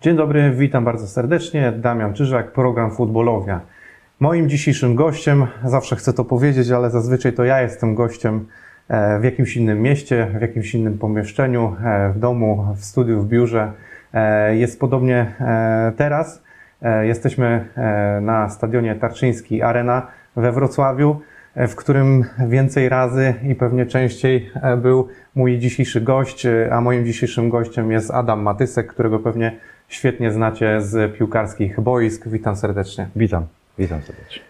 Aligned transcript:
Dzień 0.00 0.16
dobry, 0.16 0.50
witam 0.50 0.84
bardzo 0.84 1.06
serdecznie. 1.06 1.72
Damian 1.72 2.14
Czyżak, 2.14 2.52
program 2.52 2.90
Futbolowia. 2.90 3.60
Moim 4.20 4.48
dzisiejszym 4.48 4.94
gościem, 4.94 5.46
zawsze 5.64 5.96
chcę 5.96 6.12
to 6.12 6.24
powiedzieć, 6.24 6.70
ale 6.70 6.90
zazwyczaj 6.90 7.32
to 7.32 7.44
ja 7.44 7.62
jestem 7.62 7.94
gościem 7.94 8.46
e, 8.88 9.18
w 9.18 9.24
jakimś 9.24 9.56
innym 9.56 9.82
mieście, 9.82 10.26
w 10.38 10.40
jakimś 10.40 10.74
innym 10.74 10.98
pomieszczeniu, 10.98 11.76
e, 11.84 12.12
w 12.12 12.18
domu, 12.18 12.66
w 12.76 12.84
studiu, 12.84 13.22
w 13.22 13.28
biurze. 13.28 13.72
E, 14.14 14.56
jest 14.56 14.80
podobnie 14.80 15.34
teraz. 15.96 16.42
Jesteśmy 17.02 17.64
na 18.22 18.48
stadionie 18.48 18.94
Tarczyński 18.94 19.62
Arena 19.62 20.06
we 20.36 20.52
Wrocławiu, 20.52 21.20
w 21.56 21.74
którym 21.74 22.24
więcej 22.48 22.88
razy 22.88 23.34
i 23.48 23.54
pewnie 23.54 23.86
częściej 23.86 24.50
był 24.76 25.08
mój 25.34 25.58
dzisiejszy 25.58 26.00
gość, 26.00 26.46
a 26.70 26.80
moim 26.80 27.06
dzisiejszym 27.06 27.48
gościem 27.48 27.92
jest 27.92 28.10
Adam 28.10 28.42
Matysek, 28.42 28.86
którego 28.86 29.18
pewnie 29.18 29.56
świetnie 29.90 30.32
znacie 30.32 30.82
z 30.82 31.18
piłkarskich 31.18 31.80
boisk. 31.80 32.28
Witam 32.28 32.56
serdecznie. 32.56 33.08
Witam, 33.16 33.46
witam 33.78 34.02
serdecznie. 34.02 34.42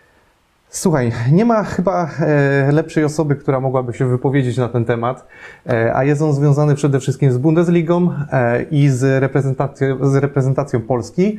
Słuchaj, 0.72 1.12
nie 1.32 1.44
ma 1.44 1.64
chyba 1.64 2.10
e, 2.20 2.72
lepszej 2.72 3.04
osoby, 3.04 3.36
która 3.36 3.60
mogłaby 3.60 3.92
się 3.92 4.08
wypowiedzieć 4.08 4.56
na 4.56 4.68
ten 4.68 4.84
temat, 4.84 5.26
e, 5.66 5.96
a 5.96 6.04
jest 6.04 6.22
on 6.22 6.32
związany 6.32 6.74
przede 6.74 7.00
wszystkim 7.00 7.32
z 7.32 7.38
Bundesligą 7.38 8.10
e, 8.32 8.62
i 8.62 8.88
z 8.88 9.22
reprezentacją, 9.22 10.10
z 10.10 10.16
reprezentacją 10.16 10.80
Polski, 10.80 11.38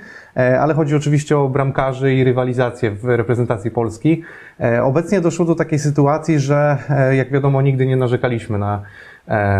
ale 0.59 0.73
chodzi 0.73 0.95
oczywiście 0.95 1.37
o 1.37 1.49
bramkarzy 1.49 2.13
i 2.13 2.23
rywalizację 2.23 2.91
w 2.91 3.05
reprezentacji 3.05 3.71
Polski. 3.71 4.23
Obecnie 4.83 5.21
doszło 5.21 5.45
do 5.45 5.55
takiej 5.55 5.79
sytuacji, 5.79 6.39
że 6.39 6.77
jak 7.11 7.31
wiadomo 7.31 7.61
nigdy 7.61 7.85
nie 7.85 7.95
narzekaliśmy 7.95 8.57
na 8.57 8.81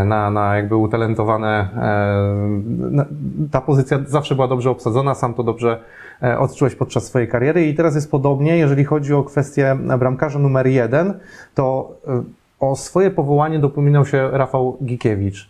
na, 0.05 0.30
na 0.30 0.55
jakby 0.55 0.75
utalentowane. 0.75 1.70
E, 2.98 3.05
ta 3.52 3.61
pozycja 3.61 3.99
zawsze 4.07 4.35
była 4.35 4.47
dobrze 4.47 4.70
obsadzona, 4.70 5.16
sam 5.16 5.34
to 5.34 5.44
dobrze 5.44 5.80
e, 6.23 6.39
odczułeś 6.39 6.75
podczas 6.75 7.03
swojej 7.03 7.27
kariery 7.27 7.67
i 7.67 7.75
teraz 7.75 7.95
jest 7.95 8.11
podobnie, 8.11 8.58
jeżeli 8.58 8.83
chodzi 8.83 9.14
o 9.14 9.23
kwestię 9.23 9.77
bramkarza 9.99 10.39
numer 10.39 10.67
jeden, 10.67 11.14
to 11.55 11.95
o 12.59 12.75
swoje 12.75 13.11
powołanie 13.11 13.59
dopominał 13.59 14.05
się 14.05 14.30
Rafał 14.31 14.77
Gikiewicz. 14.86 15.49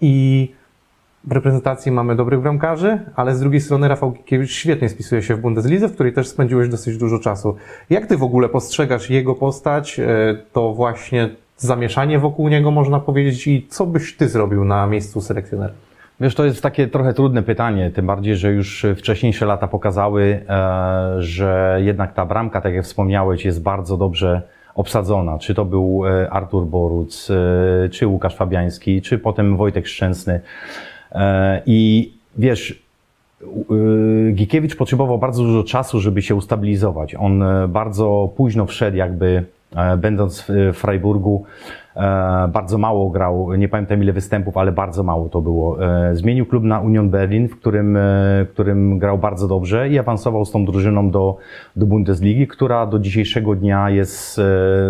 I 0.00 0.48
w 1.24 1.32
reprezentacji 1.32 1.92
mamy 1.92 2.16
dobrych 2.16 2.40
bramkarzy, 2.40 3.00
ale 3.16 3.34
z 3.34 3.40
drugiej 3.40 3.60
strony 3.60 3.88
Rafał 3.88 4.12
Gikiewicz 4.12 4.50
świetnie 4.50 4.88
spisuje 4.88 5.22
się 5.22 5.34
w 5.34 5.40
Bundeslidze, 5.40 5.88
w 5.88 5.94
której 5.94 6.12
też 6.12 6.28
spędziłeś 6.28 6.68
dosyć 6.68 6.98
dużo 6.98 7.18
czasu. 7.18 7.56
Jak 7.90 8.06
ty 8.06 8.16
w 8.16 8.22
ogóle 8.22 8.48
postrzegasz 8.48 9.10
jego 9.10 9.34
postać, 9.34 10.00
to 10.52 10.72
właśnie 10.72 11.30
zamieszanie 11.62 12.18
wokół 12.18 12.48
niego, 12.48 12.70
można 12.70 13.00
powiedzieć, 13.00 13.46
i 13.46 13.66
co 13.68 13.86
byś 13.86 14.16
ty 14.16 14.28
zrobił 14.28 14.64
na 14.64 14.86
miejscu 14.86 15.20
selekcjonera? 15.20 15.72
Wiesz, 16.22 16.34
to 16.34 16.44
jest 16.44 16.62
takie 16.62 16.88
trochę 16.88 17.14
trudne 17.14 17.42
pytanie, 17.42 17.90
tym 17.90 18.06
bardziej, 18.06 18.36
że 18.36 18.52
już 18.52 18.86
wcześniejsze 18.96 19.46
lata 19.46 19.68
pokazały, 19.68 20.40
e, 20.48 21.22
że 21.22 21.78
jednak 21.82 22.14
ta 22.14 22.26
bramka, 22.26 22.60
tak 22.60 22.74
jak 22.74 22.84
wspomniałeś, 22.84 23.44
jest 23.44 23.62
bardzo 23.62 23.96
dobrze 23.96 24.42
obsadzona. 24.74 25.38
Czy 25.38 25.54
to 25.54 25.64
był 25.64 26.02
e, 26.06 26.30
Artur 26.30 26.66
Boruc, 26.66 27.30
e, 27.30 27.88
czy 27.88 28.06
Łukasz 28.06 28.36
Fabiański, 28.36 29.02
czy 29.02 29.18
potem 29.18 29.56
Wojtek 29.56 29.86
Szczęsny. 29.86 30.40
I 31.66 32.12
wiesz, 32.36 32.82
Gikiewicz 34.32 34.76
potrzebował 34.76 35.18
bardzo 35.18 35.42
dużo 35.42 35.64
czasu, 35.64 36.00
żeby 36.00 36.22
się 36.22 36.34
ustabilizować. 36.34 37.14
On 37.14 37.44
bardzo 37.68 38.32
późno 38.36 38.66
wszedł 38.66 38.96
jakby 38.96 39.44
będąc 39.98 40.44
w 40.48 40.72
Freiburgu, 40.76 41.44
e, 41.96 42.48
bardzo 42.52 42.78
mało 42.78 43.10
grał, 43.10 43.54
nie 43.54 43.68
pamiętam 43.68 44.02
ile 44.02 44.12
występów, 44.12 44.56
ale 44.56 44.72
bardzo 44.72 45.02
mało 45.02 45.28
to 45.28 45.40
było. 45.40 45.84
E, 45.84 46.16
zmienił 46.16 46.46
klub 46.46 46.64
na 46.64 46.80
Union 46.80 47.10
Berlin, 47.10 47.48
w 47.48 47.56
którym, 47.58 47.98
w 48.46 48.48
którym 48.52 48.98
grał 48.98 49.18
bardzo 49.18 49.48
dobrze 49.48 49.88
i 49.88 49.98
awansował 49.98 50.44
z 50.44 50.50
tą 50.50 50.64
drużyną 50.64 51.10
do, 51.10 51.36
do 51.76 51.86
Bundesligi, 51.86 52.46
która 52.46 52.86
do 52.86 52.98
dzisiejszego 52.98 53.54
dnia 53.54 53.90
jest, 53.90 54.40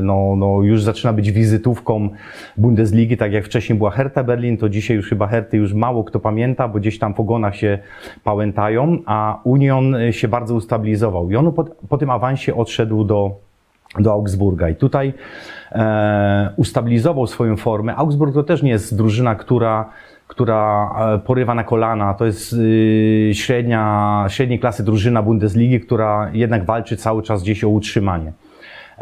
no, 0.02 0.36
no 0.36 0.62
już 0.62 0.82
zaczyna 0.82 1.12
być 1.12 1.32
wizytówką 1.32 2.08
Bundesligi, 2.56 3.16
tak 3.16 3.32
jak 3.32 3.44
wcześniej 3.44 3.78
była 3.78 3.90
Hertha 3.90 4.24
Berlin, 4.24 4.56
to 4.56 4.68
dzisiaj 4.68 4.96
już 4.96 5.08
chyba 5.08 5.26
Herty 5.26 5.56
już 5.56 5.74
mało 5.74 6.04
kto 6.04 6.20
pamięta, 6.20 6.68
bo 6.68 6.78
gdzieś 6.78 6.98
tam 6.98 7.14
w 7.14 7.20
ogonach 7.20 7.56
się 7.56 7.78
pałętają, 8.24 8.98
a 9.06 9.40
Union 9.44 9.96
się 10.10 10.28
bardzo 10.28 10.54
ustabilizował 10.54 11.30
i 11.30 11.36
on 11.36 11.52
po, 11.52 11.64
po 11.64 11.98
tym 11.98 12.10
awansie 12.10 12.54
odszedł 12.54 13.04
do 13.04 13.51
do 13.98 14.12
Augsburga. 14.12 14.68
I 14.68 14.76
tutaj 14.76 15.14
e, 15.72 16.50
ustabilizował 16.56 17.26
swoją 17.26 17.56
formę. 17.56 17.96
Augsburg 17.96 18.34
to 18.34 18.42
też 18.42 18.62
nie 18.62 18.70
jest 18.70 18.96
drużyna, 18.96 19.34
która, 19.34 19.90
która 20.26 20.90
e, 21.14 21.18
porywa 21.18 21.54
na 21.54 21.64
kolana. 21.64 22.14
To 22.14 22.26
jest 22.26 22.52
y, 22.52 23.30
średnia, 23.34 24.24
średniej 24.28 24.58
klasy 24.58 24.82
drużyna 24.84 25.22
Bundesligi, 25.22 25.80
która 25.80 26.30
jednak 26.32 26.64
walczy 26.64 26.96
cały 26.96 27.22
czas 27.22 27.42
gdzieś 27.42 27.64
o 27.64 27.68
utrzymanie. 27.68 28.32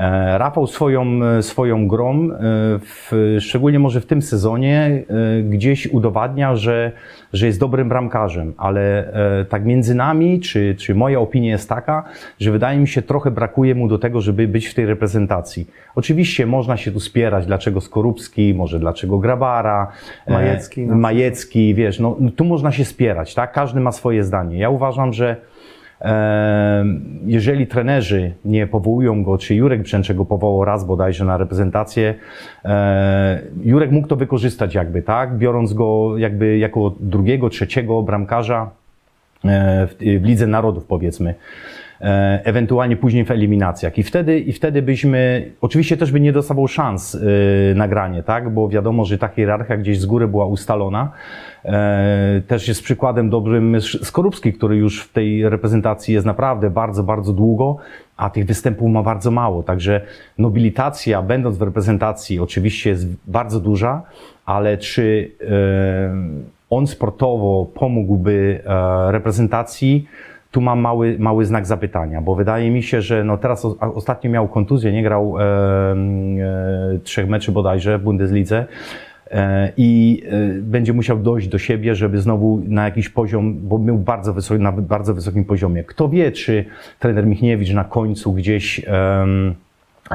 E, 0.00 0.38
Rafał 0.38 0.66
swoją, 0.66 1.24
e, 1.24 1.42
swoją 1.42 1.88
grą, 1.88 2.30
e, 2.30 2.38
w, 2.78 3.36
szczególnie 3.40 3.78
może 3.78 4.00
w 4.00 4.06
tym 4.06 4.22
sezonie, 4.22 5.02
gdzieś 5.44 5.86
udowadnia, 5.86 6.56
że, 6.56 6.92
że 7.32 7.46
jest 7.46 7.60
dobrym 7.60 7.88
bramkarzem, 7.88 8.54
ale 8.56 9.12
tak 9.48 9.64
między 9.64 9.94
nami, 9.94 10.40
czy, 10.40 10.74
czy 10.78 10.94
moja 10.94 11.20
opinia 11.20 11.50
jest 11.50 11.68
taka, 11.68 12.04
że 12.40 12.50
wydaje 12.50 12.78
mi 12.78 12.88
się 12.88 13.02
trochę 13.02 13.30
brakuje 13.30 13.74
mu 13.74 13.88
do 13.88 13.98
tego, 13.98 14.20
żeby 14.20 14.48
być 14.48 14.66
w 14.66 14.74
tej 14.74 14.86
reprezentacji. 14.86 15.66
Oczywiście 15.94 16.46
można 16.46 16.76
się 16.76 16.92
tu 16.92 17.00
spierać, 17.00 17.46
dlaczego 17.46 17.80
Skorupski, 17.80 18.54
może 18.54 18.78
dlaczego 18.78 19.18
Grabara, 19.18 19.92
Majecki, 20.28 20.86
Majecki 20.86 21.74
wiesz, 21.74 22.00
no, 22.00 22.16
tu 22.36 22.44
można 22.44 22.72
się 22.72 22.84
spierać, 22.84 23.34
tak? 23.34 23.52
Każdy 23.52 23.80
ma 23.80 23.92
swoje 23.92 24.24
zdanie. 24.24 24.58
Ja 24.58 24.70
uważam, 24.70 25.12
że 25.12 25.36
jeżeli 27.26 27.66
trenerzy 27.66 28.32
nie 28.44 28.66
powołują 28.66 29.24
go, 29.24 29.38
czy 29.38 29.54
Jurek 29.54 29.82
Brzęczek 29.82 30.16
go 30.16 30.24
powołał 30.24 30.64
raz 30.64 30.84
bodajże 30.84 31.24
na 31.24 31.36
reprezentację, 31.36 32.14
e, 32.64 33.40
Jurek 33.64 33.90
mógł 33.90 34.08
to 34.08 34.16
wykorzystać 34.16 34.74
jakby, 34.74 35.02
tak? 35.02 35.38
Biorąc 35.38 35.72
go 35.72 36.18
jakby 36.18 36.58
jako 36.58 36.94
drugiego, 37.00 37.50
trzeciego 37.50 38.02
bramkarza 38.02 38.70
e, 39.44 39.86
w 39.86 40.24
Lidze 40.24 40.46
Narodów 40.46 40.84
powiedzmy. 40.84 41.34
E, 42.00 42.40
ewentualnie 42.44 42.96
później 42.96 43.24
w 43.24 43.30
eliminacjach. 43.30 43.98
I 43.98 44.02
wtedy, 44.02 44.40
I 44.40 44.52
wtedy 44.52 44.82
byśmy, 44.82 45.50
oczywiście 45.60 45.96
też 45.96 46.12
by 46.12 46.20
nie 46.20 46.32
dostawał 46.32 46.68
szans 46.68 47.14
yy, 47.14 47.74
nagranie, 47.74 48.22
tak? 48.22 48.54
Bo 48.54 48.68
wiadomo, 48.68 49.04
że 49.04 49.18
ta 49.18 49.28
hierarchia 49.28 49.76
gdzieś 49.76 50.00
z 50.00 50.06
góry 50.06 50.28
była 50.28 50.46
ustalona. 50.46 51.12
E, 51.64 52.42
też 52.46 52.68
jest 52.68 52.82
przykładem 52.82 53.30
dobrym 53.30 53.80
Skorupski, 53.80 54.52
który 54.52 54.76
już 54.76 55.02
w 55.02 55.12
tej 55.12 55.48
reprezentacji 55.48 56.14
jest 56.14 56.26
naprawdę 56.26 56.70
bardzo, 56.70 57.02
bardzo 57.02 57.32
długo, 57.32 57.76
a 58.16 58.30
tych 58.30 58.46
występów 58.46 58.90
ma 58.90 59.02
bardzo 59.02 59.30
mało. 59.30 59.62
Także 59.62 60.00
nobilitacja, 60.38 61.22
będąc 61.22 61.58
w 61.58 61.62
reprezentacji, 61.62 62.40
oczywiście 62.40 62.90
jest 62.90 63.06
bardzo 63.26 63.60
duża, 63.60 64.02
ale 64.46 64.78
czy 64.78 65.30
on 66.70 66.86
sportowo 66.86 67.66
pomógłby 67.74 68.60
reprezentacji, 69.10 70.06
tu 70.50 70.60
mam 70.60 70.80
mały, 70.80 71.16
mały 71.18 71.44
znak 71.44 71.66
zapytania, 71.66 72.20
bo 72.20 72.34
wydaje 72.34 72.70
mi 72.70 72.82
się, 72.82 73.02
że 73.02 73.24
no 73.24 73.38
teraz 73.38 73.64
ostatnio 73.80 74.30
miał 74.30 74.48
kontuzję, 74.48 74.92
nie 74.92 75.02
grał 75.02 75.38
e, 75.38 75.42
e, 75.42 76.98
trzech 77.04 77.28
meczy 77.28 77.52
bodajże 77.52 77.98
w 77.98 78.02
Bundeslidze 78.02 78.66
e, 79.30 79.72
i 79.76 80.22
e, 80.26 80.62
będzie 80.62 80.92
musiał 80.92 81.18
dojść 81.18 81.48
do 81.48 81.58
siebie, 81.58 81.94
żeby 81.94 82.20
znowu 82.20 82.62
na 82.68 82.84
jakiś 82.84 83.08
poziom, 83.08 83.54
bo 83.62 83.78
był 83.78 83.98
bardzo 83.98 84.34
wysoki, 84.34 84.62
na 84.62 84.72
bardzo 84.72 85.14
wysokim 85.14 85.44
poziomie. 85.44 85.84
Kto 85.84 86.08
wie, 86.08 86.32
czy 86.32 86.64
trener 86.98 87.26
Michniewicz 87.26 87.72
na 87.72 87.84
końcu 87.84 88.32
gdzieś 88.32 88.84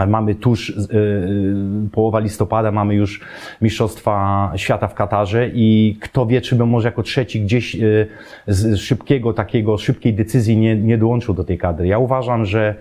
Mamy 0.08 0.36
tuż 0.36 0.70
yy, 0.70 1.90
połowa 1.92 2.20
listopada, 2.20 2.72
mamy 2.72 2.96
już 2.96 3.22
Mistrzostwa 3.62 4.52
Świata 4.56 4.88
w 4.88 4.94
Katarze 4.94 5.50
i 5.54 5.98
kto 6.02 6.26
wie, 6.26 6.42
czy 6.42 6.56
by 6.56 6.66
może 6.66 6.88
jako 6.88 7.04
trzeci 7.04 7.42
gdzieś 7.42 7.76
yy, 7.76 8.08
z 8.48 8.80
szybkiego 8.80 9.34
takiego, 9.34 9.78
szybkiej 9.78 10.14
decyzji 10.14 10.58
nie, 10.58 10.76
nie 10.76 10.98
dołączył 10.98 11.34
do 11.34 11.44
tej 11.44 11.58
kadry. 11.58 11.88
Ja 11.88 12.00
uważam, 12.00 12.46
że, 12.46 12.76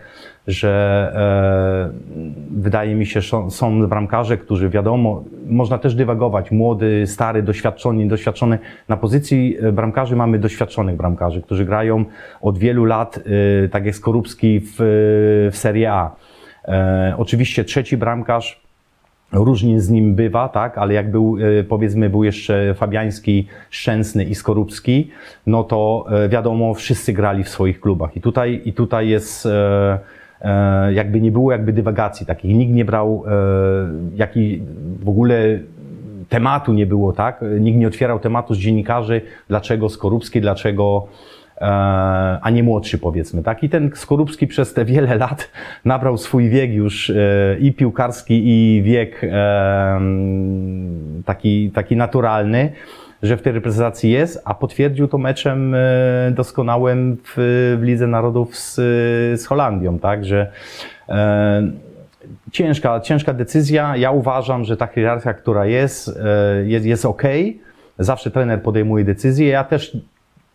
że 0.47 1.13
yy, 2.17 2.31
wydaje 2.51 2.95
mi 2.95 3.07
się, 3.07 3.21
że 3.21 3.51
są 3.51 3.89
bramkarze, 3.89 4.39
którzy 4.39 4.69
wiadomo, 4.69 5.25
można 5.47 5.79
też 5.79 5.95
dywagować, 5.95 6.51
młody, 6.51 7.07
stary, 7.07 7.43
doświadczony, 7.43 7.99
niedoświadczony. 7.99 8.59
Na 8.89 8.97
pozycji 8.97 9.57
bramkarzy 9.73 10.17
mamy 10.17 10.39
doświadczonych 10.39 10.97
bramkarzy, 10.97 11.43
którzy 11.43 11.65
grają 11.65 12.05
od 12.41 12.59
wielu 12.59 12.85
lat, 12.85 13.21
tak 13.71 13.87
jak 13.87 13.95
Skorupski 13.95 14.61
w, 14.61 14.75
w 15.53 15.57
Serie 15.57 15.93
A 15.93 16.11
E, 16.11 16.34
oczywiście 17.19 17.65
trzeci 17.65 17.97
bramkarz 17.97 18.65
Różnie 19.35 19.81
z 19.81 19.91
nim 19.91 20.15
bywa, 20.15 20.49
tak, 20.49 20.79
ale 20.79 20.95
jak 20.95 21.11
był, 21.11 21.37
e, 21.61 21.65
powiedzmy, 21.65 22.11
był 22.11 22.25
jeszcze 22.25 22.75
Fabiański, 22.75 23.47
Szczęsny 23.71 24.25
i 24.25 24.35
Skorupski, 24.35 25.11
no 25.47 25.65
to 25.65 26.07
e, 26.11 26.29
wiadomo, 26.29 26.75
wszyscy 26.75 27.13
grali 27.13 27.45
w 27.45 27.49
swoich 27.49 27.81
klubach. 27.81 28.17
I 28.17 28.21
tutaj, 28.21 28.63
i 28.65 28.73
tutaj 28.73 29.09
jest, 29.09 29.49
jakby 30.91 31.21
nie 31.21 31.33
było 31.33 31.53
jakby 31.53 31.73
dywagacji 31.73 32.27
takich. 32.27 32.55
Nikt 32.57 32.73
nie 32.73 32.85
brał, 32.85 33.25
jaki 34.15 34.63
w 35.01 35.09
ogóle 35.09 35.59
tematu 36.29 36.73
nie 36.73 36.87
było, 36.87 37.13
tak? 37.13 37.45
Nikt 37.61 37.79
nie 37.79 37.89
otwierał 37.89 38.19
tematu 38.19 38.55
z 38.55 38.59
dziennikarzy, 38.59 39.21
dlaczego 39.49 39.89
Skorupski, 39.89 40.41
dlaczego 40.41 41.07
e, 41.07 41.09
a 41.61 42.51
nie 42.53 42.63
młodszy 42.63 42.99
powiedzmy, 42.99 43.43
tak? 43.43 43.63
I 43.63 43.69
ten 43.69 43.91
Skorupski 43.95 44.47
przez 44.47 44.75
te 44.75 44.85
wiele 44.85 45.17
lat 45.17 45.51
nabrał 45.85 46.19
swój 46.19 46.49
wiek 46.49 46.73
już 46.73 47.11
e, 47.11 47.57
i 47.61 47.73
piłkarski 47.73 48.43
i 48.45 48.83
wiek 48.83 49.21
e, 49.25 50.01
taki, 51.25 51.71
taki 51.71 51.97
naturalny, 51.97 52.73
że 53.23 53.37
w 53.37 53.43
tej 53.43 53.53
reprezentacji 53.53 54.11
jest, 54.11 54.43
a 54.45 54.55
potwierdził 54.55 55.09
to 55.09 55.19
meczem 55.19 55.75
e, 55.75 55.79
doskonałym 56.31 57.17
w, 57.25 57.35
w 57.81 57.83
Lidze 57.83 58.07
Narodów 58.07 58.57
z, 58.57 58.75
z 59.41 59.47
Holandią, 59.47 59.99
tak? 59.99 60.25
Że 60.25 60.51
e, 61.09 61.63
ciężka, 62.53 63.01
ciężka 63.01 63.33
decyzja. 63.33 63.97
Ja 63.97 64.11
uważam, 64.11 64.65
że 64.65 64.77
ta 64.77 64.87
hierarchia, 64.87 65.35
która 65.35 65.67
jest, 65.67 66.09
e, 66.09 66.65
jest, 66.67 66.87
jest 66.87 67.05
ok. 67.05 67.23
Zawsze 67.99 68.31
trener 68.31 68.63
podejmuje 68.63 69.05
decyzje. 69.05 69.49
Ja 69.49 69.65
też 69.65 69.97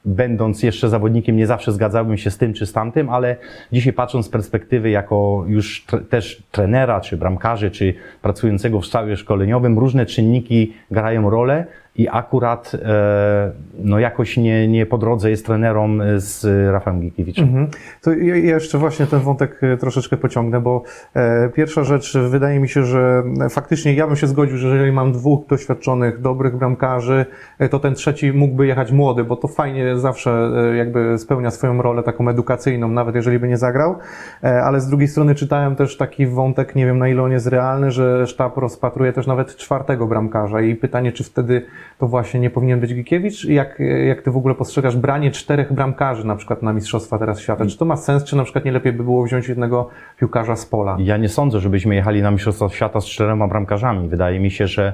będąc 0.09 0.63
jeszcze 0.63 0.89
zawodnikiem, 0.89 1.38
nie 1.38 1.47
zawsze 1.47 1.71
zgadzałbym 1.71 2.17
się 2.17 2.31
z 2.31 2.38
tym 2.38 2.53
czy 2.53 2.65
z 2.65 2.73
tamtym, 2.73 3.09
ale 3.09 3.35
dzisiaj 3.71 3.94
patrząc 3.94 4.25
z 4.25 4.29
perspektywy 4.29 4.89
jako 4.89 5.44
już 5.47 5.85
też 6.09 6.44
trenera, 6.51 7.01
czy 7.01 7.17
bramkarzy, 7.17 7.71
czy 7.71 7.94
pracującego 8.21 8.81
w 8.81 8.85
sztabie 8.85 9.17
szkoleniowym, 9.17 9.79
różne 9.79 10.06
czynniki 10.06 10.73
grają 10.91 11.29
rolę 11.29 11.65
i 11.99 12.07
akurat 12.11 12.71
e, 12.75 13.51
no 13.79 13.99
jakoś 13.99 14.37
nie, 14.37 14.67
nie 14.67 14.85
po 14.85 14.97
drodze 14.97 15.29
jest 15.29 15.45
trenerom 15.45 16.01
z 16.15 16.45
Rafałem 16.71 17.01
Gikiewiczem. 17.01 17.45
Mhm. 17.45 17.67
To 18.01 18.11
ja 18.13 18.35
jeszcze 18.35 18.77
właśnie 18.77 19.05
ten 19.05 19.19
wątek 19.19 19.63
e, 19.63 19.77
troszeczkę 19.77 20.17
pociągnę, 20.17 20.61
bo 20.61 20.83
e, 21.13 21.49
pierwsza 21.49 21.83
rzecz, 21.83 22.17
wydaje 22.17 22.59
mi 22.59 22.69
się, 22.69 22.83
że 22.85 23.23
faktycznie 23.49 23.93
ja 23.93 24.07
bym 24.07 24.15
się 24.15 24.27
zgodził, 24.27 24.57
że 24.57 24.67
jeżeli 24.67 24.91
mam 24.91 25.11
dwóch 25.11 25.47
doświadczonych, 25.47 26.21
dobrych 26.21 26.57
bramkarzy, 26.57 27.25
e, 27.59 27.69
to 27.69 27.79
ten 27.79 27.95
trzeci 27.95 28.33
mógłby 28.33 28.67
jechać 28.67 28.91
młody, 28.91 29.23
bo 29.23 29.35
to 29.35 29.47
fajnie 29.47 29.97
zawsze 29.97 30.51
e, 30.71 30.75
jakby 30.75 31.17
spełnia 31.17 31.51
swoją 31.51 31.81
rolę 31.81 32.03
taką 32.03 32.29
edukacyjną, 32.29 32.87
nawet 32.87 33.15
jeżeli 33.15 33.39
by 33.39 33.47
nie 33.47 33.57
zagrał, 33.57 33.95
e, 34.43 34.63
ale 34.63 34.81
z 34.81 34.87
drugiej 34.87 35.07
strony 35.07 35.35
czytałem 35.35 35.75
też 35.75 35.97
taki 35.97 36.27
wątek, 36.27 36.75
nie 36.75 36.85
wiem 36.85 36.97
na 36.97 37.07
ile 37.07 37.23
on 37.23 37.31
jest 37.31 37.47
realny, 37.47 37.91
że 37.91 38.27
sztab 38.27 38.57
rozpatruje 38.57 39.13
też 39.13 39.27
nawet 39.27 39.55
czwartego 39.55 40.07
bramkarza 40.07 40.61
i 40.61 40.75
pytanie, 40.75 41.11
czy 41.11 41.23
wtedy 41.23 41.65
to 41.99 42.07
właśnie 42.07 42.39
nie 42.39 42.49
powinien 42.49 42.79
być 42.79 42.95
Gikiewicz? 42.95 43.45
Jak, 43.45 43.79
jak 44.07 44.21
ty 44.21 44.31
w 44.31 44.37
ogóle 44.37 44.55
postrzegasz 44.55 44.97
branie 44.97 45.31
czterech 45.31 45.73
bramkarzy 45.73 46.27
na 46.27 46.35
przykład 46.35 46.63
na 46.63 46.73
Mistrzostwa 46.73 47.17
teraz 47.17 47.39
świata? 47.39 47.65
Czy 47.65 47.77
to 47.77 47.85
ma 47.85 47.95
sens, 47.95 48.23
czy 48.23 48.35
na 48.35 48.43
przykład 48.43 48.65
nie 48.65 48.71
lepiej 48.71 48.93
by 48.93 49.03
było 49.03 49.23
wziąć 49.23 49.47
jednego 49.47 49.89
piłkarza 50.19 50.55
z 50.55 50.65
pola? 50.65 50.97
Ja 50.99 51.17
nie 51.17 51.29
sądzę, 51.29 51.59
żebyśmy 51.59 51.95
jechali 51.95 52.21
na 52.21 52.31
Mistrzostwa 52.31 52.69
Świata 52.69 53.01
z 53.01 53.05
czterema 53.05 53.47
bramkarzami. 53.47 54.09
Wydaje 54.09 54.39
mi 54.39 54.51
się, 54.51 54.67
że 54.67 54.93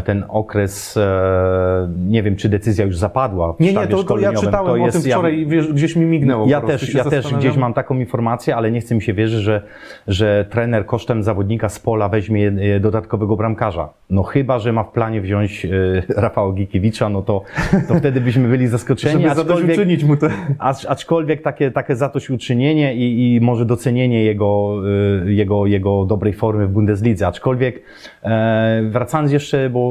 ten 0.00 0.24
okres, 0.28 0.96
e, 0.96 1.88
nie 2.08 2.22
wiem, 2.22 2.36
czy 2.36 2.48
decyzja 2.48 2.84
już 2.84 2.96
zapadła 2.96 3.52
w 3.52 3.60
Nie, 3.60 3.72
nie, 3.72 3.86
to, 3.86 4.04
to 4.04 4.18
ja 4.18 4.32
czytałem 4.32 4.66
To 4.66 4.72
o 4.72 4.76
jest- 4.86 5.02
tym 5.02 5.10
ja- 5.10 5.16
wczoraj 5.16 5.46
wiesz, 5.46 5.72
gdzieś 5.72 5.96
mi 5.96 6.06
mignęło. 6.06 6.46
Ja 6.48 6.60
też, 6.60 6.94
ja 6.94 7.04
też 7.04 7.34
gdzieś 7.34 7.56
mam 7.56 7.74
taką 7.74 7.94
informację, 7.98 8.56
ale 8.56 8.70
nie 8.70 8.80
chcę 8.80 8.94
mi 8.94 9.02
się 9.02 9.14
wierzyć, 9.14 9.40
że, 9.40 9.62
że 10.08 10.46
trener 10.50 10.86
kosztem 10.86 11.22
zawodnika 11.22 11.68
z 11.68 11.78
pola 11.78 12.08
weźmie 12.08 12.52
e, 12.76 12.80
dodatkowego 12.80 13.36
bramkarza. 13.36 13.88
No 14.10 14.22
chyba, 14.22 14.58
że 14.58 14.72
ma 14.72 14.84
w 14.84 14.92
planie 14.92 15.20
wziąć 15.20 15.64
e, 15.64 15.70
Rafała 16.20 16.52
Gikiewicza, 16.52 17.08
no 17.08 17.22
to, 17.22 17.42
to 17.88 17.94
wtedy 17.94 18.20
byśmy 18.20 18.48
byli 18.48 18.66
zaskoczeni. 18.68 19.22
Żeby 19.22 19.34
zadośćuczynić 19.34 20.04
mu 20.04 20.16
to. 20.16 20.26
Acz, 20.58 20.86
aczkolwiek 20.88 21.42
takie, 21.42 21.70
takie 21.70 21.96
zadośćuczynienie 21.96 22.94
i, 22.94 23.34
i 23.36 23.40
może 23.40 23.66
docenienie 23.66 24.24
jego, 24.24 24.76
jego, 25.24 25.66
jego 25.66 26.04
dobrej 26.04 26.32
formy 26.32 26.66
w 26.66 26.70
Bundeslidze. 26.70 27.26
Aczkolwiek 27.26 27.82
e, 28.22 28.82
wracając 28.90 29.32
jeszcze, 29.32 29.70
bo 29.70 29.81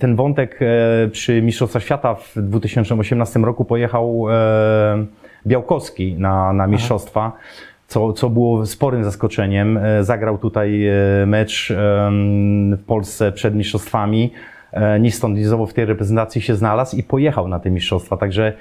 ten 0.00 0.16
wątek 0.16 0.58
e, 0.62 1.08
przy 1.08 1.42
Mistrzostwach 1.42 1.82
Świata 1.82 2.14
w 2.14 2.36
2018 2.36 3.40
roku 3.40 3.64
pojechał 3.64 4.26
e, 4.30 5.04
Białkowski 5.46 6.14
na, 6.18 6.52
na 6.52 6.66
Mistrzostwa. 6.66 7.32
Co, 7.86 8.12
co 8.12 8.30
było 8.30 8.66
sporym 8.66 9.04
zaskoczeniem. 9.04 9.76
E, 9.76 10.04
Zagrał 10.04 10.38
tutaj 10.38 10.84
mecz 11.26 11.72
w 12.78 12.84
Polsce 12.86 13.32
przed 13.32 13.54
mistrzostwami. 13.54 14.32
Ni 15.00 15.10
stąd, 15.10 15.36
ni 15.36 15.44
zowąd 15.44 15.70
w 15.70 15.74
tej 15.74 15.84
reprezentacji 15.84 16.42
się 16.42 16.54
znalazł 16.54 16.96
i 16.96 17.02
pojechał 17.02 17.48
na 17.48 17.60
te 17.60 17.70
mistrzostwa. 17.70 18.16
Także 18.16 18.52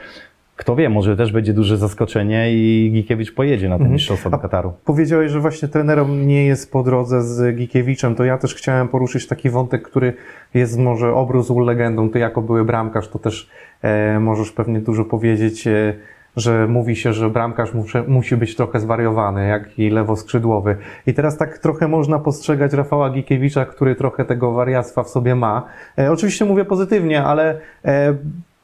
kto 0.60 0.76
wie, 0.76 0.90
może 0.90 1.18
też 1.18 1.32
będzie 1.32 1.54
duże 1.54 1.78
zaskoczenie 1.78 2.54
i 2.54 2.92
Gikiewicz 2.94 3.34
pojedzie 3.34 3.70
na 3.70 3.78
te 3.78 3.90
mistrzostwa 3.90 4.30
do 4.30 4.40
Kataru. 4.40 4.74
Powiedziałeś, 4.86 5.32
że 5.32 5.40
właśnie 5.40 5.68
trenerom 5.68 6.28
nie 6.28 6.46
jest 6.46 6.72
po 6.72 6.84
drodze 6.84 7.22
z 7.22 7.56
Gikiewiczem, 7.56 8.16
to 8.16 8.24
ja 8.24 8.38
też 8.38 8.56
chciałem 8.56 8.88
poruszyć 8.88 9.28
taki 9.28 9.50
wątek, 9.50 9.82
który 9.82 10.14
jest 10.54 10.78
może 10.78 11.14
obrósł 11.14 11.60
legendą. 11.60 12.10
Ty 12.10 12.20
jako 12.20 12.42
były 12.42 12.66
bramkarz, 12.66 13.08
to 13.08 13.20
też 13.20 13.50
e, 13.82 14.20
możesz 14.20 14.52
pewnie 14.52 14.80
dużo 14.80 15.06
powiedzieć, 15.06 15.68
e, 15.68 15.94
że 16.36 16.68
mówi 16.68 16.96
się, 16.96 17.14
że 17.14 17.30
bramkarz 17.30 17.72
musi 18.08 18.38
być 18.38 18.56
trochę 18.56 18.80
zwariowany, 18.80 19.48
jak 19.48 19.80
i 19.80 19.90
lewoskrzydłowy. 19.90 20.78
I 21.08 21.14
teraz 21.14 21.38
tak 21.38 21.58
trochę 21.58 21.88
można 21.88 22.20
postrzegać 22.20 22.74
Rafała 22.74 23.10
Gikiewicza, 23.10 23.66
który 23.66 23.96
trochę 23.96 24.26
tego 24.26 24.52
wariactwa 24.52 25.04
w 25.04 25.10
sobie 25.10 25.36
ma. 25.36 25.66
E, 25.98 26.12
oczywiście 26.12 26.46
mówię 26.46 26.66
pozytywnie, 26.66 27.24
ale 27.24 27.60
e, 27.86 28.16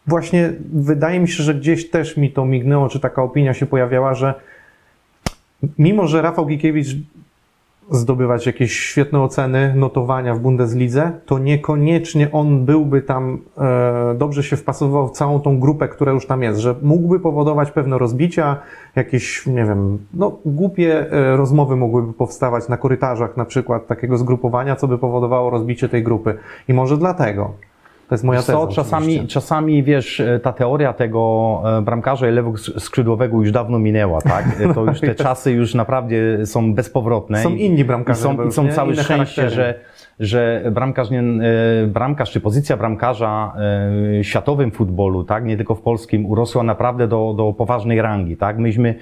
właśnie 0.07 0.53
wydaje 0.73 1.19
mi 1.19 1.27
się, 1.27 1.43
że 1.43 1.55
gdzieś 1.55 1.89
też 1.89 2.17
mi 2.17 2.31
to 2.31 2.45
mignęło, 2.45 2.89
czy 2.89 2.99
taka 2.99 3.23
opinia 3.23 3.53
się 3.53 3.65
pojawiała, 3.65 4.13
że 4.13 4.33
mimo 5.77 6.07
że 6.07 6.21
Rafał 6.21 6.45
Gikiewicz 6.45 6.95
zdobywać 7.91 8.45
jakieś 8.45 8.79
świetne 8.79 9.21
oceny, 9.21 9.73
notowania 9.75 10.35
w 10.35 10.39
Bundeslidze, 10.39 11.11
to 11.25 11.39
niekoniecznie 11.39 12.31
on 12.31 12.65
byłby 12.65 13.01
tam, 13.01 13.39
e, 13.57 14.15
dobrze 14.17 14.43
się 14.43 14.57
wpasowywał 14.57 15.07
w 15.07 15.11
całą 15.11 15.39
tą 15.39 15.59
grupę, 15.59 15.87
która 15.87 16.11
już 16.11 16.27
tam 16.27 16.43
jest, 16.43 16.59
że 16.59 16.75
mógłby 16.81 17.19
powodować 17.19 17.71
pewne 17.71 17.97
rozbicia, 17.97 18.57
jakieś, 18.95 19.45
nie 19.47 19.65
wiem, 19.65 19.97
no 20.13 20.37
głupie 20.45 21.11
e, 21.11 21.37
rozmowy 21.37 21.75
mogłyby 21.75 22.13
powstawać 22.13 22.69
na 22.69 22.77
korytarzach 22.77 23.37
na 23.37 23.45
przykład 23.45 23.87
takiego 23.87 24.17
zgrupowania, 24.17 24.75
co 24.75 24.87
by 24.87 24.97
powodowało 24.97 25.49
rozbicie 25.49 25.89
tej 25.89 26.03
grupy. 26.03 26.37
I 26.67 26.73
może 26.73 26.97
dlatego. 26.97 27.53
To 28.09 28.15
jest 28.15 28.23
moja 28.23 28.39
teza. 28.39 28.53
Co, 28.53 28.67
czasami, 28.67 29.05
oczywiście. 29.05 29.27
czasami, 29.27 29.83
wiesz, 29.83 30.21
ta 30.43 30.53
teoria 30.53 30.93
tego 30.93 31.61
e, 31.77 31.81
bramkarza 31.81 32.29
i 32.29 32.31
lewoskrzydłowego 32.31 33.37
już 33.37 33.51
dawno 33.51 33.79
minęła, 33.79 34.21
tak? 34.21 34.45
To 34.75 34.83
już 34.85 34.99
te 34.99 35.15
czasy 35.15 35.51
już 35.51 35.73
naprawdę 35.75 36.15
są 36.45 36.73
bezpowrotne. 36.73 37.43
Są 37.43 37.49
i- 37.49 37.61
inni 37.61 37.85
bramkarze 37.85 38.19
I 38.19 38.23
są, 38.37 38.47
i 38.47 38.51
są 38.51 38.71
całe 38.71 38.95
szczęście, 38.95 39.49
że, 39.49 39.79
że 40.19 40.63
bramkarz, 40.71 41.09
nie, 41.09 41.19
e, 41.19 41.87
bramkarz 41.87 42.31
czy 42.31 42.39
pozycja 42.41 42.77
bramkarza 42.77 43.53
e, 43.55 43.59
w 43.59 44.19
światowym 44.23 44.71
futbolu, 44.71 45.23
tak? 45.23 45.45
Nie 45.45 45.57
tylko 45.57 45.75
w 45.75 45.81
polskim, 45.81 46.25
urosła 46.25 46.63
naprawdę 46.63 47.07
do, 47.07 47.33
do 47.37 47.53
poważnej 47.53 48.01
rangi, 48.01 48.37
tak? 48.37 48.57
Myśmy 48.57 48.95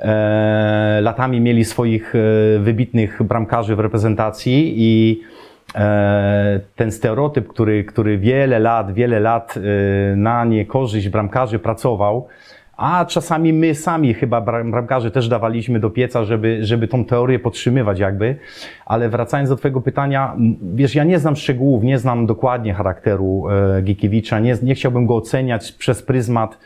e, 0.00 1.00
latami 1.02 1.40
mieli 1.40 1.64
swoich 1.64 2.14
e, 2.14 2.18
wybitnych 2.58 3.22
bramkarzy 3.22 3.76
w 3.76 3.80
reprezentacji 3.80 4.74
i 4.76 5.20
E, 5.20 5.49
ten 6.76 6.92
stereotyp, 6.92 7.48
który, 7.48 7.84
który 7.84 8.18
wiele 8.18 8.58
lat, 8.58 8.92
wiele 8.94 9.20
lat 9.20 9.54
e, 9.56 10.16
na 10.16 10.44
niekorzyść 10.44 11.08
bramkarzy 11.08 11.58
pracował, 11.58 12.28
a 12.76 13.04
czasami 13.04 13.52
my 13.52 13.74
sami 13.74 14.14
chyba 14.14 14.40
bram- 14.40 14.70
bramkarzy 14.70 15.10
też 15.10 15.28
dawaliśmy 15.28 15.80
do 15.80 15.90
pieca, 15.90 16.24
żeby, 16.24 16.58
żeby 16.64 16.88
tą 16.88 17.04
teorię 17.04 17.38
podtrzymywać 17.38 17.98
jakby. 17.98 18.36
Ale 18.86 19.08
wracając 19.08 19.50
do 19.50 19.56
Twojego 19.56 19.80
pytania, 19.80 20.36
wiesz, 20.74 20.94
ja 20.94 21.04
nie 21.04 21.18
znam 21.18 21.36
szczegółów, 21.36 21.82
nie 21.82 21.98
znam 21.98 22.26
dokładnie 22.26 22.74
charakteru 22.74 23.44
e, 23.48 23.82
Gikiewicza, 23.82 24.38
nie, 24.38 24.56
nie 24.62 24.74
chciałbym 24.74 25.06
go 25.06 25.16
oceniać 25.16 25.72
przez 25.72 26.02
pryzmat 26.02 26.58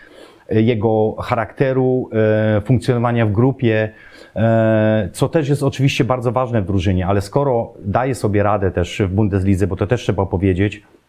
e, 0.49 0.63
jego 0.63 1.17
charakteru, 1.19 2.11
e, 2.57 2.61
funkcjonowania 2.61 3.27
w 3.27 3.33
grupie, 3.33 3.83
e, 3.83 4.14
co 5.13 5.29
też 5.29 5.49
jest 5.49 5.63
oczywiście 5.63 6.05
bardzo 6.05 6.33
ważne 6.33 6.63
w 6.63 6.67
drużynie, 6.67 7.07
ale 7.07 7.21
skoro 7.21 7.73
daje 7.85 8.15
sobie 8.15 8.43
radę 8.43 8.71
też 8.71 9.03
w 9.07 9.15
Bundeslidze, 9.15 9.67
bo 9.67 9.77
to 9.77 9.87
też 9.87 10.03
trzeba 10.03 10.27
powiedzieć, 10.27 10.77
e, 10.77 11.04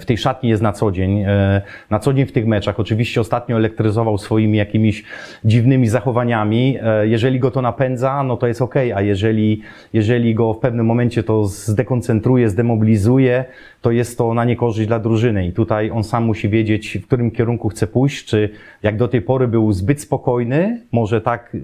w 0.00 0.02
tej 0.06 0.18
szatni 0.18 0.48
jest 0.48 0.62
na 0.62 0.72
co 0.72 0.92
dzień, 0.92 1.22
e, 1.22 1.62
na 1.90 1.98
co 1.98 2.12
dzień 2.12 2.26
w 2.26 2.32
tych 2.32 2.46
meczach. 2.46 2.80
Oczywiście 2.80 3.20
ostatnio 3.20 3.56
elektryzował 3.56 4.18
swoimi 4.18 4.58
jakimiś 4.58 5.04
dziwnymi 5.44 5.88
zachowaniami. 5.88 6.78
E, 6.82 7.08
Jeżeli 7.08 7.40
go 7.40 7.50
to 7.50 7.62
napędza, 7.62 8.22
no 8.22 8.36
to 8.36 8.46
jest 8.46 8.62
ok, 8.62 8.74
a 8.94 9.00
jeżeli, 9.00 9.62
jeżeli 9.92 10.34
go 10.34 10.54
w 10.54 10.58
pewnym 10.58 10.86
momencie 10.86 11.22
to 11.22 11.44
zdekoncentruje, 11.44 12.50
zdemobilizuje, 12.50 13.44
to 13.80 13.90
jest 13.90 14.18
to 14.18 14.34
na 14.34 14.44
niekorzyść 14.44 14.88
dla 14.88 14.98
drużyny. 14.98 15.46
I 15.46 15.52
tutaj 15.52 15.90
on 15.90 16.04
sam 16.04 16.24
musi 16.24 16.48
wiedzieć, 16.48 16.98
w 17.02 17.06
którym 17.06 17.30
kierunku 17.30 17.68
chce 17.68 17.86
pójść, 17.86 18.24
czy 18.24 18.48
jak 18.82 18.96
do 18.96 19.08
tej 19.08 19.22
pory 19.22 19.48
był 19.48 19.72
zbyt 19.72 20.00
spokojny, 20.00 20.80
może 20.92 21.20
tak 21.20 21.56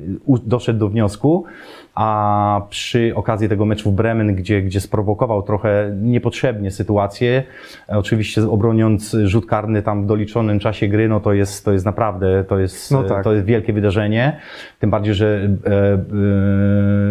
doszedł 0.47 0.79
do 0.79 0.89
wniosku, 0.89 1.45
a 2.01 2.63
przy 2.71 3.13
okazji 3.15 3.49
tego 3.49 3.65
meczu 3.65 3.91
w 3.91 3.95
Bremen, 3.95 4.35
gdzie, 4.35 4.63
gdzie 4.63 4.81
sprowokował 4.81 5.43
trochę 5.43 5.93
niepotrzebnie 6.03 6.71
sytuację, 6.71 7.43
oczywiście 7.89 8.51
obroniąc 8.51 9.17
rzut 9.25 9.47
karny 9.47 9.83
tam 9.83 10.03
w 10.03 10.07
doliczonym 10.07 10.59
czasie 10.59 10.89
gry, 10.89 11.09
no 11.09 11.21
to 11.21 11.33
jest, 11.33 11.65
to 11.65 11.73
jest 11.73 11.85
naprawdę, 11.85 12.45
to 12.45 12.59
jest, 12.59 12.91
No 12.91 13.03
tak. 13.03 13.25
to 13.25 13.33
jest 13.33 13.47
wielkie 13.47 13.73
wydarzenie. 13.73 14.37
Tym 14.79 14.91
bardziej, 14.91 15.15
że 15.15 15.49
e, 15.67 15.71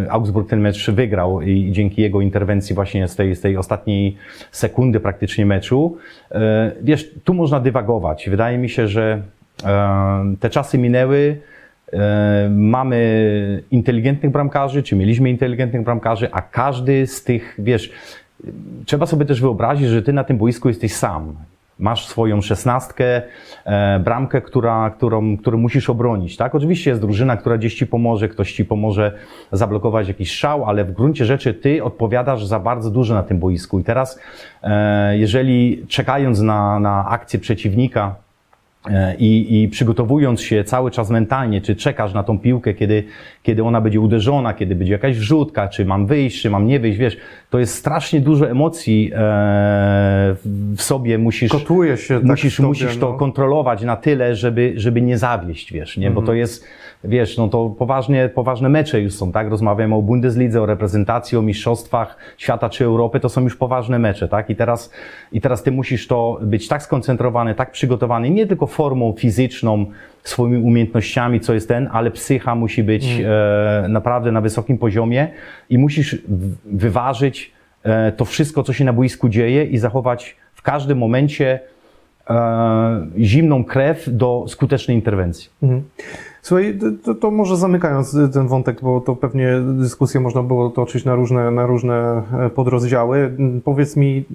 e, 0.05 0.11
Augsburg 0.11 0.49
ten 0.49 0.59
mecz 0.59 0.91
wygrał 0.91 1.41
i 1.41 1.71
dzięki 1.71 2.01
jego 2.01 2.21
interwencji 2.21 2.75
właśnie 2.75 3.07
z 3.07 3.15
tej, 3.15 3.35
z 3.35 3.41
tej 3.41 3.57
ostatniej 3.57 4.17
sekundy 4.51 4.99
praktycznie 4.99 5.45
meczu. 5.45 5.97
E, 6.31 6.71
wiesz, 6.81 7.11
tu 7.23 7.33
można 7.33 7.59
dywagować. 7.59 8.29
Wydaje 8.29 8.57
mi 8.57 8.69
się, 8.69 8.87
że 8.87 9.21
e, 9.65 10.35
te 10.39 10.49
czasy 10.49 10.77
minęły. 10.77 11.37
E, 11.93 12.49
mamy 12.51 13.63
inteligentnych 13.71 14.31
bramkarzy, 14.31 14.83
czy 14.83 14.95
mieliśmy 14.95 15.29
inteligentnych 15.29 15.83
bramkarzy, 15.83 16.31
a 16.31 16.41
każdy 16.41 17.07
z 17.07 17.23
tych, 17.23 17.55
wiesz, 17.59 17.91
trzeba 18.85 19.05
sobie 19.05 19.25
też 19.25 19.41
wyobrazić, 19.41 19.87
że 19.87 20.01
ty 20.01 20.13
na 20.13 20.23
tym 20.23 20.37
boisku 20.37 20.67
jesteś 20.67 20.93
sam. 20.93 21.35
Masz 21.79 22.07
swoją 22.07 22.41
szesnastkę, 22.41 23.21
e, 23.65 23.99
bramkę, 23.99 24.41
która, 24.41 24.89
którą, 24.89 25.37
którą 25.37 25.57
musisz 25.57 25.89
obronić. 25.89 26.37
Tak? 26.37 26.55
Oczywiście 26.55 26.89
jest 26.89 27.01
drużyna, 27.01 27.37
która 27.37 27.57
gdzieś 27.57 27.75
ci 27.75 27.87
pomoże, 27.87 28.29
ktoś 28.29 28.53
ci 28.53 28.65
pomoże 28.65 29.11
zablokować 29.51 30.07
jakiś 30.07 30.31
szał, 30.31 30.65
ale 30.65 30.85
w 30.85 30.91
gruncie 30.91 31.25
rzeczy 31.25 31.53
ty 31.53 31.83
odpowiadasz 31.83 32.45
za 32.45 32.59
bardzo 32.59 32.91
dużo 32.91 33.13
na 33.13 33.23
tym 33.23 33.39
boisku. 33.39 33.79
I 33.79 33.83
teraz, 33.83 34.19
e, 34.63 35.17
jeżeli 35.17 35.85
czekając 35.87 36.39
na, 36.39 36.79
na 36.79 37.05
akcję 37.05 37.39
przeciwnika, 37.39 38.15
I, 39.17 39.61
I 39.63 39.67
przygotowując 39.67 40.41
się 40.41 40.63
cały 40.63 40.91
czas 40.91 41.09
mentalnie, 41.09 41.61
czy 41.61 41.75
czekasz 41.75 42.13
na 42.13 42.23
tą 42.23 42.39
piłkę, 42.39 42.73
kiedy, 42.73 43.03
kiedy 43.43 43.63
ona 43.63 43.81
będzie 43.81 43.99
uderzona, 43.99 44.53
kiedy 44.53 44.75
będzie 44.75 44.93
jakaś 44.93 45.17
wrzutka, 45.17 45.67
czy 45.67 45.85
mam 45.85 46.07
wyjść, 46.07 46.41
czy 46.41 46.49
mam 46.49 46.67
nie 46.67 46.79
wyjść, 46.79 46.99
wiesz, 46.99 47.17
to 47.49 47.59
jest 47.59 47.75
strasznie 47.75 48.21
dużo 48.21 48.49
emocji 48.49 49.11
e, 49.13 49.17
w 50.75 50.81
sobie, 50.81 51.17
musisz, 51.17 51.51
Kotuje 51.51 51.97
się 51.97 52.15
tak 52.15 52.23
musisz, 52.23 52.53
w 52.53 52.57
tobie, 52.57 52.67
musisz 52.67 52.97
to 52.97 53.11
no. 53.11 53.17
kontrolować 53.17 53.83
na 53.83 53.95
tyle, 53.95 54.35
żeby, 54.35 54.73
żeby 54.75 55.01
nie 55.01 55.17
zawieść, 55.17 55.73
wiesz, 55.73 55.97
nie, 55.97 56.11
bo 56.11 56.21
to 56.21 56.33
jest, 56.33 56.65
wiesz, 57.03 57.37
no 57.37 57.47
to 57.47 57.69
poważnie, 57.69 58.29
poważne 58.35 58.69
mecze 58.69 59.01
już 59.01 59.13
są, 59.13 59.31
tak, 59.31 59.49
rozmawiamy 59.49 59.95
o 59.95 60.01
Bundeslidze, 60.01 60.61
o 60.61 60.65
reprezentacji, 60.65 61.37
o 61.37 61.41
mistrzostwach 61.41 62.17
świata 62.37 62.69
czy 62.69 62.85
Europy, 62.85 63.19
to 63.19 63.29
są 63.29 63.41
już 63.41 63.55
poważne 63.55 63.99
mecze, 63.99 64.27
tak, 64.27 64.49
i 64.49 64.55
teraz, 64.55 64.91
i 65.31 65.41
teraz 65.41 65.63
ty 65.63 65.71
musisz 65.71 66.07
to 66.07 66.39
być 66.41 66.67
tak 66.67 66.83
skoncentrowany, 66.83 67.55
tak 67.55 67.71
przygotowany, 67.71 68.29
nie 68.29 68.47
tylko 68.47 68.67
formą 68.67 69.13
fizyczną, 69.17 69.85
swoimi 70.23 70.63
umiejętnościami, 70.63 71.39
co 71.39 71.53
jest 71.53 71.67
ten, 71.67 71.89
ale 71.91 72.11
psycha 72.11 72.55
musi 72.55 72.83
być 72.83 73.05
e, 73.05 73.85
naprawdę 73.89 74.31
na 74.31 74.41
wysokim 74.41 74.77
poziomie 74.77 75.27
i 75.69 75.77
musisz 75.77 76.17
wyważyć 76.65 77.51
e, 77.83 78.11
to 78.11 78.25
wszystko, 78.25 78.63
co 78.63 78.73
się 78.73 78.85
na 78.85 78.93
boisku 78.93 79.29
dzieje 79.29 79.63
i 79.65 79.77
zachować 79.77 80.35
w 80.53 80.61
każdym 80.61 80.97
momencie 80.97 81.59
e, 82.29 83.07
zimną 83.19 83.63
krew 83.63 84.03
do 84.07 84.45
skutecznej 84.47 84.97
interwencji. 84.97 85.49
Mhm. 85.63 85.83
Słuchaj, 86.41 86.79
to, 87.03 87.15
to 87.15 87.31
może 87.31 87.57
zamykając 87.57 88.17
ten 88.33 88.47
wątek, 88.47 88.81
bo 88.81 89.01
to 89.01 89.15
pewnie 89.15 89.61
dyskusję 89.61 90.19
można 90.19 90.43
było 90.43 90.69
toczyć 90.69 91.05
na 91.05 91.15
różne, 91.15 91.51
na 91.51 91.65
różne 91.65 92.23
e, 92.39 92.49
podrozdziały. 92.49 93.17
Mm, 93.17 93.61
Powiedz 93.61 93.95
mi, 93.95 94.25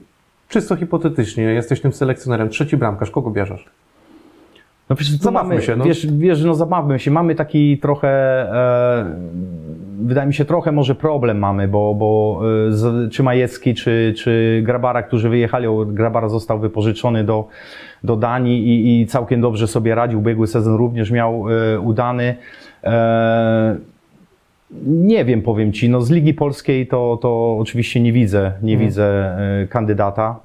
czysto 0.48 0.76
hipotetycznie, 0.76 1.44
jesteś 1.44 1.80
tym 1.80 1.92
selekcjonerem, 1.92 2.48
trzeci 2.48 2.76
bramkarz, 2.76 3.10
kogo 3.10 3.30
bierzesz? 3.30 3.68
No 4.90 4.96
wiesz, 4.96 5.18
co 5.18 5.24
Zabawmy 5.24 5.54
mamy, 5.54 5.62
się, 5.62 5.76
no. 5.76 5.84
Wiesz, 5.84 6.06
wiesz, 6.06 6.44
no 6.44 6.54
zabawmy 6.54 6.98
się. 6.98 7.10
Mamy 7.10 7.34
taki 7.34 7.78
trochę, 7.78 8.08
e, 8.08 9.04
wydaje 10.02 10.26
mi 10.26 10.34
się, 10.34 10.44
trochę 10.44 10.72
może 10.72 10.94
problem 10.94 11.38
mamy, 11.38 11.68
bo, 11.68 11.94
bo 11.94 12.40
e, 12.68 12.72
z, 12.72 13.12
czy 13.12 13.22
Majecki, 13.22 13.74
czy, 13.74 14.14
czy 14.16 14.62
Grabara, 14.64 15.02
którzy 15.02 15.28
wyjechali, 15.28 15.66
Grabara 15.86 16.28
został 16.28 16.58
wypożyczony 16.58 17.24
do, 17.24 17.48
do 18.04 18.16
Danii 18.16 18.68
i, 18.68 19.00
i 19.00 19.06
całkiem 19.06 19.40
dobrze 19.40 19.66
sobie 19.66 19.94
radził. 19.94 20.18
Ubiegły 20.18 20.46
sezon 20.46 20.76
również 20.76 21.10
miał 21.10 21.44
e, 21.50 21.80
udany. 21.80 22.36
E, 22.84 23.76
nie 24.86 25.24
wiem, 25.24 25.42
powiem 25.42 25.72
Ci, 25.72 25.90
no 25.90 26.00
z 26.00 26.10
Ligi 26.10 26.34
Polskiej 26.34 26.86
to, 26.86 27.18
to 27.22 27.58
oczywiście 27.60 28.00
nie 28.00 28.12
widzę, 28.12 28.52
nie 28.62 28.76
widzę 28.76 29.36
e, 29.62 29.66
kandydata. 29.66 30.40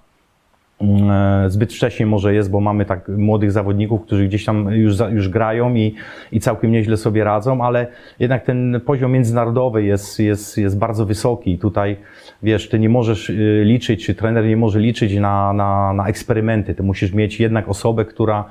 E, 0.81 1.49
Zbyt 1.49 1.73
wcześnie 1.73 2.05
może 2.05 2.33
jest, 2.33 2.51
bo 2.51 2.59
mamy 2.59 2.85
tak 2.85 3.07
młodych 3.07 3.51
zawodników, 3.51 4.01
którzy 4.01 4.27
gdzieś 4.27 4.45
tam 4.45 4.71
już, 4.71 4.95
już 5.11 5.29
grają 5.29 5.75
i, 5.75 5.95
i 6.31 6.39
całkiem 6.39 6.71
nieźle 6.71 6.97
sobie 6.97 7.23
radzą, 7.23 7.63
ale 7.63 7.87
jednak 8.19 8.45
ten 8.45 8.81
poziom 8.85 9.11
międzynarodowy 9.11 9.83
jest, 9.83 10.19
jest, 10.19 10.57
jest 10.57 10.77
bardzo 10.77 11.05
wysoki. 11.05 11.57
Tutaj 11.57 11.97
wiesz, 12.43 12.69
ty 12.69 12.79
nie 12.79 12.89
możesz 12.89 13.29
y, 13.29 13.61
liczyć, 13.65 14.05
czy 14.05 14.15
trener 14.15 14.45
nie 14.45 14.57
może 14.57 14.79
liczyć 14.79 15.15
na, 15.15 15.53
na, 15.53 15.93
na 15.93 16.07
eksperymenty. 16.07 16.75
Ty 16.75 16.83
musisz 16.83 17.13
mieć 17.13 17.39
jednak 17.39 17.69
osobę, 17.69 18.05
która, 18.05 18.45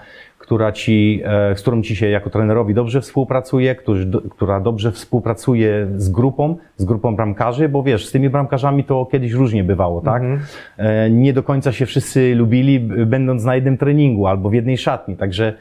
która 0.49 0.73
ci, 0.73 1.23
e, 1.25 1.57
z 1.57 1.63
którą 1.63 1.83
ci 1.83 1.97
się 1.97 2.09
jako 2.09 2.31
trenerowi 2.31 2.75
dobrze 2.75 3.01
współpracuje, 3.01 3.75
którzy, 3.75 4.07
do, 4.07 4.21
która 4.21 4.61
dobrze 4.61 4.93
współpracuje 4.93 5.87
z 5.97 6.09
grupą, 6.09 6.57
z 6.77 6.85
grupą 6.85 7.17
bramkarzy, 7.17 7.69
bo 7.69 7.83
wiesz, 7.83 8.07
z 8.07 8.13
tymi 8.13 8.31
bramkarzami 8.31 8.85
to 8.85 9.07
kiedyś 9.13 9.33
różnie 9.33 9.65
bywało, 9.65 10.01
tak? 10.01 10.23
E, 10.79 11.11
Nie 11.11 11.33
do 11.33 11.43
końca 11.43 11.73
się 11.73 11.87
wszyscy 11.87 12.35
lubili, 12.35 12.81
będąc 13.07 13.45
na 13.45 13.55
jednym 13.55 13.77
treningu 13.79 14.27
albo 14.27 14.51
w 14.51 14.55
jednej 14.55 14.79
szatni, 14.79 15.17
także 15.17 15.53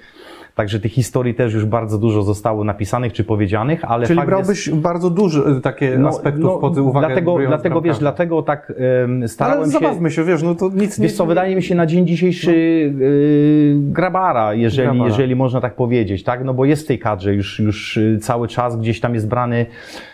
Także 0.57 0.79
tych 0.79 0.91
historii 0.91 1.35
też 1.35 1.53
już 1.53 1.65
bardzo 1.65 1.97
dużo 1.97 2.23
zostało 2.23 2.63
napisanych 2.63 3.13
czy 3.13 3.23
powiedzianych, 3.23 3.85
ale 3.85 4.07
Czyli 4.07 4.21
brałbyś 4.25 4.67
jest, 4.67 4.79
bardzo 4.79 5.09
dużo 5.09 5.51
y, 5.51 5.61
takie 5.61 5.99
aspektów 6.07 6.61
pod 6.61 6.77
uwagę. 6.77 7.07
Dlatego, 7.07 7.37
dlatego 7.47 7.81
wiesz, 7.81 7.99
dlatego 7.99 8.41
tak 8.41 8.73
um, 9.01 9.27
starałem 9.27 9.63
Ale 9.63 9.71
się... 9.71 9.79
zabawmy 9.79 10.11
się, 10.11 10.23
wiesz, 10.23 10.43
no 10.43 10.55
to 10.55 10.69
nic 10.75 10.99
Wiesz 10.99 11.13
co, 11.13 11.25
wydaje 11.25 11.55
mi 11.55 11.63
się 11.63 11.75
na 11.75 11.85
dzień 11.85 12.07
dzisiejszy 12.07 12.51
y, 12.51 13.75
grabara, 13.77 14.53
jeżeli, 14.53 14.87
Grabara. 14.87 15.09
jeżeli 15.09 15.35
można 15.35 15.61
tak 15.61 15.75
powiedzieć, 15.75 16.23
tak? 16.23 16.43
No 16.43 16.53
bo 16.53 16.65
jest 16.65 16.83
w 16.83 16.87
tej 16.87 16.99
kadrze 16.99 17.33
już, 17.33 17.59
już 17.59 17.97
y, 17.97 18.19
cały 18.21 18.47
czas 18.47 18.77
gdzieś 18.77 18.99
tam 18.99 19.13
jest 19.13 19.27
brany. 19.27 19.65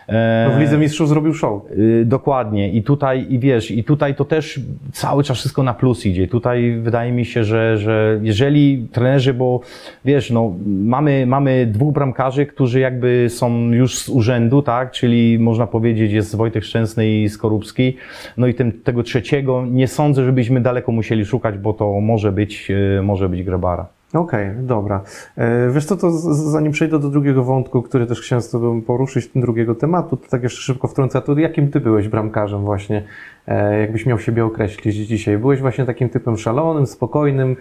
E, 0.07 0.47
No 0.49 0.57
w 0.57 0.59
Lidze 0.59 0.77
Mistrzów 0.77 1.09
zrobił 1.09 1.33
show. 1.33 1.61
y, 1.71 2.05
Dokładnie. 2.05 2.71
I 2.71 2.83
tutaj, 2.83 3.25
i 3.29 3.39
wiesz, 3.39 3.71
i 3.71 3.83
tutaj 3.83 4.15
to 4.15 4.25
też 4.25 4.59
cały 4.91 5.23
czas 5.23 5.37
wszystko 5.37 5.63
na 5.63 5.73
plus 5.73 6.05
idzie. 6.05 6.27
Tutaj 6.27 6.77
wydaje 6.81 7.11
mi 7.11 7.25
się, 7.25 7.43
że, 7.43 7.77
że 7.77 8.19
jeżeli 8.21 8.87
trenerzy, 8.91 9.33
bo 9.33 9.59
wiesz, 10.05 10.31
no, 10.31 10.53
mamy, 10.65 11.25
mamy 11.25 11.65
dwóch 11.65 11.93
bramkarzy, 11.93 12.45
którzy 12.45 12.79
jakby 12.79 13.27
są 13.29 13.71
już 13.71 13.97
z 13.97 14.09
urzędu, 14.09 14.61
tak? 14.61 14.91
Czyli 14.91 15.39
można 15.39 15.67
powiedzieć, 15.67 16.11
jest 16.11 16.35
Wojtek 16.35 16.63
Szczęsny 16.63 17.09
i 17.09 17.29
Skorupski. 17.29 17.97
No 18.37 18.47
i 18.47 18.53
tym, 18.53 18.71
tego 18.71 19.03
trzeciego 19.03 19.65
nie 19.71 19.87
sądzę, 19.87 20.25
żebyśmy 20.25 20.61
daleko 20.61 20.91
musieli 20.91 21.25
szukać, 21.25 21.57
bo 21.57 21.73
to 21.73 22.01
może 22.01 22.31
być, 22.31 22.71
y, 22.71 23.01
może 23.03 23.29
być 23.29 23.43
Grabara. 23.43 23.87
Okej, 24.13 24.49
dobra. 24.59 25.01
E, 25.37 25.69
Wiesz 25.71 25.85
co, 25.85 25.97
to 25.97 26.11
zanim 26.33 26.71
przejdę 26.71 26.99
do 26.99 27.09
drugiego 27.09 27.43
wątku, 27.43 27.81
który 27.81 28.05
też 28.05 28.21
chciałem 28.21 28.41
z 28.41 28.49
Tobą 28.49 28.81
poruszyć, 28.81 29.29
drugiego 29.35 29.75
tematu, 29.75 30.17
to 30.17 30.29
tak 30.29 30.43
jeszcze 30.43 30.61
szybko 30.61 30.87
wtrącę, 30.87 31.21
to 31.21 31.39
jakim 31.39 31.71
Ty 31.71 31.79
byłeś 31.79 32.07
bramkarzem 32.07 32.61
właśnie, 32.61 33.03
e, 33.47 33.79
jakbyś 33.79 34.05
miał 34.05 34.19
siebie 34.19 34.45
określić 34.45 34.95
dzisiaj? 34.95 35.37
Byłeś 35.37 35.61
właśnie 35.61 35.85
takim 35.85 36.09
typem 36.09 36.37
szalonym, 36.37 36.87
spokojnym, 36.87 37.55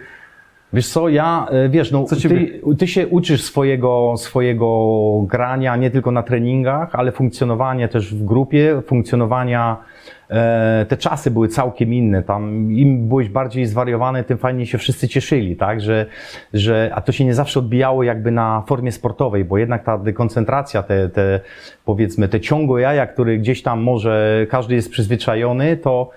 Wiesz 0.73 0.87
co, 0.87 1.09
ja, 1.09 1.47
e, 1.49 1.69
wiesz, 1.69 1.91
no, 1.91 2.05
ty, 2.09 2.61
ty 2.77 2.87
się 2.87 3.07
uczysz 3.07 3.43
swojego, 3.43 4.13
swojego 4.17 4.67
grania 5.27 5.75
nie 5.75 5.91
tylko 5.91 6.11
na 6.11 6.23
treningach, 6.23 6.89
ale 6.95 7.11
funkcjonowania 7.11 7.87
też 7.87 8.15
w 8.15 8.25
grupie, 8.25 8.81
funkcjonowania, 8.85 9.77
te 10.87 10.97
czasy 10.97 11.31
były 11.31 11.47
całkiem 11.47 11.93
inne, 11.93 12.23
tam 12.23 12.71
im 12.71 13.07
byłeś 13.07 13.29
bardziej 13.29 13.65
zwariowany, 13.65 14.23
tym 14.23 14.37
fajniej 14.37 14.65
się 14.65 14.77
wszyscy 14.77 15.07
cieszyli, 15.07 15.55
tak, 15.55 15.81
że, 15.81 16.05
że, 16.53 16.91
a 16.95 17.01
to 17.01 17.11
się 17.11 17.25
nie 17.25 17.33
zawsze 17.33 17.59
odbijało 17.59 18.03
jakby 18.03 18.31
na 18.31 18.63
formie 18.67 18.91
sportowej, 18.91 19.45
bo 19.45 19.57
jednak 19.57 19.83
ta 19.83 19.97
dekoncentracja, 19.97 20.83
te, 20.83 21.09
te 21.09 21.39
powiedzmy, 21.85 22.27
te 22.27 22.41
ciągłe 22.41 22.81
jaja, 22.81 23.07
które 23.07 23.37
gdzieś 23.37 23.61
tam 23.61 23.81
może 23.81 24.45
każdy 24.49 24.75
jest 24.75 24.89
przyzwyczajony, 24.89 25.77
to 25.77 26.09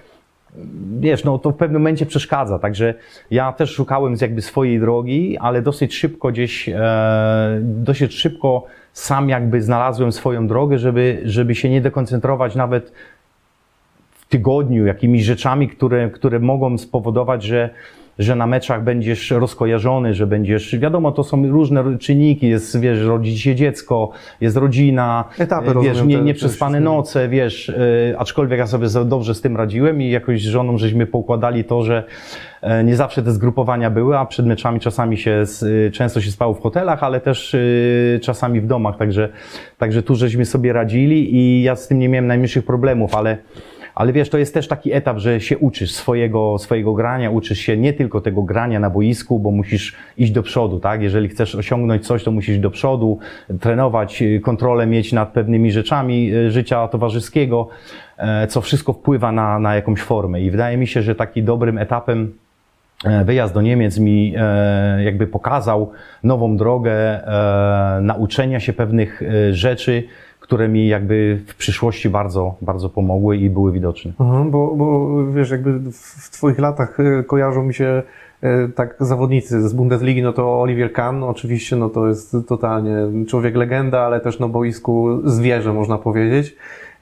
wiesz, 1.00 1.25
no 1.25 1.38
to 1.38 1.50
w 1.50 1.56
pewnym 1.56 1.82
momencie 1.82 2.06
przeszkadza. 2.06 2.58
Także 2.58 2.94
ja 3.30 3.52
też 3.52 3.70
szukałem 3.70 4.14
jakby 4.20 4.42
swojej 4.42 4.80
drogi, 4.80 5.38
ale 5.38 5.62
dosyć 5.62 5.94
szybko 5.94 6.28
gdzieś, 6.28 6.68
e, 6.68 7.58
dosyć 7.62 8.14
szybko 8.14 8.64
sam 8.92 9.28
jakby 9.28 9.62
znalazłem 9.62 10.12
swoją 10.12 10.46
drogę, 10.46 10.78
żeby, 10.78 11.20
żeby 11.25 11.54
się 11.54 11.70
nie 11.70 11.80
dekoncentrować 11.80 12.54
nawet 12.54 12.92
tygodniu 14.28 14.87
jakimiś 14.87 15.25
rzeczami, 15.25 15.68
które, 15.68 16.11
które 16.11 16.38
mogą 16.38 16.78
spowodować, 16.78 17.42
że, 17.42 17.71
że 18.18 18.37
na 18.37 18.47
meczach 18.47 18.85
będziesz 18.85 19.30
rozkojarzony, 19.30 20.14
że 20.14 20.26
będziesz, 20.26 20.78
wiadomo, 20.78 21.12
to 21.12 21.25
są 21.25 21.49
różne 21.49 21.99
czynniki, 21.99 22.49
jest, 22.49 22.80
wiesz, 22.80 23.00
rodzi 23.00 23.38
się 23.38 23.54
dziecko, 23.54 24.11
jest 24.40 24.56
rodzina, 24.56 25.25
Etapy, 25.38 25.66
wiesz, 25.66 25.75
rozumiem, 25.75 26.21
nie, 26.21 26.26
nieprzespane 26.26 26.80
noce, 26.80 27.28
wiesz, 27.28 27.68
e, 27.68 27.75
aczkolwiek 28.18 28.59
ja 28.59 28.66
sobie 28.66 28.88
dobrze 29.04 29.35
z 29.35 29.40
tym 29.40 29.56
radziłem 29.56 30.02
i 30.02 30.11
jakoś 30.11 30.42
z 30.42 30.47
żoną 30.47 30.78
żeśmy 30.78 31.06
poukładali 31.06 31.64
to, 31.64 31.83
że 31.83 32.04
e, 32.62 32.85
nie 32.85 32.97
zawsze 32.97 33.23
te 33.23 33.33
zgrupowania 33.33 33.90
były, 33.90 34.18
a 34.18 34.26
przed 34.26 34.47
meczami 34.47 34.80
czasami 34.80 35.16
się, 35.16 35.45
e, 35.87 35.90
często 35.90 36.21
się 36.21 36.30
spało 36.30 36.54
w 36.54 36.61
hotelach, 36.61 37.02
ale 37.02 37.21
też 37.21 37.54
e, 37.54 37.59
czasami 38.21 38.61
w 38.61 38.66
domach, 38.66 38.97
także, 38.97 39.28
także 39.78 40.02
tu 40.02 40.14
żeśmy 40.14 40.45
sobie 40.45 40.73
radzili 40.73 41.35
i 41.35 41.62
ja 41.62 41.76
z 41.76 41.88
tym 41.88 41.99
nie 41.99 42.09
miałem 42.09 42.26
najmniejszych 42.26 42.64
problemów, 42.64 43.14
ale 43.14 43.38
ale 43.96 44.12
wiesz, 44.12 44.30
to 44.30 44.38
jest 44.38 44.54
też 44.54 44.68
taki 44.68 44.92
etap, 44.92 45.18
że 45.18 45.40
się 45.40 45.58
uczysz 45.58 45.92
swojego, 45.92 46.58
swojego 46.58 46.94
grania, 46.94 47.30
uczysz 47.30 47.58
się 47.58 47.76
nie 47.76 47.92
tylko 47.92 48.20
tego 48.20 48.42
grania 48.42 48.80
na 48.80 48.90
boisku, 48.90 49.38
bo 49.38 49.50
musisz 49.50 49.96
iść 50.18 50.32
do 50.32 50.42
przodu, 50.42 50.80
tak? 50.80 51.02
Jeżeli 51.02 51.28
chcesz 51.28 51.54
osiągnąć 51.54 52.06
coś, 52.06 52.24
to 52.24 52.30
musisz 52.30 52.48
iść 52.48 52.60
do 52.60 52.70
przodu, 52.70 53.18
trenować, 53.60 54.22
y, 54.22 54.40
kontrolę 54.40 54.86
mieć 54.86 55.12
nad 55.12 55.32
pewnymi 55.32 55.72
rzeczami 55.72 56.34
y, 56.34 56.50
życia 56.50 56.88
towarzyskiego, 56.88 57.68
e, 58.18 58.46
co 58.46 58.60
wszystko 58.60 58.92
wpływa 58.92 59.32
na, 59.32 59.58
na 59.58 59.74
jakąś 59.74 60.00
formę. 60.00 60.40
I 60.40 60.50
wydaje 60.50 60.76
mi 60.76 60.86
się, 60.86 61.02
że 61.02 61.14
taki 61.14 61.42
dobrym 61.42 61.78
etapem 61.78 62.32
e, 63.04 63.24
wyjazd 63.24 63.54
do 63.54 63.62
Niemiec 63.62 63.98
mi 63.98 64.34
e, 64.36 65.04
jakby 65.04 65.26
pokazał 65.26 65.92
nową 66.22 66.56
drogę 66.56 67.20
nauczenia 68.00 68.60
się 68.60 68.72
pewnych 68.72 69.22
rzeczy, 69.50 70.02
które 70.46 70.68
mi 70.68 70.88
jakby 70.88 71.42
w 71.46 71.54
przyszłości 71.54 72.08
bardzo, 72.08 72.54
bardzo 72.62 72.88
pomogły 72.88 73.36
i 73.36 73.50
były 73.50 73.72
widoczne. 73.72 74.12
Aha, 74.18 74.44
bo, 74.50 74.74
bo 74.74 75.10
wiesz, 75.32 75.50
jakby 75.50 75.78
w, 75.92 75.96
w 75.96 76.30
Twoich 76.30 76.58
latach 76.58 77.00
e, 77.00 77.24
kojarzą 77.24 77.64
mi 77.64 77.74
się 77.74 78.02
e, 78.40 78.68
tak 78.68 78.96
zawodnicy 79.00 79.68
z 79.68 79.72
Bundesligi, 79.72 80.22
no 80.22 80.32
to 80.32 80.60
Olivier 80.62 80.92
Kahn, 80.92 81.22
oczywiście, 81.22 81.76
no 81.76 81.88
to 81.88 82.08
jest 82.08 82.36
totalnie 82.48 82.96
człowiek 83.28 83.56
legenda, 83.56 84.00
ale 84.00 84.20
też 84.20 84.38
na 84.38 84.48
boisku 84.48 85.20
zwierzę, 85.24 85.72
można 85.72 85.98
powiedzieć. 85.98 86.56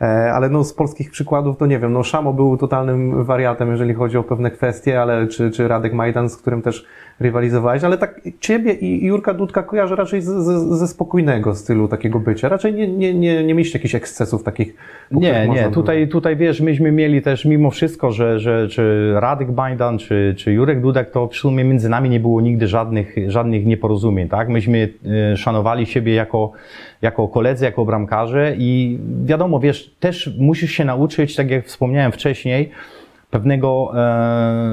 E, 0.04 0.32
Ale 0.32 0.48
no 0.48 0.64
z 0.64 0.72
polskich 0.72 1.10
przykładów 1.10 1.56
to 1.56 1.66
nie 1.66 1.78
wiem, 1.78 1.92
no 1.92 2.02
Szamo 2.02 2.32
był 2.32 2.56
totalnym 2.56 3.24
wariatem, 3.24 3.70
jeżeli 3.70 3.94
chodzi 3.94 4.18
o 4.18 4.22
pewne 4.22 4.50
kwestie, 4.50 5.02
ale 5.02 5.26
czy, 5.26 5.50
czy 5.50 5.68
Radek 5.68 5.92
Majdan, 5.92 6.28
z 6.28 6.36
którym 6.36 6.62
też 6.62 6.86
rywalizowałeś, 7.20 7.84
ale 7.84 7.98
tak 7.98 8.20
Ciebie 8.40 8.72
i 8.72 9.06
Jurka 9.06 9.34
Dudka 9.34 9.62
kojarzę 9.62 9.96
raczej 9.96 10.22
z, 10.22 10.26
z, 10.26 10.78
ze 10.78 10.88
spokojnego 10.88 11.54
stylu 11.54 11.88
takiego 11.88 12.20
bycia. 12.20 12.48
Raczej 12.48 12.74
nie, 12.74 12.88
nie, 12.88 13.14
nie, 13.14 13.44
nie 13.44 13.54
mieliście 13.54 13.78
jakichś 13.78 13.94
ekscesów 13.94 14.42
takich. 14.42 14.74
Nie, 15.10 15.48
nie, 15.48 15.62
było- 15.62 15.70
tutaj, 15.74 16.08
tutaj 16.08 16.36
wiesz, 16.36 16.60
myśmy 16.60 16.92
mieli 16.92 17.22
też 17.22 17.44
mimo 17.44 17.70
wszystko, 17.70 18.12
że, 18.12 18.38
że 18.38 18.68
czy 18.68 19.12
Radek 19.14 19.52
Bajdan, 19.52 19.98
czy, 19.98 20.34
czy 20.38 20.52
Jurek 20.52 20.80
Dudek, 20.80 21.10
to 21.10 21.28
w 21.28 21.34
sumie 21.34 21.64
między 21.64 21.88
nami 21.88 22.10
nie 22.10 22.20
było 22.20 22.40
nigdy 22.40 22.66
żadnych, 22.68 23.14
żadnych 23.26 23.66
nieporozumień, 23.66 24.28
tak? 24.28 24.48
Myśmy 24.48 24.88
e, 25.32 25.36
szanowali 25.36 25.86
siebie 25.86 26.14
jako, 26.14 26.52
jako 27.04 27.28
koledzy, 27.28 27.64
jako 27.64 27.84
bramkarze 27.84 28.54
i 28.58 28.98
wiadomo, 29.24 29.60
wiesz, 29.60 29.94
też 30.00 30.30
musisz 30.38 30.70
się 30.70 30.84
nauczyć, 30.84 31.36
tak 31.36 31.50
jak 31.50 31.66
wspomniałem 31.66 32.12
wcześniej, 32.12 32.70
pewnego 33.30 33.92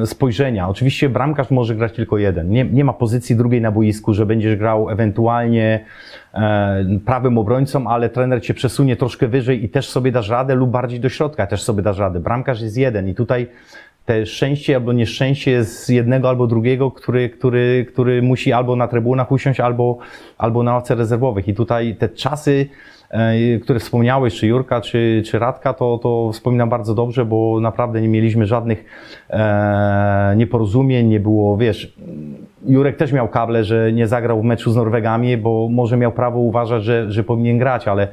e, 0.02 0.06
spojrzenia. 0.06 0.70
Oczywiście 0.70 1.10
bramkarz 1.10 1.52
może 1.52 1.76
grać 1.76 1.94
tylko 1.94 2.18
jeden. 2.18 2.50
Nie, 2.50 2.66
nie 2.66 2.84
ma 2.84 2.94
pozycji 2.94 3.36
drugiej 3.36 3.62
na 3.62 3.72
boisku, 3.72 4.14
że 4.14 4.26
będziesz 4.26 4.56
grał 4.56 4.90
ewentualnie 4.90 5.86
e, 6.34 6.86
prawym 7.06 7.38
obrońcą, 7.38 7.88
ale 7.88 8.10
trener 8.10 8.44
cię 8.44 8.54
przesunie 8.54 8.96
troszkę 8.96 9.28
wyżej 9.28 9.64
i 9.64 9.70
też 9.70 9.90
sobie 9.90 10.12
dasz 10.12 10.30
radę 10.30 10.56
lub 10.56 10.70
bardziej 10.70 11.00
do 11.00 11.10
środka 11.10 11.48
też 11.48 11.64
sobie 11.64 11.84
dasz 11.84 11.98
radę. 11.98 12.20
Bramkarz 12.20 12.62
jest 12.62 12.78
jeden 12.78 13.08
i 13.08 13.16
tutaj 13.16 13.48
te 14.12 14.26
szczęście 14.26 14.76
albo 14.76 14.94
nieszczęście 14.94 15.64
z 15.64 15.90
jednego 15.90 16.30
albo 16.30 16.48
drugiego, 16.48 16.92
który, 16.92 17.30
który, 17.30 17.86
który 17.90 18.22
musi 18.22 18.54
albo 18.54 18.76
na 18.76 18.88
trybunach 18.88 19.32
usiąść, 19.32 19.60
albo, 19.60 19.98
albo 20.38 20.64
na 20.64 20.74
ławce 20.74 20.96
rezerwowych. 20.96 21.48
I 21.48 21.54
tutaj 21.54 21.96
te 21.96 22.10
czasy, 22.10 22.70
e, 23.10 23.60
które 23.60 23.80
wspomniałeś, 23.80 24.36
czy 24.36 24.48
Jurka, 24.48 24.82
czy, 24.82 25.24
czy 25.26 25.40
Radka, 25.40 25.74
to, 25.74 26.00
to 26.04 26.32
wspominam 26.34 26.70
bardzo 26.70 26.96
dobrze, 26.96 27.26
bo 27.26 27.60
naprawdę 27.60 28.02
nie 28.02 28.08
mieliśmy 28.08 28.46
żadnych 28.46 28.86
e, 29.30 30.34
nieporozumień, 30.38 31.08
nie 31.08 31.20
było, 31.20 31.58
wiesz, 31.58 31.94
Jurek 32.68 32.98
też 32.98 33.14
miał 33.14 33.28
kable, 33.28 33.64
że 33.64 33.94
nie 33.94 34.08
zagrał 34.08 34.42
w 34.42 34.44
meczu 34.44 34.72
z 34.72 34.76
Norwegami, 34.76 35.38
bo 35.38 35.70
może 35.72 35.98
miał 35.98 36.12
prawo 36.12 36.40
uważać, 36.40 36.84
że, 36.84 37.12
że 37.12 37.24
powinien 37.24 37.58
grać, 37.58 37.88
ale 37.88 38.08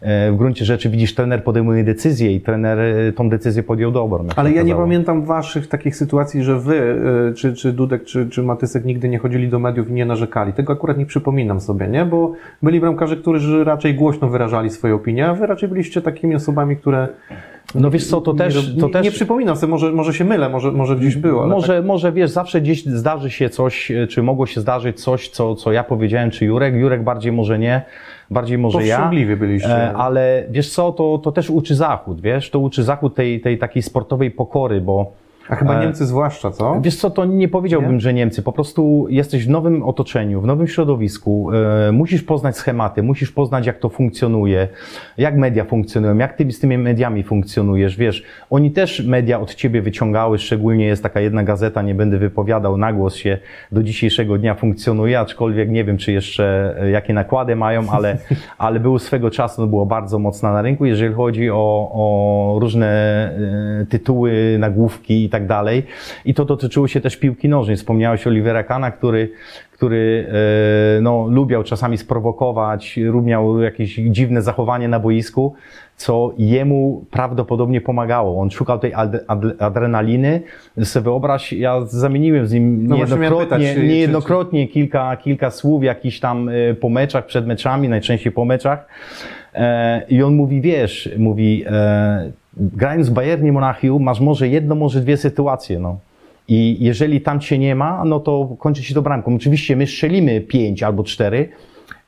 e, 0.00 0.32
w 0.32 0.36
gruncie 0.36 0.64
rzeczy 0.64 0.90
widzisz, 0.90 1.14
trener 1.14 1.44
podejmuje 1.44 1.84
decyzję 1.84 2.32
i 2.32 2.40
trener 2.40 2.78
e, 2.78 3.12
tą 3.12 3.28
decyzję 3.28 3.62
podjął 3.62 3.90
dobrą. 3.90 4.26
Ale 4.36 4.52
ja 4.52 4.62
nie 4.62 4.74
pamiętam 4.74 5.24
waszych 5.24 5.66
takich 5.66 5.96
sytuacji, 5.96 6.42
że 6.42 6.58
wy, 6.58 6.76
y, 7.30 7.34
czy, 7.34 7.54
czy 7.54 7.72
Dudek, 7.72 8.04
czy, 8.04 8.28
czy 8.28 8.42
Matysek 8.42 8.84
nigdy 8.84 9.08
nie 9.08 9.18
chodzili 9.18 9.48
do 9.48 9.58
mediów 9.58 9.90
i 9.90 9.92
nie 9.92 10.04
narzekali. 10.04 10.52
Tego 10.52 10.72
akurat 10.72 10.98
nie 10.98 11.06
przypominam 11.06 11.60
sobie, 11.60 11.88
nie? 11.88 12.04
Bo 12.04 12.32
byli 12.62 12.80
bramkarze, 12.80 13.16
którzy 13.16 13.64
raczej 13.64 13.94
głośno 13.94 14.28
wyrażali 14.28 14.70
swoje 14.70 14.94
opinie, 14.94 15.26
a 15.26 15.34
wy 15.34 15.46
raczej 15.46 15.68
byliście 15.68 16.02
takimi 16.02 16.34
osobami, 16.34 16.76
które... 16.76 17.08
No 17.74 17.90
wiesz 17.90 18.06
co, 18.06 18.20
to 18.20 18.34
też, 18.34 18.74
to 18.80 18.86
nie, 18.86 18.92
też 18.92 19.04
nie 19.04 19.10
przypominam 19.10 19.56
sobie, 19.56 19.70
może, 19.70 19.92
może 19.92 20.14
się 20.14 20.24
mylę, 20.24 20.48
może, 20.48 20.72
może 20.72 20.96
gdzieś 20.96 21.16
było, 21.16 21.42
ale 21.42 21.50
może, 21.50 21.76
tak, 21.76 21.84
może 21.84 22.12
wiesz, 22.12 22.30
zawsze 22.30 22.60
gdzieś 22.60 22.86
zdarzy 22.86 23.30
się 23.30 23.50
coś, 23.50 23.90
e, 23.90 24.06
czy 24.06 24.22
mogło 24.22 24.46
się 24.46 24.60
zdarzyć 24.60 25.00
coś, 25.00 25.28
co, 25.28 25.54
co 25.54 25.72
ja 25.72 25.84
powiedziałem, 25.84 26.30
czy 26.30 26.44
Jurek. 26.44 26.74
Jurek 26.74 27.04
bardziej 27.04 27.32
może 27.32 27.58
nie, 27.58 27.82
bardziej 28.30 28.58
może 28.58 28.86
ja. 28.86 29.10
byliście. 29.36 29.68
E, 29.68 29.92
ale 29.92 30.44
wiesz 30.50 30.70
co, 30.70 30.92
to, 30.92 31.18
to 31.18 31.32
też 31.32 31.50
uczy 31.50 31.74
Zachód, 31.74 32.20
wiesz, 32.20 32.50
to 32.50 32.58
uczy 32.58 32.84
Zachód 32.84 33.14
tej, 33.14 33.40
tej 33.40 33.58
takiej 33.58 33.82
sportowej 33.82 34.30
pokory, 34.30 34.80
bo 34.80 35.12
A 35.52 35.56
chyba 35.56 35.80
e, 35.80 35.80
Niemcy 35.80 36.06
zwłaszcza, 36.06 36.50
co? 36.50 36.80
Wiesz 36.80 36.96
co, 36.96 37.10
to 37.10 37.24
nie 37.24 37.48
powiedziałbym, 37.48 37.92
Nie? 37.92 38.00
że 38.00 38.14
Niemcy. 38.14 38.42
Po 38.42 38.52
prostu 38.52 39.06
jesteś 39.08 39.46
w 39.46 39.50
nowym 39.50 39.82
otoczeniu, 39.82 40.40
w 40.40 40.46
nowym 40.46 40.66
środowisku. 40.66 41.50
E, 41.88 41.92
musisz 41.92 42.22
poznać 42.22 42.56
schematy, 42.56 43.02
musisz 43.02 43.32
poznać, 43.32 43.66
jak 43.66 43.78
to 43.78 43.88
funkcjonuje, 43.88 44.68
jak 45.18 45.36
media 45.36 45.64
funkcjonują, 45.64 46.18
jak 46.18 46.36
ty 46.36 46.52
z 46.52 46.60
tymi 46.60 46.78
mediami 46.78 47.22
funkcjonujesz. 47.22 47.96
Wiesz, 47.96 48.24
oni 48.50 48.70
też 48.70 49.06
media 49.06 49.40
od 49.40 49.54
ciebie 49.54 49.82
wyciągały, 49.82 50.38
szczególnie 50.38 50.86
jest 50.86 51.02
taka 51.02 51.20
jedna 51.20 51.44
gazeta, 51.44 51.82
nie 51.82 51.94
będę 51.94 52.18
wypowiadał, 52.18 52.76
na 52.76 52.92
głos 52.92 53.14
się 53.14 53.38
do 53.72 53.82
dzisiejszego 53.82 54.38
dnia 54.38 54.54
funkcjonuje, 54.54 55.20
aczkolwiek 55.20 55.70
nie 55.70 55.84
wiem, 55.84 55.98
czy 55.98 56.12
jeszcze 56.12 56.74
e, 56.80 56.90
jakie 56.90 57.14
nakłady 57.14 57.56
mają, 57.56 57.90
ale, 57.90 58.18
ale 58.58 58.80
było 58.80 58.98
swego 58.98 59.30
czasu, 59.30 59.60
no 59.60 59.66
było 59.66 59.86
bardzo 59.86 60.18
mocna 60.18 60.52
na 60.52 60.62
rynku, 60.62 60.84
jeżeli 60.84 61.14
chodzi 61.14 61.50
o, 61.50 61.90
o 61.94 62.58
różne 62.60 62.92
tytuły, 63.88 64.56
nagłówki 64.58 65.24
i 65.24 65.28
tak 65.28 65.41
dalej. 65.46 65.82
I 66.24 66.34
to 66.34 66.44
dotyczyło 66.44 66.88
się 66.88 67.00
też 67.00 67.16
piłki 67.16 67.48
nożnej. 67.48 67.76
Wspomniałeś 67.76 68.26
Olivera 68.26 68.62
Kana, 68.62 68.90
który, 68.90 69.30
który 69.72 70.26
e, 70.98 71.00
no, 71.00 71.26
lubiał 71.30 71.64
czasami 71.64 71.98
sprowokować, 71.98 72.98
miał 73.22 73.60
jakieś 73.60 73.94
dziwne 73.94 74.42
zachowanie 74.42 74.88
na 74.88 75.00
boisku, 75.00 75.54
co 75.96 76.32
jemu 76.38 77.04
prawdopodobnie 77.10 77.80
pomagało. 77.80 78.40
On 78.40 78.50
szukał 78.50 78.78
tej 78.78 78.94
ad, 78.94 79.10
ad, 79.28 79.40
adrenaliny. 79.58 80.40
Sobie 80.82 81.04
wyobraź, 81.04 81.52
ja 81.52 81.80
zamieniłem 81.84 82.46
z 82.46 82.52
nim 82.52 82.86
No 82.86 82.96
niejednokrotnie, 82.96 83.74
niejednokrotnie 83.76 84.68
kilka, 84.68 85.16
kilka 85.16 85.50
słów 85.50 85.84
jakiś 85.84 86.20
tam 86.20 86.48
e, 86.48 86.74
po 86.74 86.88
meczach, 86.88 87.26
przed 87.26 87.46
meczami, 87.46 87.88
najczęściej 87.88 88.32
po 88.32 88.44
meczach. 88.44 88.86
E, 89.54 90.02
I 90.08 90.22
on 90.22 90.34
mówi, 90.34 90.60
wiesz, 90.60 91.10
mówi, 91.18 91.64
grając 92.56 93.08
w 93.08 93.12
Bayernie 93.12 93.52
Monachium 93.52 94.02
masz 94.02 94.20
może 94.20 94.48
jedno, 94.48 94.74
może 94.74 95.00
dwie 95.00 95.16
sytuacje, 95.16 95.78
no. 95.78 95.98
I 96.48 96.76
jeżeli 96.80 97.20
tam 97.20 97.40
cię 97.40 97.58
nie 97.58 97.74
ma, 97.74 98.04
no 98.04 98.20
to 98.20 98.56
kończy 98.58 98.82
się 98.82 98.94
to 98.94 99.02
bramką. 99.02 99.34
Oczywiście 99.34 99.76
my 99.76 99.86
strzelimy 99.86 100.40
pięć 100.40 100.82
albo 100.82 101.04
cztery, 101.04 101.48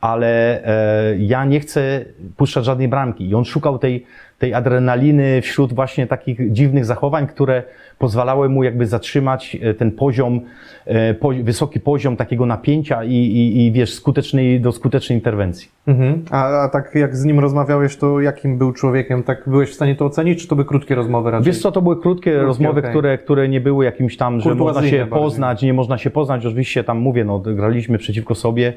ale 0.01 0.65
e, 0.65 1.17
ja 1.19 1.45
nie 1.45 1.61
chcę 1.61 2.05
puszczać 2.37 2.65
żadnej 2.65 2.89
bramki. 2.89 3.29
I 3.29 3.35
on 3.35 3.45
szukał 3.45 3.79
tej, 3.79 4.07
tej 4.45 4.55
adrenaliny 4.55 5.43
wśród 5.43 5.73
właśnie 5.73 6.07
takich 6.07 6.53
dziwnych 6.53 6.85
zachowań, 6.85 7.27
które 7.27 7.63
pozwalały 7.99 8.49
mu 8.49 8.65
jakby 8.65 8.87
zatrzymać 8.87 9.57
e, 9.63 9.75
ten 9.75 9.93
poziom, 9.93 10.41
e, 10.87 11.43
wysoki 11.43 11.81
poziom 11.81 12.17
takiego 12.17 12.47
napięcia 12.47 13.05
i, 13.05 13.13
i, 13.13 13.67
i 13.67 13.73
wiesz, 13.73 13.95
skutecznej, 13.95 14.61
do 14.61 14.73
skutecznej 14.73 15.19
interwencji. 15.19 15.69
Mhm. 15.87 16.25
A, 16.31 16.65
a 16.65 16.69
tak 16.69 16.95
jak 16.95 17.17
z 17.17 17.25
nim 17.25 17.41
rozmawiałeś, 17.41 17.97
to 17.97 18.21
jakim 18.21 18.59
był 18.59 18.73
człowiekiem? 18.73 19.23
Tak 19.23 19.43
byłeś 19.47 19.71
w 19.71 19.75
stanie 19.75 19.97
to 19.97 20.05
ocenić, 20.05 20.43
czy 20.43 20.49
to 20.49 20.57
były 20.57 20.67
krótkie 20.67 20.95
rozmowy 20.95 21.31
raczej? 21.31 21.47
Wiesz 21.47 21.63
co, 21.63 21.73
to 21.73 21.83
były 21.83 22.01
krótkie 22.01 22.39
rozmowy, 22.39 22.81
okej. 22.81 22.91
które, 22.91 23.19
które 23.19 23.49
nie 23.49 23.61
były 23.61 23.85
jakimś 23.85 24.17
tam, 24.17 24.41
że 24.41 24.55
można 24.55 24.89
się 24.89 25.07
poznać, 25.11 25.63
nie 25.63 25.75
można 25.75 25.99
się 25.99 26.11
poznać. 26.11 26.47
Oczywiście 26.47 26.85
tam 26.85 26.99
mówię, 26.99 27.25
no 27.25 27.39
graliśmy 27.39 27.99
przeciwko 27.99 28.35
sobie, 28.35 28.73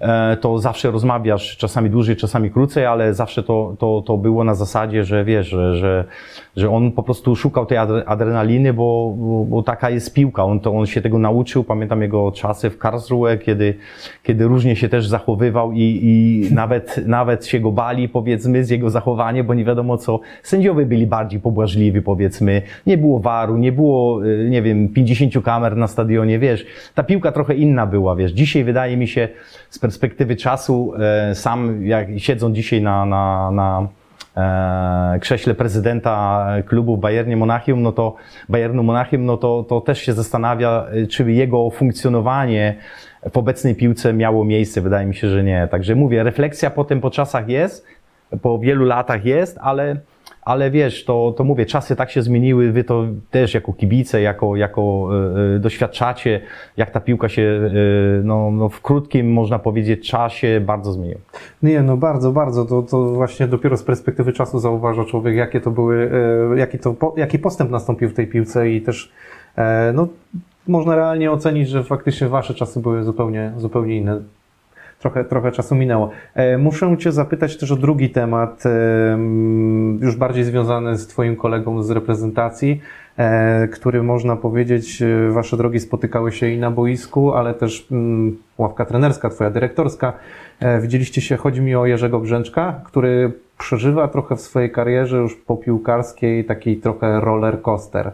e, 0.00 0.36
to 0.36 0.58
zawsze 0.58 0.90
rozmawiasz, 0.90 1.56
czasami 1.56 1.90
dłużej, 1.90 2.16
czasami 2.16 2.50
krócej, 2.50 2.86
ale 2.86 3.14
zawsze 3.14 3.42
to, 3.42 3.76
to, 3.78 4.02
to 4.06 4.16
było 4.16 4.44
na 4.44 4.54
zasadzie, 4.54 5.01
że 5.04 5.24
wiesz, 5.24 5.48
że, 5.48 5.76
że, 5.76 6.04
że 6.56 6.70
on 6.70 6.92
po 6.92 7.02
prostu 7.02 7.36
szukał 7.36 7.66
tej 7.66 7.78
adre- 7.78 8.02
adrenaliny, 8.06 8.72
bo, 8.72 9.14
bo, 9.18 9.44
bo 9.44 9.62
taka 9.62 9.90
jest 9.90 10.14
piłka. 10.14 10.44
On, 10.44 10.60
to, 10.60 10.72
on 10.72 10.86
się 10.86 11.02
tego 11.02 11.18
nauczył. 11.18 11.64
Pamiętam 11.64 12.02
jego 12.02 12.32
czasy 12.32 12.70
w 12.70 12.78
Karlsruhe, 12.78 13.38
kiedy, 13.38 13.74
kiedy 14.22 14.44
różnie 14.44 14.76
się 14.76 14.88
też 14.88 15.08
zachowywał 15.08 15.72
i, 15.72 16.00
i 16.02 16.54
nawet, 16.54 17.00
nawet 17.06 17.46
się 17.46 17.60
go 17.60 17.72
bali, 17.72 18.08
powiedzmy, 18.08 18.64
z 18.64 18.70
jego 18.70 18.90
zachowania, 18.90 19.44
bo 19.44 19.54
nie 19.54 19.64
wiadomo 19.64 19.98
co. 19.98 20.20
Sędziowie 20.42 20.86
byli 20.86 21.06
bardziej 21.06 21.40
pobłażliwi, 21.40 22.02
powiedzmy. 22.02 22.62
Nie 22.86 22.98
było 22.98 23.18
waru, 23.18 23.56
nie 23.56 23.72
było, 23.72 24.26
y, 24.26 24.48
nie 24.50 24.62
wiem, 24.62 24.88
50 24.88 25.44
kamer 25.44 25.76
na 25.76 25.86
stadionie, 25.86 26.38
wiesz. 26.38 26.66
Ta 26.94 27.02
piłka 27.02 27.32
trochę 27.32 27.54
inna 27.54 27.86
była, 27.86 28.16
wiesz. 28.16 28.32
Dzisiaj 28.32 28.64
wydaje 28.64 28.96
mi 28.96 29.08
się, 29.08 29.28
z 29.70 29.78
perspektywy 29.78 30.36
czasu, 30.36 30.92
e, 30.98 31.34
sam 31.34 31.86
jak 31.86 32.08
siedząc 32.16 32.56
dzisiaj 32.56 32.82
na, 32.82 33.06
na, 33.06 33.50
na 33.50 33.88
krześle 35.20 35.54
prezydenta 35.54 36.46
klubu 36.66 36.96
Bayernie 36.96 37.36
Monachium, 37.36 37.82
no 37.82 37.92
to 37.92 38.16
Bayernu 38.48 38.82
Monachium, 38.82 39.24
no 39.24 39.36
to, 39.36 39.64
to 39.68 39.80
też 39.80 39.98
się 39.98 40.12
zastanawia, 40.12 40.86
y, 40.94 41.06
czy 41.06 41.32
jego 41.32 41.70
funkcjonowanie 41.70 42.76
w 43.32 43.36
obecnej 43.36 43.74
piłce 43.74 44.12
miało 44.12 44.44
miejsce. 44.44 44.80
Wydaje 44.80 45.06
mi 45.06 45.14
się, 45.14 45.28
że 45.28 45.42
nie. 45.42 45.68
Także 45.70 45.94
mówię, 45.94 46.22
refleksja 46.22 46.70
potem 46.70 47.00
po 47.00 47.10
czasach 47.10 47.48
jest, 47.48 47.86
po 48.42 48.58
wielu 48.58 48.84
latach 48.84 49.24
jest, 49.24 49.58
ale, 49.60 49.96
ale 50.42 50.70
wiesz, 50.70 51.04
to, 51.04 51.34
to 51.36 51.44
mówię, 51.44 51.66
czasy 51.66 51.96
tak 51.96 52.10
się 52.10 52.22
zmieniły, 52.22 52.72
wy 52.72 52.84
to 52.84 53.04
też 53.30 53.54
jako 53.54 53.72
kibice, 53.72 54.20
jako, 54.20 54.56
jako 54.56 55.08
e, 55.52 55.56
e, 55.56 55.58
doświadczacie, 55.58 56.40
jak 56.76 56.90
ta 56.90 57.00
piłka 57.00 57.28
się 57.28 57.42
e, 57.42 58.22
no, 58.24 58.50
no 58.50 58.68
w 58.68 58.80
krótkim, 58.80 59.32
można 59.32 59.58
powiedzieć, 59.58 60.10
czasie 60.10 60.60
bardzo 60.66 60.92
zmieniła. 60.92 61.20
Nie, 61.62 61.82
no 61.82 61.96
bardzo, 61.96 62.32
bardzo. 62.32 62.64
To, 62.64 62.82
to 62.82 63.12
właśnie 63.12 63.48
dopiero 63.48 63.76
z 63.76 63.82
perspektywy 63.82 64.32
czasu 64.32 64.58
zauważa 64.58 65.04
człowiek, 65.04 65.36
jakie 65.36 65.60
to 65.60 65.70
były, 65.70 66.10
e, 66.54 66.58
jaki, 66.58 66.78
to, 66.78 66.94
po- 66.94 67.14
jaki 67.16 67.38
postęp 67.38 67.70
nastąpił 67.70 68.08
w 68.08 68.14
tej 68.14 68.26
piłce 68.26 68.70
i 68.70 68.82
też 68.82 69.12
e, 69.56 69.92
no, 69.94 70.08
można 70.68 70.96
realnie 70.96 71.30
ocenić, 71.30 71.68
że 71.68 71.84
faktycznie 71.84 72.28
wasze 72.28 72.54
czasy 72.54 72.80
były 72.80 73.04
zupełnie, 73.04 73.52
zupełnie 73.56 73.96
inne. 73.96 74.20
Trochę, 75.02 75.24
trochę 75.24 75.52
czasu 75.52 75.74
minęło. 75.74 76.10
E, 76.34 76.58
Muszę 76.58 76.96
Cię 76.98 77.12
zapytać 77.12 77.56
też 77.56 77.72
o 77.72 77.76
drugi 77.76 78.10
temat, 78.10 78.66
e, 78.66 78.70
m, 79.12 79.98
już 80.02 80.16
bardziej 80.16 80.44
związany 80.44 80.96
z 80.96 81.06
Twoim 81.06 81.36
kolegą 81.36 81.82
z 81.82 81.90
reprezentacji, 81.90 82.80
e, 83.16 83.68
który 83.68 84.02
można 84.02 84.36
powiedzieć, 84.36 85.02
Wasze 85.30 85.56
drogi 85.56 85.80
spotykały 85.80 86.32
się 86.32 86.48
i 86.48 86.58
na 86.58 86.70
boisku, 86.70 87.34
ale 87.34 87.54
też 87.54 87.86
mm, 87.90 88.36
ławka 88.58 88.84
trenerska, 88.84 89.30
Twoja 89.30 89.50
dyrektorska. 89.50 90.12
Widzieliście 90.80 91.20
się, 91.20 91.36
chodzi 91.36 91.60
mi 91.60 91.74
o 91.74 91.86
Jerzego 91.86 92.20
Brzęczka, 92.20 92.80
który 92.84 93.32
przeżywa 93.58 94.08
trochę 94.08 94.36
w 94.36 94.40
swojej 94.40 94.70
karierze 94.70 95.16
już 95.16 95.36
popiłkarskiej 95.36 96.44
taki 96.44 96.76
trochę 96.76 97.20
roller 97.20 97.62
coaster. 97.62 98.12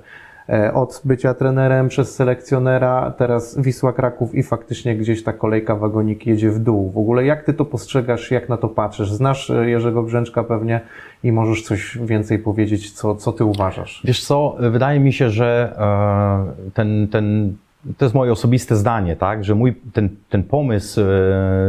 E, 0.48 0.74
Od 0.74 1.00
bycia 1.04 1.34
trenerem 1.34 1.88
przez 1.88 2.14
selekcjonera, 2.14 3.10
teraz 3.18 3.58
Wisła 3.60 3.92
Kraków 3.92 4.34
i 4.34 4.42
faktycznie 4.42 4.96
gdzieś 4.96 5.24
ta 5.24 5.32
kolejka 5.32 5.76
wagonik 5.76 6.26
jedzie 6.26 6.50
w 6.50 6.58
dół. 6.58 6.90
W 6.90 6.98
ogóle 6.98 7.24
jak 7.24 7.44
ty 7.44 7.54
to 7.54 7.64
postrzegasz, 7.64 8.30
jak 8.30 8.48
na 8.48 8.56
to 8.56 8.68
patrzysz? 8.68 9.12
Znasz 9.12 9.50
e, 9.50 9.70
Jerzego 9.70 10.02
Brzęczka 10.02 10.44
pewnie 10.44 10.80
i 11.24 11.32
możesz 11.32 11.62
coś 11.62 11.98
więcej 11.98 12.38
powiedzieć, 12.38 12.92
co, 12.92 13.14
co 13.14 13.32
ty 13.32 13.44
uważasz. 13.44 14.02
Wiesz 14.04 14.24
co, 14.24 14.56
wydaje 14.58 15.00
mi 15.00 15.12
się, 15.12 15.30
że 15.30 15.74
e, 15.78 16.70
ten, 16.74 17.08
ten, 17.08 17.56
to 17.98 18.04
jest 18.04 18.14
moje 18.14 18.32
osobiste 18.32 18.76
zdanie, 18.76 19.16
tak, 19.16 19.44
że 19.44 19.54
mój, 19.54 19.74
ten, 19.92 20.08
ten 20.30 20.42
pomysł 20.42 21.00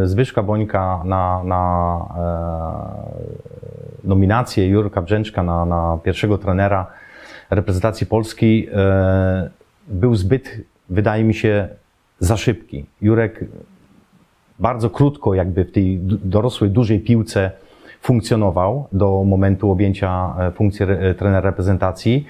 Zbyszka 0.03 0.43
Bońka 0.43 1.01
na, 1.05 1.43
na 1.43 2.05
nominację 4.03 4.67
Jurka 4.67 5.01
Brzęczka 5.01 5.43
na, 5.43 5.65
na 5.65 5.97
pierwszego 6.03 6.37
trenera 6.37 6.87
reprezentacji 7.49 8.07
Polski 8.07 8.67
e, 8.73 9.49
był 9.87 10.15
zbyt, 10.15 10.57
wydaje 10.89 11.23
mi 11.23 11.33
się, 11.33 11.67
za 12.19 12.37
szybki. 12.37 12.85
Jurek 13.01 13.45
bardzo 14.59 14.89
krótko 14.89 15.33
jakby 15.33 15.65
w 15.65 15.71
tej 15.71 15.99
dorosłej, 16.03 16.69
dużej 16.69 16.99
piłce 16.99 17.51
funkcjonował 18.01 18.87
do 18.91 19.23
momentu 19.23 19.71
objęcia 19.71 20.35
e, 20.39 20.51
funkcji 20.51 20.83
re, 20.83 21.15
trenera 21.15 21.41
reprezentacji. 21.41 22.25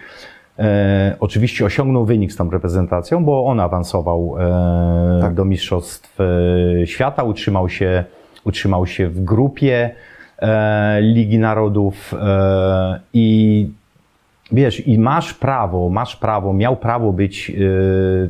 E, 0.59 1.15
oczywiście 1.19 1.65
osiągnął 1.65 2.05
wynik 2.05 2.31
z 2.33 2.35
tą 2.35 2.49
reprezentacją, 2.51 3.25
bo 3.25 3.45
on 3.45 3.59
awansował 3.59 4.35
e, 4.39 5.21
Tak. 5.21 5.33
do 5.33 5.45
Mistrzostw 5.45 6.17
e, 6.21 6.87
Świata, 6.87 7.23
utrzymał 7.23 7.69
się, 7.69 8.03
utrzymał 8.45 8.87
się 8.87 9.07
w 9.07 9.23
grupie 9.23 9.91
e, 10.39 11.01
Ligi 11.01 11.39
Narodów 11.39 12.15
i 13.13 13.69
wiesz, 14.51 14.87
i 14.87 14.99
masz 14.99 15.33
prawo, 15.33 15.89
masz 15.89 16.15
prawo, 16.15 16.53
miał 16.53 16.77
prawo 16.77 17.13
być 17.13 17.49
yy, 17.49 18.29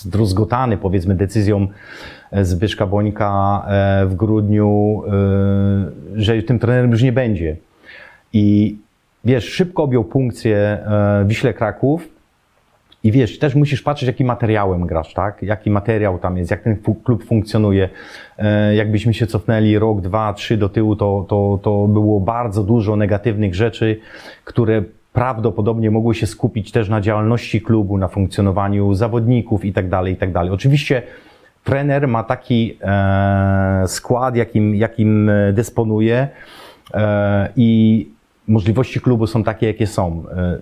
zdruzgotany, 0.00 0.76
powiedzmy, 0.76 1.14
decyzją 1.14 1.66
e, 2.30 2.44
Zbyszka 2.44 2.86
Bońka 2.86 3.62
e, 3.66 4.06
w 4.06 4.14
grudniu, 4.14 5.02
że 6.14 6.42
tym 6.42 6.58
trenerem 6.58 6.90
już 6.90 7.02
nie 7.02 7.12
będzie. 7.12 7.56
I 8.32 8.76
wiesz, 9.24 9.44
szybko 9.44 9.82
objął 9.82 10.04
funkcję 10.04 10.78
Wiśle 11.26 11.54
Kraków, 11.54 12.08
i 13.04 13.12
wiesz, 13.12 13.38
też 13.38 13.54
musisz 13.54 13.82
patrzeć, 13.82 14.06
jakim 14.06 14.26
materiałem 14.26 14.86
grasz, 14.86 15.14
tak? 15.14 15.42
Jaki 15.42 15.70
materiał 15.70 16.18
tam 16.18 16.38
jest, 16.38 16.50
jak 16.50 16.62
ten 16.62 16.76
klub 17.04 17.24
funkcjonuje. 17.24 17.88
E, 18.38 18.74
jakbyśmy 18.74 19.14
się 19.14 19.26
cofnęli 19.26 19.78
rok, 19.78 20.00
dwa, 20.00 20.32
trzy 20.32 20.56
do 20.56 20.68
tyłu, 20.68 20.96
to, 20.96 21.26
to, 21.28 21.58
to 21.62 21.86
było 21.88 22.20
bardzo 22.20 22.64
dużo 22.64 22.96
negatywnych 22.96 23.54
rzeczy, 23.54 24.00
które 24.44 24.82
prawdopodobnie 25.12 25.90
mogły 25.90 26.14
się 26.14 26.26
skupić 26.26 26.72
też 26.72 26.88
na 26.88 27.00
działalności 27.00 27.60
klubu, 27.60 27.98
na 27.98 28.08
funkcjonowaniu 28.08 28.94
zawodników 28.94 29.64
i 29.64 29.72
tak 29.72 29.88
dalej, 29.88 30.12
i 30.14 30.16
tak 30.16 30.32
dalej. 30.32 30.52
Oczywiście 30.52 31.02
trener 31.64 32.08
ma 32.08 32.24
taki 32.24 32.78
e, 32.82 33.84
skład, 33.86 34.36
jakim, 34.36 34.74
jakim 34.74 35.28
e, 35.28 35.52
dysponuje 35.52 36.28
e, 36.94 37.48
i 37.56 38.08
możliwości 38.48 39.00
klubu 39.00 39.26
są 39.26 39.44
takie, 39.44 39.66
jakie 39.66 39.86
są. 39.86 40.24
E, 40.36 40.58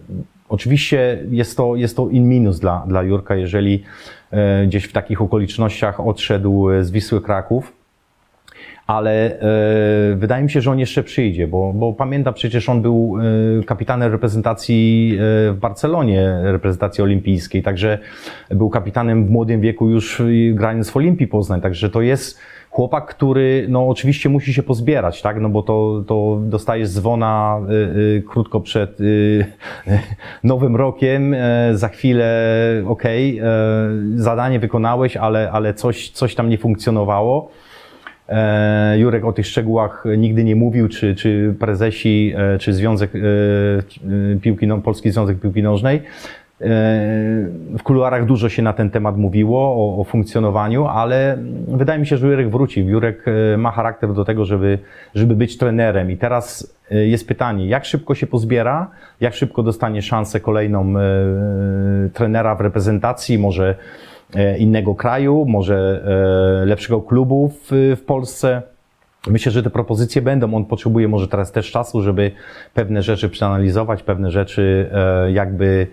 Oczywiście 0.48 1.18
jest 1.30 1.56
to, 1.56 1.76
jest 1.76 1.96
to 1.96 2.08
in 2.08 2.28
minus 2.28 2.60
dla, 2.60 2.84
dla 2.86 3.02
Jurka, 3.02 3.36
jeżeli 3.36 3.82
e, 4.30 4.66
gdzieś 4.66 4.84
w 4.84 4.92
takich 4.92 5.22
okolicznościach 5.22 6.00
odszedł 6.00 6.70
e, 6.70 6.84
z 6.84 6.90
Wisły 6.90 7.20
Kraków, 7.20 7.72
ale 8.86 9.40
e, 9.40 10.16
wydaje 10.16 10.42
mi 10.42 10.50
się, 10.50 10.60
że 10.60 10.70
on 10.70 10.78
jeszcze 10.78 11.02
przyjdzie, 11.02 11.46
bo, 11.46 11.72
bo 11.72 11.92
pamiętam 11.92 12.34
przecież 12.34 12.68
on 12.68 12.82
był 12.82 13.16
kapitanem 13.66 14.12
reprezentacji 14.12 15.16
w 15.52 15.56
Barcelonie, 15.60 16.38
reprezentacji 16.42 17.04
olimpijskiej, 17.04 17.62
także 17.62 17.98
był 18.50 18.70
kapitanem 18.70 19.26
w 19.26 19.30
młodym 19.30 19.60
wieku 19.60 19.90
już 19.90 20.22
grając 20.52 20.90
w 20.90 20.96
Olimpii 20.96 21.26
Poznań, 21.26 21.60
także 21.60 21.90
to 21.90 22.02
jest 22.02 22.38
chłopak, 22.70 23.06
który 23.06 23.66
no 23.68 23.88
oczywiście 23.88 24.28
musi 24.28 24.54
się 24.54 24.62
pozbierać, 24.62 25.22
tak, 25.22 25.40
no 25.40 25.48
bo 25.48 25.62
to, 25.62 26.04
to 26.06 26.38
dostajesz 26.42 26.88
dzwona 26.88 27.60
y, 27.70 27.72
y, 27.98 28.22
krótko 28.28 28.60
przed 28.60 29.00
y, 29.00 29.46
nowym 30.44 30.76
rokiem, 30.76 31.34
e, 31.34 31.70
za 31.72 31.88
chwilę 31.88 32.28
okej, 32.86 33.38
e, 33.38 33.44
zadanie 34.14 34.60
wykonałeś, 34.60 35.16
ale, 35.16 35.50
ale 35.50 35.74
coś, 35.74 36.10
coś 36.10 36.34
tam 36.34 36.48
nie 36.48 36.58
funkcjonowało. 36.58 37.50
E, 38.28 38.98
Jurek 38.98 39.24
o 39.24 39.32
tych 39.32 39.46
szczegółach 39.46 40.04
nigdy 40.18 40.44
nie 40.44 40.56
mówił, 40.56 40.88
czy, 40.88 41.14
czy 41.14 41.54
prezesi, 41.60 42.34
czy 42.60 42.72
Związek 42.72 43.10
Piłki, 44.42 44.66
no, 44.66 44.78
Polski 44.78 45.10
Związek 45.10 45.40
Piłki 45.40 45.62
Nożnej. 45.62 46.02
E, 46.60 46.64
W 47.78 47.82
kuluarach 47.82 48.26
dużo 48.26 48.48
się 48.48 48.62
na 48.62 48.72
ten 48.72 48.90
temat 48.90 49.16
mówiło, 49.16 49.60
o, 49.60 50.00
o 50.00 50.04
funkcjonowaniu, 50.04 50.86
ale 50.86 51.38
wydaje 51.68 52.00
mi 52.00 52.06
się, 52.06 52.16
że 52.16 52.26
Jurek 52.26 52.50
wróci. 52.50 52.84
Jurek 52.84 53.24
e, 53.28 53.56
ma 53.56 53.70
charakter 53.70 54.12
do 54.12 54.24
tego, 54.24 54.44
żeby, 54.44 54.78
żeby 55.14 55.34
być 55.34 55.58
trenerem. 55.58 56.10
I 56.10 56.16
teraz 56.16 56.74
e, 56.90 57.06
jest 57.06 57.28
pytanie, 57.28 57.66
jak 57.66 57.84
szybko 57.84 58.14
się 58.14 58.26
pozbiera, 58.26 58.90
jak 59.20 59.34
szybko 59.34 59.62
dostanie 59.62 60.02
szansę 60.02 60.40
kolejną 60.40 60.94
trenera 62.12 62.54
w 62.54 62.60
reprezentacji, 62.60 63.38
może 63.38 63.74
innego 64.58 64.94
kraju, 64.94 65.44
może 65.48 66.02
lepszego 66.66 67.00
klubu 67.00 67.48
w, 67.48 67.96
w 67.96 68.04
Polsce. 68.04 68.62
Myślę, 69.26 69.52
że 69.52 69.62
te 69.62 69.70
propozycje 69.70 70.22
będą. 70.22 70.54
On 70.54 70.64
potrzebuje 70.64 71.08
może 71.08 71.28
teraz 71.28 71.52
też 71.52 71.70
czasu, 71.70 72.02
żeby 72.02 72.30
pewne 72.74 73.02
rzeczy 73.02 73.28
przeanalizować, 73.28 74.02
pewne 74.02 74.30
rzeczy 74.30 74.90
jakby 75.32 75.86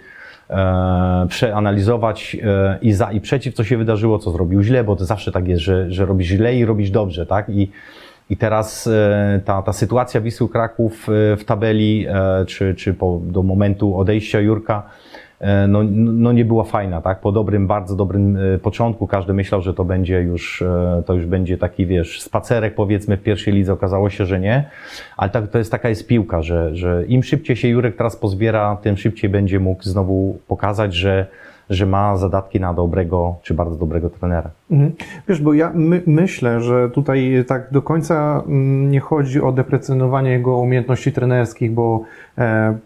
przeanalizować 1.30 2.38
e, 2.44 2.78
i 2.82 2.94
za 2.94 3.12
i 3.12 3.22
przeciw, 3.22 3.54
co 3.54 3.64
się 3.64 3.78
wydarzyło, 3.78 4.20
co 4.20 4.32
zrobił 4.32 4.64
źle, 4.64 4.84
bo 4.84 4.96
to 4.96 5.06
zawsze 5.06 5.32
tak 5.32 5.48
jest, 5.48 5.62
że, 5.62 5.92
że 5.92 6.06
robisz 6.06 6.28
źle 6.28 6.56
i 6.56 6.66
robisz 6.66 6.90
dobrze, 6.90 7.26
tak? 7.26 7.50
I, 7.50 7.72
i 8.30 8.38
teraz 8.38 8.88
e, 8.88 9.42
ta, 9.46 9.62
ta 9.62 9.74
sytuacja 9.74 10.22
Wisły 10.22 10.50
Kraków 10.50 11.10
e, 11.10 11.38
w 11.38 11.46
tabeli, 11.46 12.06
e, 12.10 12.46
czy, 12.46 12.76
czy 12.76 12.94
po, 12.94 13.20
do 13.24 13.44
momentu 13.44 13.98
odejścia 14.00 14.40
Jurka, 14.40 14.84
e, 14.84 15.05
no, 15.68 15.84
no 15.94 16.32
nie 16.32 16.46
była 16.46 16.64
fajna, 16.64 17.02
tak? 17.02 17.20
Po 17.20 17.32
dobrym, 17.32 17.68
bardzo 17.68 17.96
dobrym 17.96 18.38
e, 18.38 18.58
początku 18.58 19.08
każdy 19.08 19.34
myślał, 19.34 19.62
że 19.62 19.74
to 19.74 19.86
będzie 19.86 20.22
już, 20.22 20.62
e, 20.62 21.04
to 21.06 21.14
już 21.14 21.26
będzie 21.26 21.58
taki, 21.58 21.86
wiesz, 21.86 22.22
spacerek 22.22 22.76
powiedzmy 22.76 23.18
w 23.18 23.24
pierwszej 23.24 23.54
lidze, 23.54 23.74
okazało 23.74 24.10
się, 24.10 24.26
że 24.26 24.40
nie, 24.40 24.70
ale 25.18 25.30
tak, 25.30 25.48
to 25.48 25.58
jest 25.58 25.72
taka 25.72 25.90
jest 25.90 26.08
piłka, 26.08 26.42
że, 26.42 26.76
że 26.76 27.04
im 27.08 27.24
szybciej 27.24 27.56
się 27.56 27.68
Jurek 27.68 27.96
teraz 27.96 28.16
pozbiera, 28.16 28.78
tym 28.82 28.98
szybciej 28.98 29.30
będzie 29.30 29.60
mógł 29.60 29.84
znowu 29.84 30.38
pokazać, 30.48 30.94
że, 30.94 31.26
że 31.70 31.86
ma 31.86 32.18
zadatki 32.18 32.60
na 32.60 32.74
dobrego, 32.74 33.36
czy 33.44 33.54
bardzo 33.54 33.76
dobrego 33.76 34.10
trenera. 34.10 34.50
Mhm. 34.72 34.92
Wiesz, 35.28 35.42
bo 35.42 35.54
ja 35.54 35.72
my, 35.74 36.02
myślę, 36.06 36.62
że 36.62 36.90
tutaj 36.90 37.44
tak 37.48 37.68
do 37.72 37.82
końca 37.82 38.44
mm, 38.48 38.92
nie 38.92 39.00
chodzi 39.00 39.42
o 39.42 39.52
deprecjonowanie 39.52 40.32
jego 40.32 40.58
umiejętności 40.58 41.12
trenerskich, 41.12 41.72
bo 41.72 42.04
e, 42.38 42.78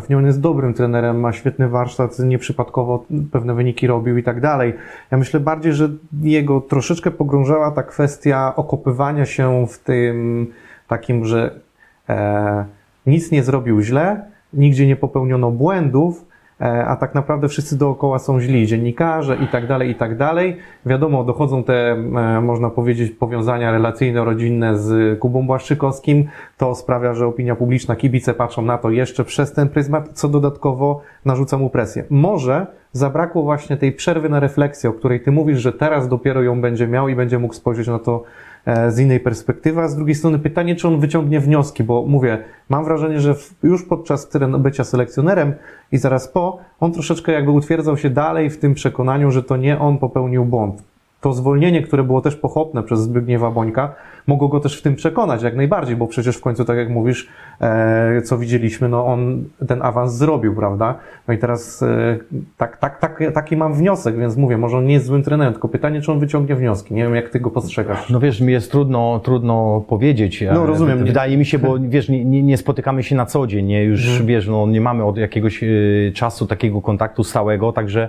pewnie 0.00 0.18
on 0.18 0.26
jest 0.26 0.40
dobrym 0.40 0.74
trenerem, 0.74 1.20
ma 1.20 1.32
świetny 1.32 1.68
warsztat, 1.68 2.18
nieprzypadkowo 2.18 3.04
pewne 3.32 3.54
wyniki 3.54 3.86
robił 3.86 4.16
i 4.18 4.22
tak 4.22 4.40
dalej. 4.40 4.74
Ja 5.10 5.18
myślę 5.18 5.40
bardziej, 5.40 5.72
że 5.72 5.88
jego 6.22 6.60
troszeczkę 6.60 7.10
pogrążała 7.10 7.70
ta 7.70 7.82
kwestia 7.82 8.52
okopywania 8.56 9.26
się 9.26 9.66
w 9.66 9.78
tym 9.78 10.46
takim, 10.88 11.24
że 11.24 11.60
e, 12.08 12.64
nic 13.06 13.30
nie 13.30 13.42
zrobił 13.42 13.80
źle, 13.80 14.24
nigdzie 14.52 14.86
nie 14.86 14.96
popełniono 14.96 15.50
błędów, 15.50 16.24
a 16.58 16.96
tak 16.96 17.14
naprawdę 17.14 17.48
wszyscy 17.48 17.78
dookoła 17.78 18.18
są 18.18 18.40
źli, 18.40 18.66
dziennikarze 18.66 19.36
i 19.36 19.46
tak 19.46 19.66
dalej, 19.66 19.90
i 19.90 19.94
tak 19.94 20.16
dalej. 20.16 20.56
Wiadomo, 20.86 21.24
dochodzą 21.24 21.64
te, 21.64 21.92
e, 21.92 22.40
można 22.40 22.70
powiedzieć, 22.70 23.10
powiązania 23.10 23.70
relacyjno-rodzinne 23.72 24.78
z 24.78 25.18
Kubą 25.18 25.46
Błaszczykowskim. 25.46 26.28
To 26.56 26.74
sprawia, 26.74 27.14
że 27.14 27.26
opinia 27.26 27.56
publiczna, 27.56 27.96
kibice 27.96 28.34
patrzą 28.34 28.62
na 28.62 28.78
to 28.78 28.90
jeszcze 28.90 29.24
przez 29.24 29.52
ten 29.52 29.68
pryzmat, 29.68 30.08
co 30.12 30.28
dodatkowo 30.28 31.00
narzuca 31.24 31.58
mu 31.58 31.70
presję. 31.70 32.04
Może 32.10 32.66
zabrakło 32.92 33.42
właśnie 33.42 33.76
tej 33.76 33.92
przerwy 33.92 34.28
na 34.28 34.40
refleksję, 34.40 34.90
o 34.90 34.92
której 34.92 35.20
ty 35.20 35.32
mówisz, 35.32 35.58
że 35.58 35.72
teraz 35.72 36.08
dopiero 36.08 36.42
ją 36.42 36.60
będzie 36.60 36.88
miał 36.88 37.08
i 37.08 37.14
będzie 37.14 37.38
mógł 37.38 37.54
spojrzeć 37.54 37.88
na 37.88 37.98
to 37.98 38.22
e, 38.22 38.45
z 38.88 38.98
innej 38.98 39.20
perspektywy, 39.20 39.80
a 39.80 39.88
z 39.88 39.96
drugiej 39.96 40.14
strony 40.14 40.38
pytanie, 40.38 40.76
czy 40.76 40.88
on 40.88 41.00
wyciągnie 41.00 41.40
wnioski, 41.40 41.84
bo 41.84 42.06
mówię, 42.06 42.38
mam 42.68 42.84
wrażenie, 42.84 43.20
że 43.20 43.34
już 43.62 43.82
podczas 43.82 44.30
bycia 44.58 44.84
selekcjonerem 44.84 45.54
i 45.92 45.98
zaraz 45.98 46.28
po, 46.28 46.58
on 46.80 46.92
troszeczkę 46.92 47.32
jakby 47.32 47.50
utwierdzał 47.50 47.96
się 47.96 48.10
dalej 48.10 48.50
w 48.50 48.58
tym 48.58 48.74
przekonaniu, 48.74 49.30
że 49.30 49.42
to 49.42 49.56
nie 49.56 49.78
on 49.78 49.98
popełnił 49.98 50.44
błąd. 50.44 50.82
To 51.20 51.32
zwolnienie, 51.32 51.82
które 51.82 52.02
było 52.04 52.20
też 52.20 52.36
pochopne 52.36 52.82
przez 52.82 53.00
Zbigniewa 53.00 53.50
Bońka, 53.50 53.94
mogło 54.26 54.48
go 54.48 54.60
też 54.60 54.78
w 54.78 54.82
tym 54.82 54.94
przekonać 54.94 55.42
jak 55.42 55.56
najbardziej, 55.56 55.96
bo 55.96 56.06
przecież 56.06 56.36
w 56.36 56.40
końcu, 56.40 56.64
tak 56.64 56.76
jak 56.76 56.88
mówisz, 56.90 57.28
e, 57.60 58.22
co 58.22 58.38
widzieliśmy, 58.38 58.88
no 58.88 59.06
on 59.06 59.44
ten 59.68 59.82
awans 59.82 60.14
zrobił, 60.14 60.56
prawda? 60.56 60.94
No 61.28 61.34
i 61.34 61.38
teraz 61.38 61.82
e, 61.82 62.18
tak, 62.56 62.76
tak, 62.76 62.98
tak, 62.98 63.22
taki 63.34 63.56
mam 63.56 63.74
wniosek, 63.74 64.18
więc 64.18 64.36
mówię, 64.36 64.58
może 64.58 64.76
on 64.76 64.86
nie 64.86 64.94
jest 64.94 65.06
złym 65.06 65.22
trenerem, 65.22 65.52
tylko 65.52 65.68
pytanie, 65.68 66.00
czy 66.00 66.12
on 66.12 66.18
wyciągnie 66.18 66.54
wnioski. 66.56 66.94
Nie 66.94 67.02
wiem, 67.02 67.14
jak 67.14 67.28
ty 67.28 67.40
go 67.40 67.50
postrzegasz. 67.50 68.10
No 68.10 68.20
wiesz, 68.20 68.40
mi 68.40 68.52
jest 68.52 68.70
trudno, 68.70 69.20
trudno 69.24 69.84
powiedzieć. 69.88 70.44
No, 70.54 70.66
rozumiem. 70.66 71.04
Wydaje 71.04 71.36
mi 71.36 71.44
się, 71.44 71.58
bo 71.58 71.76
wiesz, 71.88 72.08
nie, 72.08 72.42
nie, 72.42 72.56
spotykamy 72.56 73.02
się 73.02 73.16
na 73.16 73.26
co 73.26 73.46
dzień, 73.46 73.66
nie, 73.66 73.84
już 73.84 74.08
Mhm. 74.08 74.26
wiesz, 74.26 74.48
no 74.48 74.66
nie 74.66 74.80
mamy 74.80 75.04
od 75.04 75.16
jakiegoś 75.16 75.62
e, 75.62 75.66
czasu 76.14 76.46
takiego 76.46 76.82
kontaktu 76.82 77.24
stałego, 77.24 77.72
także, 77.72 78.08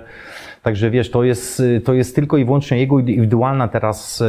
także 0.62 0.90
wiesz, 0.90 1.10
to 1.10 1.24
jest, 1.24 1.60
e, 1.60 1.80
to 1.80 1.94
jest 1.94 2.14
tylko 2.14 2.36
i 2.36 2.44
wyłącznie 2.44 2.78
jego 2.78 2.98
indywidualna 2.98 3.68
teraz, 3.68 4.22
e, 4.22 4.26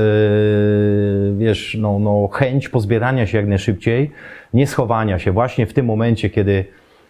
wiesz, 1.37 1.77
no, 1.79 1.99
no 1.99 2.27
chęć 2.27 2.69
pozbierania 2.69 3.27
się 3.27 3.37
jak 3.37 3.47
najszybciej, 3.47 4.11
nie 4.53 4.67
schowania 4.67 5.19
się. 5.19 5.31
Właśnie 5.31 5.65
w 5.65 5.73
tym 5.73 5.85
momencie, 5.85 6.29
kiedy 6.29 6.65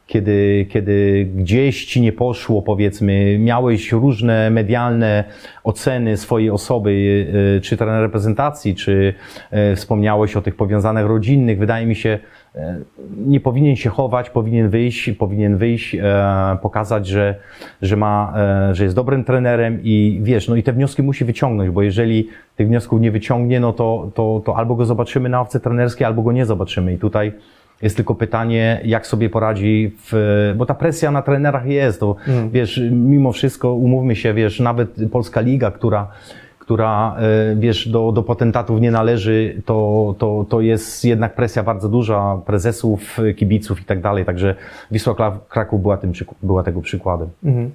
kiedy, 0.10 0.66
kiedy 0.70 1.28
gdzieś 1.36 1.86
ci 1.86 2.02
nie 2.02 2.12
poszło, 2.12 2.62
powiedzmy, 2.62 3.40
miałeś 3.40 3.92
różne 3.92 4.50
medialne 4.50 5.24
oceny 5.64 6.18
swojej 6.18 6.50
osoby, 6.50 6.92
y, 7.58 7.62
czy 7.62 7.78
na 7.80 8.02
reprezentacji, 8.02 8.76
czy 8.76 9.14
y, 9.72 9.76
wspomniałeś 9.76 10.36
o 10.36 10.42
tych 10.42 10.56
powiązanych 10.56 11.06
rodzinnych, 11.06 11.60
wydaje 11.60 11.86
mi 11.86 11.96
się, 11.96 12.10
y, 12.10 12.20
nie 13.18 13.40
powinien 13.40 13.76
się 13.76 13.90
chować, 13.90 14.30
powinien 14.30 14.70
wyjść, 14.70 15.12
powinien 15.12 15.58
wyjść, 15.58 15.96
e, 15.96 16.58
pokazać, 16.62 17.08
że, 17.08 17.36
że 17.82 17.98
ma, 17.98 18.34
e, 18.70 18.76
że 18.76 18.84
jest 18.84 18.96
dobrym 18.96 19.24
trenerem 19.24 19.80
i 19.84 20.20
wiesz, 20.24 20.48
no 20.48 20.56
i 20.56 20.64
te 20.64 20.74
wnioski 20.74 21.04
musi 21.04 21.26
wyciągnąć, 21.26 21.70
bo 21.70 21.82
jeżeli 21.82 22.28
tych 22.56 22.68
wniosków 22.68 23.02
nie 23.02 23.12
wyciągnie, 23.12 23.60
no 23.60 23.74
to, 23.74 24.12
to, 24.16 24.42
to 24.46 24.58
albo 24.58 24.76
go 24.76 24.86
zobaczymy 24.86 25.30
na 25.30 25.40
ławce 25.40 25.60
trenerskiej, 25.60 26.08
albo 26.08 26.22
go 26.22 26.32
nie 26.32 26.46
zobaczymy 26.46 26.94
i 26.94 26.98
tutaj 26.98 27.34
jest 27.82 27.96
tylko 27.96 28.16
pytanie, 28.16 28.82
jak 28.84 29.08
sobie 29.08 29.30
poradzi, 29.30 29.92
w, 30.12 30.54
bo 30.58 30.66
ta 30.66 30.74
presja 30.74 31.12
na 31.12 31.22
trenerach 31.22 31.66
jest. 31.66 32.00
To, 32.00 32.16
Mm. 32.28 32.50
Wiesz, 32.50 32.82
mimo 32.92 33.32
wszystko, 33.32 33.74
umówmy 33.74 34.16
się, 34.16 34.34
wiesz, 34.34 34.60
nawet 34.60 34.90
Polska 35.12 35.42
Liga, 35.42 35.72
która, 35.72 36.08
która 36.70 37.16
e, 37.18 37.56
wiesz, 37.56 37.88
do, 37.88 38.12
do 38.12 38.24
potentatów 38.24 38.82
nie 38.82 38.92
należy, 38.92 39.62
to, 39.66 40.16
to, 40.18 40.46
to 40.50 40.62
jest 40.62 41.06
jednak 41.06 41.36
presja 41.36 41.64
bardzo 41.64 41.90
duża 41.90 42.42
prezesów, 42.46 43.18
kibiców 43.36 43.82
i 43.82 43.84
tak 43.84 44.02
dalej. 44.02 44.26
Także 44.26 44.56
Wisła 44.92 45.40
Kraków 45.50 45.82
była, 45.82 45.98
tym, 45.98 46.12
była 46.44 46.64
tego 46.64 46.82
przykładem. 46.82 47.30
Mhm. 47.44 47.72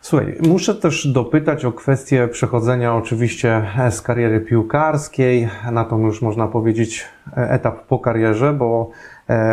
Słuchaj, 0.00 0.36
muszę 0.48 0.74
też 0.74 1.06
dopytać 1.06 1.64
o 1.64 1.72
kwestię 1.72 2.28
przechodzenia 2.28 2.94
oczywiście 2.94 3.62
z 3.90 4.02
kariery 4.02 4.40
piłkarskiej 4.40 5.48
na 5.72 5.84
tą 5.84 6.00
już 6.00 6.22
można 6.22 6.46
powiedzieć 6.46 7.04
e, 7.36 7.50
etap 7.50 7.86
po 7.86 7.98
karierze, 7.98 8.52
bo 8.52 8.90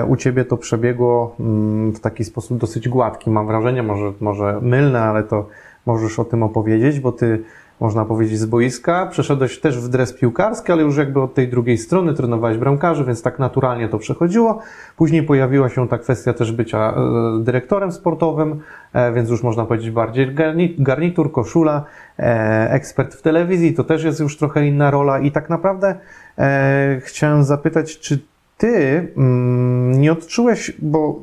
u 0.08 0.16
Ciebie 0.16 0.46
to 0.46 0.58
przebiegło 0.58 1.36
mm, 1.40 1.92
w 1.94 2.00
taki 2.00 2.24
sposób 2.24 2.58
dosyć 2.58 2.90
gładki. 2.90 3.30
Mam 3.30 3.48
wrażenie, 3.48 3.84
może, 3.84 4.14
może 4.20 4.60
mylne, 4.62 5.02
ale 5.02 5.24
to 5.24 5.50
możesz 5.86 6.20
o 6.20 6.26
tym 6.26 6.44
opowiedzieć, 6.44 7.00
bo 7.00 7.12
Ty 7.12 7.44
można 7.80 8.06
powiedzieć, 8.06 8.40
z 8.40 8.46
boiska. 8.46 9.08
Przeszedłeś 9.12 9.60
też 9.60 9.80
w 9.80 9.90
dres 9.90 10.14
piłkarski, 10.14 10.72
ale 10.72 10.84
już 10.84 10.98
jakby 10.98 11.22
od 11.22 11.34
tej 11.34 11.48
drugiej 11.48 11.78
strony 11.78 12.14
trenowałeś 12.14 12.58
bramkarzy, 12.58 13.06
więc 13.06 13.22
tak 13.22 13.40
naturalnie 13.40 13.90
to 13.90 13.98
przechodziło. 13.98 14.60
Później 14.96 15.24
pojawiła 15.24 15.70
się 15.70 15.88
ta 15.88 15.98
kwestia 15.98 16.34
też 16.34 16.52
bycia 16.52 16.94
e, 16.94 17.44
dyrektorem 17.44 17.92
sportowym, 17.92 18.60
e, 18.94 19.14
więc 19.14 19.30
już 19.30 19.44
można 19.44 19.66
powiedzieć 19.66 19.92
bardziej 19.92 20.36
garni- 20.36 20.76
garnitur, 20.80 21.32
koszula, 21.32 21.84
e, 22.20 22.72
ekspert 22.72 23.16
w 23.16 23.22
telewizji, 23.22 23.74
to 23.74 23.84
też 23.84 24.04
jest 24.04 24.20
już 24.20 24.38
trochę 24.38 24.68
inna 24.68 24.92
rola 24.92 25.20
i 25.20 25.32
tak 25.32 25.50
naprawdę 25.50 25.96
e, 26.38 27.02
chciałem 27.04 27.44
zapytać, 27.44 28.00
czy 28.00 28.20
ty 28.58 29.08
mm, 29.18 30.02
nie 30.02 30.12
odczułeś, 30.12 30.72
bo 30.80 31.20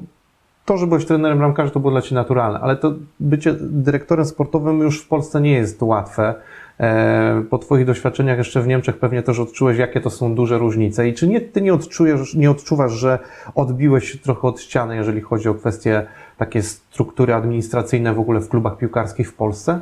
to, 0.64 0.76
że 0.76 0.86
byłeś 0.86 1.04
trenerem 1.04 1.38
bramkarzy, 1.38 1.72
to 1.72 1.80
było 1.80 1.90
dla 1.90 2.02
Ciebie 2.02 2.14
naturalne, 2.14 2.60
ale 2.60 2.76
to 2.76 2.94
bycie 3.20 3.54
dyrektorem 3.60 4.24
sportowym 4.24 4.80
już 4.80 5.02
w 5.02 5.08
Polsce 5.08 5.40
nie 5.40 5.52
jest 5.52 5.82
łatwe. 5.82 6.34
E, 6.80 7.42
Po 7.50 7.58
Twoich 7.58 7.86
doświadczeniach 7.86 8.38
jeszcze 8.38 8.62
w 8.62 8.66
Niemczech 8.66 8.98
pewnie 8.98 9.22
też 9.22 9.38
odczułeś, 9.38 9.78
jakie 9.78 10.00
to 10.00 10.10
są 10.10 10.34
duże 10.34 10.58
różnice. 10.58 11.08
I 11.08 11.14
czy 11.14 11.28
nie, 11.28 11.40
Ty 11.40 11.60
nie 11.60 11.74
odczujesz, 11.74 12.34
nie 12.34 12.50
odczuwasz, 12.50 12.92
że 12.92 13.18
odbiłeś 13.54 14.12
się 14.12 14.18
trochę 14.18 14.48
od 14.48 14.60
ściany, 14.60 14.96
jeżeli 14.96 15.20
chodzi 15.20 15.48
o 15.48 15.54
kwestie 15.54 16.06
takie 16.36 16.62
struktury 16.62 17.34
administracyjne 17.34 18.14
w 18.14 18.20
ogóle 18.20 18.40
w 18.40 18.48
klubach 18.48 18.78
piłkarskich 18.78 19.30
w 19.30 19.34
Polsce? 19.34 19.80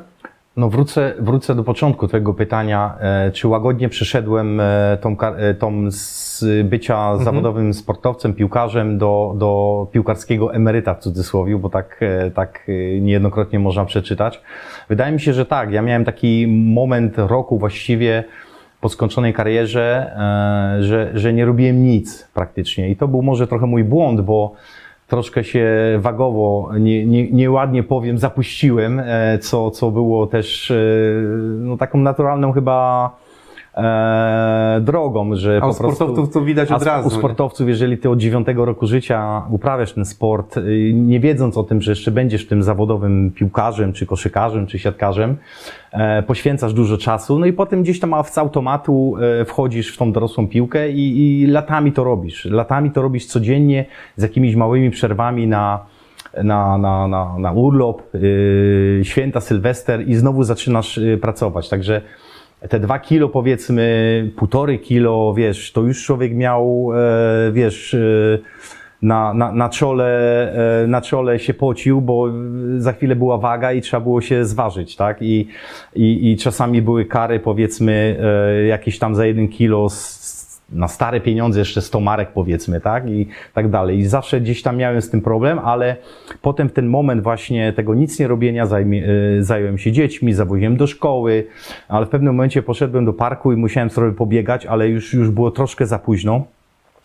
No 0.57 0.69
wrócę, 0.69 1.15
wrócę 1.19 1.55
do 1.55 1.65
początku 1.65 2.09
tego 2.09 2.35
pytania. 2.35 2.95
E, 3.01 3.31
Czy 3.33 3.49
łagodnie 3.49 3.89
przeszedłem 3.89 4.61
e, 4.61 4.99
tą, 5.01 5.17
e, 5.21 5.55
tą 5.55 5.91
z 5.91 6.45
bycia 6.65 7.17
zawodowym 7.17 7.75
sportowcem, 7.75 8.35
piłkarzem 8.35 8.99
do, 8.99 9.35
do 9.39 9.87
piłkarskiego 9.93 10.55
emeryta 10.55 10.95
w 10.95 10.99
cudzysłowie, 10.99 11.59
bo 11.59 11.71
tak, 11.71 12.01
tak 12.35 12.67
niejednokrotnie 13.01 13.59
można 13.59 13.85
przeczytać. 13.85 14.43
Wydaje 14.89 15.13
mi 15.13 15.21
się, 15.21 15.33
że 15.33 15.47
tak. 15.47 15.73
Ja 15.73 15.83
miałem 15.83 16.05
taki 16.05 16.47
moment 16.49 17.15
roku 17.19 17.59
właściwie 17.59 18.25
po 18.81 18.89
skończonej 18.89 19.35
karierze, 19.35 20.17
że, 20.81 21.11
że 21.15 21.33
nie 21.33 21.45
robiłem 21.45 21.83
nic 21.83 22.29
praktycznie. 22.35 22.91
I 22.91 22.97
to 22.97 23.09
był 23.09 23.23
może 23.23 23.47
trochę 23.47 23.67
mój 23.67 23.85
błąd, 23.85 24.21
bo 24.21 24.53
troszkę 25.13 25.45
się 25.45 25.69
wagowo, 25.99 26.71
nie, 26.81 27.07
nie, 27.07 27.31
nieładnie 27.31 27.83
powiem, 27.83 28.19
zapuściłem, 28.19 29.01
e, 29.05 29.39
co, 29.39 29.71
co 29.71 29.91
było 29.91 30.27
też 30.27 30.71
e, 30.71 30.75
no, 31.59 31.77
taką 31.77 31.99
naturalną 31.99 32.53
chyba 32.53 33.11
e, 33.77 34.81
drogą, 34.81 35.35
że 35.35 35.61
A 35.63 35.67
u 35.67 35.73
sportowców 35.73 36.33
to 36.33 36.41
widać 36.41 36.73
od 36.73 36.83
razu. 36.83 37.09
U 37.09 37.11
sportowców, 37.11 37.69
jeżeli 37.69 37.99
ty 37.99 38.11
od 38.11 38.19
dziewiątego 38.19 38.65
roku 38.65 38.87
życia 38.87 39.43
uprawiasz 39.51 39.93
ten 39.93 40.05
sport, 40.05 40.57
y, 40.57 40.93
nie 40.95 41.21
wiedząc 41.21 41.57
o 41.57 41.63
tym, 41.63 41.83
że 41.83 41.93
jeszcze 41.93 42.11
będziesz 42.11 42.47
tym 42.47 42.63
zawodowym 42.63 43.31
piłkarzem, 43.31 43.93
czy 43.93 44.07
koszykarzem, 44.07 44.67
czy 44.67 44.79
siatkarzem, 44.79 45.37
e, 45.93 46.23
poświęcasz 46.23 46.73
dużo 46.73 46.99
czasu, 46.99 47.39
no 47.39 47.47
i 47.47 47.53
potem 47.53 47.83
gdzieś 47.83 48.01
tam 48.01 48.15
z 48.25 48.39
automatu 48.39 49.15
e, 49.41 49.45
wchodzisz 49.45 49.95
w 49.95 49.97
tą 49.97 50.13
dorosłą 50.13 50.49
piłkę 50.49 50.91
i, 50.91 51.43
i 51.43 51.47
latami 51.47 51.93
to 51.93 52.05
robisz. 52.05 52.45
Latami 52.45 52.91
to 52.91 53.03
robisz 53.03 53.27
codziennie 53.27 53.85
z 54.17 54.23
jakimiś 54.23 54.57
małymi 54.57 54.91
przerwami 54.91 55.47
na, 55.47 55.87
na, 56.43 56.79
na, 56.79 57.09
na, 57.09 57.39
na 57.39 57.53
urlop, 57.53 58.03
yy, 58.15 59.01
święta, 59.03 59.41
sylwester 59.41 60.09
i 60.09 60.15
znowu 60.15 60.43
zaczynasz 60.43 60.97
yy, 60.97 61.19
pracować. 61.19 61.69
Także 61.69 62.03
te 62.69 62.81
dwa 62.81 62.99
kilo 62.99 63.29
powiedzmy, 63.29 64.31
półtory 64.37 64.79
kilo, 64.79 65.35
wiesz, 65.35 65.73
to 65.73 65.81
już 65.81 66.05
człowiek 66.05 66.35
miał, 66.35 66.91
e, 66.95 67.53
wiesz, 67.53 67.95
e, 67.95 67.99
na, 69.03 69.35
na, 69.35 69.53
na, 69.53 69.69
czole, 69.69 70.05
e, 70.83 70.87
na 70.87 71.01
czole 71.01 71.39
się 71.39 71.55
pocił, 71.55 72.01
bo 72.01 72.29
za 72.79 72.93
chwilę 72.93 73.17
była 73.17 73.39
waga 73.39 73.73
i 73.73 73.81
trzeba 73.81 74.01
było 74.01 74.21
się 74.21 74.45
zważyć, 74.45 74.97
tak? 74.97 75.23
I, 75.23 75.49
i, 75.95 76.33
i 76.33 76.37
czasami 76.37 76.83
były 76.83 77.05
kary, 77.05 77.41
powiedzmy, 77.41 78.17
jakieś 78.69 78.99
tam 78.99 79.15
za 79.15 79.27
jeden 79.27 79.49
kilo 79.49 79.89
z, 79.89 80.22
na 80.73 80.89
stare 80.89 81.21
pieniądze 81.21 81.59
jeszcze 81.59 81.81
100 81.81 82.01
marek 82.01 82.33
powiedzmy, 82.33 82.81
tak? 82.81 83.11
I 83.11 83.27
tak 83.55 83.71
dalej. 83.71 83.99
I 83.99 84.07
zawsze 84.07 84.41
gdzieś 84.41 84.63
tam 84.63 84.77
miałem 84.77 85.03
z 85.03 85.11
tym 85.11 85.21
problem, 85.21 85.59
ale 85.59 85.97
potem 86.43 86.69
w 86.69 86.73
ten 86.73 86.87
moment 86.87 87.23
właśnie 87.23 87.73
tego 87.73 87.95
nic 87.95 88.19
nie 88.19 88.29
robienia 88.29 88.67
zajmie, 88.67 89.05
e, 89.39 89.43
zająłem 89.43 89.79
się 89.79 89.93
dziećmi, 89.93 90.33
zawoziłem 90.33 90.77
do 90.77 90.87
szkoły, 90.87 91.47
ale 91.89 92.07
w 92.07 92.09
pewnym 92.09 92.35
momencie 92.35 92.63
poszedłem 92.63 93.05
do 93.05 93.13
parku 93.13 93.53
i 93.53 93.57
musiałem 93.57 93.91
sobie 93.91 94.13
pobiegać, 94.13 94.67
ale 94.67 94.89
już, 94.89 95.15
już 95.15 95.31
było 95.31 95.51
troszkę 95.51 95.87
za 95.87 95.99
późno. 95.99 96.45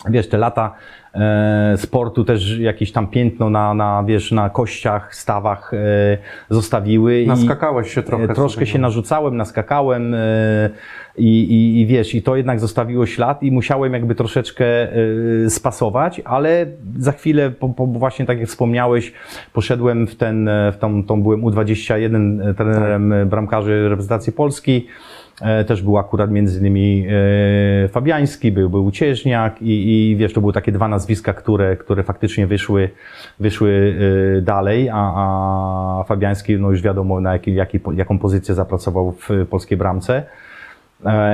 Wiesz, 0.09 0.29
te 0.29 0.37
lata 0.37 0.75
e, 1.13 1.73
sportu 1.77 2.23
też 2.23 2.59
jakieś 2.59 2.91
tam 2.91 3.07
piętno 3.07 3.49
na, 3.49 3.73
na, 3.73 4.03
wiesz, 4.03 4.31
na 4.31 4.49
kościach, 4.49 5.15
stawach 5.15 5.73
e, 5.73 5.77
zostawiły. 6.49 7.25
Naskakałeś 7.27 7.93
się 7.93 8.03
trochę. 8.03 8.23
E, 8.23 8.27
Troszkę 8.27 8.65
się 8.65 8.79
narzucałem, 8.79 9.37
naskakałem 9.37 10.13
e, 10.13 10.17
i, 11.17 11.41
i, 11.41 11.81
i 11.81 11.85
wiesz, 11.85 12.15
i 12.15 12.21
to 12.21 12.35
jednak 12.35 12.59
zostawiło 12.59 13.05
ślad 13.05 13.43
i 13.43 13.51
musiałem 13.51 13.93
jakby 13.93 14.15
troszeczkę 14.15 14.65
e, 14.65 15.49
spasować, 15.49 16.21
ale 16.25 16.65
za 16.97 17.11
chwilę, 17.11 17.51
po, 17.51 17.69
po, 17.69 17.87
właśnie 17.87 18.25
tak 18.25 18.39
jak 18.39 18.49
wspomniałeś, 18.49 19.13
poszedłem 19.53 20.07
w 20.07 20.15
ten, 20.15 20.47
e, 20.47 20.71
w 20.71 20.77
tą, 20.77 21.03
tą 21.03 21.23
byłem 21.23 21.41
U21 21.41 22.55
trenerem 22.55 23.13
e, 23.13 23.25
bramkarzy 23.25 23.89
reprezentacji 23.89 24.33
Polski. 24.33 24.87
E, 25.41 25.65
Też 25.65 25.81
był 25.81 25.97
akurat 25.97 26.31
między 26.31 26.59
innymi 26.59 27.07
e, 27.85 27.87
Fabiański, 27.87 28.51
był, 28.51 28.69
był 28.69 28.91
Cieżniak 28.91 29.61
i, 29.61 30.11
i 30.11 30.15
wiesz, 30.15 30.33
to 30.33 30.41
były 30.41 30.53
takie 30.53 30.71
dwa 30.71 30.87
nazwiska, 30.87 31.33
które, 31.33 31.77
które 31.77 32.03
faktycznie 32.03 32.47
wyszły, 32.47 32.89
wyszły 33.39 33.95
e, 34.37 34.41
dalej, 34.41 34.89
a, 34.89 35.13
a 35.15 36.03
Fabiański, 36.07 36.57
no 36.57 36.71
już 36.71 36.81
wiadomo 36.81 37.21
na 37.21 37.33
jaki, 37.33 37.53
jaki, 37.55 37.79
jaką 37.95 38.19
pozycję 38.19 38.55
zapracował 38.55 39.11
w 39.11 39.29
polskiej 39.49 39.77
bramce. 39.77 40.23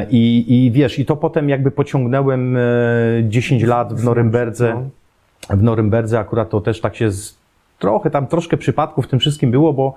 I, 0.10 0.46
I 0.48 0.72
wiesz, 0.72 1.00
i 1.00 1.06
to 1.06 1.16
potem 1.16 1.50
jakby 1.50 1.72
pociągnąłem 1.72 2.58
e, 2.58 2.60
10 3.24 3.64
lat 3.64 3.94
w 3.94 4.04
Norymberdze. 4.04 4.74
No. 5.50 5.58
W 5.58 5.64
Norymberdze 5.64 6.20
akurat 6.20 6.50
to 6.50 6.62
też 6.62 6.82
tak 6.82 6.96
się 6.96 7.12
z, 7.12 7.38
trochę 7.80 8.10
tam, 8.10 8.28
troszkę 8.28 8.58
przypadków 8.58 9.06
w 9.06 9.08
tym 9.08 9.20
wszystkim 9.20 9.52
było, 9.52 9.74
bo 9.74 9.96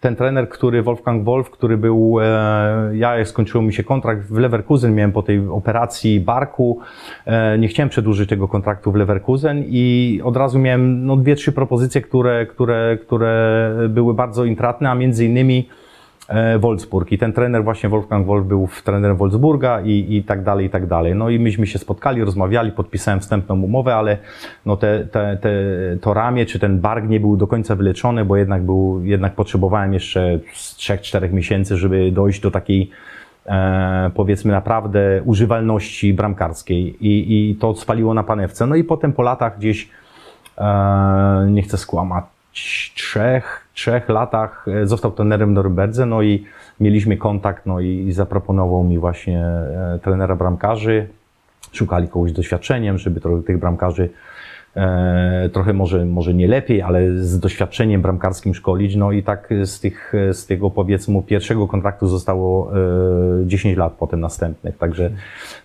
ten 0.00 0.16
trener, 0.16 0.48
który, 0.48 0.82
Wolfgang 0.82 1.24
Wolf, 1.24 1.50
który 1.50 1.76
był, 1.76 2.20
e, 2.20 2.90
ja 2.96 3.16
jak 3.16 3.28
skończył 3.28 3.62
mi 3.62 3.72
się 3.72 3.84
kontrakt 3.84 4.22
w 4.28 4.38
Leverkusen, 4.38 4.94
miałem 4.94 5.12
po 5.12 5.22
tej 5.22 5.48
operacji 5.48 6.20
barku, 6.20 6.80
e, 7.26 7.58
nie 7.58 7.68
chciałem 7.68 7.88
przedłużyć 7.88 8.28
tego 8.28 8.48
kontraktu 8.48 8.92
w 8.92 8.94
Leverkusen 8.94 9.64
i 9.66 10.20
od 10.24 10.36
razu 10.36 10.58
miałem 10.58 11.06
no, 11.06 11.16
dwie, 11.16 11.36
trzy 11.36 11.52
propozycje, 11.52 12.00
które, 12.00 12.46
które, 12.46 12.98
które 13.06 13.72
były 13.88 14.14
bardzo 14.14 14.44
intratne, 14.44 14.90
a 14.90 14.94
między 14.94 15.24
innymi 15.24 15.68
Wolfsburg. 16.58 17.12
I 17.12 17.18
ten 17.18 17.32
trener, 17.32 17.64
właśnie 17.64 17.88
Wolfgang 17.88 18.26
Wolf, 18.26 18.46
był 18.46 18.68
trenerem 18.84 19.16
Wolfsburga 19.16 19.80
i, 19.80 20.16
i 20.16 20.24
tak 20.24 20.42
dalej, 20.42 20.66
i 20.66 20.70
tak 20.70 20.86
dalej. 20.86 21.14
No 21.14 21.30
i 21.30 21.38
myśmy 21.38 21.66
się 21.66 21.78
spotkali, 21.78 22.24
rozmawiali, 22.24 22.72
podpisałem 22.72 23.20
wstępną 23.20 23.62
umowę, 23.62 23.94
ale 23.94 24.18
no 24.66 24.76
te, 24.76 25.04
te, 25.04 25.36
te, 25.36 25.50
to 26.00 26.14
ramię 26.14 26.46
czy 26.46 26.58
ten 26.58 26.80
bark 26.80 27.08
nie 27.08 27.20
był 27.20 27.36
do 27.36 27.46
końca 27.46 27.76
wyleczony, 27.76 28.24
bo 28.24 28.36
jednak 28.36 28.62
był, 28.62 29.04
jednak 29.04 29.34
potrzebowałem 29.34 29.94
jeszcze 29.94 30.38
z 30.52 30.76
3-4 30.76 31.32
miesięcy, 31.32 31.76
żeby 31.76 32.12
dojść 32.12 32.40
do 32.40 32.50
takiej 32.50 32.90
e, 33.46 34.10
powiedzmy 34.14 34.52
naprawdę 34.52 35.22
używalności 35.24 36.14
bramkarskiej 36.14 37.06
i, 37.06 37.50
i 37.50 37.54
to 37.54 37.74
spaliło 37.74 38.14
na 38.14 38.22
panewce. 38.22 38.66
No 38.66 38.74
i 38.74 38.84
potem 38.84 39.12
po 39.12 39.22
latach 39.22 39.58
gdzieś 39.58 39.90
e, 40.58 41.46
nie 41.50 41.62
chcę 41.62 41.76
skłamać, 41.76 42.24
trzech, 42.94 43.68
trzech 43.74 44.08
latach 44.08 44.66
e, 44.68 44.86
został 44.86 45.12
trenerem 45.12 45.54
Norymberdze, 45.54 46.06
no 46.06 46.22
i 46.22 46.44
mieliśmy 46.80 47.16
kontakt, 47.16 47.66
no 47.66 47.80
i, 47.80 48.12
zaproponował 48.12 48.84
mi 48.84 48.98
właśnie 48.98 49.44
e, 49.44 49.98
trenera 50.02 50.36
bramkarzy. 50.36 51.06
Szukali 51.72 52.08
kogoś 52.08 52.30
z 52.30 52.34
doświadczeniem, 52.34 52.98
żeby 52.98 53.20
trochę 53.20 53.42
tych 53.42 53.58
bramkarzy 53.58 54.10
e, 54.76 55.50
trochę 55.52 55.72
może, 55.72 56.04
może 56.04 56.34
nie 56.34 56.48
lepiej, 56.48 56.82
ale 56.82 57.18
z 57.18 57.40
doświadczeniem 57.40 58.02
bramkarskim 58.02 58.54
szkolić. 58.54 58.96
No 58.96 59.12
i 59.12 59.22
tak 59.22 59.48
z, 59.64 59.80
tych, 59.80 60.12
z 60.32 60.46
tego 60.46 60.70
powiedzmy 60.70 61.22
pierwszego 61.22 61.68
kontraktu 61.68 62.08
zostało 62.08 62.72
e, 63.42 63.46
10 63.46 63.78
lat 63.78 63.92
potem 63.92 64.20
następnych. 64.20 64.78
Także, 64.78 65.10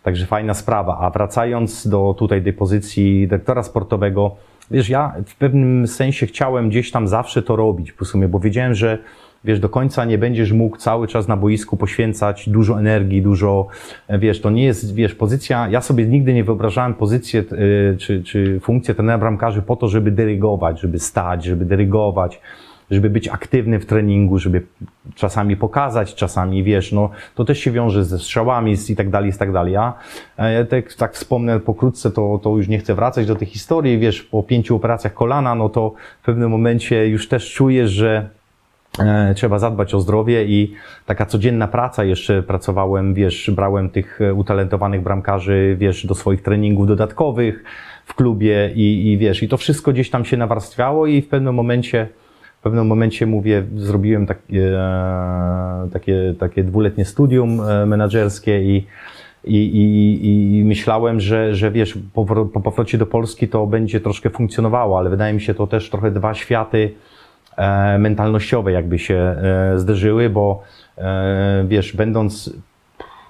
także 0.03 0.25
fajna 0.25 0.53
sprawa. 0.53 0.97
A 0.97 1.09
wracając 1.09 1.87
do 1.87 2.15
tutaj 2.17 2.43
tej 2.43 2.53
pozycji 2.53 3.27
dyrektora 3.27 3.63
sportowego, 3.63 4.35
wiesz, 4.71 4.89
ja 4.89 5.13
w 5.25 5.35
pewnym 5.35 5.87
sensie 5.87 6.27
chciałem 6.27 6.69
gdzieś 6.69 6.91
tam 6.91 7.07
zawsze 7.07 7.41
to 7.41 7.55
robić 7.55 7.91
w 7.91 8.05
sumie, 8.05 8.27
bo 8.27 8.39
wiedziałem, 8.39 8.75
że 8.75 8.97
wiesz, 9.43 9.59
do 9.59 9.69
końca 9.69 10.05
nie 10.05 10.17
będziesz 10.17 10.51
mógł 10.51 10.77
cały 10.77 11.07
czas 11.07 11.27
na 11.27 11.37
boisku 11.37 11.77
poświęcać 11.77 12.49
dużo 12.49 12.79
energii, 12.79 13.21
dużo, 13.21 13.67
e, 14.07 14.19
wiesz, 14.19 14.41
to 14.41 14.49
nie 14.49 14.63
jest, 14.63 14.95
wiesz, 14.95 15.15
pozycja, 15.15 15.67
ja 15.69 15.81
sobie 15.81 16.05
nigdy 16.05 16.33
nie 16.33 16.43
wyobrażałem 16.43 16.93
pozycję, 16.93 17.43
y, 17.51 17.97
czy, 17.97 18.23
czy 18.23 18.59
funkcję 18.59 18.95
trenera 18.95 19.17
bramkarzy 19.17 19.61
po 19.61 19.75
to, 19.75 19.87
żeby 19.87 20.11
dyrygować, 20.11 20.79
żeby 20.81 20.99
stać, 20.99 21.45
żeby 21.45 21.65
dyrygować, 21.65 22.41
żeby 22.91 23.09
być 23.09 23.27
aktywny 23.27 23.79
w 23.79 23.85
treningu, 23.85 24.39
żeby 24.39 24.61
czasami 25.15 25.57
pokazać, 25.57 26.15
czasami, 26.15 26.63
wiesz, 26.63 26.91
no, 26.91 27.09
to 27.35 27.45
też 27.45 27.59
się 27.59 27.71
wiąże 27.71 28.05
ze 28.05 28.19
strzałami 28.19 28.75
z- 28.75 28.89
i 28.89 28.95
tak 28.95 29.09
dalej, 29.09 29.29
i 29.29 29.33
tak 29.33 29.51
dalej. 29.51 29.73
Ja, 29.73 29.93
e, 30.37 30.65
tak, 30.65 30.93
tak 30.93 31.13
wspomnę 31.13 31.59
pokrótce, 31.59 32.11
to, 32.11 32.39
to 32.43 32.57
już 32.57 32.67
nie 32.67 32.79
chcę 32.79 32.95
wracać 32.95 33.27
do 33.27 33.35
tej 33.35 33.47
historii, 33.47 33.99
wiesz, 33.99 34.21
po 34.23 34.43
pięciu 34.43 34.75
operacjach 34.75 35.13
kolana, 35.13 35.55
no 35.55 35.69
to 35.69 35.93
w 36.21 36.25
pewnym 36.25 36.49
momencie 36.51 37.07
już 37.07 37.27
też 37.27 37.53
czujesz, 37.53 37.91
że 37.91 38.29
e, 38.99 39.33
trzeba 39.35 39.59
zadbać 39.59 39.93
o 39.93 39.99
zdrowie 39.99 40.45
i 40.45 40.73
taka 41.05 41.25
codzienna 41.25 41.67
praca, 41.67 42.03
jeszcze 42.03 42.43
pracowałem, 42.43 43.13
wiesz, 43.13 43.51
brałem 43.55 43.89
tych 43.89 44.21
e, 44.21 44.33
utalentowanych 44.33 45.01
bramkarzy, 45.03 45.75
wiesz, 45.79 46.05
do 46.05 46.15
swoich 46.15 46.41
treningów 46.41 46.87
dodatkowych 46.87 47.63
w 48.05 48.13
klubie 48.13 48.71
i, 48.75 49.11
i 49.11 49.17
wiesz, 49.17 49.43
i 49.43 49.47
to 49.47 49.57
wszystko 49.57 49.91
gdzieś 49.91 50.09
tam 50.09 50.25
się 50.25 50.37
nawarstwiało 50.37 51.07
i 51.07 51.21
w 51.21 51.27
pewnym 51.27 51.55
momencie 51.55 52.07
w 52.61 52.63
pewnym 52.63 52.87
momencie 52.87 53.25
mówię, 53.25 53.63
zrobiłem 53.75 54.25
takie, 54.25 54.79
e, 54.79 55.89
takie, 55.93 56.33
takie 56.39 56.63
dwuletnie 56.63 57.05
studium 57.05 57.61
e, 57.61 57.85
menedżerskie 57.85 58.61
i, 58.61 58.85
i, 59.43 59.55
i, 59.55 60.57
i 60.59 60.63
myślałem, 60.63 61.19
że, 61.19 61.55
że 61.55 61.71
wiesz, 61.71 61.97
po, 62.13 62.25
po 62.25 62.61
powrocie 62.61 62.97
do 62.97 63.05
Polski 63.05 63.47
to 63.47 63.67
będzie 63.67 63.99
troszkę 63.99 64.29
funkcjonowało, 64.29 64.97
ale 64.97 65.09
wydaje 65.09 65.33
mi 65.33 65.41
się 65.41 65.53
to 65.53 65.67
też 65.67 65.89
trochę 65.89 66.11
dwa 66.11 66.33
światy 66.33 66.93
e, 67.57 67.97
mentalnościowe 67.97 68.71
jakby 68.71 68.99
się 68.99 69.35
zderzyły, 69.75 70.29
bo 70.29 70.63
wiesz, 71.65 71.95
będąc 71.95 72.53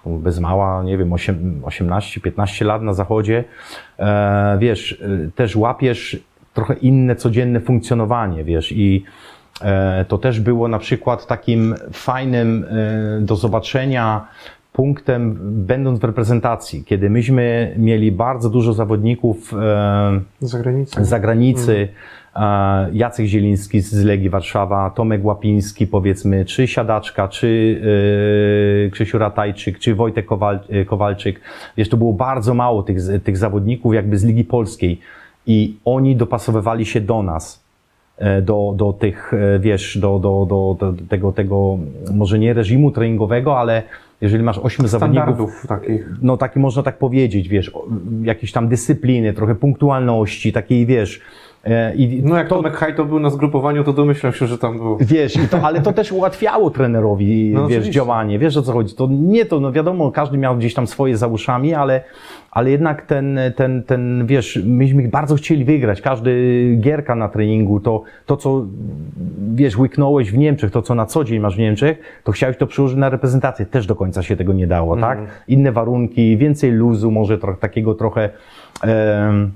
bez 0.06 0.40
mała, 0.40 0.84
nie 0.84 0.98
wiem, 0.98 1.10
18-15 1.10 2.66
lat 2.66 2.82
na 2.82 2.94
zachodzie, 2.94 3.44
wiesz, 4.60 5.04
też 5.36 5.56
łapiesz 5.56 6.20
trochę 6.54 6.74
inne 6.74 7.16
codzienne 7.16 7.60
funkcjonowanie, 7.60 8.44
wiesz, 8.44 8.72
i 8.72 9.04
e, 9.62 10.06
to 10.08 10.18
też 10.18 10.40
było 10.40 10.68
na 10.68 10.80
przykład 10.80 11.28
takim 11.28 11.76
fajnym 11.92 12.66
e, 12.70 13.22
do 13.22 13.36
zobaczenia 13.36 14.28
punktem, 14.74 15.38
będąc 15.42 16.00
w 16.00 16.04
reprezentacji, 16.04 16.84
kiedy 16.84 17.10
myśmy 17.10 17.74
mieli 17.78 18.12
bardzo 18.12 18.50
dużo 18.50 18.74
zawodników 18.74 19.54
e, 19.54 20.22
Z 20.42 20.50
zagranicy. 20.50 21.06
z 21.06 21.08
zagranicy, 21.08 21.88
e, 22.36 22.90
Jacek 22.94 23.26
Zieliński 23.26 23.82
z 23.82 24.04
Legii 24.04 24.30
Warszawa, 24.30 24.90
Tomek 24.90 25.26
Łapiński 25.26 25.88
powiedzmy, 25.88 26.46
czy 26.46 26.68
Siadaczka, 26.68 27.28
czy 27.28 27.82
Krzysiu 28.92 29.18
Ratajczyk, 29.18 29.80
czy 29.80 29.96
Wojtek 29.96 30.26
Kowal, 30.26 30.60
Kowalczyk. 30.88 31.42
Wiesz, 31.78 31.90
to 31.90 31.98
było 31.98 32.14
bardzo 32.14 32.54
mało 32.54 32.84
tych, 32.84 32.98
tych 33.24 33.38
zawodników 33.38 33.94
jakby 33.94 34.18
z 34.18 34.24
Ligi 34.24 34.44
Polskiej 34.44 35.00
i 35.48 35.78
oni 35.86 36.16
dopasowywali 36.16 36.86
się 36.86 37.02
do 37.02 37.24
nas 37.24 37.64
e, 38.18 38.42
do, 38.42 38.74
do 38.76 38.94
tych, 38.94 39.34
e, 39.34 39.60
wiesz, 39.60 39.98
do, 39.98 40.20
do, 40.20 40.46
do, 40.50 40.78
do 40.80 41.04
tego, 41.10 41.32
tego, 41.32 41.78
może 42.14 42.40
nie 42.40 42.54
reżimu 42.54 42.92
treningowego, 42.92 43.60
ale 43.60 43.84
jeżeli 44.22 44.44
masz 44.44 44.58
ośmiu 44.58 44.88
zawodników, 44.88 45.24
Standardów 45.24 45.68
takich. 45.68 46.10
no 46.22 46.38
taki 46.38 46.60
można 46.60 46.84
tak 46.84 46.98
powiedzieć, 46.98 47.48
wiesz, 47.48 47.72
jakiejś 48.24 48.52
tam 48.52 48.68
dyscypliny, 48.68 49.34
trochę 49.34 49.56
punktualności, 49.56 50.54
takiej, 50.54 50.86
wiesz, 50.86 51.22
I 51.96 52.22
No 52.26 52.38
jak 52.38 52.48
to, 52.48 52.56
Tomek 52.56 52.74
Hajto 52.74 53.06
był 53.06 53.20
na 53.20 53.30
zgrupowaniu, 53.30 53.84
to 53.84 53.94
domyślam 53.94 54.34
się, 54.34 54.48
że 54.48 54.58
tam 54.58 54.78
był. 54.78 54.98
Wiesz, 55.02 55.36
i 55.36 55.48
to, 55.48 55.62
ale 55.62 55.82
to 55.82 55.94
też 55.94 56.12
ułatwiało 56.12 56.70
trenerowi, 56.70 57.52
No 57.54 57.60
wiesz, 57.62 57.78
oczywiście. 57.78 57.92
działanie. 57.92 58.40
Wiesz 58.40 58.58
o 58.58 58.62
co 58.62 58.74
chodzi? 58.74 58.96
To 58.96 59.08
nie 59.12 59.46
to, 59.46 59.60
no 59.60 59.72
wiadomo, 59.72 60.12
każdy 60.12 60.38
miał 60.38 60.58
gdzieś 60.58 60.74
tam 60.74 60.88
swoje 60.88 61.18
za 61.18 61.28
uszami, 61.28 61.74
ale, 61.74 62.02
ale 62.52 62.72
jednak 62.72 63.02
ten, 63.02 63.40
ten, 63.56 63.84
ten, 63.84 64.26
wiesz, 64.28 64.60
myśmy 64.66 65.08
bardzo 65.08 65.36
chcieli 65.36 65.66
wygrać. 65.66 66.02
Każdy 66.02 66.32
gierka 66.80 67.16
na 67.16 67.30
treningu, 67.30 67.80
to, 67.80 68.04
to 68.26 68.38
co, 68.38 68.66
wiesz, 69.56 69.78
łyknąłeś 69.78 70.32
w 70.32 70.38
Niemczech, 70.38 70.72
to 70.72 70.82
co 70.82 70.96
na 70.96 71.06
co 71.06 71.24
dzień 71.24 71.40
masz 71.40 71.56
w 71.56 71.60
Niemczech, 71.60 72.22
to 72.24 72.32
chciałeś 72.32 72.58
to 72.58 72.68
przełożyć 72.68 72.98
na 72.98 73.10
reprezentację. 73.10 73.66
Też 73.66 73.88
do 73.88 73.96
końca 73.96 74.24
się 74.24 74.36
tego 74.36 74.54
nie 74.54 74.68
dało, 74.68 74.98
tak? 74.98 75.20
Inne 75.48 75.72
warunki, 75.72 76.38
więcej 76.38 76.72
luzu, 76.72 77.12
może 77.12 77.38
trochę, 77.38 77.58
takiego 77.60 77.96
trochę, 77.96 78.30
em, 78.84 79.52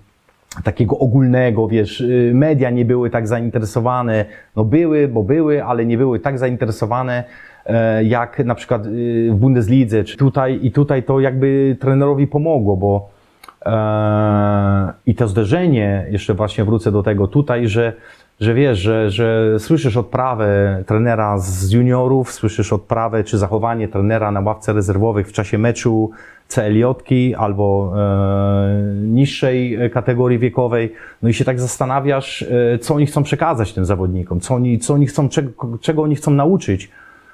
takiego 0.63 0.97
ogólnego, 0.99 1.67
wiesz, 1.67 2.01
y, 2.01 2.31
media 2.33 2.69
nie 2.69 2.85
były 2.85 3.09
tak 3.09 3.27
zainteresowane, 3.27 4.25
no 4.55 4.65
były, 4.65 5.07
bo 5.07 5.23
były, 5.23 5.63
ale 5.63 5.85
nie 5.85 5.97
były 5.97 6.19
tak 6.19 6.39
zainteresowane 6.39 7.23
e, 7.65 8.03
jak 8.03 8.39
na 8.39 8.55
przykład 8.55 8.85
y, 8.85 9.29
w 9.31 9.35
Bundeslidze, 9.35 10.03
czy 10.03 10.17
tutaj 10.17 10.59
i 10.61 10.71
tutaj 10.71 11.03
to 11.03 11.19
jakby 11.19 11.77
trenerowi 11.79 12.27
pomogło, 12.27 12.77
bo 12.77 13.09
e, 13.65 14.93
i 15.05 15.15
to 15.15 15.27
zderzenie, 15.27 16.05
jeszcze 16.09 16.33
właśnie 16.33 16.63
wrócę 16.65 16.91
do 16.91 17.03
tego 17.03 17.27
tutaj, 17.27 17.67
że 17.67 17.93
że 18.39 18.53
wiesz, 18.53 18.79
że, 18.79 19.09
że 19.09 19.59
słyszysz 19.59 19.97
odprawę 19.97 20.83
trenera 20.87 21.37
z 21.37 21.71
juniorów, 21.71 22.31
słyszysz 22.31 22.73
odprawę 22.73 23.23
czy 23.23 23.37
zachowanie 23.37 23.87
trenera 23.87 24.31
na 24.31 24.39
ławce 24.39 24.73
rezerwowych 24.73 25.27
w 25.27 25.31
czasie 25.31 25.57
meczu 25.57 26.11
CLJ 26.47 26.83
albo 27.37 27.93
e, 27.97 28.81
niższej 29.01 29.77
kategorii 29.93 30.39
wiekowej. 30.39 30.93
No 31.21 31.29
i 31.29 31.33
się 31.33 31.45
tak 31.45 31.59
zastanawiasz, 31.59 32.41
e, 32.73 32.79
co 32.79 32.95
oni 32.95 33.05
chcą 33.05 33.23
przekazać 33.23 33.73
tym 33.73 33.85
zawodnikom, 33.85 34.39
co 34.39 34.55
oni, 34.55 34.79
co 34.79 34.93
oni 34.93 35.07
chcą, 35.07 35.29
czego, 35.29 35.77
czego 35.81 36.01
oni 36.01 36.15
chcą 36.15 36.31
nauczyć. 36.31 36.89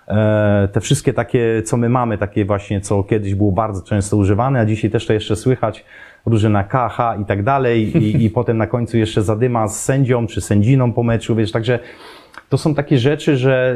E, 0.08 0.70
te 0.72 0.82
wszystkie 0.82 1.14
takie, 1.14 1.62
co 1.66 1.78
my 1.78 1.90
mamy, 1.90 2.18
takie 2.18 2.46
właśnie, 2.46 2.82
co 2.82 3.04
kiedyś 3.04 3.36
było 3.36 3.52
bardzo 3.52 3.82
często 3.82 4.18
używane, 4.18 4.60
a 4.60 4.66
dzisiaj 4.66 4.92
też 4.92 5.06
to 5.06 5.14
jeszcze 5.14 5.36
słychać, 5.36 5.86
różne 6.26 6.50
na 6.50 6.64
KH 6.64 7.00
i 7.22 7.26
tak 7.26 7.44
dalej. 7.44 7.98
I, 7.98 8.26
i 8.26 8.30
potem 8.40 8.58
na 8.58 8.68
końcu 8.68 8.98
jeszcze 8.98 9.22
zadyma 9.22 9.68
z 9.68 9.84
sędzią 9.84 10.28
czy 10.28 10.42
sędziną 10.42 10.94
po 10.94 11.04
meczu, 11.04 11.36
wiesz, 11.36 11.52
także 11.52 11.80
to 12.50 12.58
są 12.58 12.76
takie 12.76 12.98
rzeczy, 12.98 13.38
że, 13.38 13.76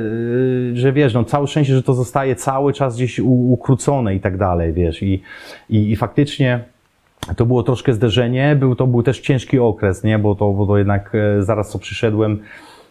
y, 0.74 0.78
że 0.78 0.94
wiesz, 0.94 1.14
no 1.14 1.24
całe 1.24 1.48
szczęście, 1.48 1.76
że 1.76 1.84
to 1.84 1.94
zostaje 1.94 2.36
cały 2.36 2.74
czas 2.74 2.96
gdzieś 2.96 3.20
ukrócone 3.24 4.16
i 4.16 4.20
tak 4.20 4.38
dalej, 4.38 4.74
wiesz, 4.74 5.04
i, 5.04 5.22
i, 5.70 5.92
i 5.92 5.96
faktycznie 5.96 6.64
to 7.36 7.46
było 7.46 7.64
troszkę 7.64 7.94
zderzenie, 7.94 8.56
był, 8.56 8.76
to 8.76 8.88
był 8.88 9.04
też 9.04 9.20
ciężki 9.20 9.60
okres, 9.60 10.04
nie, 10.04 10.20
bo 10.20 10.36
to, 10.36 10.52
bo 10.52 10.68
to 10.68 10.78
jednak 10.78 11.12
e, 11.16 11.44
zaraz 11.44 11.72
co 11.72 11.80
przyszedłem, 11.80 12.40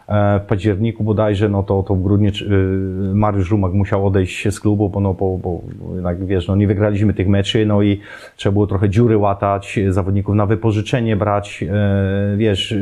w 0.08 0.40
październiku 0.46 1.04
bodajże, 1.04 1.48
no 1.48 1.62
to, 1.62 1.82
to 1.82 1.94
w 1.94 2.02
grudniu 2.02 2.30
y, 2.30 3.14
Mariusz 3.14 3.50
Rumak 3.50 3.72
musiał 3.72 4.06
odejść 4.06 4.54
z 4.54 4.60
klubu, 4.60 4.88
bo, 4.88 5.00
no, 5.00 5.14
bo, 5.14 5.38
bo 5.38 5.60
jednak 5.94 6.26
wiesz, 6.26 6.48
no 6.48 6.56
nie 6.56 6.66
wygraliśmy 6.66 7.14
tych 7.14 7.28
meczy, 7.28 7.66
no 7.66 7.82
i 7.82 8.00
trzeba 8.36 8.52
było 8.52 8.66
trochę 8.66 8.90
dziury 8.90 9.18
łatać, 9.18 9.78
zawodników 9.88 10.34
na 10.34 10.46
wypożyczenie 10.46 11.16
brać, 11.16 11.64
e, 11.70 12.36
wiesz, 12.36 12.74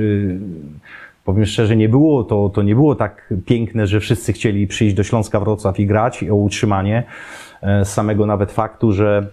powiem 1.25 1.47
szczerze, 1.47 1.77
nie 1.77 1.89
było 1.89 2.25
to, 2.25 2.49
to 2.49 2.63
nie 2.63 2.75
było 2.75 2.95
tak 2.95 3.35
piękne, 3.47 3.87
że 3.87 4.01
wszyscy 4.01 4.33
chcieli 4.33 4.67
przyjść 4.67 4.95
do 4.95 5.03
Śląska 5.03 5.41
Wrocław 5.41 5.81
i 5.81 5.87
grać 5.87 6.25
o 6.25 6.35
utrzymanie, 6.35 7.03
e, 7.63 7.85
z 7.85 7.93
samego 7.93 8.27
nawet 8.27 8.53
faktu, 8.53 8.93
że 8.93 9.27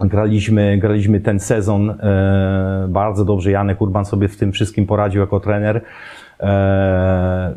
graliśmy, 0.00 0.78
graliśmy 0.78 1.20
ten 1.20 1.40
sezon 1.40 1.90
e, 1.90 2.86
bardzo 2.88 3.24
dobrze. 3.24 3.50
Janek 3.50 3.82
Urban 3.82 4.04
sobie 4.04 4.28
w 4.28 4.36
tym 4.36 4.52
wszystkim 4.52 4.86
poradził 4.86 5.20
jako 5.20 5.40
trener. 5.40 5.80
E, 6.40 7.56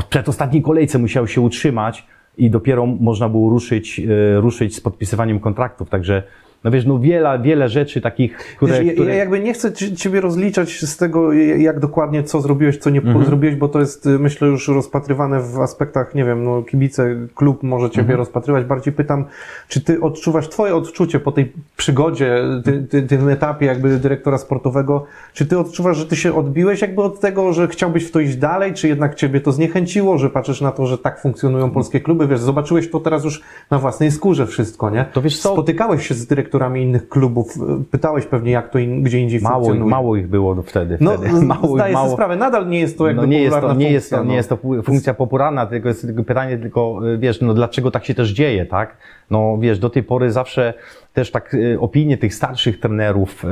w 0.00 0.04
przedostatniej 0.04 0.62
kolejce 0.62 0.98
musiał 0.98 1.26
się 1.26 1.40
utrzymać 1.40 2.06
i 2.38 2.50
dopiero 2.50 2.86
można 2.86 3.28
było 3.28 3.50
ruszyć, 3.50 4.00
e, 4.00 4.40
ruszyć 4.40 4.76
z 4.76 4.80
podpisywaniem 4.80 5.40
kontraktów. 5.40 5.90
Także, 5.90 6.22
no 6.64 6.70
wiesz, 6.70 6.86
no 6.86 6.98
wiele, 6.98 7.38
wiele 7.42 7.68
rzeczy 7.68 8.00
takich, 8.00 8.36
które... 8.56 8.72
Wiesz, 8.74 8.86
ja, 8.86 8.92
które... 8.92 9.10
ja 9.10 9.14
jakby 9.16 9.40
nie 9.40 9.52
chcę 9.54 9.72
ci- 9.72 9.96
Ciebie 9.96 10.20
rozliczać 10.20 10.80
z 10.80 10.96
tego, 10.96 11.32
jak 11.58 11.80
dokładnie 11.80 12.22
co 12.22 12.40
zrobiłeś, 12.40 12.78
co 12.78 12.90
nie 12.90 13.00
Mhm. 13.00 13.24
zrobiłeś, 13.24 13.56
bo 13.56 13.68
to 13.68 13.80
jest, 13.80 14.06
y, 14.06 14.18
myślę, 14.18 14.48
już 14.48 14.68
rozpatrywane 14.68 15.40
w 15.40 15.60
aspektach, 15.60 16.14
nie 16.14 16.24
wiem, 16.24 16.44
no 16.44 16.62
kibice, 16.62 17.16
klub 17.34 17.62
może 17.62 17.90
Ciebie 17.90 18.00
Mhm. 18.02 18.18
rozpatrywać. 18.18 18.64
Bardziej 18.64 18.92
pytam, 18.92 19.24
czy 19.68 19.80
Ty 19.80 20.00
odczuwasz, 20.00 20.48
Twoje 20.48 20.76
odczucie 20.76 21.20
po 21.20 21.32
tej 21.32 21.52
przygodzie, 21.76 22.42
ty, 22.64 22.82
ty, 22.90 23.02
tym 23.02 23.28
etapie 23.28 23.66
jakby 23.66 23.96
dyrektora 23.98 24.38
sportowego, 24.38 25.04
czy 25.32 25.46
Ty 25.46 25.58
odczuwasz, 25.58 25.96
że 25.96 26.06
Ty 26.06 26.16
się 26.16 26.34
odbiłeś 26.34 26.80
jakby 26.82 27.02
od 27.02 27.20
tego, 27.20 27.52
że 27.52 27.68
chciałbyś 27.68 28.04
w 28.04 28.10
to 28.10 28.20
iść 28.20 28.36
dalej, 28.36 28.74
czy 28.74 28.88
jednak 28.88 29.14
Ciebie 29.14 29.40
to 29.40 29.52
zniechęciło, 29.52 30.18
że 30.18 30.30
patrzysz 30.30 30.60
na 30.60 30.72
to, 30.72 30.86
że 30.86 30.98
tak 30.98 31.20
funkcjonują 31.20 31.70
polskie 31.70 32.00
kluby, 32.00 32.26
wiesz, 32.26 32.40
zobaczyłeś 32.40 32.90
to 32.90 33.00
teraz 33.00 33.24
już 33.24 33.42
na 33.70 33.78
własnej 33.78 34.10
skórze 34.10 34.46
wszystko, 34.46 34.90
nie? 34.90 35.04
To 35.12 35.22
wiesz 35.22 35.38
co? 35.38 35.52
Spotykałeś 35.52 36.08
się 36.08 36.14
z 36.14 36.26
dyrektorami 36.48 36.82
innych 36.82 37.08
klubów, 37.08 37.54
pytałeś 37.90 38.26
pewnie, 38.26 38.52
jak 38.52 38.70
to 38.70 38.78
in, 38.78 39.02
gdzie 39.02 39.18
indziej 39.20 39.40
Mało, 39.40 39.54
funkcjonuje. 39.64 39.90
mało 39.90 40.16
ich 40.16 40.28
było 40.28 40.62
wtedy. 40.62 40.98
no, 41.00 41.10
wtedy. 41.18 41.36
z- 41.36 41.42
Mało, 41.54 41.74
zdaję 41.74 41.94
mało, 41.94 42.06
sobie 42.06 42.14
sprawę, 42.16 42.36
nadal 42.36 42.68
nie 42.68 42.80
jest 42.80 42.98
to 42.98 43.06
jakby 43.06 43.22
no 43.22 43.28
nie 43.28 43.42
jest 43.42 43.60
to, 43.60 43.74
nie 43.74 43.90
jest 43.90 44.10
to, 44.10 44.16
funkcja, 44.16 44.24
nie 44.24 44.28
no. 44.28 44.34
jest 44.36 44.48
to 44.48 44.56
pu- 44.56 44.82
funkcja 44.82 45.14
popularna, 45.14 45.66
tylko 45.66 45.88
jest 45.88 46.02
tylko 46.02 46.24
pytanie, 46.24 46.58
tylko 46.58 47.00
y, 47.14 47.18
wiesz, 47.18 47.40
no 47.40 47.54
dlaczego 47.54 47.90
tak 47.90 48.04
się 48.04 48.14
też 48.14 48.30
dzieje, 48.30 48.66
tak? 48.66 48.96
No 49.30 49.58
wiesz, 49.60 49.78
do 49.78 49.90
tej 49.90 50.02
pory 50.02 50.32
zawsze 50.32 50.74
też 51.12 51.30
tak 51.30 51.54
y, 51.54 51.76
opinie 51.80 52.18
tych 52.18 52.34
starszych 52.34 52.80
trenerów, 52.80 53.44
y, 53.44 53.48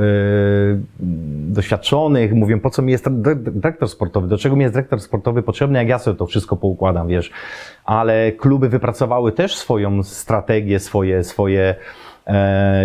doświadczonych, 1.49 2.33
mówią, 2.33 2.59
po 2.59 2.69
co 2.69 2.81
mi 2.81 2.91
jest 2.91 3.05
dyre- 3.05 3.35
dyrektor 3.51 3.89
sportowy, 3.89 4.27
do 4.27 4.37
czego 4.37 4.55
mi 4.55 4.61
jest 4.61 4.73
dyrektor 4.73 4.99
sportowy 4.99 5.41
potrzebny, 5.43 5.79
jak 5.79 5.87
ja 5.87 5.99
sobie 5.99 6.17
to 6.17 6.25
wszystko 6.25 6.57
poukładam, 6.57 7.07
wiesz. 7.07 7.31
Ale 7.85 8.31
kluby 8.31 8.69
wypracowały 8.69 9.31
też 9.31 9.55
swoją 9.57 10.03
strategię, 10.03 10.79
swoje, 10.79 11.23
swoje 11.23 11.75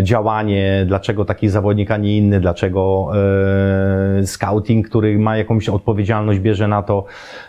działanie, 0.02 0.84
dlaczego 0.86 1.24
taki 1.24 1.48
zawodnik, 1.48 1.90
a 1.90 1.96
nie 1.96 2.16
inny, 2.16 2.40
dlaczego 2.40 3.12
e, 4.20 4.26
scouting, 4.26 4.88
który 4.88 5.18
ma 5.18 5.36
jakąś 5.36 5.68
odpowiedzialność, 5.68 6.40
bierze 6.40 6.68
na 6.68 6.82
to, 6.82 7.04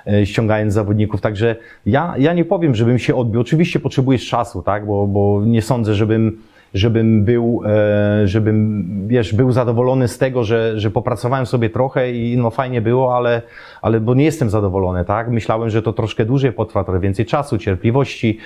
e, 0.07 0.25
ściągając 0.25 0.73
zawodników. 0.73 1.21
Także 1.21 1.55
ja, 1.85 2.13
ja 2.17 2.33
nie 2.33 2.45
powiem, 2.45 2.75
żebym 2.75 2.99
się 2.99 3.15
odbił. 3.15 3.41
Oczywiście 3.41 3.79
potrzebujesz 3.79 4.29
czasu, 4.29 4.61
tak, 4.61 4.85
bo, 4.85 5.07
bo 5.07 5.41
nie 5.45 5.61
sądzę, 5.61 5.95
żebym 5.95 6.37
żebym 6.74 7.24
był, 7.26 7.61
e, 7.65 8.28
żebym, 8.28 8.86
wiesz, 9.07 9.34
był 9.34 9.51
zadowolony 9.51 10.07
z 10.07 10.17
tego, 10.17 10.43
że, 10.43 10.80
że 10.80 10.91
popracowałem 10.91 11.45
sobie 11.45 11.69
trochę 11.69 12.11
i 12.11 12.38
no 12.38 12.49
fajnie 12.49 12.82
było, 12.82 13.17
ale, 13.17 13.41
ale 13.82 13.99
bo 13.99 14.13
nie 14.13 14.26
jestem 14.26 14.49
zadowolony, 14.49 15.05
tak? 15.05 15.30
Myślałem, 15.30 15.69
że 15.69 15.82
to 15.82 15.93
troszkę 15.93 16.26
dłużej 16.26 16.51
potrwa, 16.51 16.84
trochę 16.84 16.99
więcej 16.99 17.26
czasu, 17.26 17.57
cierpliwości. 17.57 18.38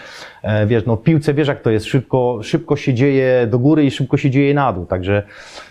E, 0.43 0.67
wiesz, 0.67 0.85
no 0.85 0.95
w 0.95 1.03
piłce 1.03 1.33
wiesz 1.33 1.47
jak 1.47 1.61
to 1.61 1.69
jest, 1.69 1.85
szybko, 1.85 2.39
szybko 2.43 2.75
się 2.75 2.93
dzieje 2.93 3.47
do 3.47 3.59
góry 3.59 3.85
i 3.85 3.91
szybko 3.91 4.17
się 4.17 4.29
dzieje 4.29 4.53
na 4.53 4.73
dół, 4.73 4.85
także, 4.85 5.23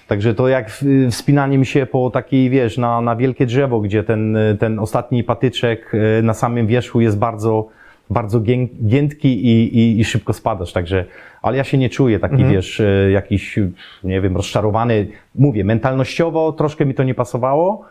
także 0.08 0.34
to 0.34 0.48
jak 0.48 0.70
wspinanie 1.10 1.58
mi 1.58 1.66
się 1.66 1.86
po 1.86 2.10
takiej, 2.10 2.50
wiesz, 2.50 2.78
na, 2.78 3.00
na 3.00 3.16
wielkie 3.16 3.46
drzewo, 3.46 3.80
gdzie 3.80 4.04
ten, 4.04 4.36
ten 4.58 4.78
ostatni 4.78 5.24
patyczek 5.24 5.92
e, 6.18 6.22
na 6.22 6.34
samym 6.34 6.66
wierzchu 6.66 7.00
jest 7.00 7.18
bardzo, 7.18 7.68
bardzo 8.10 8.40
gię- 8.40 8.68
giętki 8.86 9.46
i, 9.46 9.78
i, 9.78 10.00
i 10.00 10.04
szybko 10.04 10.32
spadasz, 10.32 10.72
także, 10.72 11.04
ale 11.42 11.56
ja 11.56 11.64
się 11.64 11.78
nie 11.78 11.90
czuję 11.90 12.18
taki, 12.18 12.44
wiesz, 12.44 12.80
e, 12.80 13.10
jakiś, 13.10 13.58
nie 14.04 14.20
wiem, 14.20 14.36
rozczarowany. 14.36 15.06
Mówię, 15.34 15.64
mentalnościowo 15.64 16.52
troszkę 16.52 16.86
mi 16.86 16.94
to 16.94 17.02
nie 17.02 17.14
pasowało, 17.14 17.84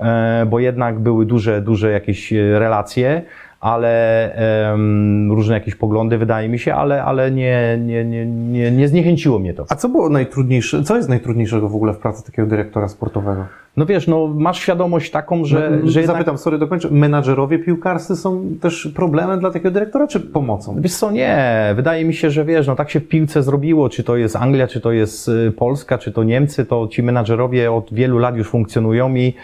e, 0.00 0.46
bo 0.50 0.58
jednak 0.58 0.98
były 0.98 1.26
duże, 1.26 1.62
duże 1.62 1.90
jakieś 1.90 2.32
e, 2.32 2.58
relacje, 2.58 3.22
ale 3.60 4.32
em, 4.72 5.32
różne 5.32 5.54
jakieś 5.54 5.74
poglądy 5.74 6.18
wydaje 6.18 6.48
mi 6.48 6.58
się, 6.58 6.74
ale, 6.74 7.04
ale 7.04 7.30
nie, 7.30 7.78
nie, 7.80 8.04
nie, 8.04 8.26
nie, 8.26 8.70
nie 8.70 8.88
zniechęciło 8.88 9.38
mnie 9.38 9.54
to. 9.54 9.66
A 9.68 9.74
co 9.74 9.88
było 9.88 10.08
najtrudniejsze, 10.08 10.82
co 10.82 10.96
jest 10.96 11.08
najtrudniejszego 11.08 11.68
w 11.68 11.74
ogóle 11.74 11.92
w 11.92 11.98
pracy 11.98 12.24
takiego 12.24 12.48
dyrektora 12.48 12.88
sportowego? 12.88 13.46
No 13.76 13.86
wiesz, 13.86 14.06
no 14.06 14.26
masz 14.26 14.58
świadomość 14.58 15.10
taką, 15.10 15.44
że, 15.44 15.70
No, 15.70 15.90
że 15.90 16.00
jednak... 16.00 16.16
Zapytam, 16.16 16.38
sorry, 16.38 16.58
dokończę. 16.58 16.88
Menadżerowie 16.90 17.58
piłkarscy 17.58 18.16
są 18.16 18.44
też 18.60 18.88
problemem 18.94 19.40
dla 19.40 19.50
takiego 19.50 19.70
dyrektora, 19.70 20.06
czy 20.06 20.20
pomocą? 20.20 20.76
Wiesz 20.80 20.94
co, 20.94 21.10
nie. 21.10 21.72
Wydaje 21.76 22.04
mi 22.04 22.14
się, 22.14 22.30
że 22.30 22.44
wiesz, 22.44 22.66
no 22.66 22.76
tak 22.76 22.90
się 22.90 23.00
w 23.00 23.08
piłce 23.08 23.42
zrobiło, 23.42 23.88
czy 23.88 24.04
to 24.04 24.16
jest 24.16 24.36
Anglia, 24.36 24.66
czy 24.66 24.80
to 24.80 24.92
jest 24.92 25.28
y, 25.28 25.52
Polska, 25.56 25.98
czy 25.98 26.12
to 26.12 26.24
Niemcy, 26.24 26.66
to 26.66 26.88
ci 26.88 27.02
menadżerowie 27.02 27.72
od 27.72 27.94
wielu 27.94 28.18
lat 28.18 28.36
już 28.36 28.48
funkcjonują 28.48 29.14
i, 29.14 29.34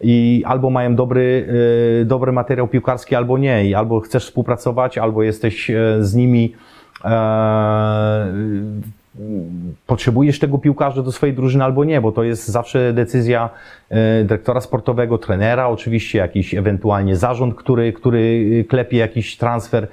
i 0.00 0.42
albo 0.46 0.70
mają 0.70 0.96
dobry, 0.96 1.48
y, 2.02 2.04
dobry 2.04 2.32
materiał 2.32 2.68
piłkarski, 2.68 3.14
albo 3.14 3.38
nie. 3.38 3.66
I 3.66 3.74
albo 3.74 4.00
chcesz 4.00 4.24
współpracować, 4.24 4.98
albo 4.98 5.22
jesteś 5.22 5.70
e, 5.70 5.96
z 6.00 6.14
nimi 6.14 6.54
e, 7.04 8.26
potrzebujesz 9.86 10.38
tego 10.38 10.58
piłkarza 10.58 11.02
do 11.02 11.12
swojej 11.12 11.36
drużyny 11.36 11.64
albo 11.64 11.84
nie, 11.84 12.00
bo 12.00 12.12
to 12.12 12.22
jest 12.24 12.48
zawsze 12.48 12.92
decyzja 12.92 13.50
e, 13.90 14.24
dyrektora 14.24 14.60
sportowego, 14.60 15.18
trenera, 15.18 15.68
oczywiście 15.68 16.18
jakiś 16.18 16.54
ewentualnie 16.54 17.16
zarząd, 17.16 17.54
który, 17.54 17.92
który 17.92 18.64
klepie 18.68 18.96
jakiś 18.96 19.36
transfer. 19.36 19.88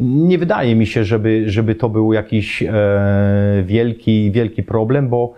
Nie 0.00 0.38
wydaje 0.38 0.76
mi 0.76 0.86
się, 0.86 1.04
żeby, 1.04 1.44
żeby 1.46 1.74
to 1.74 1.88
był 1.88 2.12
jakiś 2.12 2.62
e, 2.62 2.72
wielki, 3.66 4.30
wielki 4.30 4.62
problem, 4.62 5.08
bo 5.08 5.34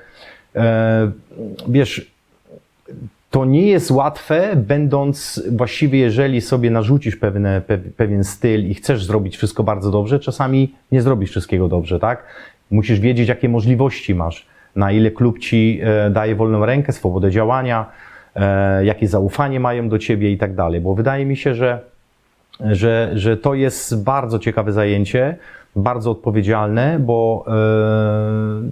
e, 0.56 1.10
wiesz, 1.68 2.10
to 3.30 3.44
nie 3.44 3.66
jest 3.66 3.90
łatwe, 3.90 4.56
będąc 4.56 5.42
właściwie, 5.52 5.98
jeżeli 5.98 6.40
sobie 6.40 6.70
narzucisz 6.70 7.16
pewne, 7.16 7.60
pe, 7.60 7.78
pewien 7.78 8.24
styl 8.24 8.70
i 8.70 8.74
chcesz 8.74 9.04
zrobić 9.04 9.36
wszystko 9.36 9.62
bardzo 9.62 9.90
dobrze, 9.90 10.20
czasami 10.20 10.74
nie 10.92 11.02
zrobisz 11.02 11.30
wszystkiego 11.30 11.68
dobrze, 11.68 11.98
tak? 12.00 12.24
Musisz 12.70 13.00
wiedzieć, 13.00 13.28
jakie 13.28 13.48
możliwości 13.48 14.14
masz, 14.14 14.46
na 14.76 14.92
ile 14.92 15.10
klub 15.10 15.38
ci 15.38 15.80
e, 15.82 16.10
daje 16.10 16.34
wolną 16.34 16.66
rękę, 16.66 16.92
swobodę 16.92 17.30
działania, 17.30 17.86
e, 18.36 18.84
jakie 18.84 19.08
zaufanie 19.08 19.60
mają 19.60 19.88
do 19.88 19.98
ciebie 19.98 20.32
i 20.32 20.38
tak 20.38 20.54
dalej, 20.54 20.80
bo 20.80 20.94
wydaje 20.94 21.26
mi 21.26 21.36
się, 21.36 21.54
że, 21.54 21.80
że, 22.60 23.10
że 23.14 23.36
to 23.36 23.54
jest 23.54 24.04
bardzo 24.04 24.38
ciekawe 24.38 24.72
zajęcie, 24.72 25.36
bardzo 25.76 26.10
odpowiedzialne, 26.10 26.98
bo 26.98 27.44
e, 27.46 27.52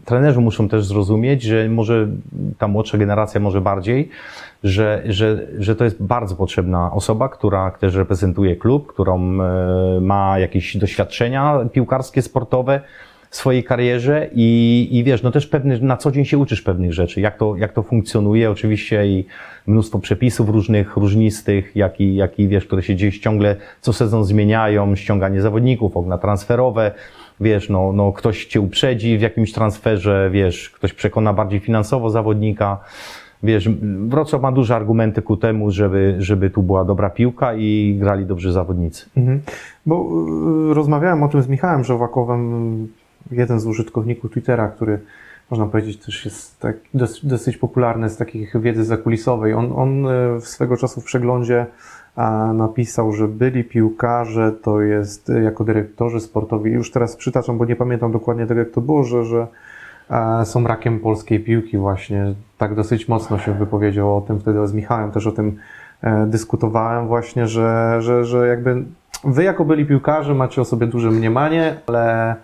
trenerzy 0.05 0.41
muszą 0.41 0.69
też 0.69 0.85
zrozumieć, 0.85 1.43
że 1.43 1.69
może 1.69 2.09
ta 2.59 2.69
młodsza 2.69 2.99
generacja 2.99 3.41
może 3.41 3.61
bardziej, 3.61 4.11
że, 4.65 5.03
że, 5.07 5.47
że 5.59 5.77
to 5.77 5.85
jest 5.85 6.03
bardzo 6.03 6.37
potrzebna 6.37 6.93
osoba, 6.93 7.29
która 7.29 7.71
też 7.71 7.95
reprezentuje 7.95 8.57
klub, 8.57 8.87
którą 8.87 9.21
e, 9.21 10.01
ma 10.01 10.39
jakieś 10.39 10.77
doświadczenia 10.77 11.59
piłkarskie, 11.73 12.23
sportowe 12.23 12.81
swojej 13.37 13.65
karierze 13.65 14.29
i, 14.33 14.89
i 14.91 15.05
wiesz, 15.05 15.23
no 15.23 15.31
też 15.31 15.47
pewny, 15.47 15.81
na 15.81 15.97
co 15.97 16.11
dzień 16.11 16.25
się 16.25 16.39
uczysz 16.39 16.63
pewnych 16.63 16.93
rzeczy, 16.93 17.21
jak 17.21 17.37
to, 17.37 17.57
jak 17.57 17.73
to 17.73 17.83
funkcjonuje 17.83 18.51
oczywiście 18.51 19.07
i 19.07 19.27
mnóstwo 19.67 19.99
przepisów 19.99 20.49
różnych, 20.49 20.97
różnistych, 20.97 21.73
jak 21.75 22.01
i, 22.01 22.15
jak 22.15 22.39
i 22.39 22.49
wiesz, 22.49 22.67
które 22.67 22.83
się 22.83 22.95
gdzieś 22.95 23.19
ciągle 23.19 23.57
co 23.81 23.93
sezon 23.93 24.25
zmieniają, 24.25 24.97
ściąganie 24.97 25.43
zawodników, 25.43 25.97
okna 25.97 26.19
transferowe, 26.19 26.93
wiesz, 27.41 27.69
no, 27.69 27.93
no 27.93 28.13
ktoś 28.13 28.47
cię 28.47 28.61
uprzedzi 28.61 29.19
w 29.19 29.21
jakimś 29.21 29.53
transferze, 29.53 30.31
wiesz, 30.33 30.71
ktoś 30.71 30.93
przekona 30.93 31.33
bardziej 31.33 31.61
finansowo 31.61 32.11
zawodnika, 32.11 32.79
wiesz, 33.43 33.69
Wrocław 34.09 34.43
ma 34.43 34.53
duże 34.53 34.77
argumenty 34.77 35.23
ku 35.23 35.37
temu, 35.37 35.71
żeby, 35.71 36.17
żeby 36.19 36.51
tu 36.51 36.63
była 36.63 36.85
dobra 36.85 37.11
piłka 37.11 37.55
i 37.55 37.97
grali 38.01 38.27
dobrzy 38.27 38.53
zawodnicy. 38.53 39.07
Mhm. 39.17 39.41
Bo 39.87 40.09
y, 40.71 40.75
rozmawiałem 40.75 41.23
o 41.23 41.29
tym 41.29 41.43
z 41.43 41.49
Michałem 41.49 41.85
Żołakowem, 41.85 42.89
jeden 43.31 43.61
z 43.61 43.67
użytkowników 43.67 44.31
Twittera, 44.31 44.69
który 44.69 44.99
można 45.51 45.67
powiedzieć 45.67 46.05
też 46.05 46.25
jest 46.25 46.61
tak, 46.61 46.77
dosyć, 46.95 47.27
dosyć 47.27 47.57
popularny 47.57 48.11
z 48.11 48.17
takich 48.17 48.61
wiedzy 48.61 48.85
zakulisowej. 48.85 49.55
On, 49.55 49.73
on 49.77 50.07
w 50.41 50.49
swego 50.49 50.77
czasu 50.77 51.01
w 51.01 51.05
przeglądzie 51.05 51.67
napisał, 52.55 53.13
że 53.13 53.29
byli 53.29 53.65
piłkarze, 53.65 54.53
to 54.63 54.81
jest 54.81 55.31
y, 55.31 55.43
jako 55.43 55.65
dyrektorzy 55.65 56.21
sportowi, 56.21 56.71
już 56.71 56.91
teraz 56.91 57.17
przytaczam, 57.17 57.59
bo 57.59 57.65
nie 57.65 57.77
pamiętam 57.77 58.13
dokładnie 58.13 58.47
tego, 58.47 58.61
jak 58.61 58.71
to 58.71 58.81
było, 58.81 59.05
że, 59.05 59.25
że 59.25 59.47
są 60.45 60.67
rakiem 60.67 61.01
polskiej 61.01 61.41
piłki 61.41 61.79
właśnie. 61.79 62.35
Tak 62.59 62.75
dosyć 62.75 63.09
mocno 63.09 63.39
się 63.39 63.55
wypowiedział 63.55 64.17
o 64.17 64.21
tym 64.21 64.41
wtedy 64.41 64.69
z 64.69 64.73
Michałem, 64.73 65.11
też 65.11 65.27
o 65.27 65.33
tym 65.33 65.59
e, 66.03 66.27
dyskutowałem 66.27 67.07
właśnie, 67.07 67.49
że, 67.49 67.97
że, 68.01 68.25
że 68.25 68.49
jakby 68.49 68.85
wy 69.25 69.45
jako 69.45 69.65
byli 69.65 69.87
piłkarze 69.87 70.35
macie 70.35 70.61
o 70.61 70.65
sobie 70.65 70.87
duże 70.87 71.11
mniemanie, 71.11 71.77
ale 71.87 72.31
e, 72.31 72.37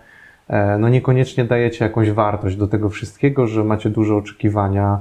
no 0.79 0.89
niekoniecznie 0.89 1.45
dajecie 1.45 1.85
jakąś 1.85 2.11
wartość 2.11 2.55
do 2.55 2.67
tego 2.67 2.89
wszystkiego, 2.89 3.47
że 3.47 3.63
macie 3.63 3.89
duże 3.89 4.15
oczekiwania. 4.15 4.99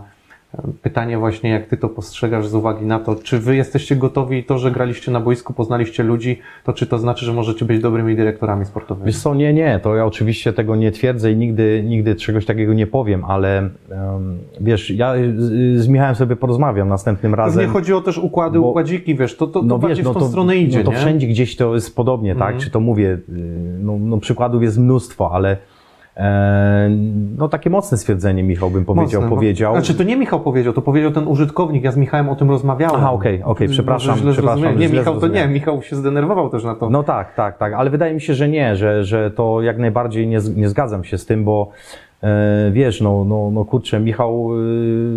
Pytanie 0.83 1.19
właśnie, 1.19 1.51
jak 1.51 1.67
ty 1.67 1.77
to 1.77 1.89
postrzegasz 1.89 2.47
z 2.47 2.55
uwagi 2.55 2.87
na 2.87 2.99
to, 2.99 3.15
czy 3.15 3.39
wy 3.39 3.57
jesteście 3.57 3.97
gotowi 3.97 4.45
to, 4.45 4.59
że 4.59 4.71
graliście 4.71 5.13
na 5.13 5.21
boisku, 5.21 5.53
poznaliście 5.53 6.03
ludzi, 6.03 6.39
to 6.65 6.73
czy 6.73 6.87
to 6.87 6.99
znaczy, 6.99 7.25
że 7.25 7.33
możecie 7.33 7.65
być 7.65 7.83
dobrymi 7.83 8.17
dyrektorami 8.17 8.65
sportowymi? 8.65 9.07
Wiesz 9.07 9.19
co, 9.19 9.35
nie, 9.35 9.53
nie, 9.53 9.81
to 9.83 9.97
ja 9.97 10.07
oczywiście 10.07 10.53
tego 10.53 10.77
nie 10.77 10.91
twierdzę 10.93 11.33
i 11.33 11.37
nigdy, 11.37 11.83
nigdy 11.87 12.15
czegoś 12.15 12.47
takiego 12.47 12.75
nie 12.75 12.87
powiem, 12.87 13.25
ale 13.25 13.69
um, 13.91 14.39
wiesz, 14.61 14.91
ja 14.91 15.15
z, 15.37 15.89
Michałem 15.89 16.15
sobie 16.15 16.37
porozmawiam 16.37 16.89
następnym 16.89 17.35
razem. 17.35 17.59
Pewnie 17.59 17.73
chodzi 17.73 17.95
o 17.95 18.01
też 18.01 18.19
układy, 18.19 18.59
bo- 18.59 18.71
układziki, 18.71 19.15
wiesz, 19.15 19.37
to, 19.37 19.47
to, 19.47 19.61
to 19.61 19.67
no 19.67 19.79
bardziej 19.79 19.97
wiesz, 19.97 20.05
no 20.05 20.11
w 20.11 20.15
tą 20.15 20.21
to, 20.21 20.29
stronę 20.29 20.57
idzie, 20.57 20.79
no 20.79 20.85
to 20.85 20.91
nie? 20.91 20.97
wszędzie 20.97 21.27
gdzieś 21.27 21.57
to 21.57 21.75
jest 21.75 21.97
podobnie, 21.97 22.35
tak? 22.35 22.43
Mhm. 22.43 22.61
Czy 22.61 22.71
to 22.71 22.81
mówię, 22.81 23.09
y, 23.09 23.19
no, 23.81 23.99
no 24.01 24.19
przykładów 24.19 24.63
jest 24.63 24.79
mnóstwo, 24.79 25.31
ale 25.33 25.57
no 27.39 27.49
takie 27.49 27.71
mocne 27.71 27.99
stwierdzenie 27.99 28.43
Michał 28.43 28.71
bym 28.71 28.85
powiedział, 28.85 29.21
Mocne, 29.21 29.31
no. 29.31 29.37
powiedział. 29.37 29.73
Znaczy, 29.73 29.95
to 29.95 30.03
nie 30.03 30.17
Michał 30.17 30.41
powiedział, 30.41 30.73
to 30.73 30.83
powiedział 30.83 31.11
ten 31.11 31.29
użytkownik, 31.29 31.85
ja 31.85 31.93
z 31.93 31.97
Michałem 31.97 32.29
o 32.29 32.37
tym 32.37 32.51
rozmawiałem. 32.51 32.97
Aha, 32.97 33.13
okej, 33.13 33.43
okej, 33.43 33.69
Może 33.69 33.83
przepraszam, 33.83 34.19
źle 34.19 34.33
przepraszam, 34.33 34.61
zrozumiałem. 34.61 34.79
Nie, 34.79 34.89
źle 34.89 34.99
Michał 34.99 35.21
to 35.21 35.29
nie. 35.29 35.49
Michał 35.49 35.83
się 35.83 35.97
zdenerwował 35.97 36.51
też 36.51 36.65
na 36.65 36.75
to. 36.75 36.91
No 36.91 37.03
tak, 37.03 37.35
tak, 37.35 37.59
tak, 37.59 37.73
ale 37.73 37.91
wydaje 37.91 38.15
mi 38.15 38.21
się, 38.21 38.35
że 38.35 38.49
nie, 38.49 38.77
że, 38.77 39.05
że 39.05 39.31
to 39.31 39.63
jak 39.63 39.79
najbardziej 39.79 40.27
nie, 40.27 40.39
nie 40.57 40.69
zgadzam 40.69 41.05
się 41.05 41.19
z 41.19 41.27
tym, 41.27 41.45
bo 41.45 41.71
e, 42.23 42.71
wiesz, 42.73 43.01
no, 43.01 43.25
no, 43.25 43.51
no 43.51 43.65
kurczę, 43.65 44.01
Michał, 44.01 44.51
e, 44.53 44.61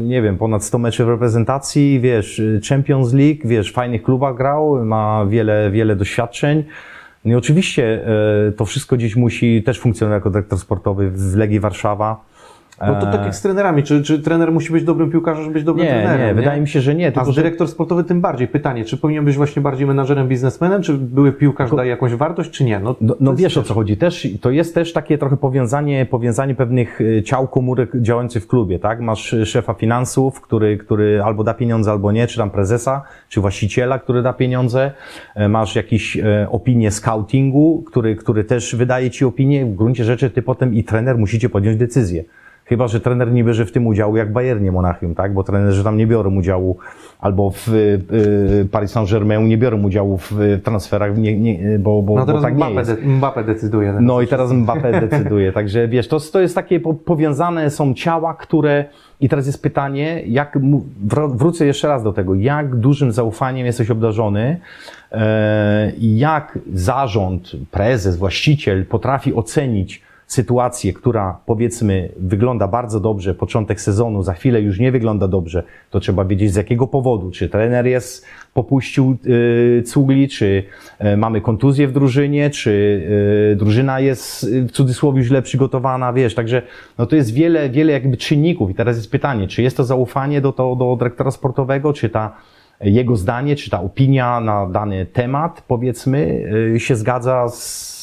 nie 0.04 0.22
wiem, 0.22 0.38
ponad 0.38 0.64
100 0.64 0.78
meczy 0.78 1.06
w 1.06 1.10
reprezentacji, 1.10 2.00
wiesz, 2.00 2.40
e, 2.40 2.60
Champions 2.70 3.14
League, 3.14 3.40
wiesz, 3.46 3.72
w 3.72 3.74
fajnych 3.74 4.04
klubach 4.04 4.36
grał, 4.36 4.86
ma 4.86 5.26
wiele, 5.26 5.72
wiele 5.72 5.96
doświadczeń. 5.96 6.64
No 7.26 7.32
i 7.32 7.36
oczywiście 7.36 8.08
e, 8.48 8.52
to 8.52 8.66
wszystko 8.66 8.96
gdzieś 8.96 9.16
musi 9.16 9.64
też 9.64 9.80
funkcjonować 9.80 10.18
jako 10.18 10.30
dyrektor 10.30 10.60
sportowy 10.60 11.12
w 11.12 11.36
Legii 11.36 11.60
Warszawa. 11.60 12.26
No 12.88 12.96
to 12.96 13.06
tak 13.06 13.26
jak 13.26 13.36
z 13.36 13.42
trenerami, 13.42 13.84
czy, 13.84 14.04
czy 14.04 14.20
trener 14.20 14.52
musi 14.52 14.72
być 14.74 14.84
dobrym 14.84 15.12
piłkarzem, 15.12 15.44
żeby 15.44 15.54
być 15.54 15.64
dobrym 15.64 15.86
Nie, 15.86 15.92
trenerem? 15.94 16.28
nie, 16.28 16.34
wydaje 16.34 16.62
mi 16.62 16.68
się, 16.68 16.82
że 16.82 16.96
nie, 16.96 17.08
A 17.08 17.12
tylko 17.12 17.32
że 17.32 17.42
dyrektor 17.42 17.68
sportowy 17.68 18.04
tym 18.04 18.22
bardziej. 18.22 18.48
Pytanie, 18.48 18.86
czy 18.86 18.98
powinien 18.98 19.26
być 19.26 19.36
właśnie 19.36 19.62
bardziej 19.62 19.88
menadżerem, 19.88 20.28
biznesmenem, 20.28 20.82
czy 20.82 20.94
były 20.94 21.32
piłkarz 21.32 21.72
daje 21.76 21.90
jakąś 21.90 22.14
wartość, 22.14 22.52
czy 22.52 22.64
nie? 22.64 22.80
No, 22.80 22.96
No, 23.02 23.16
no 23.20 23.36
wiesz 23.36 23.58
o 23.58 23.62
też- 23.62 23.68
co 23.68 23.74
chodzi. 23.74 23.98
Też, 23.98 24.28
to 24.42 24.52
jest 24.52 24.74
też 24.76 24.94
takie 24.94 25.18
trochę 25.18 25.38
powiązanie, 25.38 26.06
powiązanie 26.06 26.56
pewnych 26.56 27.02
y, 27.02 27.24
ciał 27.24 27.48
komórek 27.48 27.92
działających 28.02 28.44
w 28.44 28.48
klubie, 28.48 28.80
tak? 28.80 29.02
Masz 29.02 29.34
y, 29.34 29.46
szefa 29.46 29.74
finansów, 29.74 30.42
który, 30.42 30.78
który 30.78 31.22
albo 31.24 31.44
da 31.44 31.54
pieniądze, 31.54 31.92
albo 31.92 32.12
nie, 32.12 32.28
czy 32.28 32.38
tam 32.38 32.50
prezesa, 32.50 33.02
czy 33.30 33.42
właściciela, 33.42 34.00
który 34.00 34.22
da 34.22 34.34
pieniądze. 34.34 34.92
E, 35.36 35.50
Masz 35.50 35.76
jakieś 35.76 36.18
e, 36.18 36.48
opinie 36.52 36.92
scoutingu, 36.92 37.84
który, 37.88 38.16
który 38.16 38.44
też 38.44 38.76
wydaje 38.76 39.10
ci 39.12 39.26
opinię. 39.26 39.66
W 39.66 39.76
gruncie 39.76 40.04
rzeczy 40.04 40.30
ty 40.30 40.42
potem 40.42 40.74
i 40.74 40.84
trener 40.84 41.18
musicie 41.18 41.50
podjąć 41.50 41.78
decyzję. 41.78 42.24
Chyba, 42.66 42.88
że 42.88 43.00
trener 43.00 43.32
nie 43.32 43.44
bierze 43.44 43.66
w 43.66 43.72
tym 43.72 43.88
udziału 43.88 44.18
jak 44.18 44.34
Bayernie 44.34 44.72
Monachium, 44.72 45.16
tak? 45.16 45.34
Bo 45.34 45.44
trenerzy 45.44 45.84
tam 45.84 45.98
nie 45.98 46.08
biorą 46.08 46.36
udziału, 46.36 46.78
albo 47.20 47.52
w 47.52 47.68
y, 47.68 48.02
y, 48.62 48.68
Paris 48.72 48.92
Saint-Germain 48.92 49.48
nie 49.48 49.58
biorą 49.58 49.84
udziału 49.84 50.18
w 50.18 50.42
y, 50.42 50.60
transferach, 50.64 51.18
nie, 51.18 51.40
nie, 51.40 51.80
bo, 51.80 52.02
bo, 52.02 52.16
No 52.16 52.22
bo 52.22 52.26
teraz 52.26 52.42
tak 52.44 52.58
nie 52.58 52.64
Mbappé, 52.64 52.78
jest. 52.78 52.92
de, 52.92 53.08
Mbappé 53.08 53.46
decyduje. 53.46 53.88
teraz. 53.88 54.02
No 54.04 54.22
i 54.22 54.28
teraz 54.28 54.52
Mbappé 54.52 55.10
decyduje. 55.10 55.52
Także 55.52 55.88
wiesz, 55.88 56.08
to, 56.08 56.20
to 56.20 56.40
jest 56.40 56.56
takie 56.56 56.80
po, 56.80 56.94
powiązane 56.94 57.70
są 57.70 57.94
ciała, 57.94 58.34
które. 58.34 58.86
I 59.20 59.30
teraz 59.30 59.46
jest 59.46 59.62
pytanie, 59.64 60.24
jak 60.28 60.58
wrócę 61.30 61.66
jeszcze 61.66 61.88
raz 61.88 62.04
do 62.04 62.14
tego, 62.14 62.36
jak 62.36 62.76
dużym 62.76 63.12
zaufaniem 63.12 63.66
jesteś 63.66 63.92
obdarzony 63.92 64.60
e, 65.12 65.92
i 65.98 66.18
jak 66.18 66.60
zarząd, 66.74 67.52
prezes, 67.72 68.18
właściciel 68.18 68.86
potrafi 68.86 69.34
ocenić 69.34 70.05
sytuację, 70.28 70.94
która 70.94 71.40
powiedzmy 71.46 72.10
wygląda 72.18 72.68
bardzo 72.68 73.00
dobrze, 73.00 73.34
początek 73.34 73.82
sezonu, 73.82 74.24
za 74.24 74.34
chwilę 74.34 74.62
już 74.62 74.80
nie 74.80 74.92
wygląda 74.92 75.28
dobrze, 75.28 75.64
to 75.90 76.00
trzeba 76.00 76.26
wiedzieć 76.26 76.54
z 76.54 76.56
jakiego 76.56 76.88
powodu, 76.88 77.32
czy 77.32 77.50
trener 77.50 77.86
jest, 77.86 78.26
popuścił 78.54 79.18
y, 79.26 79.84
cugli, 79.86 80.28
czy 80.28 80.64
y, 81.06 81.18
mamy 81.18 81.42
kontuzję 81.42 81.88
w 81.88 81.92
drużynie, 81.92 82.50
czy 82.50 82.72
y, 83.52 83.56
drużyna 83.56 84.00
jest 84.00 84.50
w 84.52 84.72
cudzysłowie 84.72 85.24
źle 85.24 85.42
przygotowana, 85.42 86.14
wiesz, 86.14 86.36
także 86.36 86.62
no 86.98 87.06
to 87.06 87.16
jest 87.16 87.34
wiele, 87.34 87.70
wiele 87.70 87.94
jakby 87.94 88.18
czynników. 88.18 88.70
I 88.70 88.76
teraz 88.76 88.98
jest 88.98 89.12
pytanie, 89.12 89.48
czy 89.48 89.62
jest 89.62 89.78
to 89.78 89.84
zaufanie 89.84 90.42
do, 90.42 90.52
to, 90.52 90.76
do 90.76 90.96
dyrektora 90.96 91.32
sportowego, 91.32 91.94
czy 91.94 92.10
ta 92.10 92.36
jego 92.82 93.16
zdanie, 93.16 93.56
czy 93.56 93.70
ta 93.70 93.82
opinia 93.82 94.40
na 94.40 94.68
dany 94.68 95.06
temat, 95.06 95.64
powiedzmy, 95.68 96.46
y, 96.76 96.80
się 96.80 96.96
zgadza 96.96 97.50
z, 97.50 97.95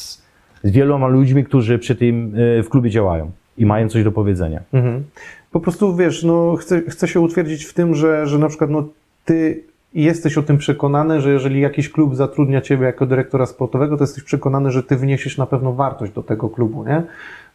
z 0.63 0.71
wieloma 0.71 1.07
ludźmi, 1.07 1.43
którzy 1.43 1.79
przy 1.79 1.95
tym 1.95 2.35
y, 2.39 2.63
w 2.63 2.69
klubie 2.69 2.89
działają 2.89 3.31
i 3.57 3.65
mają 3.65 3.89
coś 3.89 4.03
do 4.03 4.11
powiedzenia. 4.11 4.61
Mhm. 4.73 5.03
Po 5.51 5.59
prostu 5.59 5.95
wiesz, 5.95 6.23
no, 6.23 6.55
chcę, 6.55 6.81
chcę 6.81 7.07
się 7.07 7.19
utwierdzić 7.19 7.65
w 7.65 7.73
tym, 7.73 7.95
że, 7.95 8.27
że 8.27 8.39
na 8.39 8.47
przykład 8.47 8.69
no, 8.69 8.87
ty 9.25 9.63
jesteś 9.93 10.37
o 10.37 10.43
tym 10.43 10.57
przekonany, 10.57 11.21
że 11.21 11.31
jeżeli 11.31 11.61
jakiś 11.61 11.89
klub 11.89 12.15
zatrudnia 12.15 12.61
ciebie 12.61 12.85
jako 12.85 13.05
dyrektora 13.05 13.45
sportowego, 13.45 13.97
to 13.97 14.03
jesteś 14.03 14.23
przekonany, 14.23 14.71
że 14.71 14.83
ty 14.83 14.95
wniesiesz 14.95 15.37
na 15.37 15.45
pewno 15.45 15.73
wartość 15.73 16.13
do 16.13 16.23
tego 16.23 16.49
klubu, 16.49 16.83
nie? 16.83 17.03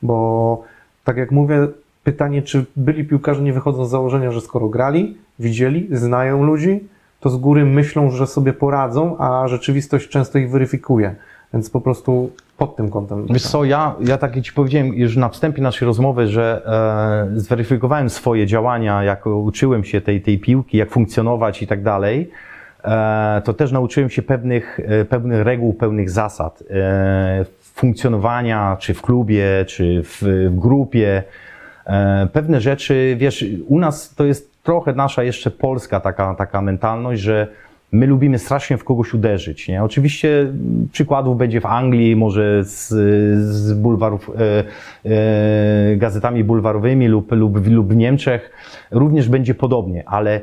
Bo 0.03 0.63
tak 1.05 1.17
jak 1.17 1.31
mówię, 1.31 1.69
pytanie, 2.05 2.43
czy 2.43 2.65
byli 2.77 3.05
piłkarze 3.05 3.43
nie 3.43 3.53
wychodzą 3.53 3.85
z 3.85 3.91
założenia, 3.91 4.33
że 4.33 4.41
skoro 4.41 4.69
grali, 4.69 5.17
widzieli, 5.39 5.89
znają 5.93 6.45
ludzi, 6.45 6.81
to 7.21 7.31
z 7.31 7.37
góry 7.37 7.65
myślą, 7.65 8.11
że 8.11 8.27
sobie 8.27 8.53
poradzą, 8.53 9.19
a 9.19 9.49
rzeczywistość 9.49 10.09
często 10.09 10.39
ich 10.39 10.51
weryfikuje. 10.51 11.15
Więc 11.55 11.71
po 11.71 11.81
prostu 11.81 12.31
pod 12.59 12.77
tym 12.77 12.91
kątem. 12.91 13.27
Wiesz 13.31 13.43
co, 13.43 13.65
ja, 13.65 13.95
ja 14.01 14.19
tak 14.19 14.41
ci 14.41 14.53
powiedziałem 14.53 14.95
już 14.95 15.17
na 15.17 15.29
wstępie 15.29 15.63
naszej 15.63 15.87
rozmowy, 15.87 16.29
że 16.29 16.63
e, 17.35 17.41
zweryfikowałem 17.41 18.11
swoje 18.11 18.47
działania, 18.47 19.03
jak 19.03 19.27
uczyłem 19.27 19.85
się 19.85 20.01
tej, 20.01 20.23
tej 20.23 20.39
piłki, 20.39 20.79
jak 20.79 20.91
funkcjonować 20.91 21.63
i 21.63 21.67
tak 21.67 21.83
dalej, 21.83 22.31
e, 22.85 23.43
to 23.45 23.55
też 23.55 23.73
nauczyłem 23.73 24.11
się 24.11 24.23
pewnych, 24.23 24.81
e, 24.81 25.05
pewnych 25.05 25.43
reguł, 25.43 25.75
pewnych 25.75 26.11
zasad 26.11 26.63
e, 26.71 27.45
funkcjonowania, 27.61 28.77
czy 28.81 28.95
w 28.95 29.03
klubie, 29.03 29.65
czy 29.67 30.03
w, 30.05 30.23
w 30.23 30.59
grupie. 30.59 31.23
E, 31.87 32.29
pewne 32.33 32.61
rzeczy, 32.61 33.17
wiesz, 33.19 33.45
u 33.69 33.79
nas 33.79 34.15
to 34.15 34.25
jest 34.25 34.63
trochę 34.63 34.93
nasza 34.93 35.23
jeszcze 35.23 35.51
polska 35.51 36.01
taka, 36.01 36.35
taka 36.35 36.63
mentalność, 36.63 37.23
że 37.23 37.49
my 37.93 38.07
lubimy 38.07 38.39
strasznie 38.39 38.79
w 38.79 38.85
kogoś 38.85 39.15
uderzyć. 39.15 39.69
Nie? 39.69 39.85
Oczywiście 39.85 40.53
przykładów 40.93 41.39
będzie 41.39 41.61
w 41.61 41.67
Anglii, 41.67 42.17
może 42.17 42.65
z, 42.65 42.89
z 43.45 43.73
bulwarów, 43.73 44.31
e, 44.31 44.65
e, 45.11 45.97
gazetami 45.97 46.45
bulwarowymi 46.45 47.09
lub, 47.09 47.33
lub, 47.33 47.67
lub 47.67 47.93
w 47.93 47.97
Niemczech 47.97 48.51
również 48.91 49.29
będzie 49.29 49.55
podobnie, 49.55 50.09
ale 50.09 50.41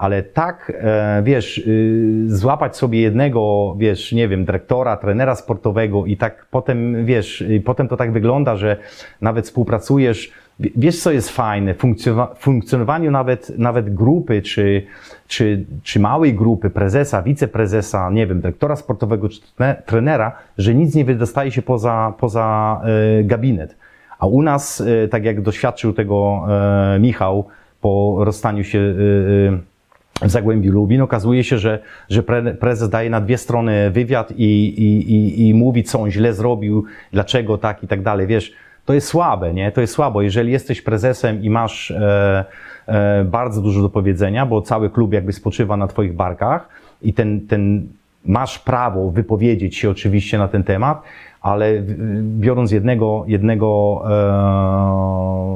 ale 0.00 0.22
tak, 0.22 0.72
e, 0.74 1.22
wiesz, 1.24 1.58
y, 1.58 2.24
złapać 2.26 2.76
sobie 2.76 3.00
jednego, 3.00 3.74
wiesz, 3.78 4.12
nie 4.12 4.28
wiem, 4.28 4.44
dyrektora, 4.44 4.96
trenera 4.96 5.34
sportowego 5.34 6.06
i 6.06 6.16
tak 6.16 6.46
potem, 6.50 7.06
wiesz, 7.06 7.44
potem 7.64 7.88
to 7.88 7.96
tak 7.96 8.12
wygląda, 8.12 8.56
że 8.56 8.76
nawet 9.20 9.44
współpracujesz, 9.44 10.32
wiesz 10.76 11.02
co 11.02 11.10
jest 11.12 11.30
fajne, 11.30 11.74
funkcjonowa- 11.74 12.34
funkcjonowaniu 12.38 13.10
nawet, 13.10 13.58
nawet 13.58 13.94
grupy, 13.94 14.42
czy, 14.42 14.82
czy, 15.28 15.64
czy 15.82 16.00
małej 16.00 16.34
grupy, 16.34 16.70
prezesa, 16.70 17.22
wiceprezesa, 17.22 18.10
nie 18.10 18.26
wiem, 18.26 18.40
dyrektora 18.40 18.76
sportowego, 18.76 19.28
czy 19.28 19.40
tre- 19.58 19.82
trenera, 19.86 20.32
że 20.58 20.74
nic 20.74 20.94
nie 20.94 21.04
wydostaje 21.04 21.50
się 21.50 21.62
poza, 21.62 22.14
poza 22.18 22.80
e, 23.20 23.24
gabinet. 23.24 23.76
A 24.18 24.26
u 24.26 24.42
nas, 24.42 24.80
e, 25.04 25.08
tak 25.08 25.24
jak 25.24 25.42
doświadczył 25.42 25.92
tego 25.92 26.46
e, 26.48 26.98
Michał 27.00 27.44
po 27.80 28.16
rozstaniu 28.20 28.64
się 28.64 28.78
e, 28.78 30.24
e, 30.24 30.28
w 30.28 30.30
Zagłębiu 30.30 30.72
Lubin. 30.72 31.00
Okazuje 31.00 31.44
się, 31.44 31.58
że, 31.58 31.78
że 32.08 32.22
pre, 32.22 32.42
prezes 32.54 32.88
daje 32.88 33.10
na 33.10 33.20
dwie 33.20 33.38
strony 33.38 33.90
wywiad 33.90 34.32
i, 34.36 34.44
i, 34.68 35.12
i, 35.14 35.48
i 35.48 35.54
mówi, 35.54 35.84
co 35.84 36.00
on 36.00 36.10
źle 36.10 36.34
zrobił, 36.34 36.84
dlaczego 37.12 37.58
tak 37.58 37.84
i 37.84 37.86
tak 37.88 38.02
dalej. 38.02 38.26
Wiesz, 38.26 38.52
to 38.84 38.94
jest 38.94 39.06
słabe, 39.06 39.54
nie? 39.54 39.72
To 39.72 39.80
jest 39.80 39.92
słabo. 39.92 40.22
Jeżeli 40.22 40.52
jesteś 40.52 40.82
prezesem 40.82 41.42
i 41.42 41.50
masz 41.50 41.90
e, 41.90 42.44
e, 42.86 43.24
bardzo 43.24 43.62
dużo 43.62 43.82
do 43.82 43.88
powiedzenia, 43.88 44.46
bo 44.46 44.62
cały 44.62 44.90
klub 44.90 45.12
jakby 45.12 45.32
spoczywa 45.32 45.76
na 45.76 45.86
twoich 45.86 46.14
barkach 46.14 46.68
i 47.02 47.14
ten, 47.14 47.46
ten 47.46 47.88
masz 48.24 48.58
prawo 48.58 49.10
wypowiedzieć 49.10 49.76
się 49.76 49.90
oczywiście 49.90 50.38
na 50.38 50.48
ten 50.48 50.64
temat, 50.64 51.02
ale 51.40 51.82
biorąc 52.22 52.72
jednego, 52.72 53.24
jednego 53.26 54.02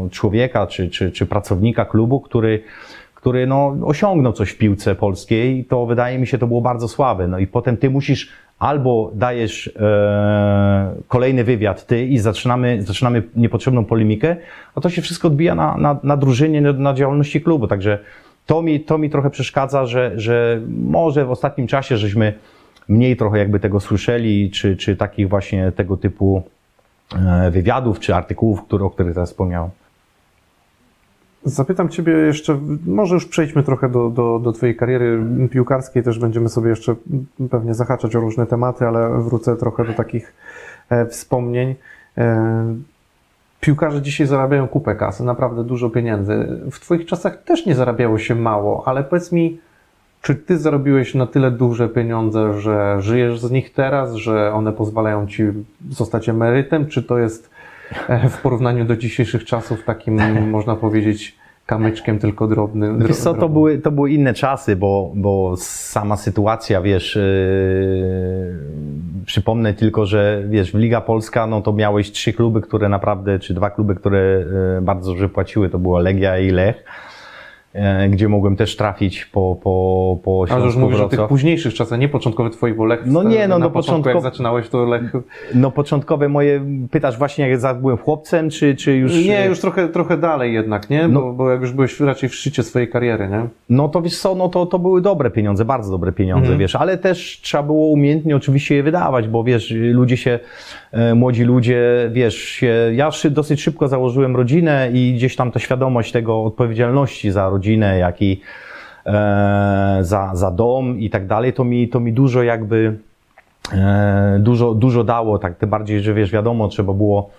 e, 0.06 0.08
człowieka 0.10 0.66
czy, 0.66 0.90
czy, 0.90 1.12
czy 1.12 1.26
pracownika 1.26 1.84
klubu, 1.84 2.20
który 2.20 2.62
który 3.24 3.46
no, 3.46 3.76
osiągnął 3.84 4.32
coś 4.32 4.50
w 4.50 4.58
piłce 4.58 4.94
polskiej, 4.94 5.64
to 5.64 5.86
wydaje 5.86 6.18
mi 6.18 6.26
się, 6.26 6.38
to 6.38 6.46
było 6.46 6.60
bardzo 6.60 6.88
słabe. 6.88 7.28
No 7.28 7.38
i 7.38 7.46
potem 7.46 7.76
ty 7.76 7.90
musisz 7.90 8.28
albo 8.58 9.10
dajesz 9.14 9.70
e, 9.80 10.94
kolejny 11.08 11.44
wywiad 11.44 11.86
ty 11.86 12.04
i 12.04 12.18
zaczynamy, 12.18 12.82
zaczynamy 12.82 13.22
niepotrzebną 13.36 13.84
polemikę, 13.84 14.36
a 14.74 14.80
to 14.80 14.90
się 14.90 15.02
wszystko 15.02 15.28
odbija 15.28 15.54
na, 15.54 15.76
na, 15.76 16.00
na 16.02 16.16
drużynie, 16.16 16.60
na, 16.60 16.72
na 16.72 16.94
działalności 16.94 17.40
klubu. 17.40 17.66
Także 17.66 17.98
to 18.46 18.62
mi, 18.62 18.80
to 18.80 18.98
mi 18.98 19.10
trochę 19.10 19.30
przeszkadza, 19.30 19.86
że, 19.86 20.12
że 20.16 20.60
może 20.88 21.24
w 21.24 21.30
ostatnim 21.30 21.66
czasie 21.66 21.96
żeśmy 21.96 22.34
mniej 22.88 23.16
trochę 23.16 23.38
jakby 23.38 23.60
tego 23.60 23.80
słyszeli, 23.80 24.50
czy, 24.50 24.76
czy 24.76 24.96
takich 24.96 25.28
właśnie 25.28 25.72
tego 25.72 25.96
typu 25.96 26.42
e, 27.16 27.50
wywiadów, 27.50 28.00
czy 28.00 28.14
artykułów, 28.14 28.62
które, 28.62 28.84
o 28.84 28.90
których 28.90 29.14
teraz 29.14 29.30
wspomniałem. 29.30 29.70
Zapytam 31.45 31.88
Ciebie 31.88 32.12
jeszcze, 32.12 32.61
może 32.86 33.14
już 33.14 33.26
przejdźmy 33.26 33.62
trochę 33.62 33.88
do, 33.88 34.11
do, 34.11 34.38
do 34.38 34.53
Twojej 34.53 34.76
kariery 34.76 35.20
piłkarskiej, 35.51 36.03
też 36.03 36.18
będziemy 36.18 36.49
sobie 36.49 36.70
jeszcze 36.70 36.95
pewnie 37.51 37.74
zahaczać 37.74 38.16
o 38.16 38.20
różne 38.20 38.47
tematy, 38.47 38.86
ale 38.86 39.22
wrócę 39.22 39.57
trochę 39.57 39.84
do 39.84 39.92
takich 39.92 40.34
e, 40.90 41.07
wspomnień. 41.07 41.74
E, 42.18 42.76
piłkarze 43.61 44.03
dzisiaj 44.03 44.26
zarabiają 44.26 44.68
kupę 44.68 44.95
kasy, 44.95 45.24
naprawdę 45.24 45.64
dużo 45.64 45.90
pieniędzy. 45.90 46.61
W 46.70 46.80
Twoich 46.80 47.07
czasach 47.07 47.42
też 47.42 47.66
nie 47.66 47.74
zarabiało 47.74 48.18
się 48.18 48.34
mało, 48.34 48.88
ale 48.88 49.05
powiedz 49.05 49.32
mi, 49.32 49.61
czy 50.22 50.34
Ty 50.34 50.59
zarobiłeś 50.59 51.14
na 51.14 51.26
tyle 51.26 51.51
duże 51.51 51.88
pieniądze, 51.88 52.61
że 52.61 52.97
żyjesz 52.99 53.40
z 53.40 53.51
nich 53.51 53.72
teraz, 53.72 54.14
że 54.14 54.53
one 54.53 54.72
pozwalają 54.72 55.26
Ci 55.26 55.42
zostać 55.90 56.28
emerytem, 56.28 56.86
czy 56.86 57.03
to 57.03 57.18
jest 57.18 57.53
w 58.30 58.41
porównaniu 58.43 58.85
do 58.85 58.97
dzisiejszych 58.97 59.45
czasów 59.45 59.85
takim, 59.85 60.20
można 60.51 60.76
powiedzieć, 60.76 61.37
kamyczkiem 61.66 62.18
tylko 62.18 62.47
drobnym? 62.47 62.99
Wiesz 62.99 63.16
co, 63.16 63.35
to 63.35 63.49
były, 63.49 63.78
to 63.78 63.91
były 63.91 64.11
inne 64.11 64.35
czasy, 64.35 64.76
bo, 64.76 65.12
bo 65.14 65.55
sama 65.57 66.16
sytuacja, 66.16 66.82
wiesz, 66.82 67.16
yy, 67.16 68.55
przypomnę 69.26 69.74
tylko, 69.74 70.07
że 70.07 70.43
wiesz, 70.49 70.72
w 70.72 70.74
Liga 70.74 71.01
Polska, 71.01 71.47
no 71.47 71.61
to 71.61 71.72
miałeś 71.72 72.11
trzy 72.11 72.32
kluby, 72.32 72.61
które 72.61 72.89
naprawdę, 72.89 73.39
czy 73.39 73.55
dwa 73.55 73.70
kluby, 73.70 73.95
które 73.95 74.45
yy, 74.74 74.82
bardzo 74.82 75.11
dobrze 75.11 75.28
płaciły, 75.28 75.70
to 75.70 75.78
była 75.78 76.01
Legia 76.01 76.39
i 76.39 76.51
Lech, 76.51 76.85
gdzie 78.10 78.28
mogłem 78.28 78.56
też 78.56 78.76
trafić 78.76 79.24
po, 79.24 79.56
po, 79.62 80.18
po 80.24 80.30
Ale 80.50 80.64
już 80.64 80.74
Śląsku 80.74 80.80
mówisz 80.80 81.00
o 81.00 81.08
tych 81.08 81.10
Wrocław. 81.10 81.28
późniejszych 81.28 81.74
czasach, 81.74 81.98
nie 81.98 82.08
początkowych 82.08 82.52
twoich, 82.52 82.76
bo 82.76 82.84
Lech 82.84 83.02
No 83.06 83.22
nie, 83.22 83.48
no, 83.48 83.58
na 83.58 83.64
no 83.64 83.70
początku 83.70 84.08
jak 84.08 84.16
początko- 84.18 84.22
zaczynałeś, 84.30 84.68
to 84.68 84.84
Lech... 84.84 85.12
No 85.54 85.70
początkowe 85.70 86.28
moje, 86.28 86.60
pytasz 86.90 87.18
właśnie 87.18 87.48
jak 87.48 87.80
byłem 87.80 87.96
chłopcem, 87.96 88.50
czy, 88.50 88.74
czy 88.74 88.96
już... 88.96 89.12
Nie, 89.26 89.46
już 89.46 89.60
trochę, 89.60 89.88
trochę 89.88 90.16
dalej 90.18 90.54
jednak, 90.54 90.90
nie? 90.90 91.08
No. 91.08 91.20
Bo, 91.20 91.32
bo 91.32 91.50
jak 91.50 91.60
już 91.60 91.72
byłeś 91.72 92.00
raczej 92.00 92.28
w 92.28 92.34
szczycie 92.34 92.62
swojej 92.62 92.88
kariery, 92.88 93.28
nie? 93.28 93.46
No 93.68 93.88
to 93.88 94.02
wiesz 94.02 94.18
co, 94.18 94.34
no 94.34 94.48
to, 94.48 94.66
to 94.66 94.78
były 94.78 95.00
dobre 95.00 95.30
pieniądze, 95.30 95.64
bardzo 95.64 95.90
dobre 95.90 96.12
pieniądze, 96.12 96.42
Mhm. 96.44 96.58
wiesz, 96.58 96.76
ale 96.76 96.98
też 96.98 97.40
trzeba 97.42 97.62
było 97.62 97.86
umiejętnie 97.88 98.36
oczywiście 98.36 98.74
je 98.74 98.82
wydawać, 98.82 99.28
bo 99.28 99.44
wiesz, 99.44 99.70
ludzie 99.70 100.16
się, 100.16 100.30
e, 100.30 100.38
młodzi 101.14 101.45
ludzie, 101.45 102.11
wiesz, 102.12 102.64
ja 102.92 103.11
dosyć 103.30 103.62
szybko 103.62 103.88
założyłem 103.88 104.36
rodzinę 104.36 104.90
i 104.92 105.14
gdzieś 105.16 105.36
tam 105.36 105.53
ta 105.53 105.59
świadomość 105.59 106.12
tego 106.12 106.45
odpowiedzialności 106.45 107.30
za 107.30 107.49
rodzinę, 107.49 107.99
jak 107.99 108.22
i 108.22 108.40
e, 109.07 109.99
za, 110.01 110.30
za 110.34 110.51
dom 110.51 110.99
i 110.99 111.11
tak 111.11 111.26
dalej, 111.26 111.53
to 111.53 111.64
mi, 111.64 111.88
to 111.88 112.01
mi 112.01 112.12
dużo 112.12 112.42
jakby, 112.42 112.99
e, 113.72 114.38
dużo, 114.40 114.74
dużo 114.74 115.05
dało, 115.05 115.38
tak, 115.38 115.57
tym 115.57 115.70
bardziej, 115.70 116.01
że 116.01 116.14
wiesz, 116.14 116.30
wiadomo, 116.30 116.68
trzeba 116.68 116.92
było 116.92 117.30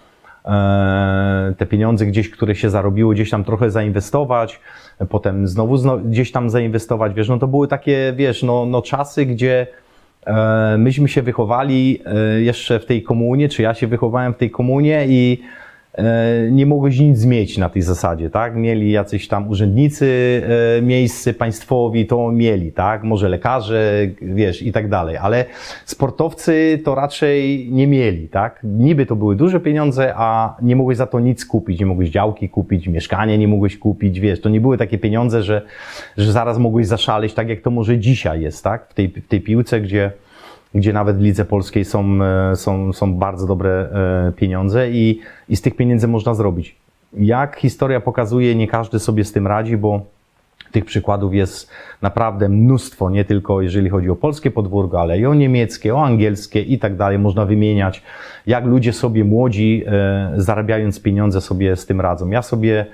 e, 0.45 1.53
te 1.57 1.65
pieniądze 1.65 2.05
gdzieś, 2.05 2.29
które 2.29 2.55
się 2.55 2.69
zarobiły, 2.69 3.15
gdzieś 3.15 3.29
tam 3.29 3.43
trochę 3.43 3.71
zainwestować, 3.71 4.59
potem 5.09 5.47
znowu 5.47 5.77
zno, 5.77 5.97
gdzieś 5.97 6.31
tam 6.31 6.49
zainwestować, 6.49 7.13
wiesz, 7.13 7.29
no 7.29 7.39
to 7.39 7.47
były 7.47 7.67
takie, 7.67 8.13
wiesz, 8.15 8.43
no, 8.43 8.65
no 8.65 8.81
czasy, 8.81 9.25
gdzie 9.25 9.61
e, 9.61 9.84
myśmy 10.77 11.07
się 11.07 11.21
wychowali 11.21 12.01
e, 12.05 12.41
jeszcze 12.41 12.79
w 12.79 12.85
tej 12.85 13.03
komunie, 13.03 13.49
czy 13.49 13.61
ja 13.61 13.73
się 13.73 13.87
wychowałem 13.87 14.33
w 14.33 14.37
tej 14.37 14.51
komunie 14.51 15.05
i 15.07 15.41
e, 15.41 15.64
nie 16.51 16.65
mogłeś 16.65 16.99
nic 16.99 17.25
mieć 17.25 17.57
na 17.57 17.69
tej 17.69 17.81
zasadzie, 17.81 18.29
tak? 18.29 18.55
Mieli 18.55 18.91
jacyś 18.91 19.27
tam 19.27 19.49
urzędnicy 19.49 20.41
e, 20.77 20.81
miejscy 20.81 21.33
państwowi, 21.33 22.05
to 22.05 22.31
mieli, 22.31 22.71
tak? 22.71 23.03
Może 23.03 23.29
lekarze, 23.29 24.07
wiesz, 24.21 24.61
i 24.61 24.71
tak 24.71 24.89
dalej, 24.89 25.17
ale 25.17 25.45
sportowcy 25.85 26.81
to 26.85 26.95
raczej 26.95 27.67
nie 27.71 27.87
mieli, 27.87 28.29
tak? 28.29 28.59
Niby 28.63 29.05
to 29.05 29.15
były 29.15 29.35
duże 29.35 29.59
pieniądze, 29.59 30.13
a 30.15 30.57
nie 30.61 30.75
mogłeś 30.75 30.97
za 30.97 31.07
to 31.07 31.19
nic 31.19 31.45
kupić, 31.45 31.79
nie 31.79 31.85
mogłeś 31.85 32.09
działki 32.09 32.49
kupić, 32.49 32.87
mieszkanie 32.87 33.37
nie 33.37 33.47
mogłeś 33.47 33.77
kupić, 33.77 34.19
wiesz, 34.19 34.41
to 34.41 34.49
nie 34.49 34.61
były 34.61 34.77
takie 34.77 34.97
pieniądze, 34.97 35.43
że, 35.43 35.61
że 36.17 36.31
zaraz 36.31 36.57
mogłeś 36.57 36.87
zaszaleć, 36.87 37.33
tak 37.33 37.49
jak 37.49 37.61
to 37.61 37.71
może 37.71 37.97
dzisiaj 37.97 38.41
jest, 38.41 38.63
tak? 38.63 38.89
W 38.89 38.93
tej, 38.93 39.07
w 39.07 39.27
tej 39.27 39.41
piłce, 39.41 39.81
gdzie 39.81 40.11
gdzie 40.75 40.93
nawet 40.93 41.17
w 41.17 41.21
lidze 41.21 41.45
polskiej 41.45 41.85
są, 41.85 42.23
e, 42.23 42.55
są, 42.55 42.93
są 42.93 43.13
bardzo 43.13 43.47
dobre 43.47 43.71
e, 43.71 44.31
pieniądze 44.31 44.91
i, 44.91 45.19
i 45.49 45.55
z 45.55 45.61
tych 45.61 45.75
pieniędzy 45.75 46.07
można 46.07 46.33
zrobić. 46.33 46.75
Jak 47.13 47.55
historia 47.55 47.99
pokazuje, 47.99 48.55
nie 48.55 48.67
każdy 48.67 48.99
sobie 48.99 49.23
z 49.23 49.31
tym 49.31 49.47
radzi, 49.47 49.77
bo 49.77 50.01
tych 50.71 50.85
przykładów 50.85 51.33
jest 51.33 51.69
naprawdę 52.01 52.49
mnóstwo, 52.49 53.09
nie 53.09 53.25
tylko 53.25 53.61
jeżeli 53.61 53.89
chodzi 53.89 54.09
o 54.09 54.15
polskie 54.15 54.51
podwórko, 54.51 55.01
ale 55.01 55.19
i 55.19 55.25
o 55.25 55.33
niemieckie, 55.33 55.95
o 55.95 56.05
angielskie 56.05 56.61
i 56.61 56.79
tak 56.79 56.95
dalej. 56.95 57.19
Można 57.19 57.45
wymieniać, 57.45 58.03
jak 58.47 58.65
ludzie 58.65 58.93
sobie 58.93 59.23
młodzi, 59.23 59.83
e, 59.87 60.31
zarabiając 60.35 61.01
pieniądze, 61.01 61.41
sobie 61.41 61.75
z 61.75 61.85
tym 61.85 62.01
radzą. 62.01 62.29
Ja 62.29 62.41
sobie 62.41 62.85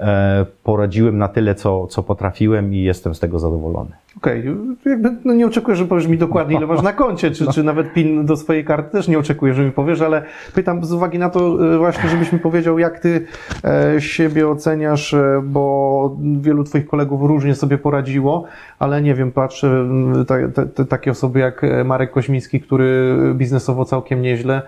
e, 0.00 0.46
poradziłem 0.64 1.18
na 1.18 1.28
tyle, 1.28 1.54
co, 1.54 1.86
co 1.86 2.02
potrafiłem 2.02 2.74
i 2.74 2.82
jestem 2.82 3.14
z 3.14 3.20
tego 3.20 3.38
zadowolony. 3.38 3.90
Okej, 4.18 4.44
jakby 4.86 5.16
no 5.24 5.34
nie 5.34 5.46
oczekuję, 5.46 5.76
że 5.76 5.84
powiesz 5.84 6.06
mi 6.06 6.18
dokładnie, 6.18 6.56
ile 6.56 6.66
masz 6.66 6.82
na 6.82 6.92
koncie, 6.92 7.30
czy, 7.30 7.52
czy 7.52 7.62
nawet 7.62 7.92
PIN 7.92 8.26
do 8.26 8.36
swojej 8.36 8.64
karty 8.64 8.92
też 8.92 9.08
nie 9.08 9.18
oczekuję, 9.18 9.54
że 9.54 9.64
mi 9.64 9.72
powiesz, 9.72 10.00
ale 10.00 10.22
pytam 10.54 10.84
z 10.84 10.92
uwagi 10.92 11.18
na 11.18 11.30
to 11.30 11.74
e, 11.74 11.78
właśnie, 11.78 12.08
żebyś 12.08 12.32
mi 12.32 12.38
powiedział, 12.38 12.78
jak 12.78 13.00
ty 13.00 13.26
e, 13.64 14.00
siebie 14.00 14.48
oceniasz, 14.48 15.14
e, 15.14 15.42
bo 15.44 16.16
wielu 16.40 16.64
twoich 16.64 16.86
kolegów 16.86 17.22
różnie 17.22 17.54
sobie 17.54 17.78
poradziło, 17.78 18.44
ale 18.78 19.02
nie 19.02 19.14
wiem, 19.14 19.32
patrzę, 19.32 19.66
m, 19.68 20.24
ta, 20.26 20.48
te, 20.48 20.66
te, 20.66 20.84
takie 20.84 21.10
osoby 21.10 21.38
jak 21.38 21.62
Marek 21.84 22.10
Koźmiński, 22.10 22.60
który 22.60 23.16
biznesowo 23.34 23.84
całkiem 23.84 24.22
nieźle, 24.22 24.62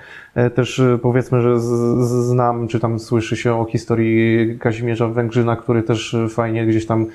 też 0.55 0.82
powiedzmy, 1.03 1.42
że 1.42 1.61
z, 1.61 1.64
z, 1.64 2.26
znam, 2.26 2.68
czy 2.68 2.80
tam 2.80 2.98
słyszy 2.98 3.36
się 3.36 3.55
o 3.55 3.64
historii 3.64 4.59
Kazimierza 4.59 5.09
Węgrzyna, 5.09 5.57
który 5.57 5.82
też 5.82 6.16
fajnie 6.28 6.66
gdzieś 6.66 6.86
tam 6.86 7.07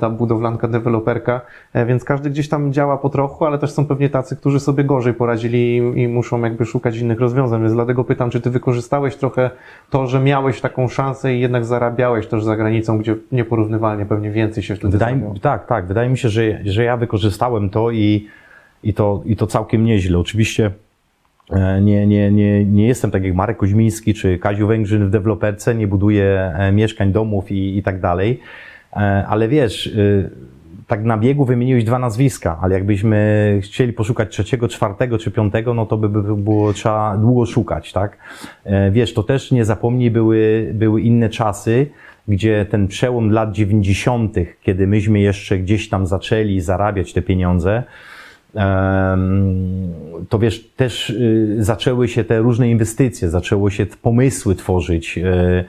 ta 0.00 0.10
budowlanka, 0.10 0.68
deweloperka, 0.68 1.40
e, 1.72 1.86
więc 1.86 2.04
każdy 2.04 2.30
gdzieś 2.30 2.48
tam 2.48 2.72
działa 2.72 2.96
po 2.96 3.08
trochu, 3.08 3.44
ale 3.44 3.58
też 3.58 3.70
są 3.72 3.86
pewnie 3.86 4.10
tacy, 4.10 4.36
którzy 4.36 4.60
sobie 4.60 4.84
gorzej 4.84 5.14
poradzili 5.14 5.76
i, 5.76 6.08
muszą 6.08 6.42
jakby 6.42 6.66
szukać 6.66 6.96
innych 6.96 7.20
rozwiązań, 7.20 7.60
więc 7.60 7.74
dlatego 7.74 8.04
pytam, 8.04 8.30
czy 8.30 8.40
ty 8.40 8.50
wykorzystałeś 8.50 9.16
trochę 9.16 9.50
to, 9.90 10.06
że 10.06 10.20
miałeś 10.20 10.60
taką 10.60 10.88
szansę 10.88 11.34
i 11.34 11.40
jednak 11.40 11.64
zarabiałeś 11.64 12.26
też 12.26 12.44
za 12.44 12.56
granicą, 12.56 12.98
gdzie 12.98 13.16
nieporównywalnie 13.32 14.06
pewnie 14.06 14.30
więcej 14.30 14.62
się 14.62 14.76
wtedy 14.76 14.92
Wydaje, 14.92 15.14
zarabiało. 15.14 15.38
tak, 15.40 15.66
tak. 15.66 15.86
Wydaje 15.86 16.08
mi 16.08 16.18
się, 16.18 16.28
że, 16.28 16.42
że 16.64 16.84
ja 16.84 16.96
wykorzystałem 16.96 17.70
to 17.70 17.90
i, 17.90 18.26
i, 18.82 18.94
to, 18.94 19.22
i 19.24 19.36
to 19.36 19.46
całkiem 19.46 19.84
nieźle. 19.84 20.18
Oczywiście 20.18 20.70
e, 21.50 21.80
nie, 21.80 22.06
nie, 22.06 22.30
nie, 22.30 22.64
nie 22.64 22.86
jestem 22.86 23.10
tak 23.10 23.24
jak 23.24 23.34
Marek 23.34 23.56
Koźmiński 23.56 24.14
czy 24.14 24.38
Kaziu 24.38 24.66
Węgrzyn 24.66 25.06
w 25.06 25.10
deweloperce, 25.10 25.74
nie 25.74 25.86
buduję 25.86 26.52
e, 26.56 26.72
mieszkań, 26.72 27.12
domów 27.12 27.50
i, 27.50 27.78
i 27.78 27.82
tak 27.82 28.00
dalej. 28.00 28.40
E, 28.92 29.26
Ale 29.26 29.48
wiesz, 29.48 29.86
y, 29.86 30.30
tak 30.86 31.04
na 31.04 31.18
biegu 31.18 31.44
wymieniłeś 31.44 31.84
dwa 31.84 31.98
nazwiska, 31.98 32.58
ale 32.62 32.74
jakbyśmy 32.74 33.58
chcieli 33.62 33.92
poszukać 33.92 34.28
trzeciego, 34.28 34.68
czwartego 34.68 35.18
czy 35.18 35.30
piątego, 35.30 35.74
no 35.74 35.86
to 35.86 35.96
by, 35.96 36.08
by 36.08 36.36
było 36.36 36.72
trzeba 36.72 37.16
długo 37.16 37.46
szukać, 37.46 37.92
tak? 37.92 38.18
E, 38.64 38.90
Wiesz, 38.90 39.14
to 39.14 39.22
też 39.22 39.50
nie 39.50 39.64
zapomnij, 39.64 40.10
były, 40.10 40.70
były 40.74 41.00
inne 41.00 41.28
czasy, 41.28 41.86
gdzie 42.28 42.66
ten 42.70 42.88
przełom 42.88 43.30
lat 43.30 43.52
90., 43.52 44.36
kiedy 44.62 44.86
myśmy 44.86 45.20
jeszcze 45.20 45.58
gdzieś 45.58 45.88
tam 45.88 46.06
zaczęli 46.06 46.60
zarabiać 46.60 47.12
te 47.12 47.22
pieniądze, 47.22 47.82
to 50.28 50.38
wiesz, 50.38 50.70
też 50.76 51.10
y, 51.10 51.56
zaczęły 51.58 52.08
się 52.08 52.24
te 52.24 52.38
różne 52.38 52.70
inwestycje, 52.70 53.30
zaczęło 53.30 53.70
się 53.70 53.86
pomysły 53.86 54.54
tworzyć, 54.54 55.18
e, 55.18 55.64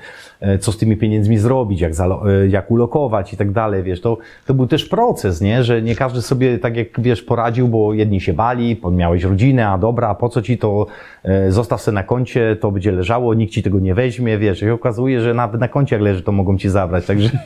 co 0.59 0.71
z 0.71 0.77
tymi 0.77 0.97
pieniędzmi 0.97 1.37
zrobić, 1.37 1.81
jak, 1.81 1.93
zalo- 1.93 2.29
e, 2.29 2.47
jak 2.47 2.71
ulokować 2.71 3.33
i 3.33 3.37
tak 3.37 3.51
dalej, 3.51 3.83
wiesz, 3.83 4.01
to, 4.01 4.17
to 4.45 4.53
był 4.53 4.67
też 4.67 4.85
proces, 4.85 5.41
nie, 5.41 5.63
że 5.63 5.81
nie 5.81 5.95
każdy 5.95 6.21
sobie 6.21 6.59
tak 6.59 6.77
jak, 6.77 6.87
wiesz, 7.01 7.21
poradził, 7.21 7.67
bo 7.67 7.93
jedni 7.93 8.21
się 8.21 8.33
bali, 8.33 8.81
miałeś 8.91 9.23
rodzinę, 9.23 9.67
a 9.69 9.77
dobra, 9.77 10.07
a 10.07 10.15
po 10.15 10.29
co 10.29 10.41
ci 10.41 10.57
to, 10.57 10.85
e, 11.23 11.51
zostaw 11.51 11.81
se 11.81 11.91
na 11.91 12.03
koncie, 12.03 12.55
to 12.59 12.71
będzie 12.71 12.91
leżało, 12.91 13.33
nikt 13.33 13.53
ci 13.53 13.63
tego 13.63 13.79
nie 13.79 13.95
weźmie, 13.95 14.37
wiesz, 14.37 14.61
i 14.61 14.69
okazuje, 14.69 15.21
że 15.21 15.33
nawet 15.33 15.61
na 15.61 15.67
koncie 15.67 15.95
jak 15.95 16.03
leży, 16.03 16.21
to 16.21 16.31
mogą 16.31 16.57
ci 16.57 16.69
zabrać, 16.69 17.05
także... 17.05 17.29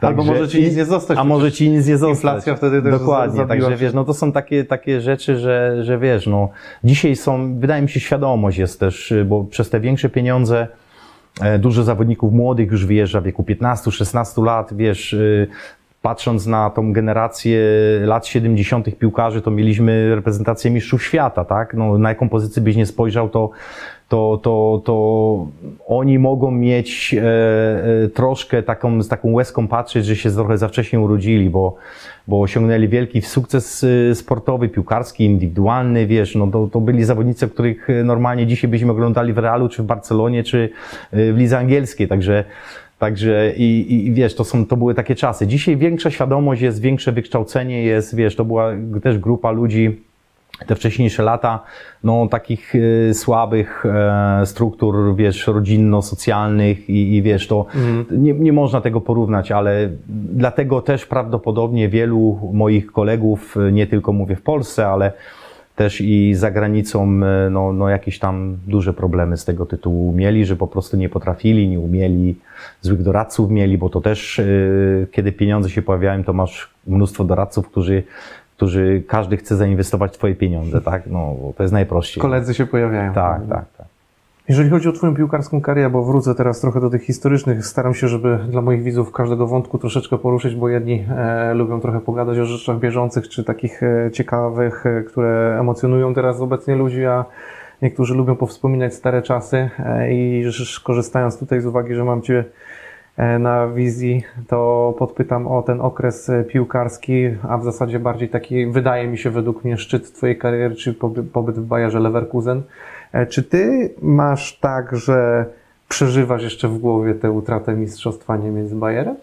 Albo 0.00 0.22
także- 0.22 0.32
może 0.32 0.48
ci 0.48 0.62
nic 0.62 0.76
nie 0.76 0.84
zostać, 0.84 1.18
A 1.18 1.24
może 1.24 1.52
ci 1.52 1.70
nic 1.70 1.86
nie 1.88 1.96
zostać. 1.96 2.16
inflacja 2.16 2.54
wtedy 2.54 2.82
też 2.82 2.92
Dokładnie, 2.92 3.36
zabiła 3.36 3.48
także 3.66 3.76
wiesz, 3.76 3.94
no 3.94 4.04
to 4.04 4.14
są 4.14 4.32
takie, 4.32 4.64
takie 4.64 5.00
rzeczy, 5.00 5.38
że, 5.38 5.84
że 5.84 5.98
wiesz, 5.98 6.26
no 6.26 6.48
dzisiaj 6.84 7.16
są, 7.16 7.58
wydaje 7.58 7.82
mi 7.82 7.88
się, 7.88 8.00
świadomość 8.00 8.58
jest 8.58 8.80
też, 8.80 9.14
bo 9.26 9.44
przez 9.44 9.70
te 9.70 9.80
większe 9.80 10.08
pieniądze 10.08 10.60
e, 10.60 10.81
dużo 11.58 11.82
zawodników 11.82 12.32
młodych 12.32 12.70
już 12.70 12.86
wyjeżdża 12.86 13.20
w 13.20 13.24
wieku 13.24 13.42
15-16 13.42 14.44
lat, 14.44 14.74
wiesz, 14.74 15.12
y, 15.12 15.48
patrząc 16.02 16.46
na 16.46 16.70
tą 16.70 16.92
generację 16.92 17.60
lat 18.04 18.26
70. 18.26 18.98
piłkarzy, 18.98 19.42
to 19.42 19.50
mieliśmy 19.50 20.14
reprezentację 20.14 20.70
mistrzów 20.70 21.02
świata, 21.02 21.44
tak? 21.44 21.74
No, 21.74 21.98
na 21.98 22.08
jaką 22.08 22.28
pozycję 22.28 22.62
byś 22.62 22.76
nie 22.76 22.86
spojrzał, 22.86 23.28
to, 23.28 23.50
to, 24.12 24.40
to, 24.42 24.82
to 24.84 25.46
oni 25.86 26.18
mogą 26.18 26.50
mieć 26.50 27.14
e, 27.14 27.22
e, 28.04 28.08
troszkę 28.08 28.62
taką, 28.62 29.02
z 29.02 29.08
taką 29.08 29.32
łezką 29.32 29.68
patrzeć, 29.68 30.06
że 30.06 30.16
się 30.16 30.30
trochę 30.30 30.58
za 30.58 30.68
wcześnie 30.68 31.00
urodzili, 31.00 31.50
bo, 31.50 31.76
bo 32.28 32.40
osiągnęli 32.40 32.88
wielki 32.88 33.22
sukces 33.22 33.84
e, 33.84 34.14
sportowy, 34.14 34.68
piłkarski, 34.68 35.24
indywidualny, 35.24 36.06
wiesz, 36.06 36.34
no 36.34 36.46
to, 36.46 36.68
to 36.72 36.80
byli 36.80 37.04
zawodnicy, 37.04 37.48
których 37.48 37.88
normalnie 38.04 38.46
dzisiaj 38.46 38.70
byśmy 38.70 38.92
oglądali 38.92 39.32
w 39.32 39.38
Realu, 39.38 39.68
czy 39.68 39.82
w 39.82 39.86
Barcelonie, 39.86 40.44
czy 40.44 40.68
w 41.12 41.34
lidze 41.36 41.58
angielskiej, 41.58 42.08
także 42.08 42.44
Także 42.98 43.52
i, 43.56 43.94
i 44.06 44.12
wiesz, 44.12 44.34
to, 44.34 44.44
są, 44.44 44.66
to 44.66 44.76
były 44.76 44.94
takie 44.94 45.14
czasy. 45.14 45.46
Dzisiaj 45.46 45.76
większa 45.76 46.10
świadomość 46.10 46.62
jest, 46.62 46.80
większe 46.80 47.12
wykształcenie 47.12 47.82
jest, 47.82 48.16
wiesz, 48.16 48.36
to 48.36 48.44
była 48.44 48.72
też 49.02 49.18
grupa 49.18 49.50
ludzi, 49.50 50.00
te 50.66 50.74
wcześniejsze 50.74 51.22
lata, 51.22 51.62
no 52.04 52.28
takich 52.30 52.74
e, 52.74 53.14
słabych 53.14 53.84
e, 53.86 54.46
struktur, 54.46 55.16
wiesz, 55.16 55.46
rodzinno-socjalnych 55.46 56.90
i, 56.90 57.16
i 57.16 57.22
wiesz, 57.22 57.46
to 57.46 57.66
nie, 58.10 58.32
nie 58.32 58.52
można 58.52 58.80
tego 58.80 59.00
porównać, 59.00 59.52
ale 59.52 59.88
dlatego 60.32 60.82
też 60.82 61.06
prawdopodobnie 61.06 61.88
wielu 61.88 62.50
moich 62.52 62.92
kolegów, 62.92 63.56
e, 63.56 63.72
nie 63.72 63.86
tylko 63.86 64.12
mówię 64.12 64.36
w 64.36 64.42
Polsce, 64.42 64.88
ale 64.88 65.12
też 65.76 66.00
i 66.00 66.34
za 66.34 66.50
granicą, 66.50 67.02
e, 67.02 67.50
no, 67.50 67.72
no 67.72 67.88
jakieś 67.88 68.18
tam 68.18 68.58
duże 68.66 68.92
problemy 68.92 69.36
z 69.36 69.44
tego 69.44 69.66
tytułu 69.66 70.12
mieli, 70.12 70.44
że 70.44 70.56
po 70.56 70.66
prostu 70.66 70.96
nie 70.96 71.08
potrafili, 71.08 71.68
nie 71.68 71.80
umieli, 71.80 72.36
złych 72.80 73.02
doradców 73.02 73.50
mieli, 73.50 73.78
bo 73.78 73.88
to 73.88 74.00
też, 74.00 74.38
e, 74.38 74.44
kiedy 75.12 75.32
pieniądze 75.32 75.70
się 75.70 75.82
pojawiają, 75.82 76.24
to 76.24 76.32
masz 76.32 76.70
mnóstwo 76.86 77.24
doradców, 77.24 77.68
którzy 77.68 78.02
którzy 78.62 79.02
każdy 79.06 79.36
chce 79.36 79.56
zainwestować 79.56 80.12
twoje 80.12 80.34
pieniądze, 80.34 80.80
tak? 80.80 81.02
No, 81.06 81.34
bo 81.42 81.52
to 81.52 81.62
jest 81.62 81.72
najprościej. 81.72 82.22
Koledzy 82.22 82.54
się 82.54 82.66
pojawiają. 82.66 83.12
Tak, 83.12 83.40
tak, 83.48 83.64
tak. 83.78 83.86
Jeżeli 84.48 84.70
chodzi 84.70 84.88
o 84.88 84.92
Twoją 84.92 85.14
piłkarską 85.14 85.60
karierę, 85.60 85.90
bo 85.90 86.04
wrócę 86.04 86.34
teraz 86.34 86.60
trochę 86.60 86.80
do 86.80 86.90
tych 86.90 87.02
historycznych, 87.02 87.66
staram 87.66 87.94
się, 87.94 88.08
żeby 88.08 88.38
dla 88.48 88.62
moich 88.62 88.82
widzów 88.82 89.12
każdego 89.12 89.46
wątku 89.46 89.78
troszeczkę 89.78 90.18
poruszyć, 90.18 90.54
bo 90.54 90.68
jedni 90.68 91.04
e, 91.10 91.54
lubią 91.54 91.80
trochę 91.80 92.00
pogadać 92.00 92.38
o 92.38 92.44
rzeczach 92.44 92.78
bieżących, 92.78 93.28
czy 93.28 93.44
takich 93.44 93.82
e, 93.82 94.10
ciekawych, 94.12 94.86
e, 94.86 95.02
które 95.02 95.56
emocjonują 95.60 96.14
teraz 96.14 96.40
obecnie 96.40 96.76
ludzi, 96.76 97.04
a 97.04 97.24
niektórzy 97.82 98.14
lubią 98.14 98.36
powspominać 98.36 98.94
stare 98.94 99.22
czasy 99.22 99.70
e, 99.78 100.12
i 100.12 100.44
korzystając 100.82 101.38
tutaj 101.38 101.60
z 101.60 101.66
uwagi, 101.66 101.94
że 101.94 102.04
mam 102.04 102.22
Cię 102.22 102.44
na 103.38 103.68
wizji, 103.68 104.22
to 104.48 104.94
podpytam 104.98 105.46
o 105.48 105.62
ten 105.62 105.80
okres 105.80 106.30
e, 106.30 106.44
piłkarski, 106.44 107.24
a 107.48 107.58
w 107.58 107.64
zasadzie 107.64 107.98
bardziej 107.98 108.28
taki, 108.28 108.66
wydaje 108.66 109.08
mi 109.08 109.18
się 109.18 109.30
według 109.30 109.64
mnie, 109.64 109.78
szczyt 109.78 110.12
Twojej 110.12 110.38
kariery, 110.38 110.74
czy 110.74 110.94
poby- 110.94 111.22
pobyt 111.32 111.56
w 111.56 111.64
Bayerze 111.66 112.00
Leverkusen. 112.00 112.62
E, 113.12 113.26
Czy 113.26 113.42
Ty 113.42 113.94
masz 114.02 114.58
tak, 114.58 114.96
że 114.96 115.44
przeżywasz 115.88 116.42
jeszcze 116.42 116.68
w 116.68 116.78
głowie 116.78 117.14
tę 117.14 117.30
utratę 117.30 117.74
Mistrzostwa 117.74 118.36
Niemiec 118.36 118.68
z 118.68 118.74
Bayerem? 118.74 119.16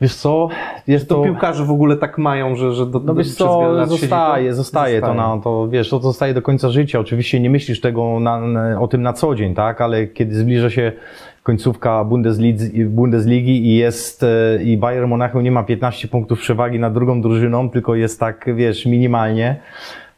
Wiesz 0.00 0.14
co, 0.14 0.48
jest 0.86 1.08
To 1.08 1.14
to... 1.14 1.22
piłkarze 1.22 1.64
w 1.64 1.70
ogóle 1.70 1.96
tak 1.96 2.18
mają, 2.18 2.56
że, 2.56 2.72
że 2.72 2.86
do, 2.86 3.00
No 3.00 3.14
wiesz 3.14 3.34
co, 3.34 3.70
siedzi 3.86 3.90
zostaje, 4.00 4.54
zostaje 4.54 5.00
to 5.00 5.14
na, 5.14 5.38
to 5.44 5.68
wiesz, 5.68 5.90
to 5.90 5.98
zostaje 5.98 6.34
do 6.34 6.42
końca 6.42 6.68
życia. 6.70 6.98
Oczywiście 6.98 7.40
nie 7.40 7.50
myślisz 7.50 7.80
tego 7.80 8.20
na, 8.20 8.40
na, 8.40 8.80
o 8.80 8.88
tym 8.88 9.02
na 9.02 9.12
co 9.12 9.34
dzień, 9.34 9.54
tak, 9.54 9.80
ale 9.80 10.06
kiedy 10.06 10.34
zbliża 10.34 10.70
się 10.70 10.92
końcówka 11.44 12.04
Bundesligi, 12.04 12.84
Bundesligi 12.84 13.66
i 13.66 13.76
jest, 13.76 14.22
e, 14.22 14.62
i 14.62 14.76
Bayern 14.76 15.08
Monachium 15.08 15.42
nie 15.42 15.52
ma 15.52 15.62
15 15.62 16.08
punktów 16.08 16.38
przewagi 16.38 16.78
nad 16.78 16.94
drugą 16.94 17.20
drużyną, 17.20 17.70
tylko 17.70 17.94
jest 17.94 18.20
tak, 18.20 18.46
wiesz, 18.56 18.86
minimalnie, 18.86 19.60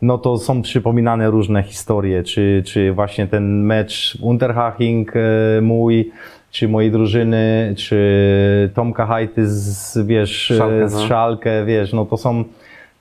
no 0.02 0.18
to 0.18 0.38
są 0.38 0.62
przypominane 0.62 1.30
różne 1.30 1.62
historie, 1.62 2.22
czy, 2.22 2.62
czy 2.66 2.92
właśnie 2.92 3.26
ten 3.26 3.62
mecz 3.62 4.18
Unterhaching 4.20 5.12
e, 5.16 5.20
mój, 5.60 6.10
czy 6.50 6.68
mojej 6.68 6.90
drużyny, 6.90 7.74
czy 7.76 8.70
Tomka 8.74 9.06
Hajty 9.06 9.48
z, 9.48 9.98
wiesz, 10.06 10.36
Szalkę, 10.36 10.88
z 10.88 10.94
no. 10.94 11.06
Szalkę, 11.06 11.64
wiesz, 11.64 11.92
no 11.92 12.04
to 12.04 12.16
są, 12.16 12.44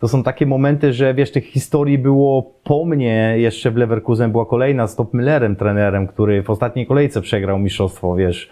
to 0.06 0.10
są 0.10 0.24
takie 0.24 0.45
momenty, 0.45 0.93
że 0.93 1.14
wiesz, 1.14 1.32
tych 1.32 1.45
historii 1.45 1.97
było 1.97 2.51
po 2.64 2.86
mnie, 2.86 3.36
jeszcze 3.38 3.72
w 3.72 3.78
Leverkusen 3.78 4.32
była 4.32 4.45
kolejna 4.45 4.88
z 4.88 4.95
Top 4.95 5.14
Müllerem, 5.14 5.56
trenerem, 5.56 6.08
który 6.08 6.43
w 6.43 6.49
ostatniej 6.49 6.86
kolejce 6.86 7.22
przegrał 7.22 7.60
mistrzostwo, 7.60 8.16
wiesz, 8.16 8.49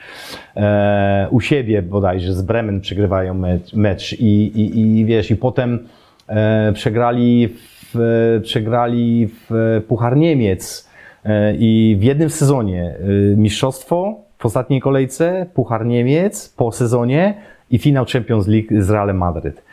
e, 0.55 1.27
u 1.31 1.41
siebie 1.41 1.81
bodajże, 1.81 2.33
z 2.33 2.41
Bremen 2.41 2.81
przegrywają 2.81 3.33
mecz, 3.33 3.73
mecz 3.73 4.13
i, 4.13 4.45
i, 4.45 4.99
i 4.99 5.05
wiesz, 5.05 5.31
i 5.31 5.35
potem 5.35 5.79
e, 6.27 6.71
przegrali 6.73 7.47
w, 7.47 8.39
przegrali 8.43 9.29
w 9.49 9.81
Puchar 9.87 10.17
Niemiec. 10.17 10.89
E, 11.25 11.55
i 11.55 11.97
w 11.99 12.03
jednym 12.03 12.29
sezonie 12.29 12.95
e, 12.99 13.37
mistrzostwo 13.37 14.15
w 14.37 14.45
ostatniej 14.45 14.81
kolejce, 14.81 15.45
Puchar 15.53 15.85
Niemiec 15.85 16.49
po 16.57 16.71
sezonie 16.71 17.33
i 17.71 17.77
finał 17.77 18.05
Champions 18.05 18.47
League 18.47 18.81
z 18.81 18.89
Realem 18.89 19.17
Madryt. 19.17 19.72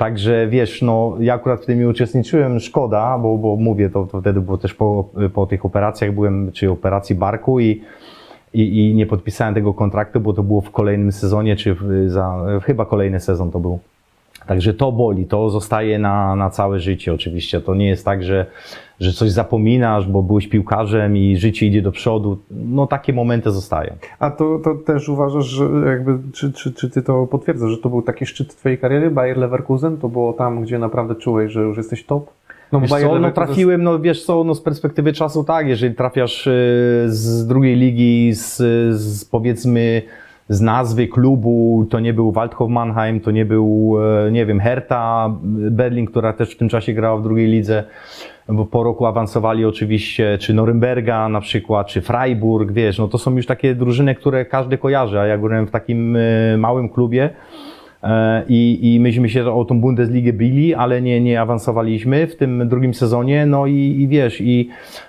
Także 0.00 0.46
wiesz, 0.48 0.82
no 0.82 1.16
ja 1.20 1.34
akurat 1.34 1.62
w 1.62 1.66
tym 1.66 1.78
nie 1.78 1.88
uczestniczyłem, 1.88 2.60
szkoda, 2.60 3.18
bo, 3.18 3.38
bo 3.38 3.56
mówię, 3.56 3.90
to, 3.90 4.06
to 4.06 4.20
wtedy 4.20 4.40
było 4.40 4.58
też 4.58 4.74
po, 4.74 5.08
po 5.34 5.46
tych 5.46 5.64
operacjach, 5.64 6.12
byłem, 6.12 6.52
czy 6.52 6.70
operacji 6.70 7.14
barku 7.14 7.60
i, 7.60 7.82
i, 8.54 8.90
i 8.90 8.94
nie 8.94 9.06
podpisałem 9.06 9.54
tego 9.54 9.74
kontraktu, 9.74 10.20
bo 10.20 10.32
to 10.32 10.42
było 10.42 10.60
w 10.60 10.70
kolejnym 10.70 11.12
sezonie, 11.12 11.56
czy 11.56 11.74
w, 11.74 12.04
za, 12.06 12.46
chyba 12.62 12.86
kolejny 12.86 13.20
sezon 13.20 13.50
to 13.50 13.60
był. 13.60 13.78
Także 14.50 14.74
to 14.74 14.92
boli, 14.92 15.26
to 15.26 15.50
zostaje 15.50 15.98
na, 15.98 16.36
na 16.36 16.50
całe 16.50 16.80
życie 16.80 17.14
oczywiście. 17.14 17.60
To 17.60 17.74
nie 17.74 17.88
jest 17.88 18.04
tak, 18.04 18.22
że, 18.22 18.46
że 19.00 19.12
coś 19.12 19.30
zapominasz, 19.30 20.06
bo 20.06 20.22
byłeś 20.22 20.48
piłkarzem 20.48 21.16
i 21.16 21.36
życie 21.36 21.66
idzie 21.66 21.82
do 21.82 21.92
przodu. 21.92 22.38
No 22.50 22.86
takie 22.86 23.12
momenty 23.12 23.50
zostają. 23.50 23.94
A 24.18 24.30
to, 24.30 24.60
to 24.64 24.74
też 24.74 25.08
uważasz, 25.08 25.44
że 25.44 25.64
jakby, 25.86 26.18
czy, 26.32 26.52
czy, 26.52 26.72
czy 26.72 26.90
ty 26.90 27.02
to 27.02 27.26
potwierdzasz, 27.26 27.70
że 27.70 27.78
to 27.78 27.88
był 27.88 28.02
taki 28.02 28.26
szczyt 28.26 28.56
twojej 28.56 28.78
kariery, 28.78 29.10
Bayer 29.10 29.36
Leverkusen? 29.36 29.96
To 29.96 30.08
było 30.08 30.32
tam, 30.32 30.62
gdzie 30.62 30.78
naprawdę 30.78 31.14
czułeś, 31.14 31.52
że 31.52 31.60
już 31.60 31.76
jesteś 31.76 32.04
top? 32.04 32.30
No, 32.72 32.80
Wiesz 32.80 32.90
co, 32.90 33.18
no 33.18 33.30
trafiłem, 33.30 33.82
no 33.82 33.98
wiesz 33.98 34.24
co, 34.24 34.44
no 34.44 34.54
z 34.54 34.60
perspektywy 34.60 35.12
czasu 35.12 35.44
tak, 35.44 35.66
jeżeli 35.66 35.94
trafiasz 35.94 36.46
y, 36.46 37.04
z 37.06 37.46
drugiej 37.46 37.76
ligi, 37.76 38.32
z, 38.34 38.56
z 39.00 39.24
powiedzmy 39.24 40.02
z 40.50 40.60
nazwy 40.60 41.08
klubu, 41.08 41.86
to 41.90 42.00
nie 42.00 42.14
był 42.14 42.32
Waldhof 42.32 42.70
Mannheim, 42.70 43.20
to 43.20 43.30
nie 43.30 43.44
był, 43.44 43.96
e, 44.26 44.30
nie 44.30 44.46
wiem, 44.46 44.60
Hertha 44.60 45.34
Berlin, 45.70 46.06
która 46.06 46.32
też 46.32 46.54
w 46.54 46.56
tym 46.56 46.68
czasie 46.68 46.92
grała 46.92 47.16
w 47.16 47.22
drugiej 47.22 47.46
lidze, 47.46 47.84
bo 48.48 48.66
po 48.66 48.82
roku 48.82 49.06
awansowali 49.06 49.64
oczywiście, 49.64 50.38
czy 50.40 50.54
Norymberga 50.54 51.28
na 51.28 51.40
przykład, 51.40 51.86
czy 51.86 52.00
Freiburg, 52.00 52.72
wiesz, 52.72 52.98
no 52.98 53.08
to 53.08 53.18
są 53.18 53.36
już 53.36 53.46
takie 53.46 53.74
drużyny, 53.74 54.14
które 54.14 54.44
każdy 54.44 54.78
kojarzy, 54.78 55.20
a 55.20 55.26
ja 55.26 55.38
byłem 55.38 55.66
w 55.66 55.70
takim 55.70 56.16
e, 56.16 56.56
małym 56.56 56.88
klubie, 56.88 57.30
I, 58.48 58.78
I 58.94 59.00
myśmy 59.00 59.28
się 59.28 59.52
o 59.52 59.64
tą 59.64 59.80
Bundesligę 59.80 60.32
bili, 60.32 60.74
ale 60.74 61.02
nie, 61.02 61.20
nie 61.20 61.40
awansowaliśmy 61.40 62.26
w 62.26 62.36
tym 62.36 62.68
drugim 62.68 62.94
sezonie. 62.94 63.46
No 63.46 63.66
i, 63.66 63.96
i 64.00 64.08
wiesz, 64.08 64.40
i 64.40 64.68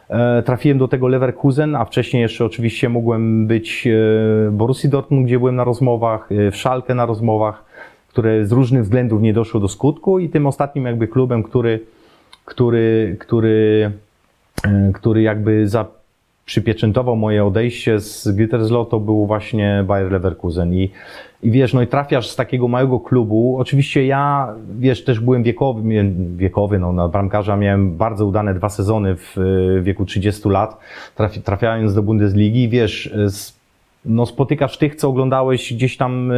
e, 0.09 0.43
trafiłem 0.43 0.77
do 0.77 0.87
tego 0.87 1.07
Leverkusen, 1.07 1.75
a 1.75 1.85
wcześniej 1.85 2.21
jeszcze 2.21 2.45
oczywiście 2.45 2.89
mogłem 2.89 3.47
być 3.47 3.87
e, 3.87 4.51
Borussii 4.51 4.89
Dortmund, 4.89 5.25
gdzie 5.25 5.39
byłem 5.39 5.55
na 5.55 5.63
rozmowach, 5.63 6.31
e, 6.31 6.51
w 6.51 6.55
Szalkę 6.55 6.95
na 6.95 7.05
rozmowach, 7.05 7.65
które 8.07 8.45
z 8.45 8.51
różnych 8.51 8.83
względów 8.83 9.21
nie 9.21 9.33
doszło 9.33 9.59
do 9.59 9.67
skutku 9.67 10.19
i 10.19 10.29
tym 10.29 10.47
ostatnim 10.47 10.85
jakby 10.85 11.07
klubem, 11.07 11.43
który, 11.43 11.79
który, 12.45 13.15
który, 13.19 13.91
e, 14.63 14.91
który 14.93 15.21
jakby 15.21 15.67
za 15.67 15.85
przypieczętował 16.51 17.15
moje 17.15 17.45
odejście 17.45 17.99
z 17.99 18.27
Gütersloh, 18.27 18.89
to 18.89 18.99
był 18.99 19.25
właśnie 19.25 19.83
Bayer 19.87 20.11
Leverkusen 20.11 20.73
i 20.73 20.91
i 21.43 21.51
wiesz, 21.51 21.73
no 21.73 21.81
i 21.81 21.87
trafiasz 21.87 22.29
z 22.29 22.35
takiego 22.35 22.67
małego 22.67 22.99
klubu. 22.99 23.57
Oczywiście 23.59 24.05
ja, 24.05 24.53
wiesz, 24.79 25.03
też 25.03 25.19
byłem 25.19 25.43
wiekowy, 25.43 25.81
wiekowy, 26.35 26.79
no 26.79 26.93
na 26.93 27.07
bramkarza 27.07 27.57
miałem 27.57 27.97
bardzo 27.97 28.25
udane 28.25 28.53
dwa 28.53 28.69
sezony 28.69 29.15
w 29.15 29.35
e, 29.37 29.81
wieku 29.81 30.05
30 30.05 30.49
lat, 30.49 30.77
trafi, 31.15 31.41
trafiając 31.41 31.93
do 31.93 32.03
Bundesligi. 32.03 32.69
Wiesz, 32.69 33.07
e, 33.17 33.23
s- 33.23 33.57
no 34.05 34.25
spotykasz 34.25 34.77
tych, 34.77 34.95
co 34.95 35.07
oglądałeś 35.09 35.73
gdzieś 35.73 35.97
tam 35.97 36.31
e, 36.31 36.35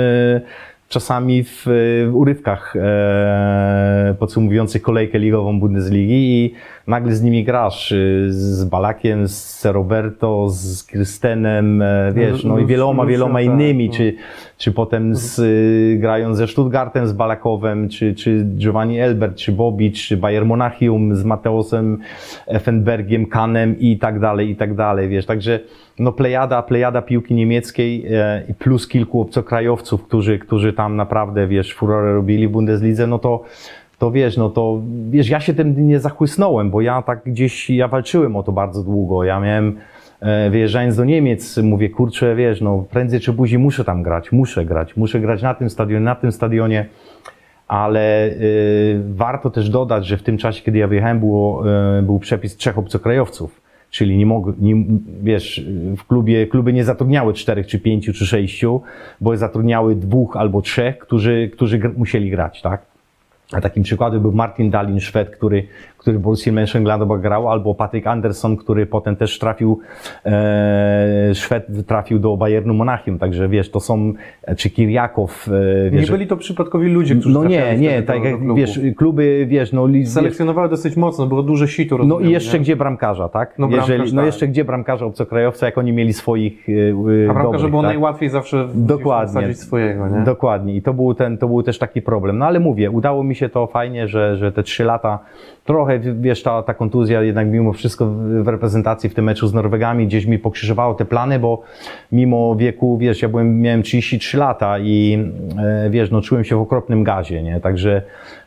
czasami 0.93 1.43
w, 1.43 1.63
w 2.07 2.11
urywkach 2.13 2.75
e, 2.75 4.15
podsumowujących 4.19 4.81
kolejkę 4.81 5.19
ligową 5.19 5.59
Bundesligi 5.59 6.13
i 6.13 6.53
nagle 6.87 7.15
z 7.15 7.21
nimi 7.21 7.43
grasz, 7.43 7.91
e, 7.91 7.95
z 8.29 8.63
Balakiem, 8.63 9.27
z 9.27 9.65
Roberto, 9.65 10.49
z 10.49 10.83
Krystenem, 10.83 11.81
e, 11.81 12.11
wiesz, 12.15 12.43
no 12.43 12.57
i 12.57 12.61
Lu- 12.61 12.67
wieloma, 12.67 13.03
Lucio, 13.03 13.11
wieloma 13.11 13.39
tak, 13.39 13.45
innymi, 13.45 13.87
no. 13.87 13.93
czy, 13.93 14.15
czy 14.63 14.71
potem 14.71 15.15
z, 15.15 15.39
y, 15.39 15.97
grając 15.99 16.37
ze 16.37 16.47
Stuttgartem, 16.47 17.07
z 17.07 17.13
Balakowem, 17.13 17.89
czy, 17.89 18.15
czy 18.15 18.45
Giovanni 18.55 18.99
Elbert, 18.99 19.37
czy 19.37 19.51
Bobic, 19.51 19.97
czy 19.97 20.17
Bayern 20.17 20.47
Monachium 20.47 21.15
z 21.15 21.23
Mateusem 21.23 21.99
Effenbergiem, 22.47 23.25
Kanem 23.25 23.79
i 23.79 23.97
tak 23.97 24.19
dalej, 24.19 24.49
i 24.49 24.55
tak 24.55 24.75
dalej, 24.75 25.09
wiesz, 25.09 25.25
także 25.25 25.59
no 25.99 26.11
plejada, 26.11 26.61
plejada 26.61 27.01
piłki 27.01 27.33
niemieckiej 27.33 28.05
e, 28.13 28.43
plus 28.59 28.87
kilku 28.87 29.21
obcokrajowców, 29.21 30.03
którzy, 30.03 30.39
którzy 30.39 30.73
tam 30.73 30.95
naprawdę, 30.95 31.47
wiesz, 31.47 31.73
furorę 31.73 32.13
robili 32.13 32.47
w 32.47 32.51
Bundeslidze, 32.51 33.07
no 33.07 33.19
to 33.19 33.43
to 33.99 34.11
wiesz, 34.11 34.37
no 34.37 34.49
to 34.49 34.81
wiesz, 35.09 35.29
ja 35.29 35.39
się 35.39 35.53
tym 35.53 35.87
nie 35.87 35.99
zachłysnąłem, 35.99 36.71
bo 36.71 36.81
ja 36.81 37.01
tak 37.01 37.21
gdzieś, 37.25 37.69
ja 37.69 37.87
walczyłem 37.87 38.35
o 38.35 38.43
to 38.43 38.51
bardzo 38.51 38.83
długo. 38.83 39.23
Ja 39.23 39.39
miałem, 39.39 39.77
wyjeżdżając 40.49 40.95
do 40.95 41.05
Niemiec, 41.05 41.57
mówię, 41.57 41.89
kurczę, 41.89 42.35
wiesz, 42.35 42.61
no 42.61 42.85
prędzej 42.91 43.19
czy 43.19 43.33
później 43.33 43.59
muszę 43.59 43.83
tam 43.83 44.03
grać, 44.03 44.31
muszę 44.31 44.65
grać, 44.65 44.97
muszę 44.97 45.19
grać 45.19 45.41
na 45.41 45.53
tym 45.53 45.69
stadionie, 45.69 46.05
na 46.05 46.15
tym 46.15 46.31
stadionie, 46.31 46.85
ale 47.67 48.27
y, 48.27 49.01
warto 49.09 49.49
też 49.49 49.69
dodać, 49.69 50.05
że 50.05 50.17
w 50.17 50.23
tym 50.23 50.37
czasie, 50.37 50.63
kiedy 50.63 50.77
ja 50.77 50.87
wyjechałem, 50.87 51.19
było, 51.19 51.63
y, 51.99 52.01
był 52.01 52.19
przepis 52.19 52.55
trzech 52.55 52.77
obcokrajowców. 52.77 53.61
Czyli 53.89 54.17
nie 54.17 54.25
mogły, 54.25 54.53
nie, 54.59 54.85
wiesz, 55.23 55.65
w 55.97 56.07
klubie, 56.07 56.47
kluby 56.47 56.73
nie 56.73 56.83
zatrudniały 56.83 57.33
czterech, 57.33 57.67
czy 57.67 57.79
pięciu, 57.79 58.13
czy 58.13 58.25
sześciu, 58.25 58.81
bo 59.21 59.37
zatrudniały 59.37 59.95
dwóch 59.95 60.37
albo 60.37 60.61
trzech, 60.61 60.97
którzy, 60.97 61.49
którzy 61.53 61.79
musieli 61.97 62.29
grać, 62.29 62.61
tak? 62.61 62.81
A 63.51 63.61
takim 63.61 63.83
przykładem 63.83 64.21
był 64.21 64.31
Martin 64.31 64.69
Dalin, 64.69 64.99
Szwed, 64.99 65.29
który, 65.29 65.67
który 66.03 66.17
w 66.17 66.21
Borussii 66.21 66.51
Mönchengladbach 66.51 67.21
grał, 67.21 67.49
albo 67.49 67.75
Patryk 67.75 68.07
Andersson, 68.07 68.57
który 68.57 68.85
potem 68.85 69.15
też 69.15 69.39
trafił, 69.39 69.79
e, 70.25 71.31
Szwed 71.33 71.67
trafił 71.87 72.19
do 72.19 72.37
Bayernu 72.37 72.73
Monachium, 72.73 73.19
także 73.19 73.47
wiesz, 73.47 73.71
to 73.71 73.79
są, 73.79 74.13
czy 74.57 74.69
Kiriakow, 74.69 75.47
e, 75.47 75.89
wiesz, 75.91 76.09
Nie 76.09 76.11
byli 76.11 76.27
to 76.27 76.37
przypadkowi 76.37 76.89
ludzie, 76.89 77.15
którzy 77.15 77.33
no 77.35 77.43
nie, 77.43 77.77
nie, 77.77 78.03
tak 78.03 78.23
jak 78.23 78.37
klubu. 78.37 78.55
wiesz, 78.55 78.79
kluby, 78.97 79.45
wiesz, 79.49 79.73
no, 79.73 79.87
Selekcjonowały 80.05 80.69
dosyć 80.69 80.97
mocno, 80.97 81.25
było 81.27 81.43
duże 81.43 81.67
sito. 81.67 81.97
no 81.97 82.03
rozumiem, 82.03 82.29
i 82.29 82.33
jeszcze 82.33 82.57
nie? 82.57 82.63
gdzie 82.63 82.75
bramkarza, 82.75 83.29
tak? 83.29 83.59
No 83.59 83.67
bramkarz, 83.67 83.89
Jeżeli, 83.89 84.13
no 84.13 84.21
tak. 84.21 84.25
jeszcze 84.25 84.47
gdzie 84.47 84.65
bramkarza 84.65 85.05
obcokrajowca, 85.05 85.65
jak 85.65 85.77
oni 85.77 85.93
mieli 85.93 86.13
swoich 86.13 86.67
yy, 86.67 87.27
A 87.29 87.33
bramkarze 87.33 87.51
dobrych, 87.51 87.69
było 87.71 87.81
tak? 87.81 87.91
najłatwiej 87.91 88.29
zawsze 88.29 88.67
Dokładnie. 88.73 89.53
swojego, 89.53 90.07
nie? 90.07 90.19
Dokładnie. 90.23 90.75
I 90.75 90.81
to 90.81 90.93
był, 90.93 91.13
ten, 91.13 91.37
to 91.37 91.47
był 91.47 91.63
też 91.63 91.79
taki 91.79 92.01
problem. 92.01 92.37
No 92.37 92.45
ale 92.45 92.59
mówię, 92.59 92.91
udało 92.91 93.23
mi 93.23 93.35
się 93.35 93.49
to 93.49 93.67
fajnie, 93.67 94.07
że, 94.07 94.37
że 94.37 94.51
te 94.51 94.63
trzy 94.63 94.83
lata, 94.83 95.19
trochę, 95.65 95.92
wiesz, 95.99 96.43
ta, 96.43 96.63
ta 96.63 96.73
kontuzja 96.73 97.21
jednak 97.21 97.47
mimo 97.47 97.73
wszystko 97.73 98.05
w- 98.05 98.47
reprezentacji 98.47 99.09
w 99.09 99.13
tym 99.13 99.25
meczu 99.25 99.47
z 99.47 99.53
Norwegami 99.53 100.07
gdzieś 100.07 100.25
mi 100.25 100.39
pokrzyżowało 100.39 100.93
te 100.93 101.05
plany, 101.05 101.39
bo 101.39 101.61
mimo 102.11 102.55
wieku, 102.55 102.97
wiesz, 102.97 103.21
ja 103.21 103.29
byłem, 103.29 103.61
miałem 103.61 103.83
33 103.83 104.37
lata 104.37 104.79
i 104.79 105.25
e, 105.85 105.89
wiesz, 105.89 106.11
no 106.11 106.21
czułem 106.21 106.43
się 106.43 106.55
w 106.55 106.61
okropnym 106.61 107.03
gazie, 107.03 107.43
nie? 107.43 107.59
Także 107.59 108.01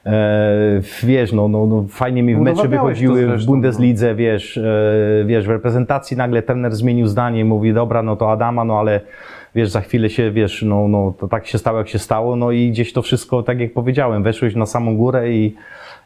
e, 0.07 0.81
wiesz, 1.05 1.33
no, 1.33 1.49
no, 1.49 1.67
no 1.67 1.85
fajnie 1.89 2.23
mi 2.23 2.35
w 2.35 2.39
mecze 2.41 2.69
wychodziły 2.69 3.15
w 3.27 3.29
zresztą, 3.29 3.47
no. 3.47 3.53
Bundeslidze, 3.53 4.15
wiesz, 4.15 4.59
e, 4.59 4.63
wiesz, 5.27 5.47
w 5.47 5.51
reprezentacji 5.51 6.17
nagle 6.17 6.43
trener 6.43 6.75
zmienił 6.75 7.07
zdanie 7.07 7.41
i 7.41 7.45
mówi, 7.45 7.75
dobra, 7.75 8.03
no 8.03 8.17
to 8.17 8.33
Adama, 8.33 8.65
no 8.65 8.79
ale 8.79 9.01
wiesz, 9.55 9.71
za 9.71 9.81
chwilę 9.81 10.11
się, 10.11 10.31
wiesz, 10.31 10.63
no, 10.63 10.89
no 10.89 11.15
to 11.19 11.29
tak 11.29 11.47
się 11.47 11.59
stało, 11.59 11.79
jak 11.79 11.89
się 11.89 11.99
stało, 11.99 12.37
no 12.37 12.51
i 12.51 12.71
gdzieś 12.71 12.93
to 12.93 13.03
wszystko, 13.03 13.43
tak 13.43 13.61
jak 13.61 13.73
powiedziałem, 13.73 14.23
weszłeś 14.23 14.55
na 14.55 14.67
samą 14.67 14.97
górę 14.97 15.31
i, 15.33 15.55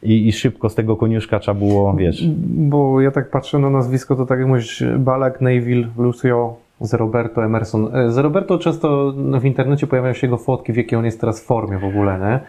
i, 0.03 0.29
i 0.29 0.33
szybko 0.33 0.69
z 0.69 0.75
tego 0.75 0.97
koniuszka 0.97 1.39
trzeba 1.39 1.59
było, 1.59 1.95
wiesz. 1.95 2.29
Bo 2.47 3.01
ja 3.01 3.11
tak 3.11 3.31
patrzę 3.31 3.59
na 3.59 3.71
nazwisko, 3.71 4.17
to 4.17 4.27
tak 4.27 4.39
jak 4.39 4.49
mówisz, 4.49 4.85
Balak, 4.99 5.41
Neville, 5.41 5.89
Lucio, 5.99 6.57
z 6.81 6.95
Roberto, 6.95 7.45
Emerson. 7.45 7.97
E, 7.97 8.11
Z 8.11 8.19
Roberto 8.19 8.59
często 8.59 9.13
w 9.41 9.45
internecie 9.45 9.87
pojawiają 9.87 10.15
się 10.15 10.27
jego 10.27 10.37
fotki, 10.37 10.73
w 10.73 10.77
jakiej 10.77 10.99
on 10.99 11.05
jest 11.05 11.21
teraz 11.21 11.41
w 11.41 11.45
formie 11.45 11.79
w 11.79 11.85
ogóle, 11.85 12.19
nie? 12.19 12.41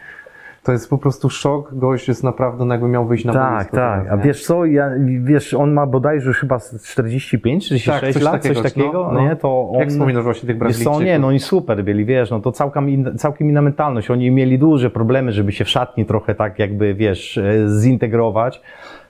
To 0.64 0.72
jest 0.72 0.90
po 0.90 0.98
prostu 0.98 1.30
szok. 1.30 1.76
Gość 1.76 2.08
jest 2.08 2.24
naprawdę, 2.24 2.66
no 2.66 2.74
jakby 2.74 2.88
miał 2.88 3.08
wyjść 3.08 3.26
na 3.26 3.34
Tak, 3.34 3.54
boisko 3.54 3.76
tak. 3.76 4.04
teraz, 4.04 4.20
A 4.20 4.24
wiesz 4.24 4.46
co, 4.46 4.66
ja, 4.66 4.90
wiesz, 5.24 5.54
on 5.54 5.74
ma 5.74 5.86
bodajże 5.86 6.34
chyba 6.34 6.60
z 6.60 6.84
45, 6.84 7.66
46 7.66 8.02
Tak, 8.02 8.14
coś 8.14 8.24
lat, 8.24 8.34
takiego, 8.34 8.62
coś 8.62 8.74
takiego, 8.74 9.04
no, 9.04 9.12
no. 9.12 9.22
nie? 9.30 9.36
To 9.36 9.70
on, 9.70 9.80
Jak 9.80 9.90
wspominasz 9.90 10.24
właśnie 10.24 10.48
tych 10.48 10.56
Wiesz 10.56 10.60
co, 10.60 10.66
Brazylijczyków? 10.66 11.06
nie, 11.06 11.20
no 11.20 11.28
oni 11.28 11.40
super 11.40 11.84
byli, 11.84 12.06
wiesz, 12.06 12.32
no 12.32 12.40
to 12.40 12.52
całkiem, 12.52 12.90
in, 12.90 13.18
całkiem 13.18 13.50
inna 13.50 13.62
mentalność. 13.62 14.12
Oni 14.12 14.32
mieli 14.32 14.60
duże 14.60 14.90
problemy, 14.90 15.32
żeby 15.32 15.52
się 15.52 15.66
w 15.66 15.70
szatni 15.70 16.06
trochę 16.06 16.36
tak 16.36 16.60
jakby, 16.60 16.94
wiesz, 16.94 17.38
e, 17.38 17.54
zintegrować. 17.82 18.62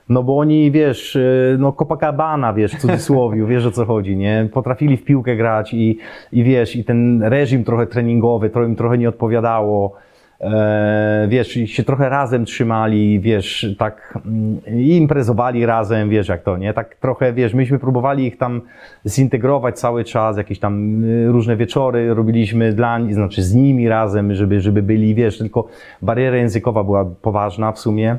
No 0.09 0.23
bo 0.23 0.37
oni, 0.37 0.71
wiesz, 0.71 1.15
e, 1.15 1.21
no 1.59 1.73
Copacabana, 1.73 2.53
wiesz, 2.53 2.73
w 2.75 2.77
cudzysłowie, 2.79 3.45
wiesz 3.51 3.65
o 3.65 3.71
co 3.71 3.85
chodzi, 3.85 4.17
nie? 4.17 4.49
Potrafili 4.53 4.97
w 4.97 5.03
piłkę 5.03 5.35
grać 5.35 5.73
i, 5.73 5.97
i 6.31 6.43
wiesz, 6.43 6.75
i 6.75 6.83
ten 6.85 7.23
reżim 7.23 7.63
trochę 7.63 7.87
treningowy, 7.87 8.49
to 8.49 8.63
im 8.63 8.75
trochę 8.75 8.97
nie 8.97 9.09
odpowiadało. 9.09 9.95
E, 10.41 11.25
wiesz, 11.29 11.57
i 11.57 11.67
się 11.67 11.83
trochę 11.83 12.09
razem 12.09 12.45
trzymali, 12.45 13.19
wiesz, 13.19 13.75
tak 13.77 14.17
mm, 14.25 14.59
imprezowali 14.75 15.65
razem, 15.65 16.09
wiesz 16.09 16.27
jak 16.27 16.43
to, 16.43 16.57
nie? 16.57 16.73
Tak 16.73 16.95
trochę, 16.95 17.33
wiesz, 17.33 17.53
myśmy 17.53 17.79
próbowali 17.79 18.25
ich 18.25 18.37
tam 18.37 18.61
zintegrować 19.07 19.79
cały 19.79 20.03
czas, 20.03 20.37
jakieś 20.37 20.59
tam 20.59 21.03
y, 21.03 21.31
różne 21.31 21.57
wieczory 21.57 22.13
robiliśmy 22.13 22.73
dla 22.73 22.99
nich, 22.99 23.13
znaczy 23.13 23.43
z 23.43 23.53
nimi 23.53 23.89
razem, 23.89 24.33
żeby, 24.33 24.61
żeby 24.61 24.81
byli, 24.81 25.15
wiesz, 25.15 25.37
tylko 25.37 25.67
bariera 26.01 26.37
językowa 26.37 26.83
była 26.83 27.05
poważna 27.05 27.71
w 27.71 27.79
sumie. 27.79 28.17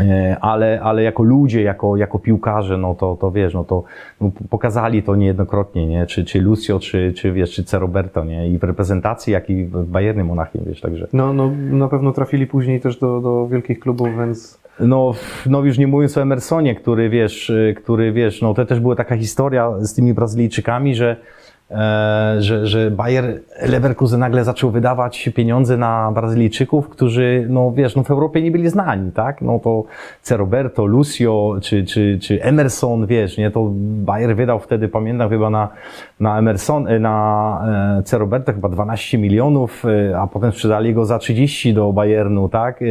E, 0.00 0.36
ale, 0.40 0.80
ale 0.82 1.02
jako 1.02 1.22
ludzie, 1.22 1.62
jako, 1.62 1.96
jako 1.96 2.18
piłkarze, 2.18 2.76
no 2.76 2.94
to, 2.94 3.16
to 3.20 3.30
wiesz, 3.30 3.54
no 3.54 3.64
to 3.64 3.84
no, 4.20 4.30
pokazali 4.50 5.02
to 5.02 5.16
niejednokrotnie, 5.16 5.86
nie? 5.86 6.06
Czy, 6.06 6.24
czy 6.24 6.40
Lucio, 6.40 6.78
czy, 6.78 7.12
czy 7.16 7.32
wiesz, 7.32 7.50
czy 7.50 7.64
C. 7.64 7.78
Roberto, 7.78 8.24
nie? 8.24 8.48
I 8.48 8.58
w 8.58 8.64
reprezentacji, 8.64 9.32
jak 9.32 9.50
i 9.50 9.64
w 9.64 9.84
Bayernie 9.84 10.24
Monachium, 10.24 10.64
wiesz, 10.66 10.80
także. 10.80 11.08
No, 11.12 11.32
no, 11.32 11.50
na 11.70 11.88
pewno 11.88 12.12
trafili 12.12 12.46
później 12.46 12.80
też 12.80 12.98
do, 12.98 13.20
do 13.20 13.48
wielkich 13.48 13.80
klubów, 13.80 14.08
więc 14.18 14.60
No, 14.80 15.14
no 15.46 15.62
już 15.62 15.78
nie 15.78 15.86
mówiąc 15.86 16.18
o 16.18 16.22
Emersonie, 16.22 16.74
który 16.74 17.08
wiesz, 17.08 17.50
y, 17.50 17.74
który 17.76 18.12
wiesz, 18.12 18.42
no 18.42 18.54
to 18.54 18.66
też 18.66 18.80
była 18.80 18.96
taka 18.96 19.16
historia 19.16 19.72
z 19.80 19.94
tymi 19.94 20.14
Brazylijczykami, 20.14 20.94
że, 20.94 21.16
że, 22.38 22.66
że 22.66 22.90
Bayer 22.90 23.40
Leverkusen 23.62 24.20
nagle 24.20 24.44
zaczął 24.44 24.70
wydawać 24.70 25.30
pieniądze 25.34 25.76
na 25.76 26.12
Brazylijczyków, 26.14 26.88
którzy, 26.88 27.46
no 27.48 27.72
wiesz, 27.72 27.96
no 27.96 28.02
w 28.02 28.10
Europie 28.10 28.42
nie 28.42 28.50
byli 28.50 28.68
znani, 28.68 29.12
tak? 29.12 29.42
No 29.42 29.58
to 29.58 29.84
C. 30.22 30.36
Roberto, 30.36 30.86
Lucio, 30.86 31.56
czy, 31.62 31.84
czy, 31.84 32.18
czy 32.22 32.42
Emerson, 32.42 33.06
wiesz, 33.06 33.38
nie? 33.38 33.50
To 33.50 33.70
Bayer 33.80 34.36
wydał 34.36 34.58
wtedy, 34.58 34.88
pamiętam 34.88 35.28
chyba 35.30 35.50
na, 35.50 35.68
na 36.20 36.38
Emerson, 36.38 36.88
e, 36.88 36.98
na 36.98 37.96
e, 37.98 38.02
C. 38.02 38.18
Roberto 38.18 38.52
chyba 38.52 38.68
12 38.68 39.18
milionów, 39.18 39.84
e, 39.84 40.18
a 40.18 40.26
potem 40.26 40.52
sprzedali 40.52 40.94
go 40.94 41.04
za 41.04 41.18
30 41.18 41.74
do 41.74 41.92
Bayernu, 41.92 42.48
tak? 42.48 42.82
E, 42.82 42.86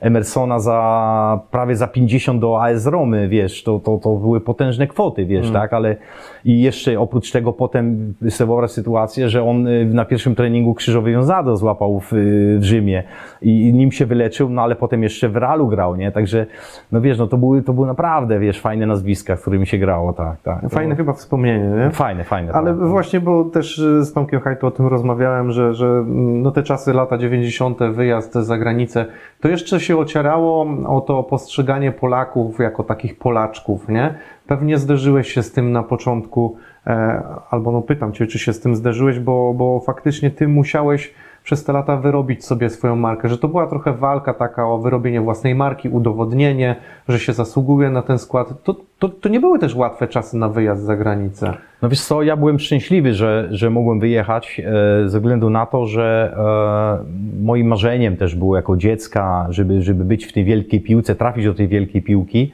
Emersona 0.00 0.58
za 0.58 1.40
prawie 1.50 1.76
za 1.76 1.86
50 1.86 2.40
do 2.40 2.62
AS 2.62 2.86
Romy, 2.86 3.28
wiesz, 3.28 3.62
to, 3.62 3.78
to, 3.78 3.98
to 3.98 4.16
były 4.16 4.40
potężne 4.40 4.86
kwoty, 4.86 5.26
wiesz, 5.26 5.50
tak? 5.50 5.72
Ale 5.72 5.96
i 6.44 6.62
jeszcze 6.62 7.00
oprócz 7.00 7.32
tego 7.32 7.52
potem 7.52 8.14
sobie 8.30 8.48
wyobraź 8.48 8.70
sytuację, 8.70 9.28
że 9.28 9.44
on 9.44 9.66
y, 9.66 9.84
na 9.84 10.04
pierwszym 10.04 10.34
treningu 10.34 10.74
krzyżowy 10.74 11.12
wiązado 11.12 11.56
złapał 11.56 12.00
w, 12.00 12.12
y, 12.12 12.58
w 12.58 12.64
Rzymie 12.64 13.02
i 13.42 13.72
nim 13.72 13.92
się 13.92 14.06
wyleczył, 14.06 14.48
no 14.50 14.62
ale 14.62 14.76
potem 14.76 15.02
jeszcze 15.02 15.28
w 15.28 15.36
Realu 15.36 15.68
grał, 15.68 15.96
nie? 15.96 16.12
Także, 16.12 16.46
no 16.92 17.00
wiesz, 17.00 17.18
no 17.18 17.26
to 17.26 17.36
były, 17.36 17.62
to 17.62 17.72
były 17.72 17.86
naprawdę, 17.86 18.38
wiesz, 18.38 18.60
fajne 18.60 18.86
nazwiska, 18.86 19.36
z 19.36 19.40
którymi 19.40 19.66
się 19.66 19.78
grało, 19.78 20.12
tak, 20.12 20.40
tak. 20.42 20.60
To 20.60 20.68
Fajne 20.68 20.96
chyba 20.96 21.12
wspomnienie, 21.12 21.64
nie? 21.64 21.90
Fajne, 21.90 22.24
fajne. 22.24 22.52
Ale 22.62 22.74
właśnie, 22.74 23.20
bo 23.20 23.44
też 23.44 23.78
y, 23.78 24.04
z 24.04 24.12
Tomkiem 24.12 24.40
Hajto 24.40 24.66
o 24.66 24.70
tym 24.70 24.86
rozmawiałem, 24.86 25.52
że, 25.52 25.74
że 25.74 25.86
mm, 25.86 26.42
no 26.42 26.50
te 26.50 26.62
czasy, 26.62 26.92
lata 26.92 27.18
90., 27.18 27.78
wyjazd 27.78 28.34
za 28.34 28.58
granicę, 28.58 29.06
to 29.40 29.48
jeszcze 29.48 29.80
się 29.80 29.96
ocierało 29.96 30.66
o 30.86 31.00
to 31.00 31.22
postrzeganie 31.22 31.92
Polaków 31.92 32.58
jako 32.58 32.82
takich 32.82 33.18
Polaczków, 33.18 33.88
nie? 33.88 34.14
Pewnie 34.46 34.78
zderzyłeś 34.78 35.32
się 35.32 35.42
z 35.42 35.52
tym 35.52 35.72
na 35.72 35.82
początku, 35.82 36.56
e, 36.86 37.22
albo 37.50 37.72
no 37.72 37.82
pytam 37.82 38.12
Cię, 38.12 38.26
czy 38.26 38.38
się 38.38 38.52
z 38.52 38.60
tym 38.60 38.76
zderzyłeś, 38.76 39.18
bo, 39.18 39.54
bo 39.54 39.80
faktycznie 39.80 40.30
Ty 40.30 40.48
musiałeś 40.48 41.14
przez 41.44 41.64
te 41.64 41.72
lata 41.72 41.96
wyrobić 41.96 42.44
sobie 42.44 42.70
swoją 42.70 42.96
markę, 42.96 43.28
że 43.28 43.38
to 43.38 43.48
była 43.48 43.66
trochę 43.66 43.92
walka 43.92 44.34
taka 44.34 44.66
o 44.66 44.78
wyrobienie 44.78 45.20
własnej 45.20 45.54
marki, 45.54 45.88
udowodnienie, 45.88 46.76
że 47.08 47.18
się 47.18 47.32
zasługuje 47.32 47.90
na 47.90 48.02
ten 48.02 48.18
skład. 48.18 48.62
To, 48.64 48.76
to, 48.98 49.08
to 49.08 49.28
nie 49.28 49.40
były 49.40 49.58
też 49.58 49.74
łatwe 49.74 50.08
czasy 50.08 50.36
na 50.36 50.48
wyjazd 50.48 50.82
za 50.82 50.96
granicę. 50.96 51.54
No 51.82 51.88
wiesz 51.88 52.00
co, 52.00 52.22
ja 52.22 52.36
byłem 52.36 52.58
szczęśliwy, 52.58 53.14
że, 53.14 53.48
że 53.50 53.70
mogłem 53.70 54.00
wyjechać 54.00 54.60
e, 55.04 55.08
ze 55.08 55.18
względu 55.20 55.50
na 55.50 55.66
to, 55.66 55.86
że 55.86 56.36
e, 56.36 57.44
moim 57.44 57.66
marzeniem 57.66 58.16
też 58.16 58.34
było 58.34 58.56
jako 58.56 58.76
dziecka, 58.76 59.46
żeby, 59.50 59.82
żeby 59.82 60.04
być 60.04 60.26
w 60.26 60.32
tej 60.32 60.44
wielkiej 60.44 60.80
piłce, 60.80 61.14
trafić 61.14 61.44
do 61.44 61.54
tej 61.54 61.68
wielkiej 61.68 62.02
piłki. 62.02 62.52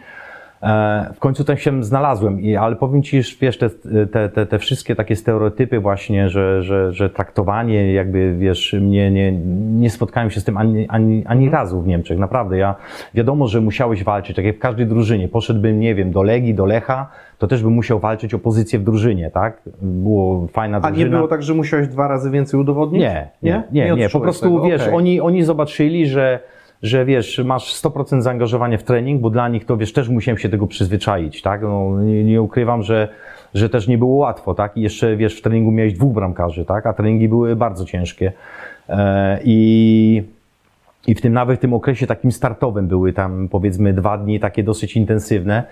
E, 0.63 1.11
w 1.15 1.19
końcu 1.19 1.45
tam 1.45 1.57
się 1.57 1.85
znalazłem, 1.85 2.41
I, 2.41 2.57
ale 2.57 2.77
powiem 2.77 3.03
Ci, 3.03 3.23
że 3.23 3.37
wiesz, 3.41 3.59
te, 3.59 3.71
te, 4.13 4.29
te, 4.29 4.47
te 4.47 4.59
wszystkie 4.59 4.97
takie 4.97 5.17
stereotypy 5.17 5.81
właśnie, 5.81 6.29
że, 6.29 6.63
że, 6.63 6.93
że 6.93 7.11
traktowanie 7.11 7.93
jakby, 7.93 8.37
wiesz, 8.39 8.77
mnie 8.81 9.11
nie, 9.11 9.33
nie 9.81 9.91
spotkałem 9.91 10.31
się 10.31 10.41
z 10.41 10.45
tym 10.45 10.57
ani, 10.57 10.89
ani, 10.89 11.25
ani 11.27 11.51
razu 11.51 11.83
w 11.83 11.87
Niemczech, 11.87 12.19
naprawdę. 12.19 12.59
Ja, 12.59 12.75
wiadomo, 13.15 13.47
że 13.47 13.61
musiałeś 13.61 14.05
walczyć, 14.05 14.37
tak 14.37 14.45
jak 14.45 14.57
w 14.57 14.59
każdej 14.59 14.87
drużynie. 14.87 15.29
Poszedłbym, 15.29 15.81
nie 15.81 15.95
wiem, 15.95 16.11
do 16.11 16.23
Legii, 16.23 16.55
do 16.55 16.65
Lecha, 16.67 17.11
to 17.39 17.47
też 17.47 17.63
bym 17.63 17.73
musiał 17.73 17.99
walczyć 18.01 18.35
o 18.35 18.39
pozycję 18.39 18.79
w 18.79 18.83
drużynie, 18.85 19.31
tak? 19.31 19.63
Było 19.83 20.47
fajna 20.47 20.77
A 20.77 20.81
drużyna. 20.81 21.05
nie 21.05 21.17
było 21.17 21.29
tak, 21.29 21.43
że 21.43 21.55
musiałeś 21.55 21.89
dwa 21.89 22.09
razy 22.09 22.31
więcej 22.31 22.61
udowodnić? 22.61 23.03
Nie, 23.03 23.29
nie, 23.43 23.63
nie, 23.73 23.85
nie. 23.85 23.91
Po 23.91 24.05
odczułeś 24.05 24.23
prostu, 24.23 24.45
tego? 24.45 24.63
wiesz, 24.63 24.83
Okej. 24.83 24.95
oni, 24.95 25.21
oni 25.21 25.43
zobaczyli, 25.43 26.07
że, 26.07 26.41
że 26.83 27.05
wiesz, 27.05 27.41
masz 27.45 27.75
100% 27.83 28.21
zaangażowania 28.21 28.79
w 28.79 28.83
trening, 28.83 29.21
bo 29.21 29.31
dla 29.31 29.49
nich 29.49 29.65
to, 29.65 29.77
wiesz, 29.77 29.93
też 29.93 30.09
musiałem 30.09 30.39
się 30.39 30.49
tego 30.49 30.67
przyzwyczaić, 30.67 31.43
tak? 31.43 31.63
No, 31.63 32.03
nie, 32.03 32.25
nie 32.25 32.43
ukrywam, 32.43 32.83
że, 32.83 33.09
że 33.55 33.69
też 33.69 33.89
nie 33.89 33.99
było 33.99 34.17
łatwo, 34.17 34.55
tak? 34.55 34.77
I 34.77 34.81
jeszcze, 34.81 35.17
wiesz, 35.17 35.39
w 35.39 35.43
treningu 35.43 35.71
miałeś 35.71 35.93
dwóch 35.93 36.13
bramkarzy, 36.13 36.65
tak? 36.65 36.87
A 36.87 36.93
treningi 36.93 37.29
były 37.29 37.57
bardzo 37.57 37.85
ciężkie. 37.85 38.33
E, 38.89 39.39
I... 39.45 40.23
I 41.07 41.15
w 41.15 41.21
tym 41.21 41.33
nawet 41.33 41.59
w 41.59 41.61
tym 41.61 41.75
okresie 41.75 42.07
takim 42.07 42.33
startowym 42.33 42.89
były 42.89 43.13
tam 43.13 43.49
powiedzmy 43.49 43.93
dwa 43.93 44.19
dni 44.19 44.41
takie 44.41 44.63
dosyć 44.63 44.97
intensywne. 44.97 45.65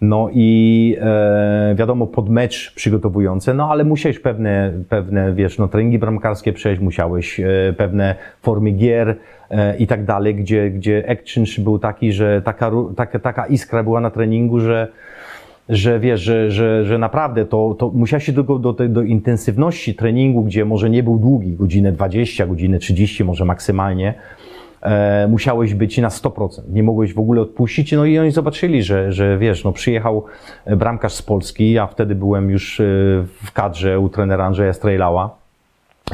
No 0.00 0.28
i 0.32 0.96
e, 1.00 1.74
wiadomo, 1.78 2.06
pod 2.06 2.28
mecz 2.28 2.74
przygotowujące, 2.74 3.54
no 3.54 3.70
ale 3.70 3.84
musiałeś 3.84 4.18
pewne, 4.18 4.72
pewne 4.88 5.32
wiesz, 5.32 5.58
no 5.58 5.68
treningi 5.68 5.98
bramkarskie 5.98 6.52
przejść, 6.52 6.80
musiałeś 6.82 7.40
e, 7.40 7.74
pewne 7.76 8.14
formy 8.42 8.70
gier 8.70 9.16
e, 9.50 9.76
i 9.76 9.86
tak 9.86 10.04
dalej, 10.04 10.34
gdzie, 10.34 10.70
gdzie 10.70 11.04
action 11.10 11.44
był 11.58 11.78
taki, 11.78 12.12
że 12.12 12.42
taka, 12.42 12.70
taka, 12.96 13.18
taka 13.18 13.46
iskra 13.46 13.82
była 13.82 14.00
na 14.00 14.10
treningu, 14.10 14.60
że, 14.60 14.88
że 15.68 16.00
wiesz, 16.00 16.20
że, 16.20 16.50
że, 16.50 16.84
że 16.84 16.98
naprawdę 16.98 17.46
to, 17.46 17.76
to 17.78 17.90
musiałeś 17.90 18.24
się 18.24 18.32
do, 18.32 18.42
do, 18.42 18.72
do 18.72 19.02
intensywności 19.02 19.94
treningu, 19.94 20.42
gdzie 20.42 20.64
może 20.64 20.90
nie 20.90 21.02
był 21.02 21.18
długi, 21.18 21.52
godzinę 21.52 21.92
20, 21.92 22.46
godzinę 22.46 22.78
30 22.78 23.24
może 23.24 23.44
maksymalnie, 23.44 24.14
e, 24.84 25.28
musiałeś 25.28 25.74
być 25.74 25.98
na 25.98 26.08
100%. 26.08 26.62
Nie 26.68 26.82
mogłeś 26.82 27.14
w 27.14 27.18
ogóle 27.18 27.40
odpuścić. 27.40 27.92
No 27.92 28.04
i 28.04 28.18
oni 28.18 28.30
zobaczyli, 28.30 28.82
że, 28.82 29.12
że 29.12 29.38
wiesz, 29.38 29.64
no 29.64 29.72
przyjechał 29.72 30.24
bramkarz 30.66 31.12
z 31.12 31.22
Polski, 31.22 31.72
ja 31.72 31.86
wtedy 31.86 32.14
byłem 32.14 32.50
już 32.50 32.80
e, 32.80 32.84
w 33.44 33.52
kadrze 33.52 34.00
u 34.00 34.08
trenera 34.08 34.46
Andrzeja 34.46 34.72
Strejlała. 34.72 35.44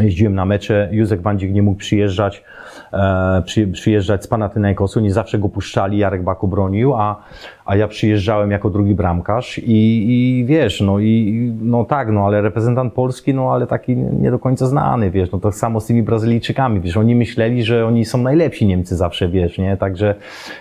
Jeździłem 0.00 0.34
na 0.34 0.44
mecze, 0.44 0.88
Józek 0.92 1.22
Wandzik 1.22 1.52
nie 1.52 1.62
mógł 1.62 1.78
przyjeżdżać, 1.78 2.44
e, 2.92 3.42
przy, 3.46 3.68
przyjeżdżać 3.68 4.24
z 4.24 4.26
Panathinaikosu, 4.26 5.00
nie 5.00 5.12
zawsze 5.12 5.38
go 5.38 5.48
puszczali, 5.48 5.98
Jarek 5.98 6.22
Baku 6.22 6.48
bronił, 6.48 6.94
a, 6.94 7.22
a 7.70 7.76
ja 7.76 7.88
przyjeżdżałem 7.88 8.50
jako 8.50 8.70
drugi 8.70 8.94
bramkarz 8.94 9.58
i, 9.58 10.06
i 10.08 10.44
wiesz, 10.44 10.80
no 10.80 10.98
i 10.98 11.52
no 11.62 11.84
tak, 11.84 12.10
no 12.12 12.26
ale 12.26 12.42
reprezentant 12.42 12.92
Polski, 12.92 13.34
no 13.34 13.52
ale 13.52 13.66
taki 13.66 13.96
nie 13.96 14.30
do 14.30 14.38
końca 14.38 14.66
znany, 14.66 15.10
wiesz, 15.10 15.32
no 15.32 15.38
to 15.38 15.52
samo 15.52 15.80
z 15.80 15.86
tymi 15.86 16.02
Brazylijczykami, 16.02 16.80
wiesz, 16.80 16.96
oni 16.96 17.14
myśleli, 17.14 17.64
że 17.64 17.86
oni 17.86 18.04
są 18.04 18.18
najlepsi 18.18 18.66
Niemcy 18.66 18.96
zawsze, 18.96 19.28
wiesz, 19.28 19.58
nie, 19.58 19.76
także, 19.76 20.14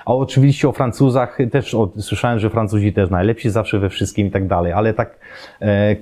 a 0.05 0.13
oczywiście 0.13 0.69
o 0.69 0.71
Francuzach 0.71 1.37
też 1.51 1.75
o, 1.75 1.89
słyszałem, 1.97 2.39
że 2.39 2.49
Francuzi 2.49 2.93
też 2.93 3.09
najlepsi 3.09 3.49
zawsze 3.49 3.79
we 3.79 3.89
wszystkim 3.89 4.27
i 4.27 4.31
tak 4.31 4.47
dalej, 4.47 4.73
ale 4.73 4.93
tak 4.93 5.19
e, 5.61 5.65
e, 5.65 5.95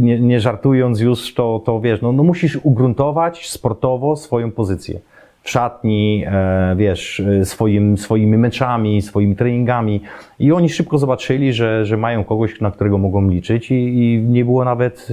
nie, 0.00 0.20
nie 0.20 0.40
żartując 0.40 1.00
już, 1.00 1.34
to, 1.34 1.62
to 1.64 1.80
wiesz, 1.80 2.02
no, 2.02 2.12
no 2.12 2.22
musisz 2.22 2.58
ugruntować 2.62 3.50
sportowo 3.50 4.16
swoją 4.16 4.50
pozycję 4.50 5.00
w 5.44 5.50
szatni, 5.50 6.24
e, 6.26 6.74
wiesz, 6.76 7.20
e, 7.20 7.44
swoim, 7.44 7.98
swoimi 7.98 8.38
meczami, 8.38 9.02
swoimi 9.02 9.36
treningami. 9.36 10.00
I 10.38 10.52
oni 10.52 10.68
szybko 10.68 10.98
zobaczyli, 10.98 11.52
że, 11.52 11.86
że 11.86 11.96
mają 11.96 12.24
kogoś, 12.24 12.60
na 12.60 12.70
którego 12.70 12.98
mogą 12.98 13.28
liczyć 13.28 13.70
i, 13.70 13.74
i 13.74 14.22
nie 14.22 14.44
było 14.44 14.64
nawet 14.64 15.08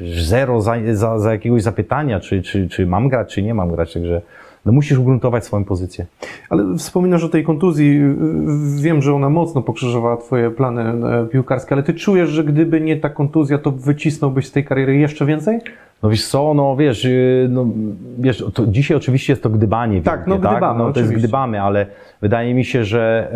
zero 0.00 0.60
za, 0.60 0.74
za, 0.92 1.18
za 1.18 1.32
jakiegoś 1.32 1.62
zapytania, 1.62 2.20
czy, 2.20 2.42
czy, 2.42 2.68
czy 2.68 2.86
mam 2.86 3.08
grać, 3.08 3.34
czy 3.34 3.42
nie 3.42 3.54
mam 3.54 3.70
grać. 3.70 3.92
Także 3.92 4.22
no 4.66 4.72
musisz 4.72 4.98
ugruntować 4.98 5.44
swoją 5.44 5.64
pozycję. 5.64 6.06
Ale 6.50 6.76
wspominasz 6.78 7.24
o 7.24 7.28
tej 7.28 7.44
kontuzji. 7.44 8.00
Wiem, 8.76 9.02
że 9.02 9.14
ona 9.14 9.30
mocno 9.30 9.62
pokrzyżowała 9.62 10.16
Twoje 10.16 10.50
plany 10.50 10.82
e, 10.82 11.26
piłkarskie, 11.26 11.74
ale 11.74 11.82
Ty 11.82 11.94
czujesz, 11.94 12.30
że 12.30 12.44
gdyby 12.44 12.80
nie 12.80 12.96
ta 12.96 13.08
kontuzja, 13.08 13.58
to 13.58 13.70
wycisnąłbyś 13.70 14.46
z 14.46 14.52
tej 14.52 14.64
kariery 14.64 14.96
jeszcze 14.96 15.26
więcej? 15.26 15.60
No 16.02 16.10
wiesz 16.10 16.26
co, 16.26 16.54
no 16.54 16.76
wiesz, 16.76 17.04
yy, 17.04 17.46
no, 17.50 17.66
wiesz 18.18 18.44
to 18.54 18.66
dzisiaj 18.66 18.96
oczywiście 18.96 19.32
jest 19.32 19.42
to 19.42 19.50
gdybanie. 19.50 20.02
Tak, 20.02 20.18
wielkie, 20.26 20.30
no 20.30 20.50
gdybamy, 20.50 20.78
No 20.78 20.84
to 20.84 20.88
jest 20.88 20.96
oczywiście. 20.98 21.18
gdybamy, 21.18 21.62
ale 21.62 21.86
wydaje 22.20 22.54
mi 22.54 22.64
się, 22.64 22.84
że 22.84 23.28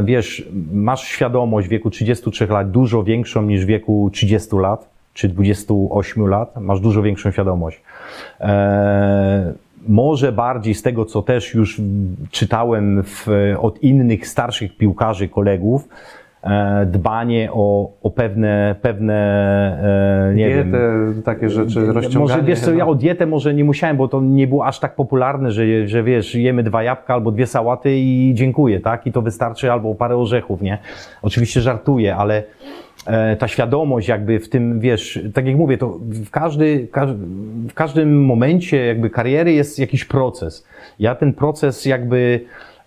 e, 0.00 0.04
wiesz, 0.04 0.48
masz 0.72 1.02
świadomość 1.02 1.66
w 1.66 1.70
wieku 1.70 1.90
33 1.90 2.46
lat 2.46 2.70
dużo 2.70 3.02
większą 3.02 3.42
niż 3.42 3.64
w 3.64 3.66
wieku 3.66 4.10
30 4.12 4.56
lat, 4.56 4.88
czy 5.14 5.28
28 5.28 6.26
lat, 6.26 6.60
masz 6.60 6.80
dużo 6.80 7.02
większą 7.02 7.30
świadomość. 7.30 7.82
E, 8.40 9.52
może 9.88 10.32
bardziej 10.32 10.74
z 10.74 10.82
tego, 10.82 11.04
co 11.04 11.22
też 11.22 11.54
już 11.54 11.80
czytałem 12.30 13.02
w, 13.02 13.26
od 13.58 13.82
innych 13.82 14.26
starszych 14.26 14.76
piłkarzy, 14.76 15.28
kolegów, 15.28 15.88
e, 16.42 16.86
dbanie 16.86 17.48
o, 17.52 17.90
o 18.02 18.10
pewne, 18.10 18.74
pewne 18.82 19.14
e, 20.30 20.34
nie 20.34 20.48
wiem, 20.48 20.70
Dietę, 20.70 21.22
takie 21.24 21.50
rzeczy, 21.50 21.86
rozciąganie. 21.86 22.18
może 22.18 22.42
wiesz 22.42 22.60
co, 22.60 22.72
ja 22.72 22.86
o 22.86 22.94
dietę 22.94 23.26
może 23.26 23.54
nie 23.54 23.64
musiałem, 23.64 23.96
bo 23.96 24.08
to 24.08 24.20
nie 24.20 24.46
było 24.46 24.66
aż 24.66 24.80
tak 24.80 24.94
popularne, 24.94 25.50
że, 25.50 25.88
że 25.88 26.02
wiesz, 26.02 26.34
jemy 26.34 26.62
dwa 26.62 26.82
jabłka 26.82 27.14
albo 27.14 27.30
dwie 27.30 27.46
sałaty 27.46 27.96
i 27.96 28.32
dziękuję, 28.34 28.80
tak? 28.80 29.06
I 29.06 29.12
to 29.12 29.22
wystarczy, 29.22 29.72
albo 29.72 29.94
parę 29.94 30.16
orzechów, 30.16 30.62
nie? 30.62 30.78
Oczywiście 31.22 31.60
żartuję, 31.60 32.16
ale 32.16 32.36
e, 32.38 32.42
ta 33.38 33.48
świadomość 33.48 34.08
jakby 34.08 34.40
w 34.40 34.48
tym, 34.48 34.80
wiesz, 34.80 35.20
tak 35.34 35.46
jak 35.46 35.56
mówię, 35.56 35.78
to 35.78 35.98
w, 36.00 36.30
każdy, 36.30 36.88
każ, 36.92 37.10
w 37.68 37.74
każdym 37.74 38.24
momencie 38.24 38.86
jakby 38.86 39.10
kariery 39.10 39.52
jest 39.52 39.78
jakiś 39.78 40.04
proces. 40.04 40.66
Ja 40.98 41.14
ten 41.14 41.32
proces 41.32 41.84
jakby 41.84 42.40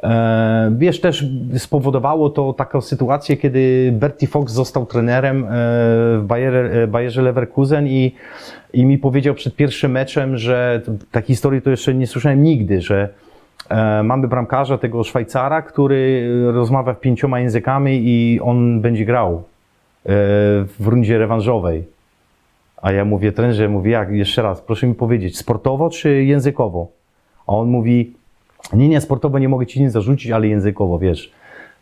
E, 0.03 0.71
wiesz, 0.77 1.01
też 1.01 1.25
spowodowało 1.57 2.29
to 2.29 2.53
taką 2.53 2.81
sytuację, 2.81 3.37
kiedy 3.37 3.91
Bertie 3.93 4.27
Fox 4.27 4.53
został 4.53 4.85
trenerem 4.85 5.43
e, 5.43 5.47
w 6.17 6.23
Bayer, 6.27 6.55
e, 6.55 6.87
Bayerze 6.87 7.21
Leverkusen 7.21 7.87
i, 7.87 8.15
i 8.73 8.85
mi 8.85 8.97
powiedział 8.97 9.35
przed 9.35 9.55
pierwszym 9.55 9.91
meczem, 9.91 10.37
że 10.37 10.81
ta 11.11 11.21
historii 11.21 11.61
to 11.61 11.69
jeszcze 11.69 11.93
nie 11.93 12.07
słyszałem 12.07 12.43
nigdy, 12.43 12.81
że 12.81 13.09
e, 13.69 14.03
mamy 14.03 14.27
bramkarza, 14.27 14.77
tego 14.77 15.03
Szwajcara, 15.03 15.61
który 15.61 16.27
rozmawia 16.51 16.93
pięcioma 16.93 17.39
językami 17.39 18.01
i 18.03 18.39
on 18.41 18.81
będzie 18.81 19.05
grał 19.05 19.33
e, 19.33 19.58
w 20.05 20.85
rundzie 20.87 21.17
rewanżowej. 21.17 21.83
A 22.81 22.91
ja 22.91 23.05
mówię, 23.05 23.31
trenerze, 23.31 23.69
mówię, 23.69 23.91
jak, 23.91 24.11
jeszcze 24.11 24.41
raz, 24.41 24.61
proszę 24.61 24.87
mi 24.87 24.95
powiedzieć, 24.95 25.37
sportowo 25.37 25.89
czy 25.89 26.23
językowo? 26.23 26.87
A 27.47 27.51
on 27.51 27.69
mówi, 27.69 28.13
nie, 28.73 28.89
nie, 28.89 29.01
sportowo 29.01 29.39
nie 29.39 29.49
mogę 29.49 29.65
ci 29.65 29.83
nic 29.83 29.91
zarzucić, 29.91 30.31
ale 30.31 30.47
językowo, 30.47 30.99
wiesz. 30.99 31.31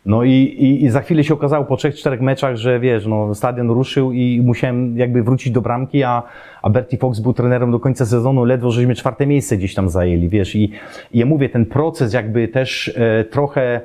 No 0.06 0.24
i, 0.24 0.30
i, 0.30 0.84
i 0.84 0.90
za 0.90 1.00
chwilę 1.00 1.24
się 1.24 1.34
okazało 1.34 1.64
po 1.64 1.76
trzech, 1.76 1.94
czterech 1.94 2.20
meczach, 2.20 2.56
że 2.56 2.80
wiesz, 2.80 3.06
no, 3.06 3.34
stadion 3.34 3.70
ruszył 3.70 4.12
i 4.12 4.42
musiałem 4.44 4.98
jakby 4.98 5.22
wrócić 5.22 5.52
do 5.52 5.60
bramki, 5.60 6.02
a, 6.02 6.22
a 6.62 6.70
Bertie 6.70 6.98
Fox 6.98 7.20
był 7.20 7.32
trenerem 7.32 7.70
do 7.70 7.80
końca 7.80 8.06
sezonu, 8.06 8.44
ledwo 8.44 8.70
żeśmy 8.70 8.94
czwarte 8.94 9.26
miejsce 9.26 9.56
gdzieś 9.56 9.74
tam 9.74 9.88
zajęli, 9.88 10.28
wiesz. 10.28 10.54
I, 10.54 10.72
i 11.12 11.18
ja 11.18 11.26
mówię, 11.26 11.48
ten 11.48 11.66
proces 11.66 12.12
jakby 12.12 12.48
też 12.48 12.92
e, 12.96 13.24
trochę, 13.24 13.80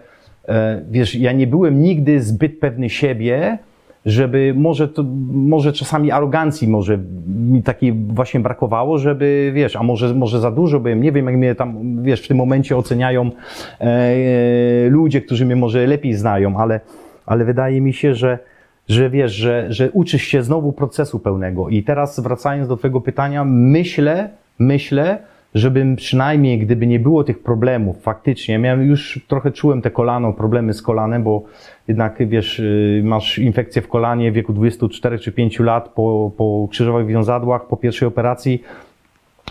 e, 0.47 0.81
wiesz, 0.91 1.15
ja 1.15 1.31
nie 1.31 1.47
byłem 1.47 1.81
nigdy 1.81 2.21
zbyt 2.21 2.59
pewny 2.59 2.89
siebie, 2.89 3.57
żeby 4.05 4.53
może, 4.57 4.87
to, 4.87 5.03
może 5.31 5.73
czasami 5.73 6.11
arogancji 6.11 6.67
może 6.67 6.99
mi 7.27 7.63
takiej 7.63 7.93
właśnie 7.93 8.39
brakowało, 8.39 8.97
żeby, 8.97 9.51
wiesz, 9.55 9.75
a 9.75 9.83
może, 9.83 10.13
może 10.13 10.39
za 10.39 10.51
dużo 10.51 10.79
byłem, 10.79 11.01
nie 11.01 11.11
wiem, 11.11 11.25
jak 11.25 11.35
mnie 11.35 11.55
tam, 11.55 12.03
wiesz, 12.03 12.21
w 12.21 12.27
tym 12.27 12.37
momencie 12.37 12.77
oceniają 12.77 13.31
e, 13.79 14.89
ludzie, 14.89 15.21
którzy 15.21 15.45
mnie 15.45 15.55
może 15.55 15.87
lepiej 15.87 16.13
znają, 16.13 16.57
ale, 16.57 16.79
ale 17.25 17.45
wydaje 17.45 17.81
mi 17.81 17.93
się, 17.93 18.15
że, 18.15 18.39
że 18.87 19.09
wiesz, 19.09 19.33
że, 19.33 19.65
że 19.69 19.91
uczysz 19.91 20.23
się 20.23 20.43
znowu 20.43 20.73
procesu 20.73 21.19
pełnego. 21.19 21.69
I 21.69 21.83
teraz 21.83 22.19
wracając 22.19 22.67
do 22.67 22.77
Twojego 22.77 23.01
pytania, 23.01 23.43
myślę, 23.45 24.29
myślę, 24.59 25.17
żebym 25.55 25.95
przynajmniej, 25.95 26.59
gdyby 26.59 26.87
nie 26.87 26.99
było 26.99 27.23
tych 27.23 27.43
problemów, 27.43 28.01
faktycznie, 28.01 28.59
miałem 28.59 28.87
już 28.87 29.25
trochę 29.27 29.51
czułem 29.51 29.81
te 29.81 29.91
kolano, 29.91 30.33
problemy 30.33 30.73
z 30.73 30.81
kolanem, 30.81 31.23
bo 31.23 31.43
jednak 31.87 32.27
wiesz, 32.27 32.59
y, 32.59 33.01
masz 33.05 33.39
infekcję 33.39 33.81
w 33.81 33.87
kolanie 33.87 34.31
w 34.31 34.35
wieku 34.35 34.53
24 34.53 35.19
czy 35.19 35.31
5 35.31 35.59
lat 35.59 35.89
po, 35.89 36.31
po 36.37 36.67
krzyżowych 36.71 37.07
wiązadłach, 37.07 37.67
po 37.67 37.77
pierwszej 37.77 38.07
operacji 38.07 38.63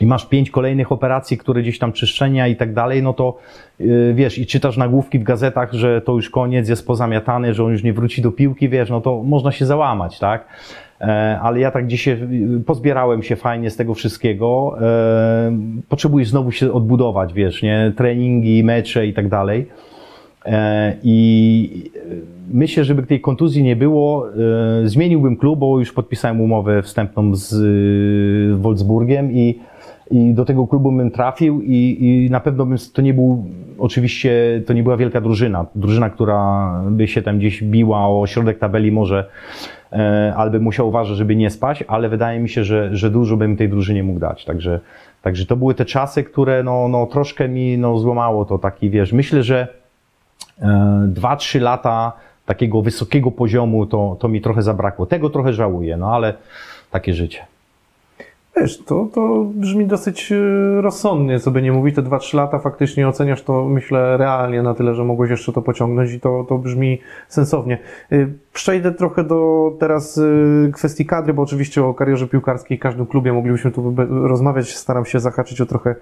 i 0.01 0.07
masz 0.07 0.27
pięć 0.27 0.51
kolejnych 0.51 0.93
operacji, 0.93 1.39
które 1.39 1.63
gdzieś 1.63 1.79
tam 1.79 1.93
czyszczenia 1.93 2.49
i 2.49 2.57
tak 2.57 2.75
dalej, 2.75 3.03
no 3.03 3.13
to 3.13 3.39
yy, 3.79 4.15
wiesz, 4.15 4.39
i 4.39 4.47
czytasz 4.47 4.77
nagłówki 4.77 5.19
w 5.19 5.23
gazetach, 5.23 5.73
że 5.73 6.01
to 6.01 6.13
już 6.13 6.31
koniec, 6.31 6.69
jest 6.69 6.87
pozamiatany, 6.87 7.55
że 7.55 7.65
on 7.65 7.73
już 7.73 7.83
nie 7.83 7.93
wróci 7.93 8.23
do 8.23 8.33
piłki, 8.33 8.69
wiesz, 8.69 8.91
no 8.91 9.01
to 9.01 9.23
można 9.23 9.53
się 9.53 9.67
załamać, 9.67 10.19
tak? 10.19 10.47
E, 11.03 11.41
ale 11.41 11.61
ja 11.61 11.71
tak 11.71 11.87
dzisiaj 11.87 12.29
pozbierałem 12.67 13.23
się 13.23 13.37
fajnie 13.37 13.71
z 13.71 13.77
tego 13.77 13.95
wszystkiego. 13.95 14.77
E, 14.81 15.53
potrzebujesz 15.89 16.29
znowu 16.29 16.53
się 16.53 16.73
odbudować, 16.73 17.33
wiesz, 17.33 17.63
nie? 17.63 17.93
Treningi, 17.97 18.65
mecze 18.65 19.07
i 19.07 19.15
tak 19.15 19.29
dalej. 19.29 19.67
E, 20.47 20.97
I 21.03 21.91
myślę, 22.51 22.85
żeby 22.85 23.03
tej 23.03 23.21
kontuzji 23.21 23.63
nie 23.63 23.77
było, 23.77 24.27
zmieniłbym 24.85 25.37
klub, 25.37 25.59
bo 25.59 25.79
już 25.79 25.93
podpisałem 25.93 26.41
umowę 26.41 26.83
wstępną 26.83 27.35
z 27.35 28.61
Wolfsburgiem 28.61 29.33
i, 29.33 29.59
i 30.11 30.35
do 30.35 30.45
tego 30.45 30.67
klubu 30.67 30.93
bym 30.93 31.11
trafił 31.11 31.63
i, 31.63 31.97
i 32.01 32.31
na 32.31 32.41
pewno 32.41 32.67
bym, 32.67 32.79
to 32.93 33.03
nie 33.03 33.15
był, 33.15 33.45
oczywiście 33.79 34.63
to 34.67 34.73
nie 34.73 34.83
była 34.83 34.97
wielka 34.97 35.21
drużyna, 35.21 35.67
drużyna, 35.75 36.11
która 36.11 36.73
by 36.91 37.09
się 37.09 37.23
tam 37.23 37.39
gdzieś 37.39 37.63
biła 37.63 38.09
o 38.09 38.27
środek 38.27 38.59
tabeli 38.59 38.93
może 38.93 39.25
albo 40.37 40.59
musiał 40.59 40.89
uważać, 40.89 41.17
żeby 41.17 41.37
nie 41.37 41.51
spać, 41.51 41.85
ale 41.89 42.09
wydaje 42.09 42.41
mi 42.41 42.49
się, 42.49 42.65
że, 42.65 42.97
że 42.97 43.11
dużo 43.11 43.37
bym 43.37 43.57
tej 43.57 43.69
drużynie 43.69 44.03
mógł 44.03 44.21
dać. 44.21 44.45
Także, 44.45 44.81
także 45.23 45.47
to 45.47 45.57
były 45.57 45.75
te 45.75 45.85
czasy, 45.85 46.25
które 46.25 46.63
no, 46.63 46.89
no, 46.89 47.07
troszkę 47.07 47.49
mi 47.49 47.79
no, 47.79 47.99
złamało 47.99 48.45
to 48.45 48.59
taki, 48.59 48.91
wiesz, 48.91 49.13
myślę, 49.13 49.43
że 49.43 49.69
e, 50.63 51.05
dwa, 51.07 51.37
trzy 51.37 51.61
lata 51.61 52.13
takiego 52.47 52.83
wysokiego 52.83 53.31
poziomu 53.31 53.87
to, 53.87 54.17
to 54.21 54.29
mi 54.29 54.41
trochę 54.41 54.63
zabrakło. 54.63 55.07
Tego 55.07 55.31
trochę 55.31 55.53
żałuję, 55.53 55.97
no 55.97 56.15
ale 56.15 56.35
takie 56.91 57.15
życie. 57.15 57.52
Wiesz, 58.57 58.85
to, 58.85 59.09
to 59.15 59.47
brzmi 59.55 59.87
dosyć 59.87 60.33
e, 60.33 60.37
rozsądnie, 60.81 61.41
co 61.41 61.51
by 61.51 61.63
nie 61.63 61.73
mówić, 61.73 61.97
te 61.97 62.03
2-3 62.03 62.37
lata 62.37 62.59
faktycznie 62.59 63.09
oceniasz 63.09 63.43
to, 63.43 63.65
myślę, 63.65 64.17
realnie 64.17 64.63
na 64.63 64.75
tyle, 64.75 64.95
że 64.95 65.05
mogłeś 65.05 65.31
jeszcze 65.31 65.53
to 65.53 65.63
pociągnąć 65.63 66.13
i 66.13 66.21
to, 66.21 66.47
to 66.49 66.59
brzmi 66.59 67.01
sensownie. 67.29 67.79
E, 68.13 68.17
przejdę 68.53 68.93
trochę 68.93 69.25
do 69.25 69.73
teraz 69.81 70.19
e, 70.19 70.73
kwestii 70.73 71.07
kadry, 71.07 71.35
bo 71.35 71.43
oczywiście 71.43 71.85
o 71.85 71.95
karierze 71.95 72.27
piłkarskiej 72.29 72.79
w 72.79 72.81
każdym 72.81 73.07
klubie 73.07 73.33
moglibyśmy 73.33 73.71
tu 73.71 73.95
rozmawiać, 74.09 74.77
staram 74.77 75.05
się 75.05 75.21
zahaczyć 75.21 75.61
o 75.61 75.67
trochę 75.67 75.95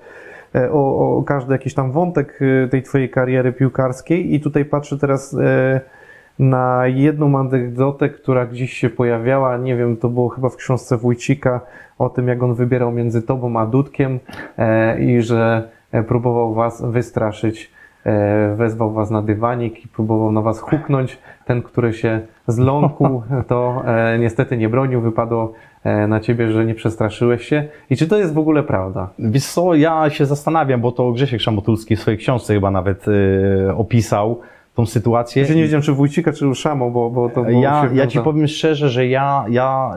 o, 0.73 1.19
o 1.19 1.23
każdy 1.23 1.53
jakiś 1.53 1.75
tam 1.75 1.93
wątek 1.93 2.41
tej 2.71 2.83
twojej 2.83 3.11
kariery 3.11 3.53
piłkarskiej. 3.53 4.35
I 4.35 4.41
tutaj 4.41 4.65
patrzę 4.65 4.99
teraz 4.99 5.37
na 6.41 6.87
jedną 6.87 7.39
anegdotę, 7.39 8.09
która 8.09 8.47
gdzieś 8.47 8.73
się 8.73 8.91
pojawiała, 8.91 9.57
nie 9.57 9.77
wiem, 9.77 9.97
to 9.97 10.09
było 10.09 10.29
chyba 10.29 10.49
w 10.49 10.57
książce 10.57 10.97
Wójcika, 10.97 11.61
o 11.99 12.09
tym, 12.09 12.29
jak 12.29 12.43
on 12.43 12.55
wybierał 12.55 12.93
między 12.93 13.23
tobą 13.23 13.61
a 13.61 13.67
Dudkiem 13.67 14.21
e, 14.59 15.01
i 15.01 15.23
że 15.23 15.69
e, 15.93 16.03
próbował 16.03 16.55
was 16.55 16.83
wystraszyć, 16.83 17.71
e, 18.05 18.55
wezwał 18.57 18.93
was 18.93 19.11
na 19.11 19.23
dywanik 19.23 19.85
i 19.85 19.89
próbował 19.89 20.33
na 20.33 20.41
was 20.41 20.61
huknąć. 20.61 21.19
Ten, 21.45 21.63
który 21.63 21.93
się 21.93 22.21
zląkł, 22.47 23.23
to 23.49 23.83
e, 23.87 24.19
niestety 24.19 24.57
nie 24.57 24.69
bronił, 24.69 25.01
wypadło 25.01 25.53
e, 25.85 26.07
na 26.07 26.21
ciebie, 26.21 26.53
że 26.53 26.65
nie 26.65 26.75
przestraszyłeś 26.75 27.45
się. 27.45 27.69
I 27.91 27.97
czy 27.97 28.09
to 28.09 28.19
jest 28.19 28.35
w 28.35 28.39
ogóle 28.39 28.63
prawda? 28.63 29.11
Wiesz 29.19 29.47
co, 29.47 29.75
ja 29.75 30.11
się 30.11 30.27
zastanawiam, 30.27 30.81
bo 30.81 30.93
to 30.93 31.13
Grzesiek 31.13 31.41
Szamotulski 31.41 31.97
w 31.97 32.01
swojej 32.01 32.19
książce 32.19 32.55
chyba 32.55 32.71
nawet 32.71 33.07
e, 33.09 33.77
opisał, 33.77 34.41
tą 34.75 34.87
sytuację. 34.87 35.43
Ja 35.43 35.49
się 35.49 35.55
nie 35.55 35.63
wiedziałem, 35.63 35.83
czy 35.83 35.93
Wójcika, 35.93 36.33
czy 36.33 36.55
Szamo, 36.55 36.91
bo, 36.91 37.11
bo 37.11 37.29
to 37.29 37.45
było 37.45 37.63
Ja, 37.63 37.89
ja 37.95 38.07
ci 38.07 38.21
powiem 38.21 38.49
szczerze, 38.49 38.91
że 38.91 39.07
ja, 39.07 39.45
ja 39.51 39.95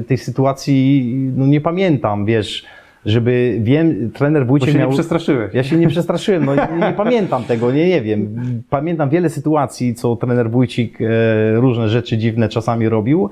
y, 0.00 0.04
tej 0.04 0.18
sytuacji 0.18 1.14
no, 1.36 1.46
nie 1.46 1.60
pamiętam, 1.60 2.26
wiesz, 2.26 2.66
żeby 3.06 3.58
wiem, 3.60 4.10
trener 4.14 4.46
Wójcik 4.46 4.68
bo 4.68 4.72
się 4.72 4.78
miał... 4.78 4.88
nie 4.88 4.94
przestraszyłeś. 4.94 5.54
Ja 5.54 5.62
się 5.62 5.76
nie 5.76 5.88
przestraszyłem, 5.88 6.44
no 6.44 6.54
nie, 6.54 6.68
nie 6.86 6.92
pamiętam 6.96 7.44
tego, 7.44 7.72
nie, 7.72 7.88
nie 7.88 8.00
wiem. 8.00 8.34
Pamiętam 8.70 9.10
wiele 9.10 9.28
sytuacji, 9.28 9.94
co 9.94 10.16
trener 10.16 10.50
Wójcik 10.50 10.98
e, 11.00 11.06
różne 11.54 11.88
rzeczy 11.88 12.18
dziwne 12.18 12.48
czasami 12.48 12.88
robił, 12.88 13.30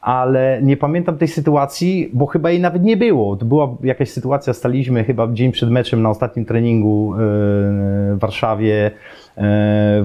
ale 0.00 0.60
nie 0.62 0.76
pamiętam 0.76 1.18
tej 1.18 1.28
sytuacji, 1.28 2.10
bo 2.12 2.26
chyba 2.26 2.50
jej 2.50 2.60
nawet 2.60 2.82
nie 2.82 2.96
było. 2.96 3.36
To 3.36 3.44
była 3.44 3.76
jakaś 3.82 4.10
sytuacja, 4.10 4.52
staliśmy 4.52 5.04
chyba 5.04 5.28
dzień 5.32 5.52
przed 5.52 5.70
meczem 5.70 6.02
na 6.02 6.10
ostatnim 6.10 6.44
treningu 6.44 7.14
e, 7.14 7.16
w 7.18 8.16
Warszawie, 8.18 8.90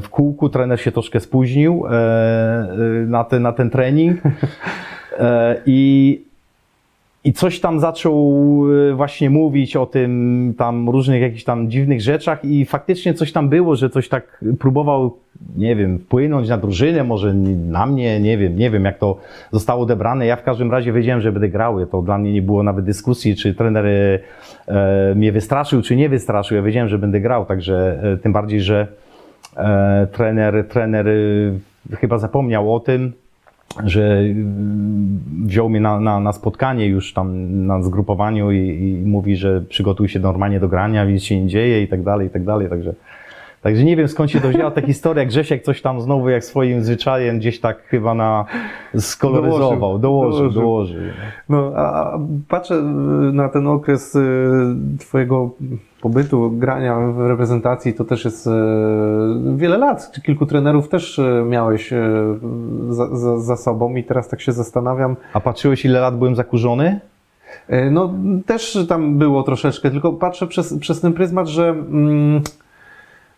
w 0.01 0.09
kółku 0.11 0.49
trener 0.49 0.81
się 0.81 0.91
troszkę 0.91 1.19
spóźnił 1.19 1.85
e, 1.85 1.89
e, 1.91 2.67
na 3.07 3.23
ten, 3.23 3.41
na 3.41 3.51
ten 3.51 3.69
trening 3.69 4.21
i, 5.65 6.21
i 7.23 7.33
coś 7.33 7.59
tam 7.59 7.79
zaczął 7.79 8.43
właśnie 8.95 9.29
mówić 9.29 9.75
o 9.75 9.85
tym, 9.85 10.53
tam 10.57 10.89
różnych 10.89 11.21
jakichś 11.21 11.43
tam 11.43 11.69
dziwnych 11.69 12.01
rzeczach 12.01 12.45
i 12.45 12.65
faktycznie 12.65 13.13
coś 13.13 13.31
tam 13.31 13.49
było, 13.49 13.75
że 13.75 13.89
coś 13.89 14.09
tak 14.09 14.43
próbował, 14.59 15.17
nie 15.57 15.75
wiem, 15.75 15.99
wpłynąć 15.99 16.49
na 16.49 16.57
drużynę, 16.57 17.03
może 17.03 17.33
na 17.33 17.85
mnie, 17.85 18.19
nie 18.19 18.37
wiem, 18.37 18.57
nie 18.57 18.71
wiem 18.71 18.85
jak 18.85 18.97
to 18.97 19.17
zostało 19.51 19.83
odebrane. 19.83 20.25
Ja 20.25 20.35
w 20.35 20.43
każdym 20.43 20.71
razie 20.71 20.93
wiedziałem, 20.93 21.21
że 21.21 21.31
będę 21.31 21.49
grał. 21.49 21.85
To 21.85 22.01
dla 22.01 22.17
mnie 22.17 22.33
nie 22.33 22.41
było 22.41 22.63
nawet 22.63 22.85
dyskusji, 22.85 23.35
czy 23.35 23.55
trener 23.55 23.85
e, 24.67 25.15
mnie 25.15 25.31
wystraszył, 25.31 25.81
czy 25.81 25.95
nie 25.95 26.09
wystraszył. 26.09 26.57
Ja 26.57 26.63
wiedziałem, 26.63 26.89
że 26.89 26.99
będę 26.99 27.21
grał, 27.21 27.45
także 27.45 27.99
e, 28.03 28.17
tym 28.17 28.33
bardziej, 28.33 28.61
że 28.61 28.87
E, 28.87 29.06
trener, 30.11 30.67
trener 30.67 31.07
y, 31.07 31.59
chyba 31.99 32.17
zapomniał 32.17 32.75
o 32.75 32.79
tym, 32.79 33.13
że 33.85 34.21
y, 34.21 34.35
wziął 35.45 35.69
mnie 35.69 35.79
na, 35.79 35.99
na, 35.99 36.19
na 36.19 36.33
spotkanie 36.33 36.87
już 36.87 37.13
tam 37.13 37.65
na 37.65 37.81
zgrupowaniu 37.81 38.51
i, 38.51 38.57
i, 38.57 39.05
mówi, 39.05 39.35
że 39.35 39.61
przygotuj 39.61 40.09
się 40.09 40.19
normalnie 40.19 40.59
do 40.59 40.67
grania, 40.67 41.05
nic 41.05 41.23
się 41.23 41.41
nie 41.41 41.47
dzieje 41.47 41.81
i 41.81 41.87
tak 41.87 42.03
dalej, 42.03 42.27
i 42.27 42.29
tak 42.29 42.43
dalej, 42.43 42.69
także 42.69 42.93
Także 43.61 43.83
nie 43.83 43.95
wiem 43.95 44.07
skąd 44.07 44.31
się 44.31 44.41
to 44.41 44.49
wzięła 44.49 44.71
ta 44.71 44.81
historia. 44.81 45.25
Grzesiek 45.25 45.63
coś 45.63 45.81
tam 45.81 46.01
znowu 46.01 46.29
jak 46.29 46.45
swoim 46.45 46.83
zwyczajem 46.83 47.39
gdzieś 47.39 47.59
tak 47.59 47.83
chyba 47.83 48.13
na 48.13 48.45
skoloryzował, 48.97 49.99
dołożył, 49.99 50.39
dołożył. 50.39 50.61
dołożył. 50.61 51.01
No, 51.49 51.71
a 51.75 52.19
patrzę 52.47 52.81
na 53.33 53.49
ten 53.49 53.67
okres 53.67 54.15
y, 54.15 54.75
twojego 54.99 55.49
pobytu, 56.01 56.51
grania 56.51 56.99
w 56.99 57.19
reprezentacji, 57.19 57.93
to 57.93 58.05
też 58.05 58.25
jest 58.25 58.47
y, 58.47 58.51
wiele 59.55 59.77
lat. 59.77 60.11
Kilku 60.25 60.45
trenerów 60.45 60.89
też 60.89 61.19
y, 61.19 61.43
miałeś 61.49 61.93
za, 62.89 63.15
za, 63.15 63.39
za 63.39 63.57
sobą 63.57 63.95
i 63.95 64.03
teraz 64.03 64.29
tak 64.29 64.41
się 64.41 64.51
zastanawiam. 64.51 65.15
A 65.33 65.39
patrzyłeś 65.39 65.85
ile 65.85 65.99
lat 65.99 66.17
byłem 66.17 66.35
zakurzony? 66.35 66.99
No 67.91 68.13
też 68.45 68.77
tam 68.89 69.17
było 69.17 69.43
troszeczkę, 69.43 69.91
tylko 69.91 70.13
patrzę 70.13 70.47
przez, 70.47 70.79
przez 70.79 71.01
ten 71.01 71.13
pryzmat, 71.13 71.47
że... 71.47 71.69
Mm, 71.69 72.41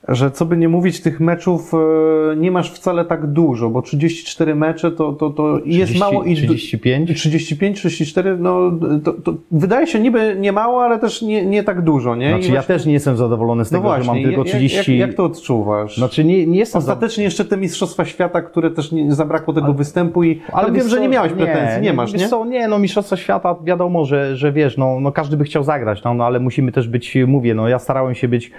że 0.09 0.31
co 0.31 0.45
by 0.45 0.57
nie 0.57 0.69
mówić, 0.69 1.01
tych 1.01 1.19
meczów 1.19 1.73
e, 1.73 2.35
nie 2.35 2.51
masz 2.51 2.71
wcale 2.71 3.05
tak 3.05 3.27
dużo, 3.27 3.69
bo 3.69 3.81
34 3.81 4.55
mecze 4.55 4.91
to, 4.91 5.13
to, 5.13 5.29
to 5.29 5.59
30, 5.59 5.79
jest 5.79 5.99
mało. 5.99 6.23
I 6.23 6.35
35? 6.35 7.09
35, 7.09 7.77
34, 7.77 8.37
no 8.37 8.71
to, 9.03 9.13
to 9.13 9.33
wydaje 9.51 9.87
się 9.87 9.99
niby 9.99 10.35
nie 10.39 10.51
mało, 10.51 10.83
ale 10.83 10.99
też 10.99 11.21
nie, 11.21 11.45
nie 11.45 11.63
tak 11.63 11.81
dużo, 11.81 12.15
nie? 12.15 12.29
Znaczy 12.29 12.49
I 12.49 12.53
ja 12.53 12.63
też 12.63 12.85
nie 12.85 12.93
jestem 12.93 13.17
zadowolony 13.17 13.65
z 13.65 13.71
no 13.71 13.77
tego, 13.77 13.89
no 13.89 13.95
właśnie, 13.95 14.05
że 14.05 14.11
mam 14.11 14.23
tylko 14.23 14.43
30... 14.43 14.77
Jak, 14.97 15.07
jak, 15.07 15.17
to 15.17 15.25
odczuwasz? 15.25 15.97
Znaczy 15.97 16.23
nie, 16.25 16.47
nie 16.47 16.59
jestem... 16.59 16.79
Ostatecznie 16.79 17.23
jeszcze 17.23 17.45
te 17.45 17.57
Mistrzostwa 17.57 18.05
Świata, 18.05 18.41
które 18.41 18.71
też 18.71 18.91
nie, 18.91 19.13
zabrakło 19.13 19.53
tego 19.53 19.67
ale, 19.67 19.75
występu 19.75 20.23
i 20.23 20.41
ale 20.51 20.71
wiem, 20.71 20.89
że 20.89 21.01
nie 21.01 21.09
miałeś 21.09 21.31
pretensji, 21.33 21.81
nie, 21.81 21.89
nie 21.89 21.93
masz, 21.93 22.13
nie? 22.13 22.27
Co, 22.27 22.45
nie, 22.45 22.67
no 22.67 22.79
Mistrzostwa 22.79 23.17
Świata 23.17 23.55
wiadomo, 23.63 24.05
że, 24.05 24.37
że 24.37 24.51
wiesz, 24.51 24.77
no, 24.77 24.99
no 24.99 25.11
każdy 25.11 25.37
by 25.37 25.43
chciał 25.43 25.63
zagrać, 25.63 26.03
no, 26.03 26.13
no 26.13 26.25
ale 26.25 26.39
musimy 26.39 26.71
też 26.71 26.87
być, 26.87 27.17
mówię, 27.27 27.55
no 27.55 27.67
ja 27.67 27.79
starałem 27.79 28.15
się 28.15 28.27
być 28.27 28.51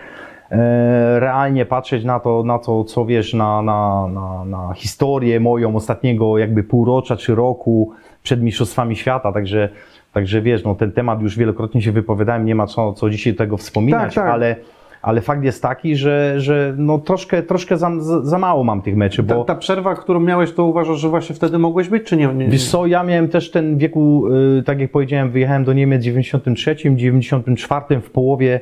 realnie 1.18 1.66
patrzeć 1.66 2.04
na 2.04 2.20
to, 2.20 2.42
na 2.44 2.58
to 2.58 2.84
co 2.84 3.04
wiesz, 3.04 3.34
na, 3.34 3.62
na, 3.62 4.08
na, 4.08 4.44
na 4.44 4.74
historię 4.74 5.40
moją 5.40 5.76
ostatniego 5.76 6.38
jakby 6.38 6.64
półrocza 6.64 7.16
czy 7.16 7.34
roku 7.34 7.92
przed 8.22 8.42
Mistrzostwami 8.42 8.96
Świata, 8.96 9.32
także, 9.32 9.68
także 10.12 10.42
wiesz, 10.42 10.64
no 10.64 10.74
ten 10.74 10.92
temat 10.92 11.22
już 11.22 11.38
wielokrotnie 11.38 11.82
się 11.82 11.92
wypowiadałem, 11.92 12.44
nie 12.44 12.54
ma 12.54 12.66
co, 12.66 12.92
co 12.92 13.10
dzisiaj 13.10 13.34
tego 13.34 13.56
wspominać, 13.56 14.14
tak, 14.14 14.24
tak. 14.24 14.34
ale 14.34 14.56
ale 15.02 15.20
fakt 15.20 15.44
jest 15.44 15.62
taki, 15.62 15.96
że, 15.96 16.34
że 16.40 16.74
no 16.76 16.98
troszkę, 16.98 17.42
troszkę 17.42 17.76
za, 17.76 17.90
za 18.22 18.38
mało 18.38 18.64
mam 18.64 18.82
tych 18.82 18.96
meczy, 18.96 19.22
bo... 19.22 19.44
Ta, 19.44 19.54
ta 19.54 19.60
przerwa, 19.60 19.94
którą 19.94 20.20
miałeś, 20.20 20.52
to 20.52 20.64
uważasz, 20.64 20.98
że 20.98 21.08
właśnie 21.08 21.34
wtedy 21.34 21.58
mogłeś 21.58 21.88
być, 21.88 22.04
czy 22.04 22.16
nie? 22.16 22.26
nie? 22.26 22.48
Wiesz 22.48 22.70
co, 22.70 22.86
ja 22.86 23.02
miałem 23.02 23.28
też 23.28 23.50
ten 23.50 23.78
wieku, 23.78 24.28
y, 24.58 24.62
tak 24.62 24.80
jak 24.80 24.90
powiedziałem, 24.90 25.30
wyjechałem 25.30 25.64
do 25.64 25.72
Niemiec 25.72 26.00
w 26.00 26.04
93, 26.04 26.76
94, 26.96 28.00
w 28.00 28.10
połowie 28.10 28.54
e, 28.54 28.60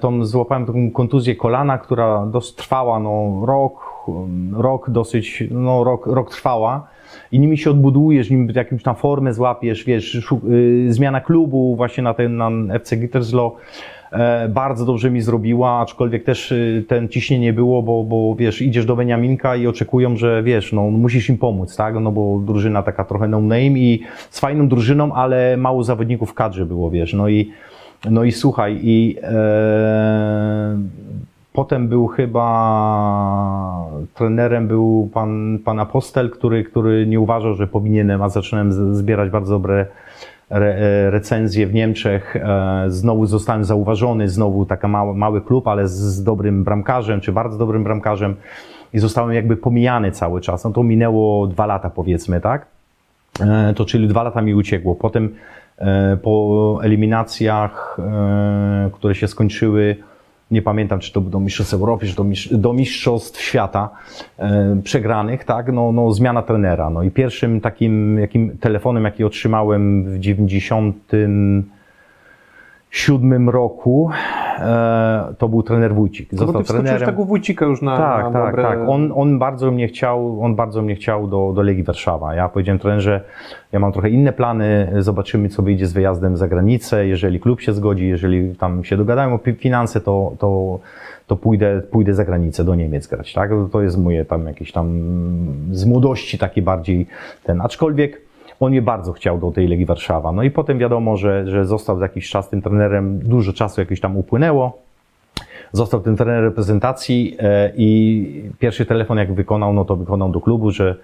tą 0.00 0.24
złapałem 0.24 0.66
taką 0.66 0.90
kontuzję 0.90 1.36
kolana, 1.36 1.78
która 1.78 2.26
dość 2.26 2.54
trwała, 2.54 3.00
no 3.00 3.42
rok, 3.46 4.06
rok 4.52 4.90
dosyć, 4.90 5.44
no 5.50 5.84
rok, 5.84 6.06
rok 6.06 6.30
trwała. 6.30 6.92
I 7.32 7.40
nimi 7.40 7.58
się 7.58 7.70
odbudujesz, 7.70 8.30
nim 8.30 8.52
jakąś 8.54 8.82
tam 8.82 8.94
formę 8.94 9.34
złapiesz, 9.34 9.84
wiesz, 9.84 10.32
y, 10.48 10.86
zmiana 10.88 11.20
klubu 11.20 11.76
właśnie 11.76 12.02
na 12.02 12.14
ten 12.14 12.36
na 12.36 12.50
FC 12.74 12.96
Gütersloh 12.96 13.52
e, 14.12 14.48
bardzo 14.48 14.84
dobrze 14.84 15.10
mi 15.10 15.20
zrobiła, 15.20 15.80
aczkolwiek 15.80 16.24
też 16.24 16.52
y, 16.52 16.84
ten 16.88 17.08
ciśnienie 17.08 17.52
było, 17.52 17.82
bo, 17.82 18.04
bo 18.04 18.34
wiesz, 18.34 18.62
idziesz 18.62 18.86
do 18.86 18.96
Beniaminka 18.96 19.56
i 19.56 19.66
oczekują, 19.66 20.16
że 20.16 20.42
wiesz, 20.42 20.72
no 20.72 20.82
musisz 20.90 21.28
im 21.28 21.38
pomóc, 21.38 21.76
tak, 21.76 21.94
no 22.00 22.12
bo 22.12 22.40
drużyna 22.46 22.82
taka 22.82 23.04
trochę 23.04 23.28
no 23.28 23.40
name 23.40 23.78
i 23.78 24.02
z 24.30 24.40
fajną 24.40 24.68
drużyną, 24.68 25.14
ale 25.14 25.56
mało 25.56 25.84
zawodników 25.84 26.30
w 26.30 26.34
kadrze 26.34 26.66
było, 26.66 26.90
wiesz, 26.90 27.12
no 27.12 27.28
i 27.28 27.50
no 28.10 28.24
i 28.24 28.32
słuchaj, 28.32 28.78
i 28.82 29.16
e, 29.22 30.78
potem 31.52 31.88
był 31.88 32.06
chyba 32.06 33.86
trenerem 34.14 34.68
był 34.68 35.10
pan, 35.14 35.58
pan 35.64 35.80
Apostel, 35.80 36.30
który, 36.30 36.64
który 36.64 37.06
nie 37.06 37.20
uważał, 37.20 37.54
że 37.54 37.66
powinienem, 37.66 38.22
a 38.22 38.28
zacząłem 38.28 38.94
zbierać 38.96 39.30
bardzo 39.30 39.54
dobre 39.54 39.86
re, 40.50 40.74
e, 40.74 41.10
recenzje 41.10 41.66
w 41.66 41.74
Niemczech. 41.74 42.36
E, 42.36 42.84
znowu 42.88 43.26
zostałem 43.26 43.64
zauważony, 43.64 44.28
znowu 44.28 44.66
taka 44.66 44.88
mały, 44.88 45.14
mały 45.14 45.40
klub, 45.40 45.68
ale 45.68 45.88
z, 45.88 45.92
z 45.92 46.22
dobrym 46.22 46.64
bramkarzem, 46.64 47.20
czy 47.20 47.32
bardzo 47.32 47.58
dobrym 47.58 47.84
bramkarzem 47.84 48.36
i 48.92 48.98
zostałem 48.98 49.32
jakby 49.32 49.56
pomijany 49.56 50.12
cały 50.12 50.40
czas. 50.40 50.64
No 50.64 50.70
to 50.70 50.82
minęło 50.82 51.46
dwa 51.46 51.66
lata 51.66 51.90
powiedzmy, 51.90 52.40
tak? 52.40 52.66
E, 53.40 53.74
to 53.76 53.84
czyli 53.84 54.08
dwa 54.08 54.22
lata 54.22 54.42
mi 54.42 54.54
uciekło. 54.54 54.94
Potem 54.94 55.34
po 56.22 56.78
eliminacjach, 56.82 57.96
e, 57.98 58.90
które 58.92 59.14
się 59.14 59.28
skończyły, 59.28 59.96
nie 60.50 60.62
pamiętam, 60.62 61.00
czy 61.00 61.12
to 61.12 61.20
do 61.20 61.40
Mistrzostw 61.40 61.74
Europy, 61.74 62.06
czy 62.06 62.16
do, 62.16 62.24
mistrz- 62.24 62.56
do 62.56 62.72
Mistrzostw 62.72 63.40
Świata 63.40 63.90
e, 64.38 64.80
przegranych, 64.84 65.44
tak, 65.44 65.72
no, 65.72 65.92
no 65.92 66.12
zmiana 66.12 66.42
trenera. 66.42 66.90
No 66.90 67.02
i 67.02 67.10
pierwszym 67.10 67.60
takim 67.60 68.18
jakim 68.18 68.58
telefonem, 68.58 69.04
jaki 69.04 69.24
otrzymałem 69.24 70.04
w 70.04 70.18
97 72.92 73.50
roku, 73.50 74.10
e, 74.58 75.34
to 75.38 75.48
był 75.48 75.62
trener 75.62 75.94
Wójcik. 75.94 76.32
No 76.32 76.52
ty 76.52 76.64
wskoczyłeś 76.64 77.02
tak 77.02 77.18
u 77.18 77.24
Wójcika 77.24 77.66
już 77.66 77.82
na, 77.82 77.96
Tak, 77.96 78.24
na 78.24 78.30
tak, 78.32 78.50
dobre... 78.50 78.62
tak. 78.62 78.78
On, 78.88 79.12
on 79.14 79.38
bardzo 79.38 79.70
mnie 79.70 79.88
chciał, 79.88 80.42
on 80.42 80.54
bardzo 80.56 80.82
mnie 80.82 80.94
chciał 80.94 81.28
do, 81.28 81.52
do 81.54 81.62
Legii 81.62 81.82
Warszawa. 81.82 82.34
Ja 82.34 82.48
powiedziałem 82.48 82.78
trenerze, 82.78 83.20
ja 83.72 83.80
mam 83.80 83.92
trochę 83.92 84.10
inne 84.10 84.32
plany, 84.32 84.92
zobaczymy 84.98 85.48
co 85.48 85.62
wyjdzie 85.62 85.86
z 85.86 85.92
wyjazdem 85.92 86.36
za 86.36 86.48
granicę, 86.48 87.06
jeżeli 87.06 87.40
klub 87.40 87.60
się 87.60 87.72
zgodzi, 87.72 88.08
jeżeli 88.08 88.54
tam 88.54 88.84
się 88.84 88.96
dogadają 88.96 89.34
o 89.34 89.38
finanse, 89.58 90.00
to, 90.00 90.32
to, 90.38 90.78
to 91.26 91.36
pójdę, 91.36 91.82
pójdę 91.90 92.14
za 92.14 92.24
granicę 92.24 92.64
do 92.64 92.74
Niemiec 92.74 93.06
grać, 93.06 93.32
tak? 93.32 93.50
To 93.72 93.82
jest 93.82 93.98
moje 93.98 94.24
tam 94.24 94.46
jakieś 94.46 94.72
tam 94.72 95.00
z 95.70 95.84
młodości 95.84 96.38
takie 96.38 96.62
bardziej 96.62 97.06
ten, 97.44 97.60
aczkolwiek 97.60 98.21
on 98.66 98.70
mnie 98.70 98.82
bardzo 98.82 99.12
chciał 99.12 99.38
do 99.38 99.50
tej 99.50 99.68
Legii 99.68 99.86
Warszawa. 99.86 100.32
No 100.32 100.42
i 100.42 100.50
potem 100.50 100.78
wiadomo, 100.78 101.16
że, 101.16 101.46
że 101.46 101.64
został 101.64 101.98
za 101.98 102.04
jakiś 102.04 102.30
czas 102.30 102.48
tym 102.48 102.62
trenerem, 102.62 103.18
dużo 103.18 103.52
czasu 103.52 103.80
jakieś 103.80 104.00
tam 104.00 104.16
upłynęło. 104.16 104.78
Został 105.72 106.00
tym 106.00 106.16
trenerem 106.16 106.44
reprezentacji 106.44 107.36
e, 107.38 107.72
i 107.76 108.50
pierwszy 108.58 108.86
telefon 108.86 109.18
jak 109.18 109.34
wykonał, 109.34 109.72
no 109.72 109.84
to 109.84 109.96
wykonał 109.96 110.30
do 110.30 110.40
klubu, 110.40 110.70
że 110.70 110.96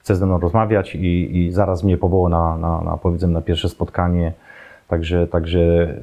chce 0.00 0.16
ze 0.16 0.26
mną 0.26 0.40
rozmawiać 0.40 0.94
i, 0.94 1.36
i 1.38 1.52
zaraz 1.52 1.84
mnie 1.84 1.96
powołał 1.96 2.28
na, 2.28 2.58
na, 2.58 2.80
na, 2.80 2.96
powiedzmy, 2.96 3.28
na 3.28 3.40
pierwsze 3.40 3.68
spotkanie. 3.68 4.32
Także, 4.88 5.26
także 5.26 5.94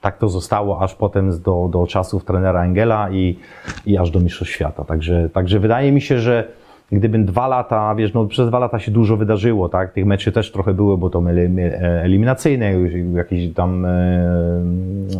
tak 0.00 0.18
to 0.18 0.28
zostało 0.28 0.80
aż 0.80 0.94
potem 0.94 1.40
do, 1.40 1.68
do 1.72 1.86
czasów 1.86 2.24
trenera 2.24 2.64
Engela 2.64 3.10
i, 3.10 3.38
i 3.86 3.98
aż 3.98 4.10
do 4.10 4.20
Mistrzostw 4.20 4.54
Świata. 4.54 4.84
Także, 4.84 5.28
także 5.28 5.60
wydaje 5.60 5.92
mi 5.92 6.00
się, 6.00 6.18
że 6.18 6.48
gdybym 6.92 7.24
dwa 7.24 7.48
lata, 7.48 7.94
wiesz, 7.94 8.14
no 8.14 8.26
przez 8.26 8.48
dwa 8.48 8.58
lata 8.58 8.78
się 8.78 8.90
dużo 8.90 9.16
wydarzyło, 9.16 9.68
tak? 9.68 9.92
Tych 9.92 10.06
meczy 10.06 10.32
też 10.32 10.52
trochę 10.52 10.74
było, 10.74 10.96
bo 10.96 11.10
to 11.10 11.22
e, 11.30 12.02
eliminacyjne, 12.04 12.72
jakieś 13.14 13.54
tam 13.54 13.84
e, 13.84 13.90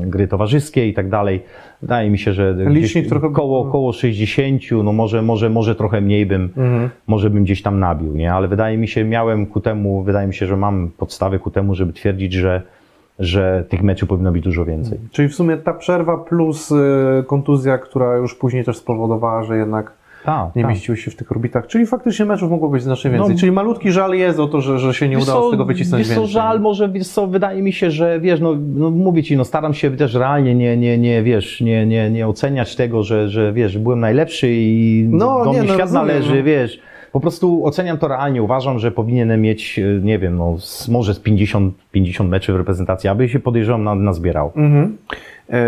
gry 0.07 0.29
towarzyskie 0.29 0.89
i 0.89 0.95
tak 0.95 1.09
dalej. 1.09 1.43
Wydaje 1.83 2.11
mi 2.11 2.19
się, 2.19 2.33
że 2.33 2.55
Licznik 2.67 3.09
trochę- 3.09 3.31
koło, 3.31 3.65
koło 3.65 3.93
60, 3.93 4.63
no 4.85 4.93
może, 4.93 5.23
może, 5.23 5.51
może 5.51 5.75
trochę 5.75 6.01
mniej 6.01 6.27
bym, 6.27 6.43
Mhm. 6.43 6.91
może 7.07 7.31
bym 7.31 7.45
gdzieś 7.45 7.63
tam 7.63 7.81
nabił, 7.81 8.17
nie? 8.17 8.33
Ale 8.35 8.49
wydaje 8.49 8.79
mi 8.79 8.89
się, 8.89 9.05
miałem 9.05 9.47
ku 9.47 9.61
temu, 9.61 10.03
wydaje 10.03 10.27
mi 10.29 10.35
się, 10.35 10.47
że 10.47 10.57
mam 10.57 10.91
podstawy 10.99 11.39
ku 11.39 11.51
temu, 11.51 11.75
żeby 11.75 11.93
twierdzić, 11.93 12.33
że, 12.33 12.63
że 13.19 13.65
tych 13.69 13.83
meczów 13.83 14.09
powinno 14.09 14.33
być 14.33 14.43
dużo 14.45 14.65
więcej. 14.65 14.99
Czyli 15.11 15.29
w 15.29 15.35
sumie 15.35 15.57
ta 15.57 15.75
przerwa 15.75 16.19
plus 16.19 16.71
y, 16.71 16.77
kontuzja, 17.27 17.79
która 17.79 18.17
już 18.17 18.35
później 18.35 18.65
też 18.65 18.77
spowodowała, 18.77 19.43
że 19.45 19.57
jednak 19.57 19.93
Tak, 20.25 20.57
nie 20.57 20.63
tak. 20.63 20.71
mieściły 20.71 20.97
się 20.97 21.11
w 21.11 21.17
tych 21.17 21.33
orbitach. 21.33 21.67
Czyli 21.67 21.87
faktycznie 21.87 22.25
meczów 22.25 22.51
mogło 22.51 22.69
być 22.69 22.83
znacznie 22.83 23.11
więcej. 23.11 23.35
No. 23.35 23.41
Czyli 23.41 23.53
malutki 23.53 23.93
żal 23.93 24.15
jest 24.15 24.39
o 24.39 24.49
to, 24.49 24.61
że, 24.61 24.79
że 24.79 24.95
się 24.95 25.09
nie 25.09 25.19
udało 25.19 25.41
co, 25.41 25.49
z 25.49 25.51
tego 25.51 25.65
wycisnąć 25.65 26.01
wiesz 26.01 26.15
co, 26.15 26.21
więcej. 26.21 26.35
żal, 26.35 26.61
może, 26.61 26.89
wiesz 26.89 27.09
co, 27.09 27.27
wydaje 27.27 27.63
mi 27.63 27.73
się, 27.73 27.91
że 27.91 28.21
wiesz, 28.21 28.41
no, 28.41 28.57
no 28.75 28.91
mówię 28.91 29.23
ci, 29.23 29.37
no 29.37 29.45
staram 29.45 29.75
się 29.75 29.91
też 29.91 30.15
realnie 30.15 30.55
nie, 30.55 30.77
nie, 30.77 30.99
nie 30.99 31.23
wiesz, 31.23 31.61
nie, 31.61 31.87
nie, 31.87 32.11
nie 32.11 32.29
oceniać 32.29 32.77
tego, 32.77 33.03
że, 33.03 33.29
że 33.29 33.53
wiesz, 33.53 33.79
byłem 33.79 34.01
najlepszy 34.01 34.49
i 34.51 35.07
No, 35.11 35.45
do 35.45 35.53
nie, 35.53 35.59
mnie 35.59 35.69
no, 35.69 35.75
świat 35.75 35.81
rozumiem, 35.81 36.07
należy, 36.07 36.37
no. 36.37 36.45
wiesz. 36.45 36.81
Po 37.13 37.21
prostu 37.21 37.67
oceniam 37.67 37.99
to 37.99 38.09
realnie. 38.09 38.43
Uważam, 38.43 38.79
że 38.79 38.91
powinienem 38.91 39.41
mieć, 39.41 39.79
e, 39.79 40.01
nie 40.03 40.19
wiem, 40.19 40.37
no, 40.37 40.59
z, 40.59 40.89
może 40.89 41.15
z 41.15 41.21
50, 41.21 41.75
50 41.93 42.31
meczy 42.31 42.53
w 42.53 42.57
reprezentacji, 42.57 43.09
aby 43.09 43.29
się 43.29 43.41
podejrzewam 43.41 43.85
na, 43.85 43.95
nazbierał. 43.95 44.53
Mhm. 44.57 44.97
E, 45.51 45.61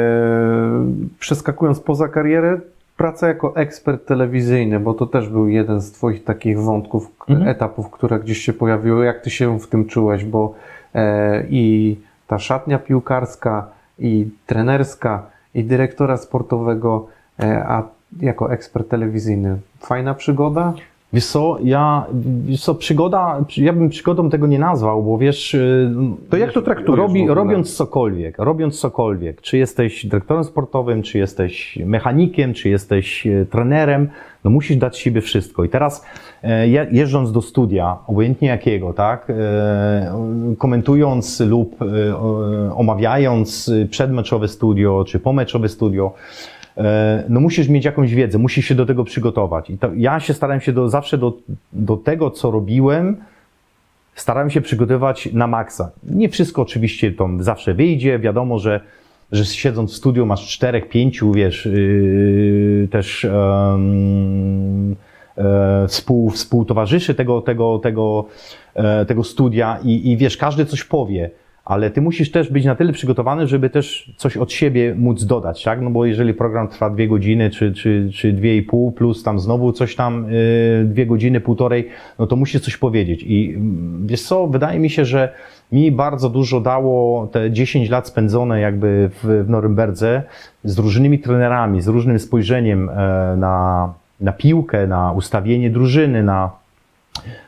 przeskakując 1.18 1.80
poza 1.80 2.08
karierę, 2.08 2.60
praca 2.96 3.28
jako 3.28 3.56
ekspert 3.56 4.06
telewizyjny, 4.06 4.80
bo 4.80 4.94
to 4.94 5.06
też 5.06 5.28
był 5.28 5.48
jeden 5.48 5.80
z 5.80 5.92
Twoich 5.92 6.24
takich 6.24 6.60
wątków, 6.60 7.10
Mhm. 7.28 7.48
etapów, 7.48 7.90
które 7.90 8.20
gdzieś 8.20 8.38
się 8.38 8.52
pojawiły. 8.52 9.04
Jak 9.04 9.20
Ty 9.20 9.30
się 9.30 9.58
w 9.60 9.66
tym 9.66 9.84
czułeś? 9.86 10.24
Bo 10.24 10.54
e, 10.94 11.44
i 11.50 11.96
ta 12.26 12.38
szatnia 12.38 12.78
piłkarska, 12.78 13.66
i 13.98 14.28
trenerska, 14.46 15.22
i 15.54 15.64
dyrektora 15.64 16.16
sportowego, 16.16 17.06
e, 17.42 17.64
a 17.68 17.82
jako 18.20 18.52
ekspert 18.52 18.88
telewizyjny. 18.88 19.58
Fajna 19.80 20.14
przygoda? 20.14 20.72
Wiesz 21.14 21.26
co, 21.26 21.58
ja, 21.62 22.06
wiesz 22.44 22.60
co, 22.64 22.74
przygoda, 22.74 23.44
ja 23.56 23.72
bym 23.72 23.88
przygodą 23.88 24.30
tego 24.30 24.46
nie 24.46 24.58
nazwał, 24.58 25.02
bo 25.02 25.18
wiesz... 25.18 25.54
y, 25.54 25.90
To 26.30 26.36
jak 26.36 26.52
to 26.52 26.62
traktujesz 26.62 26.98
Robi, 26.98 27.26
robiąc 27.28 27.76
cokolwiek, 27.76 28.38
robiąc 28.38 28.80
cokolwiek, 28.80 29.40
czy 29.40 29.58
jesteś 29.58 30.06
dyrektorem 30.06 30.44
sportowym, 30.44 31.02
czy 31.02 31.18
jesteś 31.18 31.78
mechanikiem, 31.86 32.54
czy 32.54 32.68
jesteś 32.68 33.26
e, 33.26 33.46
trenerem, 33.46 34.08
no 34.44 34.50
musisz 34.50 34.76
dać 34.76 34.98
siebie 34.98 35.20
wszystko. 35.20 35.64
I 35.64 35.68
teraz 35.68 36.04
e, 36.42 36.68
je- 36.68 36.86
jeżdżąc 36.92 37.32
do 37.32 37.42
studia, 37.42 37.96
obojętnie 38.06 38.48
jakiego, 38.48 38.92
tak, 38.92 39.30
e, 39.30 40.14
komentując 40.58 41.40
lub 41.40 41.82
e, 41.82 41.86
omawiając 42.76 43.70
przedmeczowe 43.90 44.48
studio, 44.48 45.04
czy 45.06 45.18
pomeczowe 45.20 45.68
studio, 45.68 46.12
no 47.28 47.40
musisz 47.40 47.68
mieć 47.68 47.84
jakąś 47.84 48.14
wiedzę, 48.14 48.38
musisz 48.38 48.66
się 48.66 48.74
do 48.74 48.86
tego 48.86 49.04
przygotować. 49.04 49.70
I 49.70 49.78
to, 49.78 49.90
ja 49.96 50.20
się 50.20 50.34
starałem 50.34 50.60
się 50.60 50.72
do, 50.72 50.88
zawsze 50.88 51.18
do, 51.18 51.32
do 51.72 51.96
tego, 51.96 52.30
co 52.30 52.50
robiłem, 52.50 53.16
starałem 54.14 54.50
się 54.50 54.60
przygotować 54.60 55.28
na 55.32 55.46
maksa. 55.46 55.90
Nie 56.02 56.28
wszystko 56.28 56.62
oczywiście 56.62 57.12
to 57.12 57.28
zawsze 57.38 57.74
wyjdzie, 57.74 58.18
wiadomo, 58.18 58.58
że, 58.58 58.80
że 59.32 59.44
siedząc 59.44 59.92
w 59.92 59.96
studiu 59.96 60.26
masz 60.26 60.48
czterech, 60.48 60.88
pięciu, 60.88 61.32
wiesz, 61.32 61.66
yy, 61.66 62.88
też 62.90 63.24
e, 63.24 63.78
współ, 65.88 66.30
współtowarzyszy 66.30 67.14
tego, 67.14 67.40
tego, 67.40 67.78
tego, 67.78 68.24
e, 68.74 69.06
tego 69.06 69.24
studia 69.24 69.78
i, 69.84 70.10
i 70.10 70.16
wiesz, 70.16 70.36
każdy 70.36 70.66
coś 70.66 70.84
powie, 70.84 71.30
ale 71.64 71.90
ty 71.90 72.00
musisz 72.00 72.30
też 72.30 72.50
być 72.50 72.64
na 72.64 72.74
tyle 72.74 72.92
przygotowany, 72.92 73.46
żeby 73.46 73.70
też 73.70 74.12
coś 74.16 74.36
od 74.36 74.52
siebie 74.52 74.94
móc 74.94 75.24
dodać, 75.24 75.62
tak? 75.62 75.80
No 75.80 75.90
bo 75.90 76.06
jeżeli 76.06 76.34
program 76.34 76.68
trwa 76.68 76.90
dwie 76.90 77.08
godziny, 77.08 77.50
czy, 77.50 77.72
czy, 77.72 78.10
czy 78.14 78.32
dwie 78.32 78.56
i 78.56 78.62
pół, 78.62 78.92
plus 78.92 79.22
tam 79.22 79.40
znowu 79.40 79.72
coś 79.72 79.96
tam, 79.96 80.26
yy, 80.30 80.84
dwie 80.84 81.06
godziny, 81.06 81.40
półtorej, 81.40 81.88
no 82.18 82.26
to 82.26 82.36
musisz 82.36 82.62
coś 82.62 82.76
powiedzieć. 82.76 83.22
I 83.26 83.54
mm, 83.56 84.06
wiesz 84.06 84.22
co, 84.22 84.46
wydaje 84.46 84.80
mi 84.80 84.90
się, 84.90 85.04
że 85.04 85.32
mi 85.72 85.92
bardzo 85.92 86.30
dużo 86.30 86.60
dało 86.60 87.26
te 87.26 87.50
10 87.50 87.90
lat 87.90 88.08
spędzone 88.08 88.60
jakby 88.60 89.10
w, 89.22 89.44
w 89.46 89.50
Norymberdze 89.50 90.22
z 90.64 90.78
różnymi 90.78 91.18
trenerami, 91.18 91.80
z 91.80 91.88
różnym 91.88 92.18
spojrzeniem 92.18 92.88
e, 92.88 92.92
na, 93.36 93.92
na 94.20 94.32
piłkę, 94.32 94.86
na 94.86 95.12
ustawienie 95.12 95.70
drużyny, 95.70 96.22
na, 96.22 96.50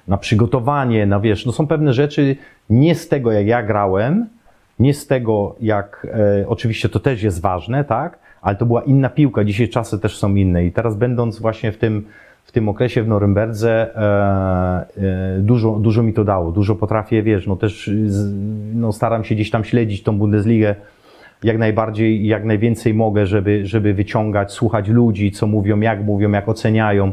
na 0.08 0.16
przygotowanie, 0.16 1.06
na 1.06 1.20
wiesz, 1.20 1.46
no 1.46 1.52
są 1.52 1.66
pewne 1.66 1.92
rzeczy 1.92 2.36
nie 2.70 2.94
z 2.94 3.08
tego, 3.08 3.32
jak 3.32 3.46
ja 3.46 3.62
grałem, 3.62 4.26
nie 4.78 4.94
z 4.94 5.06
tego, 5.06 5.56
jak 5.60 6.06
e, 6.40 6.48
oczywiście 6.48 6.88
to 6.88 7.00
też 7.00 7.22
jest 7.22 7.40
ważne, 7.40 7.84
tak, 7.84 8.18
ale 8.42 8.56
to 8.56 8.66
była 8.66 8.82
inna 8.82 9.08
piłka, 9.08 9.44
dzisiaj 9.44 9.68
czasy 9.68 9.98
też 9.98 10.18
są 10.18 10.34
inne. 10.34 10.64
I 10.64 10.72
teraz 10.72 10.96
będąc 10.96 11.38
właśnie 11.38 11.72
w 11.72 11.78
tym, 11.78 12.06
w 12.44 12.52
tym 12.52 12.68
okresie 12.68 13.02
w 13.02 13.08
Norymberdze 13.08 13.96
e, 13.96 15.02
e, 15.02 15.38
dużo, 15.40 15.72
dużo 15.72 16.02
mi 16.02 16.12
to 16.12 16.24
dało, 16.24 16.52
dużo 16.52 16.74
potrafię, 16.74 17.22
wiesz, 17.22 17.46
no 17.46 17.56
też 17.56 17.90
z, 18.06 18.34
no 18.74 18.92
staram 18.92 19.24
się 19.24 19.34
gdzieś 19.34 19.50
tam 19.50 19.64
śledzić 19.64 20.02
tą 20.02 20.18
Bundesligę 20.18 20.74
jak 21.44 21.58
najbardziej 21.58 22.26
jak 22.26 22.44
najwięcej 22.44 22.94
mogę, 22.94 23.26
żeby, 23.26 23.66
żeby 23.66 23.94
wyciągać, 23.94 24.52
słuchać 24.52 24.88
ludzi, 24.88 25.30
co 25.32 25.46
mówią, 25.46 25.80
jak 25.80 26.04
mówią, 26.04 26.30
jak 26.32 26.48
oceniają 26.48 27.12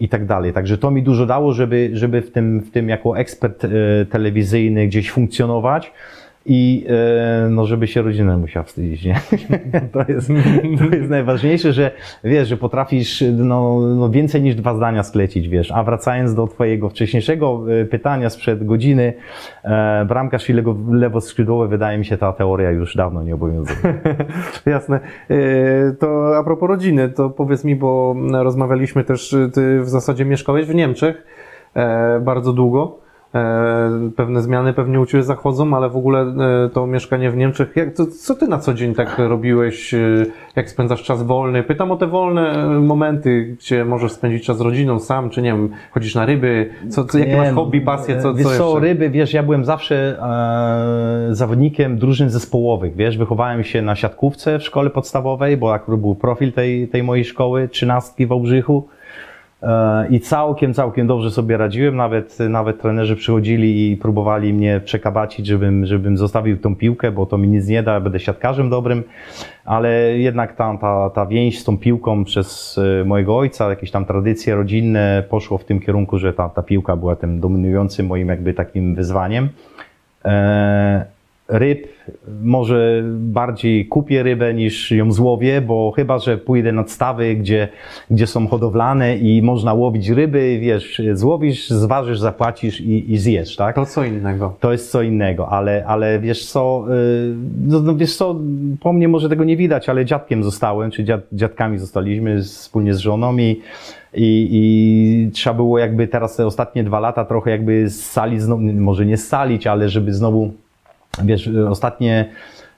i 0.00 0.08
tak 0.08 0.26
dalej. 0.26 0.52
Także 0.52 0.78
to 0.78 0.90
mi 0.90 1.02
dużo 1.02 1.26
dało, 1.26 1.52
żeby, 1.52 1.90
żeby 1.92 2.22
w, 2.22 2.30
tym, 2.30 2.60
w 2.60 2.70
tym 2.70 2.88
jako 2.88 3.18
ekspert 3.18 3.64
e, 3.64 3.68
telewizyjny 4.10 4.86
gdzieś 4.86 5.10
funkcjonować 5.10 5.92
i 6.52 6.86
e, 6.88 7.48
no, 7.50 7.66
żeby 7.66 7.86
się 7.86 8.02
rodzina 8.02 8.38
musiała 8.38 8.64
wstydzić, 8.64 9.04
nie? 9.04 9.20
To 9.92 10.04
jest, 10.08 10.28
to 10.78 10.96
jest 10.96 11.10
najważniejsze, 11.10 11.72
że 11.72 11.90
wiesz, 12.24 12.48
że 12.48 12.56
potrafisz 12.56 13.24
no, 13.36 13.80
no 13.80 14.10
więcej 14.10 14.42
niż 14.42 14.54
dwa 14.54 14.74
zdania 14.74 15.02
sklecić, 15.02 15.48
wiesz. 15.48 15.72
A 15.72 15.82
wracając 15.82 16.34
do 16.34 16.46
twojego 16.46 16.88
wcześniejszego 16.88 17.64
e, 17.80 17.84
pytania 17.84 18.30
sprzed 18.30 18.66
godziny, 18.66 19.12
e, 19.64 20.04
bramkarz 20.08 20.50
i 20.50 20.52
lewo, 20.52 20.76
lewoskrzydłowy, 20.90 21.68
wydaje 21.68 21.98
mi 21.98 22.04
się, 22.04 22.16
ta 22.16 22.32
teoria 22.32 22.70
już 22.70 22.96
dawno 22.96 23.22
nie 23.22 23.34
obowiązuje. 23.34 23.78
Jasne. 24.66 25.00
E, 25.30 25.36
To 25.92 26.36
a 26.38 26.44
propos 26.44 26.68
rodziny, 26.68 27.08
to 27.08 27.30
powiedz 27.30 27.64
mi, 27.64 27.76
bo 27.76 28.16
rozmawialiśmy 28.32 29.04
też, 29.04 29.36
ty 29.54 29.80
w 29.80 29.88
zasadzie 29.88 30.24
mieszkałeś 30.24 30.66
w 30.66 30.74
Niemczech 30.74 31.26
bardzo 32.20 32.52
długo. 32.52 33.09
E, 33.34 34.10
Pewne 34.16 34.42
zmiany 34.42 34.72
pewnie 34.72 35.00
u 35.00 35.06
Ciebie 35.06 35.22
zachodzą, 35.22 35.76
ale 35.76 35.90
w 35.90 35.96
ogóle 35.96 36.20
e, 36.20 36.68
to 36.68 36.86
mieszkanie 36.86 37.30
w 37.30 37.36
Niemczech, 37.36 37.72
jak, 37.76 37.94
to, 37.94 38.06
co 38.06 38.34
Ty 38.34 38.48
na 38.48 38.58
co 38.58 38.74
dzień 38.74 38.94
tak 38.94 39.18
robiłeś, 39.18 39.94
e, 39.94 40.26
jak 40.56 40.70
spędzasz 40.70 41.02
czas 41.02 41.22
wolny? 41.22 41.62
Pytam 41.62 41.90
o 41.90 41.96
te 41.96 42.06
wolne 42.06 42.68
momenty, 42.80 43.56
gdzie 43.58 43.84
możesz 43.84 44.12
spędzić 44.12 44.44
czas 44.44 44.58
z 44.58 44.60
rodziną 44.60 44.98
sam, 44.98 45.30
czy 45.30 45.42
nie 45.42 45.52
wiem, 45.52 45.70
chodzisz 45.90 46.14
na 46.14 46.26
ryby, 46.26 46.70
co, 46.88 47.04
co, 47.04 47.18
jakie 47.18 47.30
Nie, 47.30 47.36
masz 47.36 47.54
hobby, 47.54 47.80
pasje, 47.80 48.22
co, 48.22 48.34
wiesz 48.34 48.46
co 48.46 48.58
co, 48.58 48.64
jeszcze? 48.74 48.88
ryby, 48.88 49.10
wiesz, 49.10 49.32
ja 49.34 49.42
byłem 49.42 49.64
zawsze 49.64 50.22
e, 50.22 51.34
zawodnikiem 51.34 51.98
drużyn 51.98 52.30
zespołowych, 52.30 52.96
wiesz, 52.96 53.18
wychowałem 53.18 53.64
się 53.64 53.82
na 53.82 53.96
siatkówce 53.96 54.58
w 54.58 54.62
szkole 54.62 54.90
podstawowej, 54.90 55.56
bo 55.56 55.74
akurat 55.74 56.00
był 56.00 56.14
profil 56.14 56.52
tej, 56.52 56.88
tej 56.88 57.02
mojej 57.02 57.24
szkoły, 57.24 57.68
trzynastki 57.68 58.26
w 58.26 58.28
Wałbrzychu 58.28 58.88
e, 58.88 58.99
i 60.10 60.20
całkiem, 60.20 60.74
całkiem 60.74 61.06
dobrze 61.06 61.30
sobie 61.30 61.56
radziłem, 61.56 61.96
nawet, 61.96 62.38
nawet 62.38 62.80
trenerzy 62.80 63.16
przychodzili 63.16 63.92
i 63.92 63.96
próbowali 63.96 64.54
mnie 64.54 64.80
przekabacić, 64.84 65.46
żebym, 65.46 65.86
żebym 65.86 66.16
zostawił 66.16 66.58
tą 66.58 66.76
piłkę, 66.76 67.12
bo 67.12 67.26
to 67.26 67.38
mi 67.38 67.48
nic 67.48 67.66
nie 67.66 67.82
da, 67.82 68.00
będę 68.00 68.20
siatkarzem 68.20 68.70
dobrym, 68.70 69.02
ale 69.64 70.18
jednak 70.18 70.56
ta, 70.56 70.78
ta, 70.80 71.10
ta 71.10 71.26
więź 71.26 71.58
z 71.58 71.64
tą 71.64 71.78
piłką 71.78 72.24
przez 72.24 72.78
e, 73.00 73.04
mojego 73.04 73.38
ojca, 73.38 73.70
jakieś 73.70 73.90
tam 73.90 74.04
tradycje 74.04 74.54
rodzinne 74.54 75.24
poszło 75.30 75.58
w 75.58 75.64
tym 75.64 75.80
kierunku, 75.80 76.18
że 76.18 76.32
ta, 76.32 76.48
ta 76.48 76.62
piłka 76.62 76.96
była 76.96 77.16
tym 77.16 77.40
dominującym 77.40 78.06
moim 78.06 78.28
jakby 78.28 78.54
takim 78.54 78.94
wyzwaniem. 78.94 79.48
E, 80.24 81.19
ryb 81.50 81.88
może 82.42 83.02
bardziej 83.18 83.86
kupię 83.86 84.22
rybę 84.22 84.54
niż 84.54 84.90
ją 84.90 85.12
złowię, 85.12 85.60
bo 85.60 85.92
chyba, 85.96 86.18
że 86.18 86.38
pójdę 86.38 86.72
nad 86.72 86.90
stawy, 86.90 87.34
gdzie, 87.34 87.68
gdzie 88.10 88.26
są 88.26 88.48
hodowlane 88.48 89.16
i 89.16 89.42
można 89.42 89.74
łowić 89.74 90.08
ryby, 90.08 90.58
wiesz, 90.60 91.02
złowisz, 91.12 91.70
zważysz, 91.70 92.18
zapłacisz 92.18 92.80
i, 92.80 93.12
i 93.12 93.18
zjesz, 93.18 93.56
tak? 93.56 93.74
To 93.74 93.86
co 93.86 94.04
innego. 94.04 94.56
To 94.60 94.72
jest 94.72 94.90
co 94.90 95.02
innego, 95.02 95.48
ale, 95.48 95.84
ale 95.86 96.20
wiesz 96.20 96.46
co, 96.46 96.84
y, 96.94 97.34
no, 97.66 97.80
no 97.80 97.96
wiesz 97.96 98.16
co, 98.16 98.36
po 98.80 98.92
mnie 98.92 99.08
może 99.08 99.28
tego 99.28 99.44
nie 99.44 99.56
widać, 99.56 99.88
ale 99.88 100.04
dziadkiem 100.04 100.44
zostałem, 100.44 100.90
czy 100.90 101.04
dziad, 101.04 101.20
dziadkami 101.32 101.78
zostaliśmy 101.78 102.42
wspólnie 102.42 102.94
z 102.94 102.98
żoną 102.98 103.36
i, 103.36 103.60
i, 104.14 104.48
i 104.52 105.30
trzeba 105.32 105.54
było 105.54 105.78
jakby 105.78 106.08
teraz 106.08 106.36
te 106.36 106.46
ostatnie 106.46 106.84
dwa 106.84 107.00
lata 107.00 107.24
trochę 107.24 107.50
jakby 107.50 107.90
salić, 107.90 108.42
znowu, 108.42 108.62
może 108.62 109.06
nie 109.06 109.16
salić, 109.16 109.66
ale 109.66 109.88
żeby 109.88 110.12
znowu, 110.12 110.52
wiesz, 111.24 111.50
ostatnie 111.68 112.28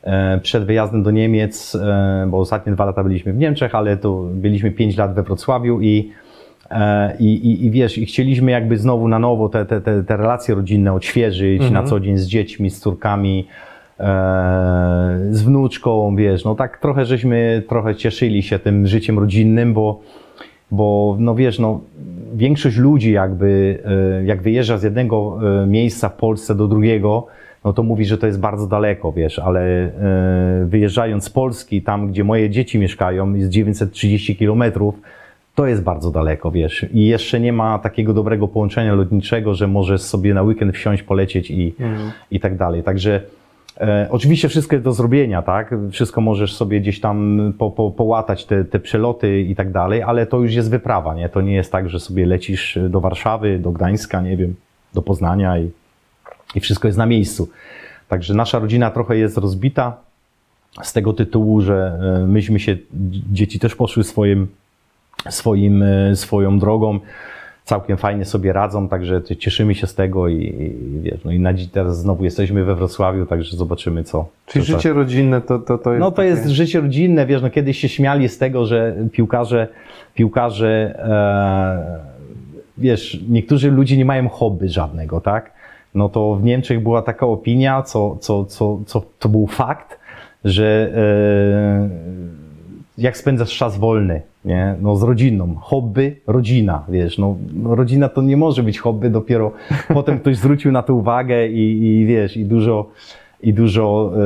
e, 0.02 0.40
przed 0.42 0.64
wyjazdem 0.64 1.02
do 1.02 1.10
Niemiec, 1.10 1.74
e, 1.74 2.26
bo 2.28 2.38
ostatnie 2.38 2.72
dwa 2.72 2.84
lata 2.84 3.04
byliśmy 3.04 3.32
w 3.32 3.36
Niemczech, 3.36 3.74
ale 3.74 3.96
to 3.96 4.22
byliśmy 4.32 4.70
pięć 4.70 4.96
lat 4.96 5.14
we 5.14 5.22
Wrocławiu 5.22 5.80
i 5.80 6.12
E, 6.72 7.16
I, 7.20 7.26
i, 7.26 7.66
I 7.66 7.70
wiesz, 7.70 7.98
i 7.98 8.06
chcieliśmy 8.06 8.50
jakby 8.50 8.78
znowu 8.78 9.08
na 9.08 9.18
nowo 9.18 9.48
te, 9.48 9.66
te, 9.66 9.80
te, 9.80 10.04
te 10.04 10.16
relacje 10.16 10.54
rodzinne 10.54 10.92
odświeżyć 10.92 11.70
na 11.70 11.82
co 11.82 12.00
dzień 12.00 12.18
z 12.18 12.26
dziećmi, 12.26 12.70
z 12.70 12.80
córkami, 12.80 13.46
z 15.30 15.42
wnuczką, 15.42 16.16
wiesz, 16.16 16.44
no 16.44 16.54
tak 16.54 16.78
trochę 16.78 17.04
żeśmy 17.04 17.62
trochę 17.68 17.94
cieszyli 17.94 18.42
się 18.42 18.58
tym 18.58 18.86
życiem 18.86 19.18
rodzinnym, 19.18 19.74
bo, 19.74 20.00
bo 20.70 21.16
no 21.18 21.34
wiesz, 21.34 21.58
no 21.58 21.80
większość 22.34 22.76
ludzi 22.76 23.12
jakby, 23.12 23.82
jak 24.24 24.42
wyjeżdża 24.42 24.78
z 24.78 24.82
jednego 24.82 25.38
miejsca 25.66 26.08
w 26.08 26.16
Polsce 26.16 26.54
do 26.54 26.68
drugiego, 26.68 27.26
no 27.64 27.72
to 27.72 27.82
mówi, 27.82 28.04
że 28.04 28.18
to 28.18 28.26
jest 28.26 28.40
bardzo 28.40 28.66
daleko, 28.66 29.12
wiesz, 29.12 29.38
ale 29.38 29.60
e, 29.62 29.90
wyjeżdżając 30.66 31.24
z 31.24 31.30
Polski, 31.30 31.82
tam 31.82 32.08
gdzie 32.08 32.24
moje 32.24 32.50
dzieci 32.50 32.78
mieszkają, 32.78 33.34
jest 33.34 33.50
930 33.50 34.36
kilometrów, 34.36 34.94
to 35.54 35.66
jest 35.66 35.82
bardzo 35.82 36.10
daleko, 36.10 36.50
wiesz, 36.50 36.86
i 36.92 37.06
jeszcze 37.06 37.40
nie 37.40 37.52
ma 37.52 37.78
takiego 37.78 38.14
dobrego 38.14 38.48
połączenia 38.48 38.94
lotniczego, 38.94 39.54
że 39.54 39.66
możesz 39.66 40.00
sobie 40.00 40.34
na 40.34 40.42
weekend 40.42 40.74
wsiąść, 40.74 41.02
polecieć 41.02 41.50
i, 41.50 41.74
i 42.30 42.40
tak 42.40 42.56
dalej. 42.56 42.82
Także 42.82 43.20
e, 43.80 44.06
oczywiście 44.10 44.48
wszystko 44.48 44.76
jest 44.76 44.84
do 44.84 44.92
zrobienia, 44.92 45.42
tak? 45.42 45.74
Wszystko 45.90 46.20
możesz 46.20 46.54
sobie 46.54 46.80
gdzieś 46.80 47.00
tam 47.00 47.52
po, 47.58 47.70
po, 47.70 47.90
połatać 47.90 48.44
te, 48.44 48.64
te 48.64 48.80
przeloty 48.80 49.40
i 49.40 49.54
tak 49.54 49.72
dalej, 49.72 50.02
ale 50.02 50.26
to 50.26 50.40
już 50.40 50.54
jest 50.54 50.70
wyprawa, 50.70 51.14
nie? 51.14 51.28
To 51.28 51.40
nie 51.40 51.54
jest 51.54 51.72
tak, 51.72 51.90
że 51.90 52.00
sobie 52.00 52.26
lecisz 52.26 52.78
do 52.88 53.00
Warszawy, 53.00 53.58
do 53.58 53.70
Gdańska, 53.70 54.20
nie 54.20 54.36
wiem, 54.36 54.54
do 54.94 55.02
Poznania 55.02 55.58
i, 55.58 55.70
i 56.54 56.60
wszystko 56.60 56.88
jest 56.88 56.98
na 56.98 57.06
miejscu. 57.06 57.48
Także 58.08 58.34
nasza 58.34 58.58
rodzina 58.58 58.90
trochę 58.90 59.16
jest 59.16 59.38
rozbita 59.38 59.96
z 60.82 60.92
tego 60.92 61.12
tytułu, 61.12 61.60
że 61.60 61.98
e, 62.22 62.26
myśmy 62.26 62.60
się, 62.60 62.76
dzieci 63.32 63.58
też 63.58 63.74
poszły 63.74 64.04
swoim 64.04 64.46
swoim, 65.30 65.82
e, 65.82 66.16
swoją 66.16 66.58
drogą. 66.58 66.98
Całkiem 67.64 67.96
fajnie 67.96 68.24
sobie 68.24 68.52
radzą, 68.52 68.88
także 68.88 69.22
cieszymy 69.38 69.74
się 69.74 69.86
z 69.86 69.94
tego 69.94 70.28
i, 70.28 70.34
i 70.36 71.00
wiesz, 71.02 71.20
no 71.24 71.32
i 71.32 71.40
na 71.40 71.54
dziś 71.54 71.66
teraz 71.68 71.98
znowu 71.98 72.24
jesteśmy 72.24 72.64
we 72.64 72.74
Wrocławiu, 72.74 73.26
także 73.26 73.56
zobaczymy 73.56 74.04
co. 74.04 74.28
Czyli 74.46 74.66
co 74.66 74.72
życie 74.72 74.92
rodzinne 74.92 75.40
to, 75.40 75.58
to, 75.58 75.78
to 75.78 75.92
jest. 75.92 76.00
no 76.00 76.10
to 76.10 76.22
jest 76.22 76.42
takie- 76.42 76.54
życie 76.54 76.80
rodzinne, 76.80 77.26
wiesz, 77.26 77.42
no 77.42 77.50
kiedyś 77.50 77.78
się 77.78 77.88
śmiali 77.88 78.28
z 78.28 78.38
tego, 78.38 78.66
że 78.66 78.96
piłkarze, 79.12 79.68
piłkarze, 80.14 80.98
e, 80.98 82.12
wiesz, 82.78 83.20
niektórzy 83.28 83.70
ludzie 83.70 83.96
nie 83.96 84.04
mają 84.04 84.28
hobby 84.28 84.68
żadnego, 84.68 85.20
tak? 85.20 85.61
No 85.94 86.08
to 86.08 86.34
w 86.34 86.44
Niemczech 86.44 86.82
była 86.82 87.02
taka 87.02 87.26
opinia, 87.26 87.82
co, 87.82 88.16
co, 88.20 88.44
co, 88.44 88.80
co 88.86 89.02
to 89.18 89.28
był 89.28 89.46
fakt, 89.46 89.98
że 90.44 90.92
e, 90.96 91.88
jak 92.98 93.16
spędzasz 93.16 93.56
czas 93.56 93.78
wolny, 93.78 94.22
nie? 94.44 94.74
No 94.80 94.96
z 94.96 95.02
rodziną. 95.02 95.54
Hobby, 95.60 96.16
rodzina, 96.26 96.84
wiesz, 96.88 97.18
no 97.18 97.36
no 97.54 97.74
rodzina 97.74 98.08
to 98.08 98.22
nie 98.22 98.36
może 98.36 98.62
być 98.62 98.78
hobby, 98.78 99.10
dopiero 99.10 99.52
potem 99.94 100.18
ktoś 100.18 100.36
zwrócił 100.36 100.72
na 100.72 100.82
to 100.82 100.94
uwagę 100.94 101.48
i, 101.48 101.86
i 101.86 102.06
wiesz, 102.06 102.36
i 102.36 102.44
dużo, 102.44 102.90
i 103.42 103.54
dużo 103.54 104.12
e, 104.16 104.20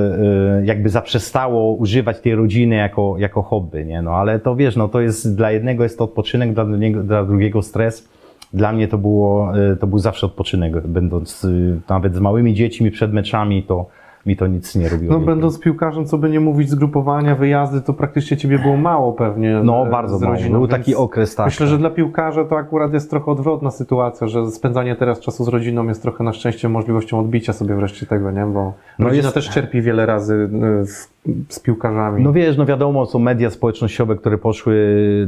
e, 0.58 0.66
jakby 0.66 0.88
zaprzestało 0.88 1.72
używać 1.72 2.20
tej 2.20 2.34
rodziny 2.34 2.76
jako, 2.76 3.14
jako 3.18 3.42
hobby, 3.42 3.86
nie? 3.86 4.02
No 4.02 4.10
ale 4.10 4.38
to 4.38 4.56
wiesz, 4.56 4.76
no 4.76 4.88
to 4.88 5.00
jest, 5.00 5.36
dla 5.36 5.50
jednego 5.50 5.82
jest 5.82 5.98
to 5.98 6.04
odpoczynek, 6.04 6.52
dla 6.52 6.64
dla 7.04 7.24
drugiego 7.24 7.62
stres. 7.62 8.08
Dla 8.56 8.72
mnie 8.72 8.88
to 8.88 8.98
było, 8.98 9.58
e, 9.58 9.76
to 9.76 9.86
był 9.86 9.98
zawsze 9.98 10.26
odpoczynek, 10.26 10.86
będąc 10.86 11.44
e, 11.44 11.48
nawet 11.88 12.14
z 12.14 12.18
małymi 12.20 12.54
dziećmi 12.54 12.90
przed 12.90 13.12
meczami, 13.12 13.62
to 13.62 13.86
mi 14.26 14.36
to 14.36 14.46
nic 14.46 14.74
nie 14.74 14.88
robiło. 14.88 15.18
No, 15.18 15.20
będąc 15.26 15.60
piłkarzem, 15.60 16.06
co 16.06 16.18
by 16.18 16.30
nie 16.30 16.40
mówić, 16.40 16.70
zgrupowania, 16.70 17.34
wyjazdy, 17.34 17.80
to 17.80 17.92
praktycznie 17.92 18.36
ciebie 18.36 18.58
było 18.58 18.76
mało 18.76 19.12
pewnie. 19.12 19.60
No, 19.64 19.86
e, 19.86 19.90
bardzo 19.90 20.18
mało. 20.18 20.32
rodziną, 20.32 20.58
Był 20.58 20.68
taki 20.68 20.94
okres, 20.94 21.34
tak. 21.34 21.46
Myślę, 21.46 21.66
że 21.66 21.78
dla 21.78 21.90
piłkarza 21.90 22.44
to 22.44 22.56
akurat 22.58 22.92
jest 22.92 23.10
trochę 23.10 23.30
odwrotna 23.30 23.70
sytuacja, 23.70 24.26
że 24.26 24.50
spędzanie 24.50 24.96
teraz 24.96 25.20
czasu 25.20 25.44
z 25.44 25.48
rodziną 25.48 25.86
jest 25.88 26.02
trochę 26.02 26.24
na 26.24 26.32
szczęście 26.32 26.68
możliwością 26.68 27.20
odbicia 27.20 27.52
sobie 27.52 27.74
wreszcie 27.74 28.06
tego, 28.06 28.30
nie? 28.30 28.46
Bo 28.46 28.72
No 28.98 29.04
rodzina 29.08 29.22
jest- 29.24 29.34
też 29.34 29.48
cierpi 29.48 29.82
wiele 29.82 30.06
razy 30.06 30.50
e, 30.82 30.86
z, 30.86 31.08
z 31.48 31.60
piłkarzami. 31.60 32.22
No 32.24 32.32
wiesz, 32.32 32.56
no 32.56 32.66
wiadomo, 32.66 33.06
są 33.06 33.18
media 33.18 33.50
społecznościowe, 33.50 34.16
które 34.16 34.38
poszły 34.38 34.76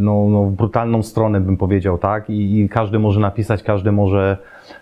no, 0.00 0.26
no, 0.30 0.44
w 0.44 0.52
brutalną 0.52 1.02
stronę, 1.02 1.40
bym 1.40 1.56
powiedział, 1.56 1.98
tak? 1.98 2.30
I, 2.30 2.60
i 2.60 2.68
każdy 2.68 2.98
może 2.98 3.20
napisać, 3.20 3.62
każdy 3.62 3.92
może 3.92 4.38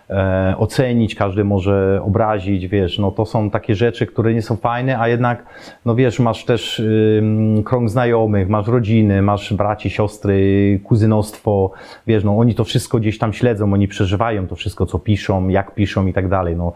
e, 0.09 0.55
ocenić, 0.57 1.15
każdy 1.15 1.43
może 1.43 2.01
obrazić, 2.03 2.67
wiesz, 2.67 2.99
no 2.99 3.11
to 3.11 3.25
są 3.25 3.49
takie 3.49 3.75
rzeczy, 3.75 4.07
które 4.07 4.33
nie 4.33 4.41
są 4.41 4.55
fajne, 4.55 4.99
a 4.99 5.07
jednak, 5.07 5.45
no 5.85 5.95
wiesz, 5.95 6.19
masz 6.19 6.45
też 6.45 6.79
ym, 6.79 7.63
krąg 7.63 7.89
znajomych, 7.89 8.49
masz 8.49 8.67
rodziny, 8.67 9.21
masz 9.21 9.53
braci, 9.53 9.89
siostry, 9.89 10.79
kuzynostwo, 10.83 11.71
wiesz, 12.07 12.23
no 12.23 12.37
oni 12.37 12.55
to 12.55 12.63
wszystko 12.63 12.99
gdzieś 12.99 13.17
tam 13.17 13.33
śledzą, 13.33 13.73
oni 13.73 13.87
przeżywają 13.87 14.47
to 14.47 14.55
wszystko, 14.55 14.85
co 14.85 14.99
piszą, 14.99 15.47
jak 15.47 15.75
piszą 15.75 16.07
i 16.07 16.13
tak 16.13 16.27
dalej, 16.29 16.55
no. 16.55 16.73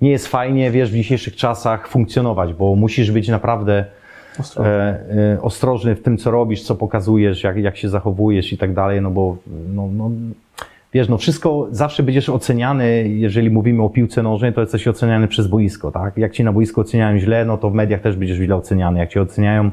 Nie 0.00 0.10
jest 0.10 0.28
fajnie, 0.28 0.70
wiesz, 0.70 0.90
w 0.90 0.94
dzisiejszych 0.94 1.36
czasach 1.36 1.88
funkcjonować, 1.88 2.54
bo 2.54 2.74
musisz 2.74 3.10
być 3.10 3.28
naprawdę 3.28 3.84
Ostrożnie. 4.40 4.72
e, 4.72 5.34
e, 5.34 5.42
ostrożny 5.42 5.94
w 5.94 6.02
tym, 6.02 6.18
co 6.18 6.30
robisz, 6.30 6.62
co 6.62 6.74
pokazujesz, 6.74 7.42
jak, 7.42 7.56
jak 7.56 7.76
się 7.76 7.88
zachowujesz 7.88 8.52
i 8.52 8.58
tak 8.58 8.74
dalej, 8.74 9.02
no 9.02 9.10
bo 9.10 9.36
no, 9.74 9.88
no, 9.92 10.10
wiesz, 10.94 11.08
no 11.08 11.18
wszystko 11.18 11.68
zawsze 11.70 12.02
będziesz 12.02 12.28
oceniany, 12.28 13.08
jeżeli 13.08 13.50
mówimy 13.50 13.82
o 13.82 13.90
piłce 13.90 14.22
nożnej, 14.22 14.52
to 14.52 14.60
jesteś 14.60 14.88
oceniany 14.88 15.28
przez 15.28 15.46
boisko, 15.46 15.90
tak? 15.90 16.16
Jak 16.16 16.32
ci 16.32 16.44
na 16.44 16.52
boisku 16.52 16.80
oceniają 16.80 17.18
źle, 17.18 17.44
no 17.44 17.58
to 17.58 17.70
w 17.70 17.74
mediach 17.74 18.00
też 18.00 18.16
będziesz 18.16 18.36
źle 18.36 18.56
oceniany. 18.56 18.98
Jak 18.98 19.10
cię 19.10 19.22
oceniają 19.22 19.70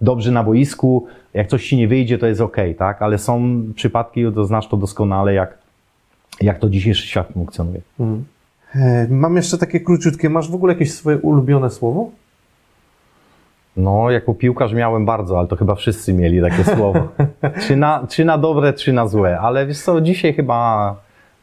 dobrze 0.00 0.30
na 0.30 0.44
boisku, 0.44 1.06
jak 1.34 1.48
coś 1.48 1.68
ci 1.68 1.76
nie 1.76 1.88
wyjdzie, 1.88 2.18
to 2.18 2.26
jest 2.26 2.40
ok, 2.40 2.56
tak? 2.78 3.02
Ale 3.02 3.18
są 3.18 3.62
przypadki, 3.74 4.24
to 4.34 4.44
znasz 4.44 4.68
to 4.68 4.76
doskonale, 4.76 5.34
jak, 5.34 5.58
jak 6.40 6.58
to 6.58 6.68
dzisiejszy 6.68 7.06
świat 7.06 7.28
funkcjonuje. 7.32 7.80
Mhm. 8.00 8.24
E, 8.74 9.06
Mam 9.10 9.36
jeszcze 9.36 9.58
takie 9.58 9.80
króciutkie. 9.80 10.30
Masz 10.30 10.50
w 10.50 10.54
ogóle 10.54 10.72
jakieś 10.72 10.92
swoje 10.92 11.18
ulubione 11.18 11.70
słowo? 11.70 12.10
No, 13.78 14.10
jako 14.10 14.34
piłkarz 14.34 14.72
miałem 14.72 15.06
bardzo, 15.06 15.38
ale 15.38 15.48
to 15.48 15.56
chyba 15.56 15.74
wszyscy 15.74 16.14
mieli 16.14 16.40
takie 16.40 16.64
słowo. 16.64 17.08
czy, 17.66 17.76
na, 17.76 18.06
czy 18.08 18.24
na 18.24 18.38
dobre, 18.38 18.72
czy 18.72 18.92
na 18.92 19.06
złe, 19.06 19.40
ale 19.40 19.66
wiesz 19.66 19.78
co, 19.78 20.00
dzisiaj 20.00 20.34
chyba, 20.34 20.94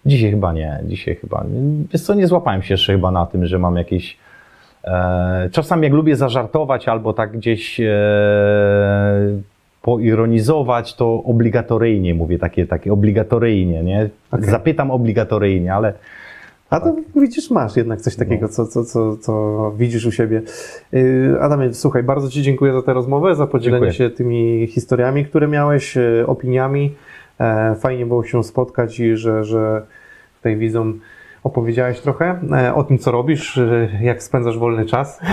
dzisiaj 0.05 0.31
chyba 0.31 0.53
nie, 0.53 0.79
dzisiaj 0.83 1.15
chyba, 1.15 1.45
wiesz 1.93 2.01
co, 2.01 2.13
nie 2.13 2.27
złapałem 2.27 2.61
się 2.61 2.73
jeszcze 2.73 2.93
chyba 2.93 3.11
na 3.11 3.25
tym, 3.25 3.45
że 3.45 3.59
mam 3.59 3.75
jakieś, 3.75 4.17
e, 4.83 5.49
czasami 5.51 5.83
jak 5.83 5.93
lubię 5.93 6.15
zażartować 6.15 6.87
albo 6.87 7.13
tak 7.13 7.31
gdzieś 7.31 7.79
e, 7.79 7.85
poironizować, 9.81 10.93
to 10.93 11.23
obligatoryjnie 11.23 12.13
mówię, 12.13 12.39
takie, 12.39 12.67
takie 12.67 12.93
obligatoryjnie, 12.93 13.83
nie? 13.83 14.09
Okej. 14.31 14.49
Zapytam 14.49 14.91
obligatoryjnie, 14.91 15.73
ale 15.73 15.93
A 16.75 16.79
to 16.79 16.95
widzisz, 17.15 17.51
masz 17.51 17.75
jednak 17.77 18.01
coś 18.01 18.15
takiego, 18.15 18.49
co, 18.49 18.65
co, 18.65 18.83
co, 18.83 19.17
co 19.17 19.73
widzisz 19.77 20.05
u 20.05 20.11
siebie. 20.11 20.41
Yy, 20.91 21.37
Adamie, 21.41 21.73
słuchaj, 21.73 22.03
bardzo 22.03 22.29
Ci 22.29 22.41
dziękuję 22.41 22.73
za 22.73 22.81
tę 22.81 22.93
rozmowę, 22.93 23.35
za 23.35 23.47
podzielenie 23.47 23.85
Dziękuję. 23.91 24.09
się 24.09 24.15
tymi 24.15 24.67
historiami, 24.67 25.25
które 25.25 25.47
miałeś, 25.47 25.97
e, 25.97 26.23
opiniami. 26.27 26.95
E, 27.39 27.75
Fajnie 27.75 28.05
było 28.05 28.23
się 28.23 28.43
spotkać 28.43 28.99
i 28.99 29.15
że, 29.15 29.43
że 29.43 29.85
tutaj 30.37 30.57
widzom 30.57 30.99
opowiedziałeś 31.43 31.99
trochę 31.99 32.39
e, 32.51 32.75
o 32.75 32.83
tym, 32.83 32.97
co 32.97 33.11
robisz, 33.11 33.57
e, 33.57 33.89
jak 34.01 34.23
spędzasz 34.23 34.57
wolny 34.57 34.85
czas. 34.85 35.19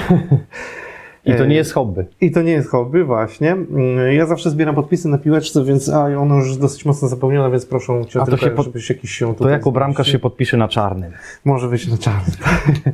i 1.25 1.35
to 1.35 1.45
E, 1.45 1.49
nie 1.49 1.55
jest 1.57 1.73
hobby. 1.73 2.05
I 2.21 2.31
to 2.31 2.43
nie 2.43 2.53
jest 2.53 2.71
hobby, 2.71 3.05
właśnie. 3.05 3.53
Mm, 3.53 4.13
Ja 4.13 4.27
zawsze 4.27 4.51
zbieram 4.51 4.75
podpisy 4.75 5.09
na 5.09 5.19
piłeczce, 5.19 5.65
więc 5.65 5.89
a 5.89 6.05
ono 6.05 6.35
już 6.37 6.57
dosyć 6.57 6.85
mocno 6.85 7.09
zapełnione, 7.09 7.51
więc 7.51 7.67
proszę 7.67 8.05
Cię 8.09 8.21
A 8.23 8.27
to 8.27 8.37
się 8.37 8.51
pod- 8.51 8.65
żebyś 8.67 8.89
jakiś 8.91 9.11
się 9.11 9.35
To 9.35 9.49
jako 9.49 9.73
bramkarz 9.73 10.13
się 10.13 10.19
podpisze 10.19 10.57
na 10.57 10.69
czarnym. 10.69 11.13
Może 11.45 11.69
wyjść 11.69 11.89
na 11.91 11.99
czarny. 11.99 12.33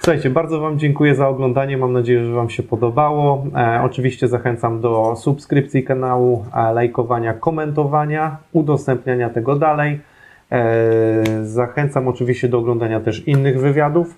Słuchajcie, 0.00 0.30
bardzo 0.30 0.60
Wam 0.60 0.78
dziękuję 0.78 1.14
za 1.14 1.28
oglądanie. 1.28 1.78
Mam 1.78 1.92
nadzieję, 1.92 2.24
że 2.24 2.32
Wam 2.32 2.50
się 2.50 2.62
podobało. 2.62 3.46
E, 3.56 3.80
oczywiście 3.84 4.28
zachęcam 4.28 4.80
do 4.80 5.16
subskrypcji 5.16 5.84
kanału, 5.84 6.44
e, 6.54 6.72
lajkowania, 6.72 7.34
komentowania, 7.34 8.36
udostępniania 8.52 9.30
tego 9.30 9.56
dalej. 9.56 10.00
E, 10.52 10.64
zachęcam 11.44 12.08
oczywiście 12.08 12.48
do 12.48 12.58
oglądania 12.58 13.00
też 13.00 13.28
innych 13.28 13.60
wywiadów. 13.60 14.14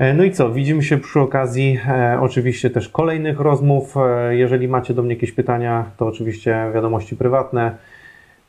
E, 0.00 0.14
No 0.14 0.24
i 0.24 0.30
co, 0.30 0.50
widzimy 0.50 0.82
się 0.82 0.98
przy 0.98 1.20
okazji 1.20 1.80
e, 1.88 2.18
oczywiście 2.20 2.70
też 2.70 2.88
kolejnych 2.88 3.40
rozmów. 3.40 3.94
E, 3.96 4.36
jeżeli 4.36 4.68
macie 4.68 4.94
do 4.94 5.02
mnie 5.02 5.14
jakieś 5.14 5.32
pytania, 5.32 5.84
to 5.96 6.06
oczywiście 6.06 6.70
wiadomości 6.74 7.16
prywatne. 7.16 7.76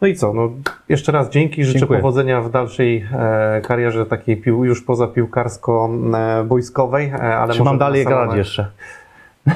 No 0.02 0.08
i 0.08 0.16
co, 0.16 0.34
no 0.34 0.50
jeszcze 0.90 1.12
raz 1.12 1.30
dzięki, 1.30 1.66
życzę 1.66 1.80
Dziękuję. 1.80 2.00
powodzenia 2.00 2.42
w 2.42 2.52
dalszej 2.52 3.06
e, 3.14 3.62
karierze 3.62 4.06
takiej 4.06 4.38
pił, 4.38 4.66
już 4.66 4.84
poza 4.84 5.08
piłkarsko-boiskowej, 5.08 7.12
ale 7.22 7.54
Czy 7.54 7.64
mam 7.64 7.78
dalej 7.78 8.06
grać 8.06 8.36
jeszcze? 8.36 8.68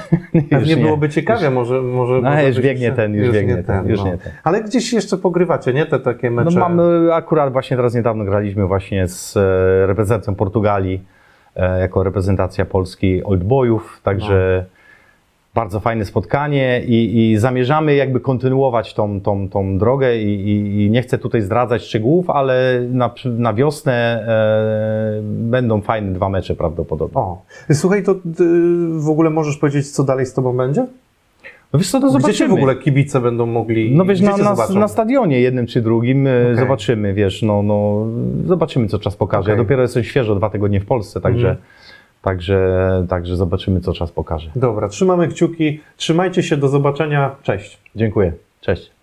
Pewnie 0.50 0.60
Już 0.60 0.68
nie. 0.70 0.78
byłoby 0.78 1.10
ciekawie, 1.10 1.50
może, 1.50 1.82
może, 1.82 2.22
No, 2.22 2.42
już 2.42 2.62
biegnie 2.62 2.92
ten, 2.92 3.14
już 3.14 3.32
biegnie 3.32 3.64
ten, 3.64 3.88
już 3.88 4.00
no. 4.00 4.06
nie 4.06 4.18
ten. 4.18 4.32
Ale 4.44 4.64
gdzieś 4.64 4.94
jeszcze 4.94 5.18
pogrywacie, 5.18 5.74
nie? 5.74 5.86
Te 5.86 6.00
takie 6.00 6.30
No 6.32 6.44
mecze. 6.44 6.60
mamy, 6.60 7.14
akurat 7.14 7.52
właśnie 7.54 7.78
teraz 7.78 7.96
niedawno 7.96 8.26
graliśmy 8.26 8.68
właśnie 8.68 9.08
z 9.08 9.36
reprezentacją 9.88 10.36
Portugalii 10.36 11.04
jako 11.80 12.04
reprezentacja 12.04 12.66
Polski 12.66 13.24
Old 13.24 13.44
Boyów, 13.44 14.00
także 14.04 14.66
bardzo 15.56 15.80
fajne 15.80 16.06
spotkanie 16.06 16.82
i, 16.86 17.32
i 17.32 17.38
zamierzamy 17.38 17.96
jakby 17.96 18.20
kontynuować 18.20 18.94
tą, 18.94 19.22
tą, 19.22 19.50
tą 19.50 19.78
drogę 19.78 20.18
i, 20.18 20.50
i, 20.50 20.86
i 20.86 20.90
nie 20.90 21.02
chcę 21.02 21.18
tutaj 21.18 21.42
zdradzać 21.42 21.84
szczegółów, 21.84 22.30
ale 22.30 22.82
na, 22.90 23.14
na 23.26 23.54
wiosnę 23.54 23.94
e, 23.94 25.22
będą 25.24 25.82
fajne 25.82 26.14
dwa 26.14 26.30
mecze 26.30 26.56
prawdopodobnie. 26.56 27.22
O, 27.22 27.42
słuchaj, 27.74 28.04
to 28.04 28.12
y, 28.12 28.16
w 29.00 29.10
ogóle 29.10 29.30
możesz 29.30 29.58
powiedzieć, 29.58 29.92
co 29.92 30.04
dalej 30.04 30.26
z 30.26 30.34
Tobą 30.34 30.58
będzie? 30.58 30.88
No 31.74 31.80
wiesz 31.80 31.92
co, 31.92 32.00
to 32.00 32.08
Gdzie 32.08 32.14
zobaczymy. 32.14 32.38
Cię 32.38 32.48
w 32.48 32.58
ogóle 32.58 32.76
kibice 32.76 33.22
będą 33.22 33.46
mogli... 33.46 33.96
No 33.96 34.06
wiesz, 34.06 34.22
gdzie 34.22 34.44
na, 34.44 34.56
na, 34.56 34.80
na 34.80 34.88
stadionie 34.88 35.40
jednym 35.42 35.68
czy 35.68 35.82
drugim 35.82 36.28
e, 36.28 36.42
Okej. 36.44 36.56
zobaczymy, 36.56 37.14
wiesz, 37.14 37.42
no, 37.42 37.64
no 37.64 38.06
zobaczymy 38.46 38.88
co 38.88 39.00
czas 39.00 39.16
pokaże. 39.16 39.50
Ja 39.50 39.54
Okej. 39.56 39.66
dopiero 39.66 39.82
jestem 39.82 40.04
świeżo 40.04 40.36
dwa 40.36 40.50
tygodnie 40.50 40.80
w 40.80 40.86
Polsce, 40.86 41.22
także, 41.22 41.48
Mhm. 41.50 41.66
także, 42.22 43.06
także 43.10 43.36
zobaczymy 43.36 43.82
co 43.82 43.94
czas 43.94 44.12
pokaże. 44.12 44.52
Dobra, 44.56 44.90
trzymamy 44.90 45.28
kciuki, 45.28 45.80
trzymajcie 45.98 46.44
się, 46.44 46.58
do 46.58 46.68
zobaczenia, 46.68 47.36
cześć. 47.44 47.78
Dziękuję, 47.96 48.34
cześć. 48.62 48.95